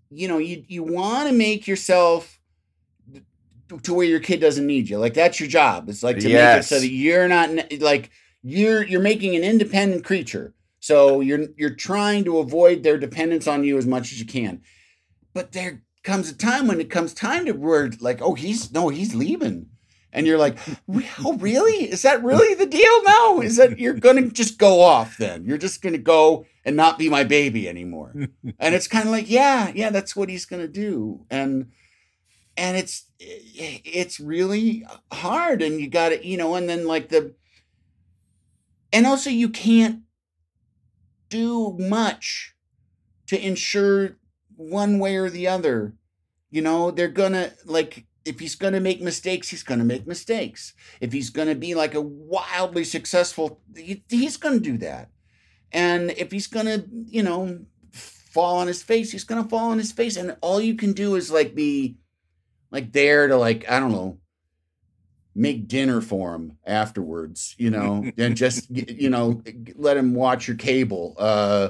you 0.09 0.27
know 0.27 0.37
you 0.37 0.63
you 0.67 0.83
want 0.83 1.29
to 1.29 1.33
make 1.33 1.67
yourself 1.67 2.39
to 3.83 3.93
where 3.93 4.05
your 4.05 4.19
kid 4.19 4.41
doesn't 4.41 4.65
need 4.65 4.89
you. 4.89 4.97
Like 4.97 5.13
that's 5.13 5.39
your 5.39 5.49
job. 5.49 5.89
It's 5.89 6.03
like 6.03 6.19
to 6.19 6.29
yes. 6.29 6.55
make 6.55 6.59
it 6.59 6.67
so 6.67 6.79
that 6.79 6.91
you're 6.91 7.27
not 7.27 7.49
like 7.79 8.09
you're 8.41 8.83
you're 8.83 9.01
making 9.01 9.35
an 9.35 9.43
independent 9.43 10.03
creature. 10.03 10.53
So 10.79 11.21
you're 11.21 11.47
you're 11.57 11.75
trying 11.75 12.23
to 12.25 12.39
avoid 12.39 12.83
their 12.83 12.97
dependence 12.97 13.47
on 13.47 13.63
you 13.63 13.77
as 13.77 13.85
much 13.85 14.11
as 14.11 14.19
you 14.19 14.25
can. 14.25 14.61
But 15.33 15.51
there 15.51 15.83
comes 16.03 16.29
a 16.29 16.35
time 16.35 16.67
when 16.67 16.79
it 16.81 16.89
comes 16.89 17.13
time 17.13 17.45
to 17.45 17.51
where 17.51 17.91
like, 17.99 18.21
oh, 18.21 18.33
he's 18.33 18.71
no, 18.71 18.89
he's 18.89 19.13
leaving 19.13 19.67
and 20.11 20.25
you're 20.25 20.39
like, 20.39 20.57
oh, 21.23 21.37
really? 21.37 21.89
Is 21.89 22.01
that 22.01 22.23
really 22.23 22.55
the 22.55 22.65
deal 22.65 23.03
now? 23.03 23.41
Is 23.41 23.57
that 23.57 23.77
you're 23.77 23.93
going 23.93 24.15
to 24.15 24.29
just 24.33 24.57
go 24.57 24.81
off 24.81 25.17
then? 25.17 25.45
You're 25.45 25.59
just 25.59 25.81
going 25.81 25.93
to 25.93 25.99
go 25.99 26.45
and 26.65 26.75
not 26.75 26.97
be 26.97 27.09
my 27.09 27.23
baby 27.23 27.69
anymore. 27.69 28.13
and 28.59 28.75
it's 28.75 28.87
kind 28.87 29.05
of 29.05 29.11
like, 29.11 29.29
yeah, 29.29 29.71
yeah, 29.75 29.91
that's 29.91 30.15
what 30.15 30.29
he's 30.29 30.45
going 30.45 30.61
to 30.63 30.67
do. 30.67 31.25
And, 31.29 31.71
and 32.57 32.75
it's, 32.75 33.05
it's 33.19 34.19
really 34.19 34.83
hard. 35.11 35.61
And 35.61 35.79
you 35.79 35.87
got 35.87 36.09
to, 36.09 36.25
you 36.25 36.37
know, 36.37 36.55
and 36.55 36.67
then 36.67 36.87
like 36.87 37.09
the, 37.09 37.35
and 38.91 39.05
also 39.05 39.29
you 39.29 39.49
can't 39.49 40.01
do 41.29 41.77
much 41.77 42.55
to 43.27 43.39
ensure 43.39 44.17
one 44.55 44.97
way 44.97 45.15
or 45.17 45.29
the 45.29 45.47
other. 45.47 45.93
You 46.49 46.63
know, 46.63 46.89
they're 46.89 47.07
going 47.07 47.33
to 47.33 47.53
like, 47.65 48.07
if 48.25 48.39
he's 48.39 48.55
going 48.55 48.73
to 48.73 48.79
make 48.79 49.01
mistakes, 49.01 49.49
he's 49.49 49.63
going 49.63 49.79
to 49.79 49.85
make 49.85 50.05
mistakes. 50.05 50.73
If 51.01 51.11
he's 51.13 51.29
going 51.29 51.47
to 51.47 51.55
be 51.55 51.75
like 51.75 51.95
a 51.95 52.01
wildly 52.01 52.83
successful, 52.83 53.61
he, 53.75 54.03
he's 54.09 54.37
going 54.37 54.55
to 54.55 54.59
do 54.59 54.77
that. 54.79 55.09
And 55.71 56.11
if 56.11 56.31
he's 56.31 56.47
going 56.47 56.65
to, 56.65 56.85
you 57.05 57.23
know, 57.23 57.59
fall 57.91 58.57
on 58.57 58.67
his 58.67 58.83
face, 58.83 59.11
he's 59.11 59.23
going 59.23 59.41
to 59.41 59.49
fall 59.49 59.71
on 59.71 59.77
his 59.77 59.91
face. 59.91 60.17
And 60.17 60.35
all 60.41 60.59
you 60.61 60.75
can 60.75 60.93
do 60.93 61.15
is 61.15 61.31
like 61.31 61.55
be 61.55 61.97
like 62.71 62.91
there 62.91 63.27
to 63.27 63.37
like, 63.37 63.69
I 63.69 63.79
don't 63.79 63.91
know, 63.91 64.19
make 65.35 65.67
dinner 65.67 66.01
for 66.01 66.35
him 66.35 66.57
afterwards, 66.65 67.55
you 67.57 67.69
know, 67.69 68.11
and 68.17 68.35
just, 68.35 68.69
you 68.69 69.09
know, 69.09 69.41
let 69.75 69.97
him 69.97 70.13
watch 70.13 70.47
your 70.47 70.57
cable. 70.57 71.15
Uh, 71.17 71.69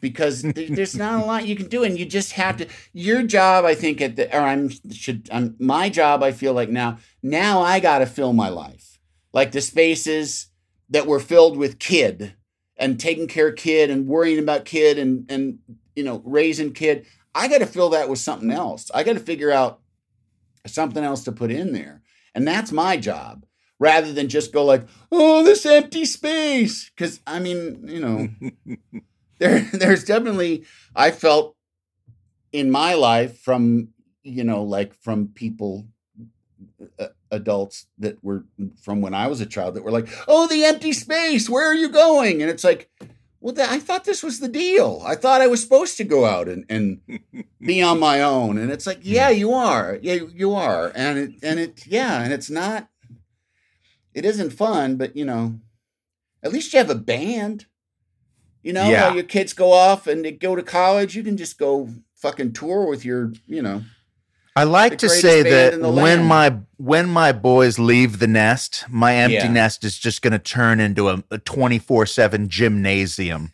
because 0.00 0.42
there's 0.54 0.96
not 0.96 1.22
a 1.22 1.26
lot 1.26 1.46
you 1.46 1.56
can 1.56 1.68
do, 1.68 1.84
and 1.84 1.98
you 1.98 2.06
just 2.06 2.32
have 2.32 2.58
to. 2.58 2.66
Your 2.92 3.22
job, 3.22 3.64
I 3.64 3.74
think, 3.74 4.00
at 4.00 4.16
the 4.16 4.34
or 4.36 4.40
I'm 4.40 4.70
should 4.90 5.28
I'm, 5.32 5.56
my 5.58 5.88
job. 5.88 6.22
I 6.22 6.32
feel 6.32 6.52
like 6.52 6.70
now 6.70 6.98
now 7.22 7.60
I 7.60 7.80
got 7.80 7.98
to 7.98 8.06
fill 8.06 8.32
my 8.32 8.48
life, 8.48 8.98
like 9.32 9.52
the 9.52 9.60
spaces 9.60 10.48
that 10.90 11.06
were 11.06 11.20
filled 11.20 11.56
with 11.56 11.78
kid 11.78 12.34
and 12.76 12.98
taking 12.98 13.26
care 13.26 13.48
of 13.48 13.56
kid 13.56 13.90
and 13.90 14.06
worrying 14.06 14.38
about 14.38 14.64
kid 14.64 14.98
and 14.98 15.30
and 15.30 15.58
you 15.94 16.04
know 16.04 16.22
raising 16.24 16.72
kid. 16.72 17.06
I 17.34 17.48
got 17.48 17.58
to 17.58 17.66
fill 17.66 17.90
that 17.90 18.08
with 18.08 18.18
something 18.18 18.50
else. 18.50 18.90
I 18.92 19.04
got 19.04 19.12
to 19.12 19.20
figure 19.20 19.50
out 19.50 19.80
something 20.66 21.04
else 21.04 21.24
to 21.24 21.32
put 21.32 21.50
in 21.50 21.72
there, 21.72 22.02
and 22.34 22.46
that's 22.46 22.72
my 22.72 22.96
job 22.96 23.44
rather 23.78 24.12
than 24.12 24.28
just 24.28 24.52
go 24.52 24.64
like, 24.64 24.86
oh, 25.10 25.44
this 25.44 25.64
empty 25.64 26.04
space. 26.04 26.90
Because 26.90 27.20
I 27.26 27.38
mean, 27.38 27.86
you 27.86 28.00
know, 28.00 29.00
there 29.38 29.60
there's 29.72 30.04
definitely 30.04 30.64
I 30.94 31.10
felt 31.10 31.56
in 32.52 32.70
my 32.70 32.94
life 32.94 33.38
from 33.38 33.88
you 34.22 34.44
know 34.44 34.62
like 34.62 34.94
from 34.94 35.28
people 35.28 35.86
uh, 36.98 37.08
adults 37.30 37.86
that 37.98 38.22
were 38.22 38.44
from 38.80 39.00
when 39.00 39.14
I 39.14 39.26
was 39.26 39.40
a 39.40 39.46
child 39.46 39.74
that 39.74 39.84
were 39.84 39.90
like, 39.90 40.08
"Oh, 40.26 40.46
the 40.46 40.64
empty 40.64 40.92
space. 40.92 41.48
Where 41.48 41.66
are 41.66 41.74
you 41.74 41.88
going?" 41.88 42.40
And 42.42 42.50
it's 42.50 42.64
like, 42.64 42.90
well, 43.40 43.54
th- 43.54 43.68
I 43.68 43.78
thought 43.78 44.04
this 44.04 44.22
was 44.22 44.40
the 44.40 44.48
deal. 44.48 45.02
I 45.04 45.14
thought 45.14 45.40
I 45.40 45.46
was 45.46 45.62
supposed 45.62 45.96
to 45.98 46.04
go 46.04 46.24
out 46.24 46.48
and, 46.48 46.64
and 46.68 47.00
be 47.60 47.80
on 47.82 48.00
my 48.08 48.20
own. 48.20 48.58
And 48.58 48.70
it's 48.70 48.86
like, 48.86 49.00
yeah, 49.02 49.28
you 49.30 49.52
are. 49.52 49.98
Yeah, 50.02 50.14
you 50.34 50.54
are. 50.54 50.90
And 50.94 51.18
it 51.18 51.30
and 51.42 51.60
it 51.60 51.86
yeah, 51.86 52.22
and 52.22 52.32
it's 52.32 52.50
not. 52.50 52.88
It 54.14 54.24
isn't 54.24 54.50
fun, 54.50 54.96
but 54.96 55.16
you 55.16 55.24
know, 55.24 55.60
at 56.42 56.52
least 56.52 56.72
you 56.72 56.78
have 56.78 56.90
a 56.90 56.96
band. 56.96 57.66
You 58.68 58.74
know, 58.74 58.86
yeah. 58.86 59.14
your 59.14 59.24
kids 59.24 59.54
go 59.54 59.72
off 59.72 60.06
and 60.06 60.22
they 60.22 60.32
go 60.32 60.54
to 60.54 60.62
college, 60.62 61.16
you 61.16 61.22
can 61.22 61.38
just 61.38 61.58
go 61.58 61.88
fucking 62.16 62.52
tour 62.52 62.86
with 62.86 63.02
your, 63.02 63.32
you 63.46 63.62
know. 63.62 63.80
I 64.54 64.64
like 64.64 64.98
to 64.98 65.08
say 65.08 65.42
that 65.42 65.80
when 65.80 66.24
my 66.24 66.54
when 66.76 67.08
my 67.08 67.32
boys 67.32 67.78
leave 67.78 68.18
the 68.18 68.26
nest, 68.26 68.84
my 68.90 69.14
empty 69.14 69.36
yeah. 69.36 69.50
nest 69.50 69.84
is 69.84 69.98
just 69.98 70.20
going 70.20 70.32
to 70.32 70.38
turn 70.38 70.80
into 70.80 71.08
a 71.08 71.38
twenty 71.38 71.78
four 71.78 72.04
seven 72.04 72.48
gymnasium, 72.50 73.50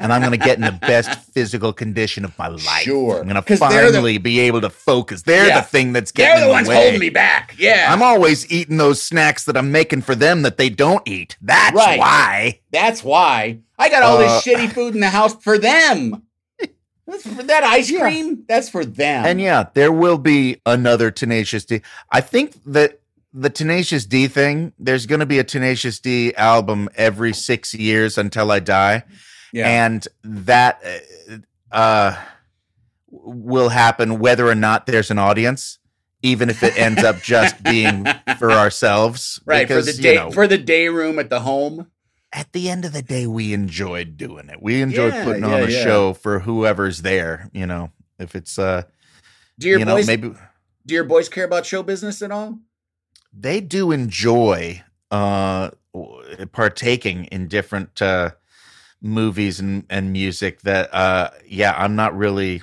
and 0.00 0.12
I'm 0.12 0.20
going 0.20 0.38
to 0.38 0.44
get 0.44 0.58
in 0.58 0.64
the 0.64 0.72
best 0.72 1.18
physical 1.32 1.72
condition 1.72 2.24
of 2.26 2.36
my 2.38 2.48
life. 2.48 2.82
Sure, 2.82 3.20
I'm 3.20 3.28
going 3.28 3.42
to 3.42 3.56
finally 3.56 4.14
the, 4.14 4.18
be 4.18 4.40
able 4.40 4.60
to 4.60 4.70
focus. 4.70 5.22
They're 5.22 5.46
yeah. 5.46 5.60
the 5.60 5.66
thing 5.66 5.94
that's 5.94 6.12
getting. 6.12 6.40
They're 6.40 6.46
the 6.48 6.52
ones 6.52 6.68
holding 6.68 7.00
me 7.00 7.08
back. 7.08 7.54
Yeah, 7.56 7.86
I'm 7.90 8.02
always 8.02 8.50
eating 8.52 8.76
those 8.76 9.00
snacks 9.00 9.44
that 9.44 9.56
I'm 9.56 9.72
making 9.72 10.02
for 10.02 10.14
them 10.14 10.42
that 10.42 10.58
they 10.58 10.68
don't 10.68 11.06
eat. 11.08 11.38
That's 11.40 11.74
right. 11.74 11.98
why. 11.98 12.60
That's 12.70 13.02
why 13.02 13.60
I 13.78 13.88
got 13.88 14.02
all 14.02 14.16
uh, 14.16 14.20
this 14.20 14.44
shitty 14.44 14.72
food 14.72 14.94
in 14.94 15.00
the 15.00 15.10
house 15.10 15.34
for 15.34 15.58
them. 15.58 16.22
That's 17.06 17.26
for 17.26 17.42
that 17.42 17.64
ice 17.64 17.90
cream. 17.90 18.28
Yeah. 18.28 18.42
That's 18.48 18.68
for 18.68 18.84
them. 18.84 19.24
And 19.24 19.40
yeah, 19.40 19.68
there 19.74 19.92
will 19.92 20.18
be 20.18 20.60
another 20.66 21.10
Tenacious 21.10 21.64
D. 21.64 21.80
I 22.10 22.20
think 22.20 22.62
that 22.66 23.00
the 23.32 23.50
Tenacious 23.50 24.04
D 24.04 24.26
thing, 24.26 24.72
there's 24.78 25.06
going 25.06 25.20
to 25.20 25.26
be 25.26 25.38
a 25.38 25.44
Tenacious 25.44 26.00
D 26.00 26.34
album 26.34 26.88
every 26.96 27.32
six 27.32 27.72
years 27.74 28.18
until 28.18 28.50
I 28.50 28.60
die. 28.60 29.04
Yeah. 29.52 29.68
And 29.68 30.06
that 30.22 30.82
uh, 31.72 31.74
uh 31.74 32.16
will 33.10 33.70
happen 33.70 34.18
whether 34.18 34.46
or 34.46 34.54
not 34.54 34.86
there's 34.86 35.10
an 35.10 35.18
audience, 35.18 35.78
even 36.22 36.50
if 36.50 36.62
it 36.62 36.76
ends 36.76 37.02
up 37.02 37.22
just 37.22 37.62
being 37.62 38.06
for 38.38 38.50
ourselves. 38.50 39.40
Right. 39.46 39.66
Because, 39.66 39.86
for 39.86 39.92
the 39.96 40.02
day, 40.02 40.12
you 40.12 40.18
know, 40.18 40.30
for 40.30 40.46
the 40.46 40.58
day 40.58 40.88
room 40.88 41.18
at 41.18 41.30
the 41.30 41.40
home 41.40 41.90
at 42.32 42.52
the 42.52 42.68
end 42.68 42.84
of 42.84 42.92
the 42.92 43.02
day, 43.02 43.26
we 43.26 43.52
enjoyed 43.52 44.16
doing 44.16 44.48
it. 44.48 44.62
We 44.62 44.82
enjoyed 44.82 45.14
yeah, 45.14 45.24
putting 45.24 45.44
yeah, 45.44 45.54
on 45.54 45.62
a 45.62 45.68
yeah. 45.68 45.82
show 45.82 46.12
for 46.12 46.40
whoever's 46.40 47.02
there. 47.02 47.50
You 47.52 47.66
know, 47.66 47.90
if 48.18 48.34
it's 48.34 48.58
uh, 48.58 48.82
do 49.58 49.68
your 49.68 49.78
you 49.80 49.86
boys 49.86 50.06
know, 50.06 50.12
maybe 50.12 50.34
do 50.86 50.94
your 50.94 51.04
boys 51.04 51.28
care 51.28 51.44
about 51.44 51.66
show 51.66 51.82
business 51.82 52.22
at 52.22 52.30
all? 52.30 52.58
They 53.32 53.60
do 53.60 53.92
enjoy 53.92 54.82
uh 55.10 55.70
partaking 56.52 57.24
in 57.26 57.48
different 57.48 58.00
uh 58.02 58.30
movies 59.00 59.60
and 59.60 59.84
and 59.88 60.12
music 60.12 60.60
that 60.62 60.92
uh 60.92 61.30
yeah 61.46 61.74
i'm 61.78 61.96
not 61.96 62.16
really 62.16 62.62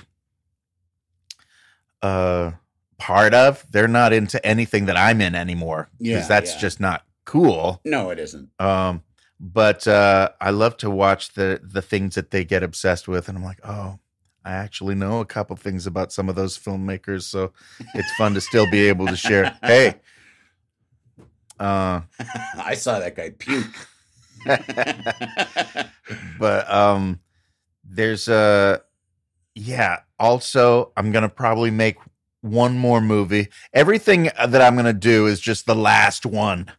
uh 2.02 2.52
part 2.98 3.34
of 3.34 3.64
they're 3.72 3.88
not 3.88 4.12
into 4.12 4.44
anything 4.46 4.86
that 4.86 4.96
i'm 4.96 5.20
in 5.20 5.34
anymore 5.34 5.88
because 5.98 6.22
yeah, 6.22 6.28
that's 6.28 6.54
just 6.56 6.78
not 6.78 7.04
cool 7.24 7.80
no 7.84 8.10
it 8.10 8.18
isn't 8.18 8.48
um 8.60 9.02
but 9.38 9.86
uh, 9.86 10.30
I 10.40 10.50
love 10.50 10.76
to 10.78 10.90
watch 10.90 11.34
the 11.34 11.60
the 11.62 11.82
things 11.82 12.14
that 12.14 12.30
they 12.30 12.44
get 12.44 12.62
obsessed 12.62 13.06
with, 13.08 13.28
and 13.28 13.36
I'm 13.36 13.44
like, 13.44 13.60
oh, 13.64 13.98
I 14.44 14.52
actually 14.52 14.94
know 14.94 15.20
a 15.20 15.26
couple 15.26 15.56
things 15.56 15.86
about 15.86 16.12
some 16.12 16.28
of 16.28 16.36
those 16.36 16.58
filmmakers, 16.58 17.24
so 17.24 17.52
it's 17.94 18.10
fun 18.12 18.34
to 18.34 18.40
still 18.40 18.70
be 18.70 18.88
able 18.88 19.06
to 19.06 19.16
share. 19.16 19.56
Hey, 19.62 19.96
uh, 21.58 22.00
I 22.58 22.74
saw 22.74 22.98
that 22.98 23.16
guy 23.16 23.30
puke. 23.30 23.66
but 26.38 26.70
um, 26.70 27.20
there's 27.84 28.28
a 28.28 28.82
yeah. 29.54 30.00
Also, 30.18 30.92
I'm 30.96 31.12
gonna 31.12 31.28
probably 31.28 31.70
make 31.70 31.98
one 32.40 32.78
more 32.78 33.00
movie. 33.02 33.48
Everything 33.74 34.24
that 34.24 34.62
I'm 34.62 34.76
gonna 34.76 34.92
do 34.92 35.26
is 35.26 35.40
just 35.40 35.66
the 35.66 35.74
last 35.74 36.24
one 36.24 36.70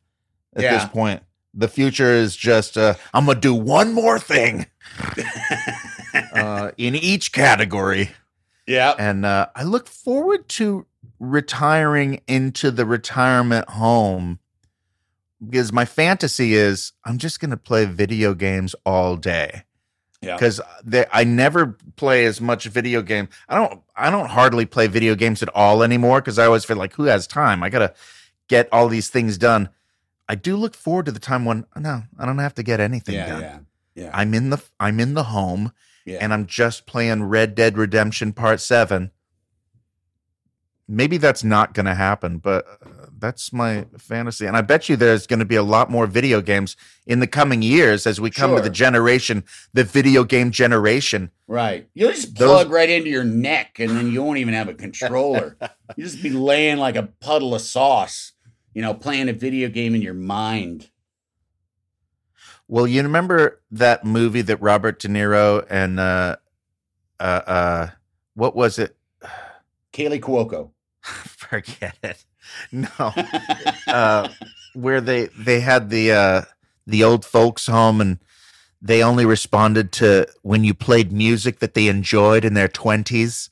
at 0.55 0.63
yeah. 0.63 0.77
this 0.77 0.85
point 0.85 1.21
the 1.57 1.67
future 1.67 2.11
is 2.13 2.35
just 2.35 2.77
uh, 2.77 2.93
I'm 3.13 3.25
gonna 3.25 3.39
do 3.39 3.53
one 3.53 3.93
more 3.93 4.19
thing 4.19 4.67
uh, 6.33 6.71
in 6.77 6.95
each 6.95 7.31
category, 7.31 8.11
Yeah. 8.65 8.93
and 8.97 9.25
uh, 9.25 9.47
I 9.55 9.63
look 9.63 9.87
forward 9.87 10.47
to 10.49 10.85
retiring 11.19 12.21
into 12.27 12.71
the 12.71 12.85
retirement 12.85 13.67
home 13.69 14.39
because 15.43 15.71
my 15.73 15.85
fantasy 15.85 16.53
is 16.53 16.93
I'm 17.05 17.17
just 17.17 17.39
going 17.39 17.51
to 17.51 17.57
play 17.57 17.85
video 17.85 18.33
games 18.33 18.75
all 18.85 19.15
day 19.15 19.63
Yeah. 20.21 20.35
because 20.35 20.61
I 21.11 21.23
never 21.23 21.77
play 21.95 22.25
as 22.25 22.39
much 22.41 22.65
video 22.65 23.01
game. 23.01 23.29
I 23.49 23.55
don't 23.55 23.81
I 23.95 24.09
don't 24.11 24.29
hardly 24.29 24.65
play 24.65 24.87
video 24.87 25.15
games 25.15 25.41
at 25.43 25.49
all 25.55 25.81
anymore 25.83 26.21
because 26.21 26.37
I 26.39 26.45
always 26.45 26.65
feel 26.65 26.77
like 26.77 26.93
who 26.93 27.03
has 27.03 27.25
time? 27.27 27.63
I 27.63 27.69
gotta 27.69 27.93
get 28.47 28.69
all 28.71 28.87
these 28.87 29.09
things 29.09 29.37
done. 29.37 29.69
I 30.29 30.35
do 30.35 30.55
look 30.57 30.75
forward 30.75 31.05
to 31.05 31.11
the 31.11 31.19
time 31.19 31.45
when 31.45 31.65
no, 31.75 32.03
I 32.19 32.25
don't 32.25 32.37
have 32.39 32.55
to 32.55 32.63
get 32.63 32.79
anything 32.79 33.15
Yeah. 33.15 33.27
done. 33.27 33.41
Yeah. 33.41 33.59
Yeah. 33.95 34.11
I'm 34.13 34.33
in 34.33 34.49
the 34.51 34.61
I'm 34.79 34.99
in 34.99 35.13
the 35.15 35.23
home 35.23 35.71
yeah. 36.05 36.19
and 36.21 36.33
I'm 36.33 36.45
just 36.45 36.85
playing 36.85 37.23
Red 37.23 37.55
Dead 37.55 37.77
Redemption 37.77 38.31
Part 38.33 38.59
7. 38.61 39.11
Maybe 40.89 41.17
that's 41.17 41.43
not 41.43 41.73
going 41.73 41.85
to 41.87 41.95
happen, 41.95 42.37
but 42.37 42.65
uh, 42.65 43.07
that's 43.19 43.51
my 43.51 43.87
fantasy. 43.97 44.45
And 44.45 44.55
I 44.55 44.61
bet 44.61 44.87
you 44.87 44.95
there's 44.95 45.27
going 45.27 45.39
to 45.39 45.45
be 45.45 45.57
a 45.57 45.63
lot 45.63 45.91
more 45.91 46.07
video 46.07 46.39
games 46.41 46.77
in 47.05 47.19
the 47.19 47.27
coming 47.27 47.61
years 47.61 48.07
as 48.07 48.21
we 48.21 48.31
come 48.31 48.55
to 48.55 48.61
the 48.61 48.69
generation, 48.69 49.43
the 49.73 49.83
video 49.83 50.23
game 50.23 50.49
generation. 50.49 51.31
Right. 51.45 51.89
You'll 51.93 52.11
just 52.11 52.35
Those- 52.35 52.63
plug 52.63 52.71
right 52.71 52.89
into 52.89 53.09
your 53.09 53.25
neck 53.25 53.79
and 53.79 53.89
then 53.97 54.11
you 54.13 54.23
won't 54.23 54.37
even 54.37 54.53
have 54.53 54.69
a 54.69 54.73
controller. 54.73 55.57
you 55.97 56.05
just 56.05 56.23
be 56.23 56.29
laying 56.29 56.77
like 56.77 56.95
a 56.95 57.03
puddle 57.19 57.53
of 57.53 57.61
sauce, 57.61 58.31
you 58.77 58.83
know, 58.83 58.93
playing 58.93 59.27
a 59.27 59.33
video 59.33 59.69
game 59.69 59.95
in 59.95 60.03
your 60.03 60.13
mind. 60.13 60.91
Well, 62.67 62.85
you 62.85 63.01
remember 63.01 63.59
that 63.71 64.05
movie 64.05 64.43
that 64.43 64.61
Robert 64.61 64.99
De 64.99 65.07
Niro 65.07 65.65
and 65.67 65.99
uh 65.99 66.35
uh 67.19 67.23
uh 67.23 67.87
what 68.35 68.55
was 68.55 68.77
it? 68.77 68.95
Kaley 69.93 70.21
Cuoco. 70.21 70.69
Forget 71.01 71.97
it. 72.03 72.23
No. 72.71 72.87
uh, 73.87 74.29
where 74.75 75.01
they 75.01 75.25
they 75.35 75.59
had 75.59 75.89
the 75.89 76.11
uh, 76.11 76.41
the 76.85 77.03
old 77.03 77.25
folks 77.25 77.65
home 77.65 77.99
and 77.99 78.19
they 78.79 79.01
only 79.01 79.25
responded 79.25 79.91
to 79.93 80.27
when 80.43 80.63
you 80.63 80.75
played 80.75 81.11
music 81.11 81.59
that 81.59 81.73
they 81.73 81.87
enjoyed 81.87 82.45
in 82.45 82.53
their 82.53 82.67
twenties. 82.67 83.49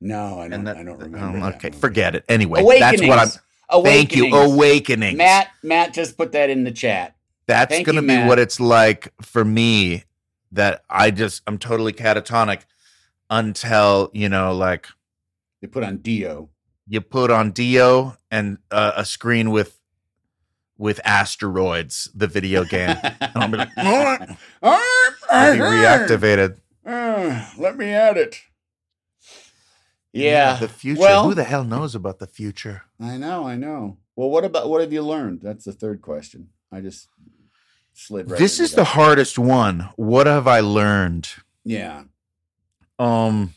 no, 0.00 0.40
I 0.40 0.48
don't, 0.48 0.64
that, 0.64 0.78
I 0.78 0.84
don't 0.84 1.02
oh, 1.02 1.04
remember. 1.04 1.40
that 1.40 1.56
okay, 1.56 1.70
forget 1.70 2.14
it. 2.14 2.24
Anyway, 2.30 2.62
that's 2.80 3.02
what 3.02 3.18
I'm. 3.18 3.28
Thank 3.70 4.14
you. 4.16 4.34
Awakening. 4.34 5.16
Matt, 5.16 5.48
Matt 5.62 5.92
just 5.94 6.16
put 6.16 6.32
that 6.32 6.50
in 6.50 6.64
the 6.64 6.70
chat. 6.72 7.16
that's 7.46 7.72
thank 7.74 7.86
going 7.86 7.96
to 7.96 8.02
you, 8.02 8.08
be 8.08 8.14
Matt. 8.16 8.28
what 8.28 8.38
it's 8.38 8.60
like 8.60 9.12
for 9.22 9.44
me. 9.44 10.04
That 10.52 10.84
I 10.88 11.10
just 11.10 11.42
I'm 11.48 11.58
totally 11.58 11.92
catatonic 11.92 12.60
until 13.30 14.10
you 14.14 14.28
know 14.28 14.54
like 14.54 14.86
They 15.60 15.66
put 15.66 15.82
on 15.82 15.96
Dio. 15.98 16.50
you 16.86 17.00
put 17.00 17.30
on 17.30 17.50
Dio 17.50 18.16
and 18.30 18.58
uh, 18.70 18.92
a 18.96 19.04
screen 19.04 19.50
with 19.50 19.80
with 20.78 21.00
asteroids, 21.04 22.08
the 22.14 22.26
video 22.28 22.64
game. 22.64 22.96
and 23.02 23.30
I'll 23.34 23.48
be 23.48 23.56
like, 23.58 23.70
"Oh, 23.76 24.16
I'll 25.30 25.52
be 25.54 25.58
reactivated. 25.60 26.58
Uh, 26.86 27.48
let 27.58 27.76
me 27.76 27.86
at 27.92 28.16
it. 28.16 28.36
Yeah. 30.22 30.56
the 30.56 30.68
future. 30.68 31.00
Well, 31.00 31.24
Who 31.28 31.34
the 31.34 31.44
hell 31.44 31.64
knows 31.64 31.94
about 31.94 32.18
the 32.18 32.26
future? 32.26 32.82
I 33.00 33.16
know, 33.16 33.46
I 33.46 33.56
know. 33.56 33.98
Well, 34.16 34.30
what 34.30 34.44
about 34.44 34.68
what 34.68 34.80
have 34.80 34.92
you 34.92 35.02
learned? 35.02 35.40
That's 35.42 35.64
the 35.64 35.72
third 35.72 36.00
question. 36.02 36.48
I 36.72 36.80
just 36.80 37.08
slid 37.92 38.30
right. 38.30 38.38
this 38.38 38.58
into 38.58 38.64
is 38.64 38.70
the 38.72 38.76
that. 38.78 38.84
hardest 38.84 39.38
one. 39.38 39.88
What 39.96 40.26
have 40.26 40.46
I 40.46 40.60
learned? 40.60 41.28
yeah. 41.64 42.04
Um, 42.98 43.54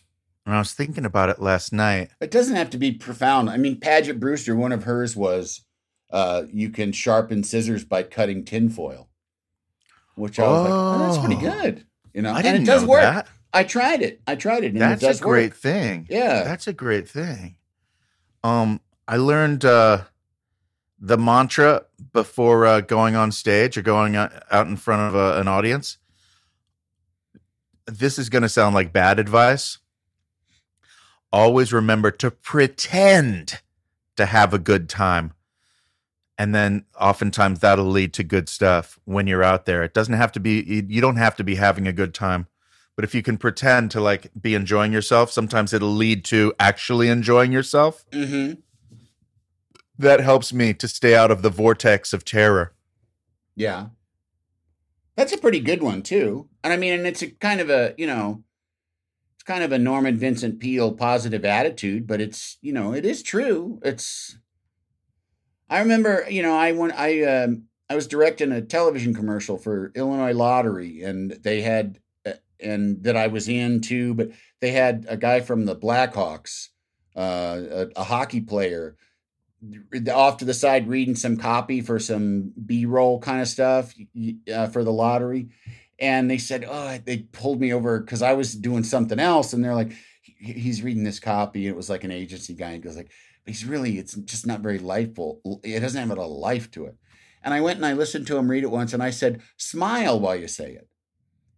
and 0.48 0.56
I 0.56 0.58
was 0.60 0.74
thinking 0.74 1.06
about 1.06 1.30
it 1.30 1.40
last 1.40 1.72
night. 1.72 2.10
It 2.20 2.32
doesn't 2.32 2.56
have 2.56 2.72
to 2.72 2.78
be 2.80 2.92
profound. 2.92 3.50
I 3.52 3.58
mean, 3.58 3.80
Paget 3.80 4.20
Brewster, 4.20 4.56
one 4.56 4.72
of 4.72 4.86
hers 4.86 5.16
was 5.16 5.62
uh, 6.10 6.44
you 6.52 6.70
can 6.72 6.92
sharpen 6.92 7.44
scissors 7.44 7.84
by 7.84 8.02
cutting 8.02 8.44
tinfoil, 8.46 9.10
which 10.16 10.40
I 10.40 10.48
was 10.48 10.62
like, 10.64 10.72
oh, 10.74 11.00
that's 11.00 11.18
pretty 11.20 11.36
Oh. 11.48 11.62
good. 11.62 11.86
You 12.16 12.24
know, 12.24 12.34
I 12.34 12.42
didn't 12.42 12.64
it 12.64 12.66
does 12.66 12.82
know 12.82 12.88
work. 12.90 13.02
that. 13.02 13.28
I 13.58 13.64
tried 13.64 14.04
it. 14.04 14.22
I 14.28 14.36
tried 14.36 14.64
it, 14.64 14.74
and 14.74 14.82
That's 14.82 15.02
it 15.02 15.06
does 15.08 15.20
a 15.20 15.24
great 15.24 15.52
work. 15.52 15.58
thing. 15.60 16.08
Yeah. 16.12 16.44
That's 16.44 16.68
a 16.68 16.74
great 16.74 17.10
thing. 17.10 17.56
Um, 18.44 18.82
I 19.08 19.18
learned 19.18 19.66
uh, 19.66 20.04
the 21.00 21.18
mantra 21.18 21.86
before 22.14 22.68
uh, 22.68 22.82
going 22.82 23.16
on 23.16 23.32
stage 23.32 23.76
or 23.76 23.82
going 23.82 24.16
out 24.16 24.68
in 24.68 24.78
front 24.78 25.02
of 25.02 25.16
uh, 25.16 25.40
an 25.42 25.48
audience. 25.48 25.98
This 27.88 28.20
is 28.20 28.30
going 28.30 28.44
to 28.44 28.50
sound 28.50 28.76
like 28.76 28.94
bad 28.94 29.18
advice. 29.18 29.80
Always 31.34 31.74
remember 31.74 32.12
to 32.12 32.30
pretend 32.30 33.62
to 34.18 34.28
have 34.28 34.54
a 34.54 34.60
good 34.60 34.88
time. 34.88 35.34
And 36.38 36.54
then 36.54 36.86
oftentimes 37.00 37.62
that'll 37.62 37.86
lead 37.86 38.14
to 38.14 38.24
good 38.24 38.50
stuff 38.50 39.00
when 39.06 39.26
you're 39.26 39.44
out 39.44 39.66
there. 39.66 39.82
It 39.84 39.96
doesn't 39.96 40.14
have 40.14 40.32
to 40.34 40.40
be, 40.40 40.86
you 40.88 41.02
don't 41.02 41.16
have 41.16 41.36
to 41.38 41.44
be 41.44 41.56
having 41.56 41.88
a 41.88 41.94
good 41.94 42.14
time. 42.14 42.46
But 42.98 43.06
if 43.06 43.14
you 43.14 43.22
can 43.22 43.38
pretend 43.38 43.91
to 43.91 44.02
like 44.02 44.32
be 44.40 44.56
enjoying 44.56 44.91
yourself, 44.91 45.32
sometimes 45.32 45.72
it'll 45.72 45.94
lead 45.94 46.26
to 46.26 46.52
actually 46.60 47.10
enjoying 47.10 47.52
yourself. 47.52 48.03
Mm-hmm. 48.10 48.60
That 49.99 50.19
helps 50.19 50.52
me 50.52 50.74
to 50.74 50.88
stay 50.88 51.15
out 51.15 51.30
of 51.30 51.44
the 51.44 51.52
vortex 51.52 52.11
of 52.11 52.26
terror. 52.26 52.74
Yeah. 53.56 53.90
That's 55.15 55.32
a 55.32 55.38
pretty 55.38 55.60
good 55.60 55.84
one 55.84 56.02
too. 56.02 56.49
And 56.64 56.74
I 56.74 56.78
mean, 56.78 56.94
and 56.94 57.06
it's 57.06 57.22
a 57.22 57.30
kind 57.30 57.61
of 57.61 57.69
a, 57.69 57.94
you 57.99 58.07
know, 58.07 58.44
it's 59.36 59.44
kind 59.44 59.64
of 59.64 59.72
a 59.72 59.78
Norman 59.78 60.18
Vincent 60.18 60.60
Peale 60.60 60.91
positive 60.91 61.45
attitude, 61.45 62.07
but 62.07 62.19
it's, 62.19 62.57
you 62.61 62.74
know, 62.74 62.94
it 62.94 63.06
is 63.06 63.22
true. 63.22 63.80
It's 63.84 64.40
I 65.69 65.80
remember, 65.80 66.26
you 66.28 66.41
know, 66.41 66.56
I 66.56 66.72
went 66.72 66.94
I 66.94 67.22
um 67.26 67.65
I 67.91 67.95
was 67.95 68.07
directing 68.07 68.52
a 68.52 68.61
television 68.61 69.14
commercial 69.14 69.60
for 69.60 69.91
Illinois 69.94 70.34
Lottery 70.34 71.03
and 71.03 71.32
they 71.44 71.61
had 71.61 71.99
and 72.60 73.04
that 73.04 73.16
I 73.16 73.28
was 73.28 73.48
in 73.48 73.82
too, 73.82 74.14
but 74.14 74.32
they 74.62 74.72
had 74.72 75.06
a 75.08 75.18
guy 75.18 75.42
from 75.42 75.66
the 75.66 75.76
Blackhawks, 75.76 76.70
uh, 77.16 77.62
a, 77.72 77.88
a 77.98 78.04
hockey 78.04 78.42
player 78.42 78.98
off 80.14 80.38
to 80.38 80.46
the 80.46 80.54
side 80.54 80.88
reading 80.88 81.16
some 81.16 81.38
copy 81.38 81.82
for 81.82 82.00
some 82.00 82.54
b-roll 82.66 83.20
kind 83.20 83.42
of 83.42 83.48
stuff 83.48 83.94
uh, 84.54 84.68
for 84.68 84.84
the 84.84 84.92
lottery. 84.92 85.50
And 86.00 86.30
they 86.30 86.38
said 86.38 86.66
oh 86.70 87.00
they 87.04 87.20
pulled 87.32 87.60
me 87.60 87.74
over 87.74 88.00
because 88.00 88.22
i 88.22 88.34
was 88.34 88.54
doing 88.54 88.84
something 88.84 89.20
else 89.20 89.54
and 89.54 89.64
they're 89.64 89.74
like 89.74 89.94
he's 90.22 90.84
reading 90.84 91.04
this 91.04 91.20
copy 91.20 91.66
it 91.66 91.76
was 91.76 91.90
like 91.90 92.04
an 92.04 92.12
agency 92.12 92.54
guy 92.54 92.72
and 92.72 92.84
goes 92.84 92.96
like 92.96 93.10
he's 93.48 93.66
really 93.66 93.98
it's 93.98 94.14
just 94.14 94.46
not 94.46 94.60
very 94.60 94.78
lifeful 94.78 95.42
it 95.64 95.80
doesn't 95.80 96.00
have 96.00 96.16
a 96.16 96.22
lot 96.22 96.30
of 96.30 96.38
life 96.38 96.70
to 96.72 96.86
it. 96.86 96.96
And 97.44 97.52
i 97.52 97.62
went 97.62 97.78
and 97.78 97.86
i 97.86 97.94
listened 97.94 98.28
to 98.28 98.38
him 98.38 98.52
read 98.52 98.64
it 98.64 98.70
once 98.70 98.94
and 98.94 99.02
i 99.02 99.10
said 99.10 99.42
smile 99.58 100.20
while 100.20 100.36
you 100.36 100.48
say 100.48 100.74
it 100.74 100.88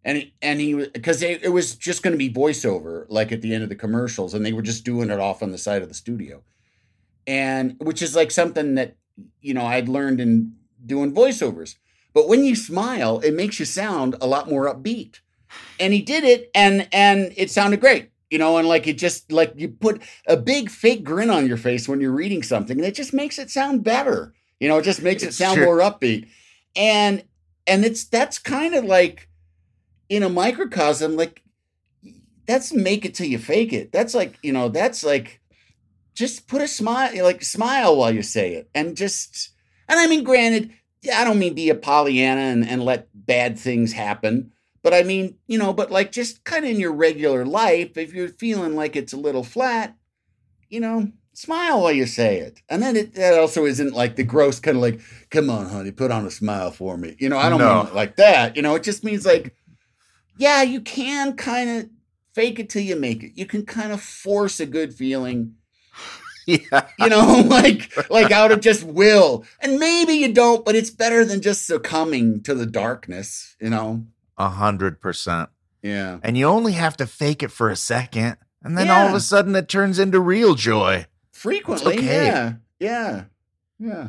and 0.04 0.18
he, 0.18 0.34
and 0.42 0.60
he 0.60 0.74
because 0.74 1.22
it 1.22 1.52
was 1.52 1.76
just 1.76 2.04
going 2.04 2.14
to 2.14 2.18
be 2.18 2.32
voiceover 2.32 3.06
like 3.10 3.32
at 3.32 3.42
the 3.42 3.54
end 3.54 3.64
of 3.64 3.70
the 3.70 3.76
commercials 3.76 4.34
and 4.34 4.46
they 4.46 4.54
were 4.54 4.62
just 4.62 4.84
doing 4.84 5.10
it 5.10 5.20
off 5.20 5.44
on 5.44 5.52
the 5.52 5.58
side 5.58 5.82
of 5.82 5.88
the 5.88 5.94
studio 5.94 6.42
and 7.30 7.76
which 7.80 8.02
is 8.02 8.16
like 8.16 8.32
something 8.32 8.76
that 8.76 8.96
you 9.42 9.54
know 9.54 9.66
I'd 9.66 9.88
learned 9.88 10.20
in 10.20 10.56
doing 10.84 11.14
voiceovers. 11.14 11.76
But 12.12 12.28
when 12.28 12.44
you 12.44 12.56
smile, 12.56 13.20
it 13.20 13.36
makes 13.36 13.60
you 13.60 13.66
sound 13.66 14.16
a 14.20 14.26
lot 14.26 14.50
more 14.50 14.74
upbeat. 14.74 15.20
And 15.80 15.94
he 15.94 16.02
did 16.02 16.24
it, 16.24 16.50
and 16.56 16.88
and 16.92 17.32
it 17.38 17.52
sounded 17.52 17.82
great, 17.82 18.10
you 18.32 18.40
know. 18.40 18.58
And 18.58 18.68
like 18.68 18.88
it 18.88 18.98
just 18.98 19.32
like 19.32 19.54
you 19.56 19.70
put 19.70 20.02
a 20.28 20.36
big 20.36 20.70
fake 20.72 21.04
grin 21.04 21.30
on 21.30 21.48
your 21.48 21.58
face 21.58 21.88
when 21.88 22.02
you're 22.02 22.12
reading 22.12 22.44
something, 22.44 22.78
and 22.78 22.86
it 22.86 22.96
just 22.96 23.14
makes 23.14 23.38
it 23.38 23.52
sound 23.52 23.84
better. 23.84 24.34
You 24.60 24.68
know, 24.68 24.80
it 24.80 24.84
just 24.84 25.02
makes 25.02 25.24
it 25.24 25.34
sound 25.34 25.58
true. 25.58 25.66
more 25.66 25.78
upbeat. 25.78 26.28
And 26.76 27.24
and 27.68 27.86
it's 27.86 28.06
that's 28.06 28.40
kind 28.40 28.74
of 28.74 28.86
like 28.86 29.29
in 30.10 30.24
a 30.24 30.30
microcosm, 30.30 31.16
like 31.16 31.44
that's 32.48 32.74
make 32.74 33.06
it 33.06 33.14
till 33.14 33.28
you 33.28 33.38
fake 33.38 33.74
it. 33.74 33.92
That's 33.92 34.14
like 34.14 34.38
you 34.42 34.52
know, 34.52 34.70
that's 34.70 35.04
like 35.04 35.40
just 36.16 36.48
put 36.48 36.62
a 36.62 36.68
smile 36.68 37.12
like 37.24 37.44
smile 37.44 37.96
while 37.96 38.14
you 38.14 38.22
say 38.22 38.54
it 38.56 38.70
and 38.76 38.98
just 38.98 39.52
and 39.88 39.98
i 40.00 40.06
mean 40.06 40.22
granted 40.22 40.70
i 41.16 41.24
don't 41.24 41.40
mean 41.40 41.54
be 41.54 41.70
a 41.70 41.76
pollyanna 41.76 42.42
and, 42.42 42.68
and 42.68 42.84
let 42.84 43.08
bad 43.14 43.58
things 43.58 43.94
happen 43.94 44.52
but 44.84 44.94
i 44.94 45.02
mean 45.02 45.38
you 45.48 45.58
know 45.58 45.72
but 45.72 45.92
like 45.92 46.12
just 46.12 46.44
kind 46.44 46.66
of 46.66 46.72
in 46.72 46.80
your 46.80 46.92
regular 46.92 47.46
life 47.46 47.96
if 47.96 48.12
you're 48.14 48.28
feeling 48.28 48.76
like 48.76 48.98
it's 48.98 49.14
a 49.14 49.18
little 49.18 49.44
flat 49.46 49.96
you 50.68 50.82
know 50.82 51.10
smile 51.32 51.84
while 51.84 51.92
you 51.94 52.06
say 52.06 52.40
it 52.40 52.62
and 52.68 52.84
then 52.84 52.98
it 52.98 53.14
that 53.14 53.40
also 53.40 53.64
isn't 53.64 53.94
like 53.94 54.18
the 54.18 54.24
gross 54.24 54.60
kind 54.60 54.76
of 54.76 54.82
like 54.84 55.00
come 55.30 55.50
on 55.50 55.70
honey 55.70 55.92
put 55.92 56.12
on 56.12 56.26
a 56.26 56.32
smile 56.32 56.70
for 56.72 56.98
me 56.98 57.16
you 57.18 57.30
know 57.30 57.38
i 57.38 57.48
don't 57.48 57.60
No. 57.60 57.84
mean 57.84 57.94
like 57.94 58.18
that 58.18 58.58
you 58.58 58.62
know 58.62 58.76
it 58.76 58.84
just 58.84 59.06
means 59.06 59.26
like 59.26 59.56
yeah 60.40 60.64
you 60.64 60.82
can 60.82 61.34
kind 61.36 61.70
of 61.70 61.90
fake 62.34 62.58
it 62.58 62.70
till 62.70 62.82
you 62.82 62.96
make 62.96 63.22
it 63.24 63.34
you 63.36 63.46
can 63.46 63.64
kind 63.66 63.92
of 63.92 64.02
force 64.02 64.60
a 64.60 64.66
good 64.66 64.94
feeling 64.94 65.54
Yeah. 66.46 66.88
you 66.98 67.10
know, 67.10 67.44
like 67.48 67.92
like 68.10 68.32
out 68.32 68.52
of 68.52 68.60
just 68.70 68.84
will. 68.84 69.46
And 69.60 69.78
maybe 69.78 70.14
you 70.14 70.34
don't, 70.34 70.66
but 70.66 70.76
it's 70.76 70.90
better 70.90 71.24
than 71.24 71.42
just 71.42 71.68
succumbing 71.68 72.42
to 72.42 72.56
the 72.56 72.66
darkness, 72.66 73.56
you 73.62 73.70
know. 73.70 74.06
A 74.36 74.50
hundred 74.50 75.00
percent. 75.00 75.50
Yeah. 75.84 76.18
And 76.24 76.36
you 76.40 76.48
only 76.48 76.72
have 76.74 76.98
to 76.98 77.06
fake 77.06 77.44
it 77.44 77.52
for 77.52 77.70
a 77.70 77.76
second. 77.76 78.38
And 78.64 78.76
then 78.76 78.90
all 78.90 79.08
of 79.08 79.14
a 79.14 79.20
sudden 79.20 79.56
it 79.56 79.70
turns 79.70 80.00
into 80.00 80.20
real 80.20 80.56
joy. 80.56 81.06
Frequently, 81.32 81.98
okay. 82.00 82.26
yeah, 82.26 82.54
yeah, 82.80 83.24
yeah. 83.78 84.08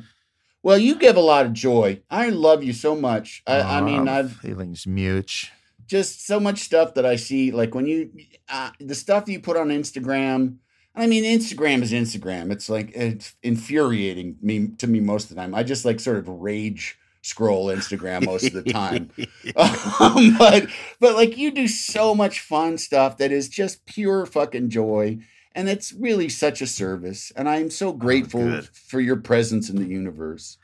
Well, 0.63 0.79
you 0.79 0.95
give 0.97 1.17
a 1.17 1.21
lot 1.21 1.45
of 1.47 1.53
joy. 1.53 2.01
I 2.11 2.31
love 2.31 2.65
you 2.65 2.73
so 2.73 2.97
much. 2.97 3.43
I, 3.47 3.61
I 3.61 3.81
mean, 3.83 4.09
Oh, 4.09 4.13
I've 4.13 4.33
feelings 4.37 4.87
mute. 4.87 5.51
Just 5.91 6.25
so 6.25 6.39
much 6.39 6.61
stuff 6.61 6.95
that 6.95 7.05
I 7.05 7.17
see. 7.17 7.51
Like 7.51 7.75
when 7.75 7.85
you, 7.85 8.11
uh, 8.49 8.71
the 8.79 8.95
stuff 8.95 9.29
you 9.29 9.41
put 9.41 9.57
on 9.57 9.69
Instagram. 9.69 10.59
I 10.95 11.07
mean, 11.07 11.25
Instagram 11.25 11.83
is 11.83 11.93
Instagram. 11.93 12.53
It's 12.53 12.69
like 12.69 12.93
it's 12.95 13.35
infuriating 13.43 14.37
me 14.41 14.69
to 14.79 14.87
me 14.87 15.01
most 15.01 15.25
of 15.25 15.31
the 15.31 15.43
time. 15.43 15.55
I 15.55 15.63
just 15.63 15.85
like 15.85 15.99
sort 15.99 16.19
of 16.19 16.29
rage 16.29 16.97
scroll 17.23 17.67
Instagram 17.67 18.25
most 18.25 18.47
of 18.47 18.65
the 18.65 18.73
time. 18.73 19.11
um, 19.57 20.35
but 20.39 20.69
but 21.01 21.15
like 21.15 21.37
you 21.37 21.51
do 21.51 21.67
so 21.67 22.15
much 22.15 22.41
fun 22.41 22.79
stuff 22.79 23.19
that 23.19 23.33
is 23.33 23.49
just 23.49 23.85
pure 23.87 24.27
fucking 24.27 24.71
joy 24.71 25.19
and 25.53 25.69
it's 25.69 25.93
really 25.93 26.29
such 26.29 26.63
a 26.63 26.67
service 26.67 27.33
and 27.35 27.49
i'm 27.49 27.71
so 27.71 27.93
grateful 27.93 28.45
good. 28.45 28.69
for 28.69 29.01
your 29.01 29.17
presence 29.17 29.69
in 29.69 29.75
the 29.75 29.85
universe 29.85 30.59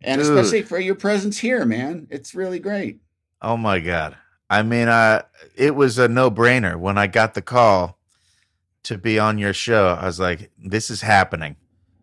and 0.00 0.22
Dude. 0.22 0.30
especially 0.30 0.62
for 0.62 0.78
your 0.78 0.94
presence 0.94 1.38
here 1.38 1.66
man 1.66 2.06
it's 2.10 2.34
really 2.34 2.58
great 2.58 3.00
Oh 3.44 3.56
my 3.56 3.80
god. 3.80 4.16
I 4.52 4.62
mean, 4.62 4.88
uh, 4.88 5.22
it 5.56 5.74
was 5.74 5.98
a 5.98 6.08
no-brainer 6.08 6.76
when 6.76 6.98
I 6.98 7.06
got 7.06 7.32
the 7.32 7.42
call 7.42 7.98
to 8.82 8.98
be 8.98 9.18
on 9.18 9.38
your 9.38 9.54
show. 9.54 9.88
I 9.88 10.04
was 10.04 10.20
like, 10.20 10.50
"This 10.58 10.90
is 10.90 11.00
happening." 11.00 11.56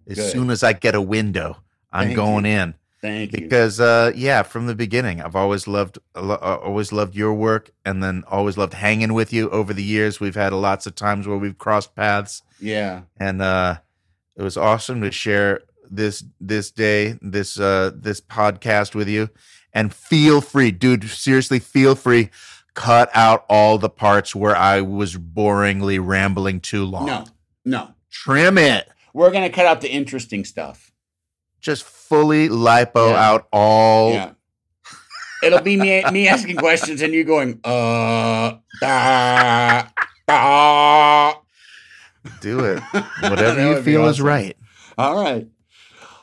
As 0.09 0.17
Good. 0.17 0.31
soon 0.31 0.49
as 0.49 0.63
I 0.63 0.73
get 0.73 0.95
a 0.95 1.01
window, 1.01 1.57
I'm 1.91 2.07
Thank 2.07 2.15
going 2.15 2.45
you. 2.45 2.51
in 2.51 2.73
thank 3.01 3.31
you 3.33 3.41
because, 3.41 3.79
uh, 3.79 4.11
yeah, 4.15 4.41
from 4.43 4.65
the 4.65 4.75
beginning, 4.75 5.21
I've 5.21 5.35
always 5.35 5.67
loved, 5.67 5.99
uh, 6.15 6.35
always 6.35 6.91
loved 6.91 7.15
your 7.15 7.33
work, 7.33 7.71
and 7.85 8.01
then 8.03 8.23
always 8.27 8.57
loved 8.57 8.73
hanging 8.73 9.13
with 9.13 9.31
you. 9.31 9.49
Over 9.51 9.73
the 9.73 9.83
years, 9.83 10.19
we've 10.19 10.35
had 10.35 10.51
lots 10.53 10.85
of 10.87 10.95
times 10.95 11.27
where 11.27 11.37
we've 11.37 11.57
crossed 11.57 11.95
paths, 11.95 12.41
yeah 12.59 13.03
and 13.17 13.41
uh, 13.41 13.77
it 14.35 14.43
was 14.43 14.57
awesome 14.57 15.01
to 15.01 15.11
share 15.11 15.61
this 15.89 16.23
this 16.41 16.71
day, 16.71 17.17
this 17.21 17.59
uh, 17.59 17.91
this 17.93 18.21
podcast 18.21 18.95
with 18.95 19.07
you. 19.07 19.29
And 19.73 19.93
feel 19.93 20.41
free, 20.41 20.71
dude. 20.71 21.03
Seriously, 21.09 21.59
feel 21.59 21.95
free. 21.95 22.29
Cut 22.73 23.09
out 23.13 23.45
all 23.49 23.77
the 23.77 23.89
parts 23.89 24.33
where 24.35 24.55
I 24.55 24.81
was 24.81 25.15
boringly 25.15 25.99
rambling 26.03 26.59
too 26.61 26.85
long. 26.85 27.05
no 27.07 27.25
no 27.65 27.89
Trim 28.09 28.57
it. 28.57 28.87
we're 29.13 29.31
gonna 29.31 29.49
cut 29.49 29.65
out 29.65 29.81
the 29.81 29.91
interesting 29.91 30.45
stuff 30.45 30.91
Just 31.59 31.83
fully 31.83 32.47
lipo 32.47 33.09
Yeah. 33.11 33.29
out 33.29 33.47
all. 33.51 34.13
yeah 34.13 34.31
it'll 35.43 35.61
be 35.61 35.75
me 35.77 36.03
me 36.11 36.27
asking 36.29 36.55
questions 36.57 37.01
and 37.01 37.13
you 37.13 37.23
going 37.25 37.59
uh 37.65 38.55
da, 38.81 39.83
da. 40.27 41.33
Do 42.41 42.59
it. 42.61 42.79
Whatever 43.21 43.61
you 43.75 43.81
feel 43.81 44.07
is 44.07 44.21
right. 44.21 44.55
All 44.97 45.21
right. 45.21 45.47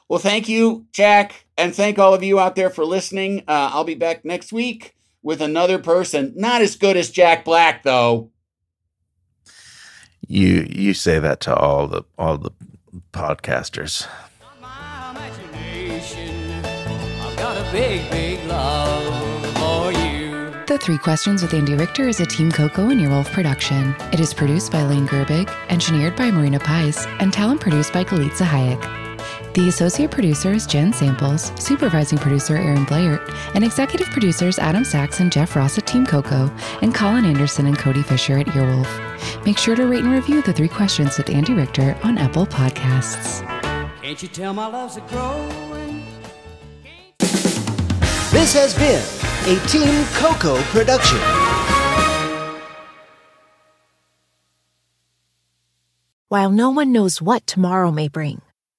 Well, 0.08 0.18
thank 0.20 0.48
you, 0.48 0.86
Jack, 0.92 1.45
and 1.56 1.74
thank 1.74 1.98
all 1.98 2.14
of 2.14 2.22
you 2.22 2.38
out 2.38 2.56
there 2.56 2.70
for 2.70 2.84
listening. 2.84 3.40
Uh, 3.40 3.70
I'll 3.72 3.84
be 3.84 3.94
back 3.94 4.24
next 4.24 4.52
week 4.52 4.94
with 5.22 5.40
another 5.40 5.78
person. 5.78 6.32
Not 6.36 6.62
as 6.62 6.76
good 6.76 6.96
as 6.96 7.10
Jack 7.10 7.44
Black, 7.44 7.82
though. 7.82 8.30
You 10.28 10.66
you 10.68 10.94
say 10.94 11.18
that 11.18 11.40
to 11.40 11.54
all 11.54 11.86
the 11.86 12.02
all 12.18 12.36
the 12.36 12.50
podcasters. 13.12 14.06
My 14.60 15.12
imagination, 15.12 16.64
I've 17.20 17.36
got 17.36 17.56
a 17.56 17.70
big, 17.70 18.10
big 18.10 18.44
love 18.46 19.46
for 19.56 19.92
you. 19.92 20.52
The 20.66 20.78
Three 20.78 20.98
Questions 20.98 21.42
with 21.42 21.54
Andy 21.54 21.74
Richter 21.74 22.08
is 22.08 22.18
a 22.18 22.26
Team 22.26 22.50
Coco 22.50 22.90
and 22.90 23.00
Earwolf 23.00 23.30
production. 23.32 23.94
It 24.12 24.18
is 24.18 24.34
produced 24.34 24.72
by 24.72 24.82
Lane 24.82 25.06
Gerbig, 25.06 25.48
engineered 25.68 26.16
by 26.16 26.32
Marina 26.32 26.58
Pice, 26.58 27.06
and 27.20 27.32
talent 27.32 27.60
produced 27.60 27.92
by 27.92 28.02
Galitza 28.02 28.44
Hayek. 28.44 29.05
The 29.56 29.68
associate 29.68 30.10
producer 30.10 30.52
is 30.52 30.66
Jen 30.66 30.92
Samples, 30.92 31.50
supervising 31.58 32.18
producer 32.18 32.58
Aaron 32.58 32.84
Blair, 32.84 33.24
and 33.54 33.64
executive 33.64 34.06
producers 34.08 34.58
Adam 34.58 34.84
Sachs 34.84 35.20
and 35.20 35.32
Jeff 35.32 35.56
Ross 35.56 35.78
at 35.78 35.86
Team 35.86 36.04
Coco, 36.04 36.54
and 36.82 36.94
Colin 36.94 37.24
Anderson 37.24 37.64
and 37.64 37.78
Cody 37.78 38.02
Fisher 38.02 38.36
at 38.36 38.48
Earwolf. 38.48 39.46
Make 39.46 39.56
sure 39.56 39.74
to 39.74 39.86
rate 39.86 40.04
and 40.04 40.12
review 40.12 40.42
The 40.42 40.52
Three 40.52 40.68
Questions 40.68 41.16
with 41.16 41.30
Andy 41.30 41.54
Richter 41.54 41.96
on 42.02 42.18
Apple 42.18 42.44
Podcasts. 42.44 43.40
Can't 44.02 44.22
you 44.22 44.28
tell 44.28 44.52
my 44.52 44.66
love's 44.66 44.98
a 44.98 45.00
growing? 45.00 46.04
This 47.16 48.52
has 48.52 48.74
been 48.74 49.02
a 49.56 49.66
Team 49.68 50.04
Coco 50.16 50.60
production. 50.64 51.18
While 56.28 56.50
no 56.50 56.68
one 56.68 56.92
knows 56.92 57.22
what 57.22 57.46
tomorrow 57.46 57.90
may 57.90 58.08
bring, 58.08 58.42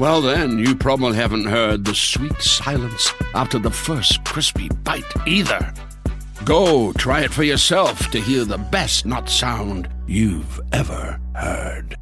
Well, 0.00 0.22
then, 0.22 0.58
you 0.58 0.74
probably 0.74 1.14
haven't 1.14 1.44
heard 1.44 1.84
the 1.84 1.94
sweet 1.94 2.40
silence 2.40 3.12
after 3.34 3.58
the 3.58 3.70
first 3.70 4.24
crispy 4.24 4.70
bite 4.82 5.04
either. 5.26 5.74
Go 6.42 6.94
try 6.94 7.20
it 7.20 7.30
for 7.30 7.42
yourself 7.42 8.10
to 8.12 8.18
hear 8.18 8.46
the 8.46 8.56
best 8.56 9.04
not 9.04 9.28
sound 9.28 9.90
you've 10.06 10.58
ever 10.72 11.20
heard. 11.34 11.98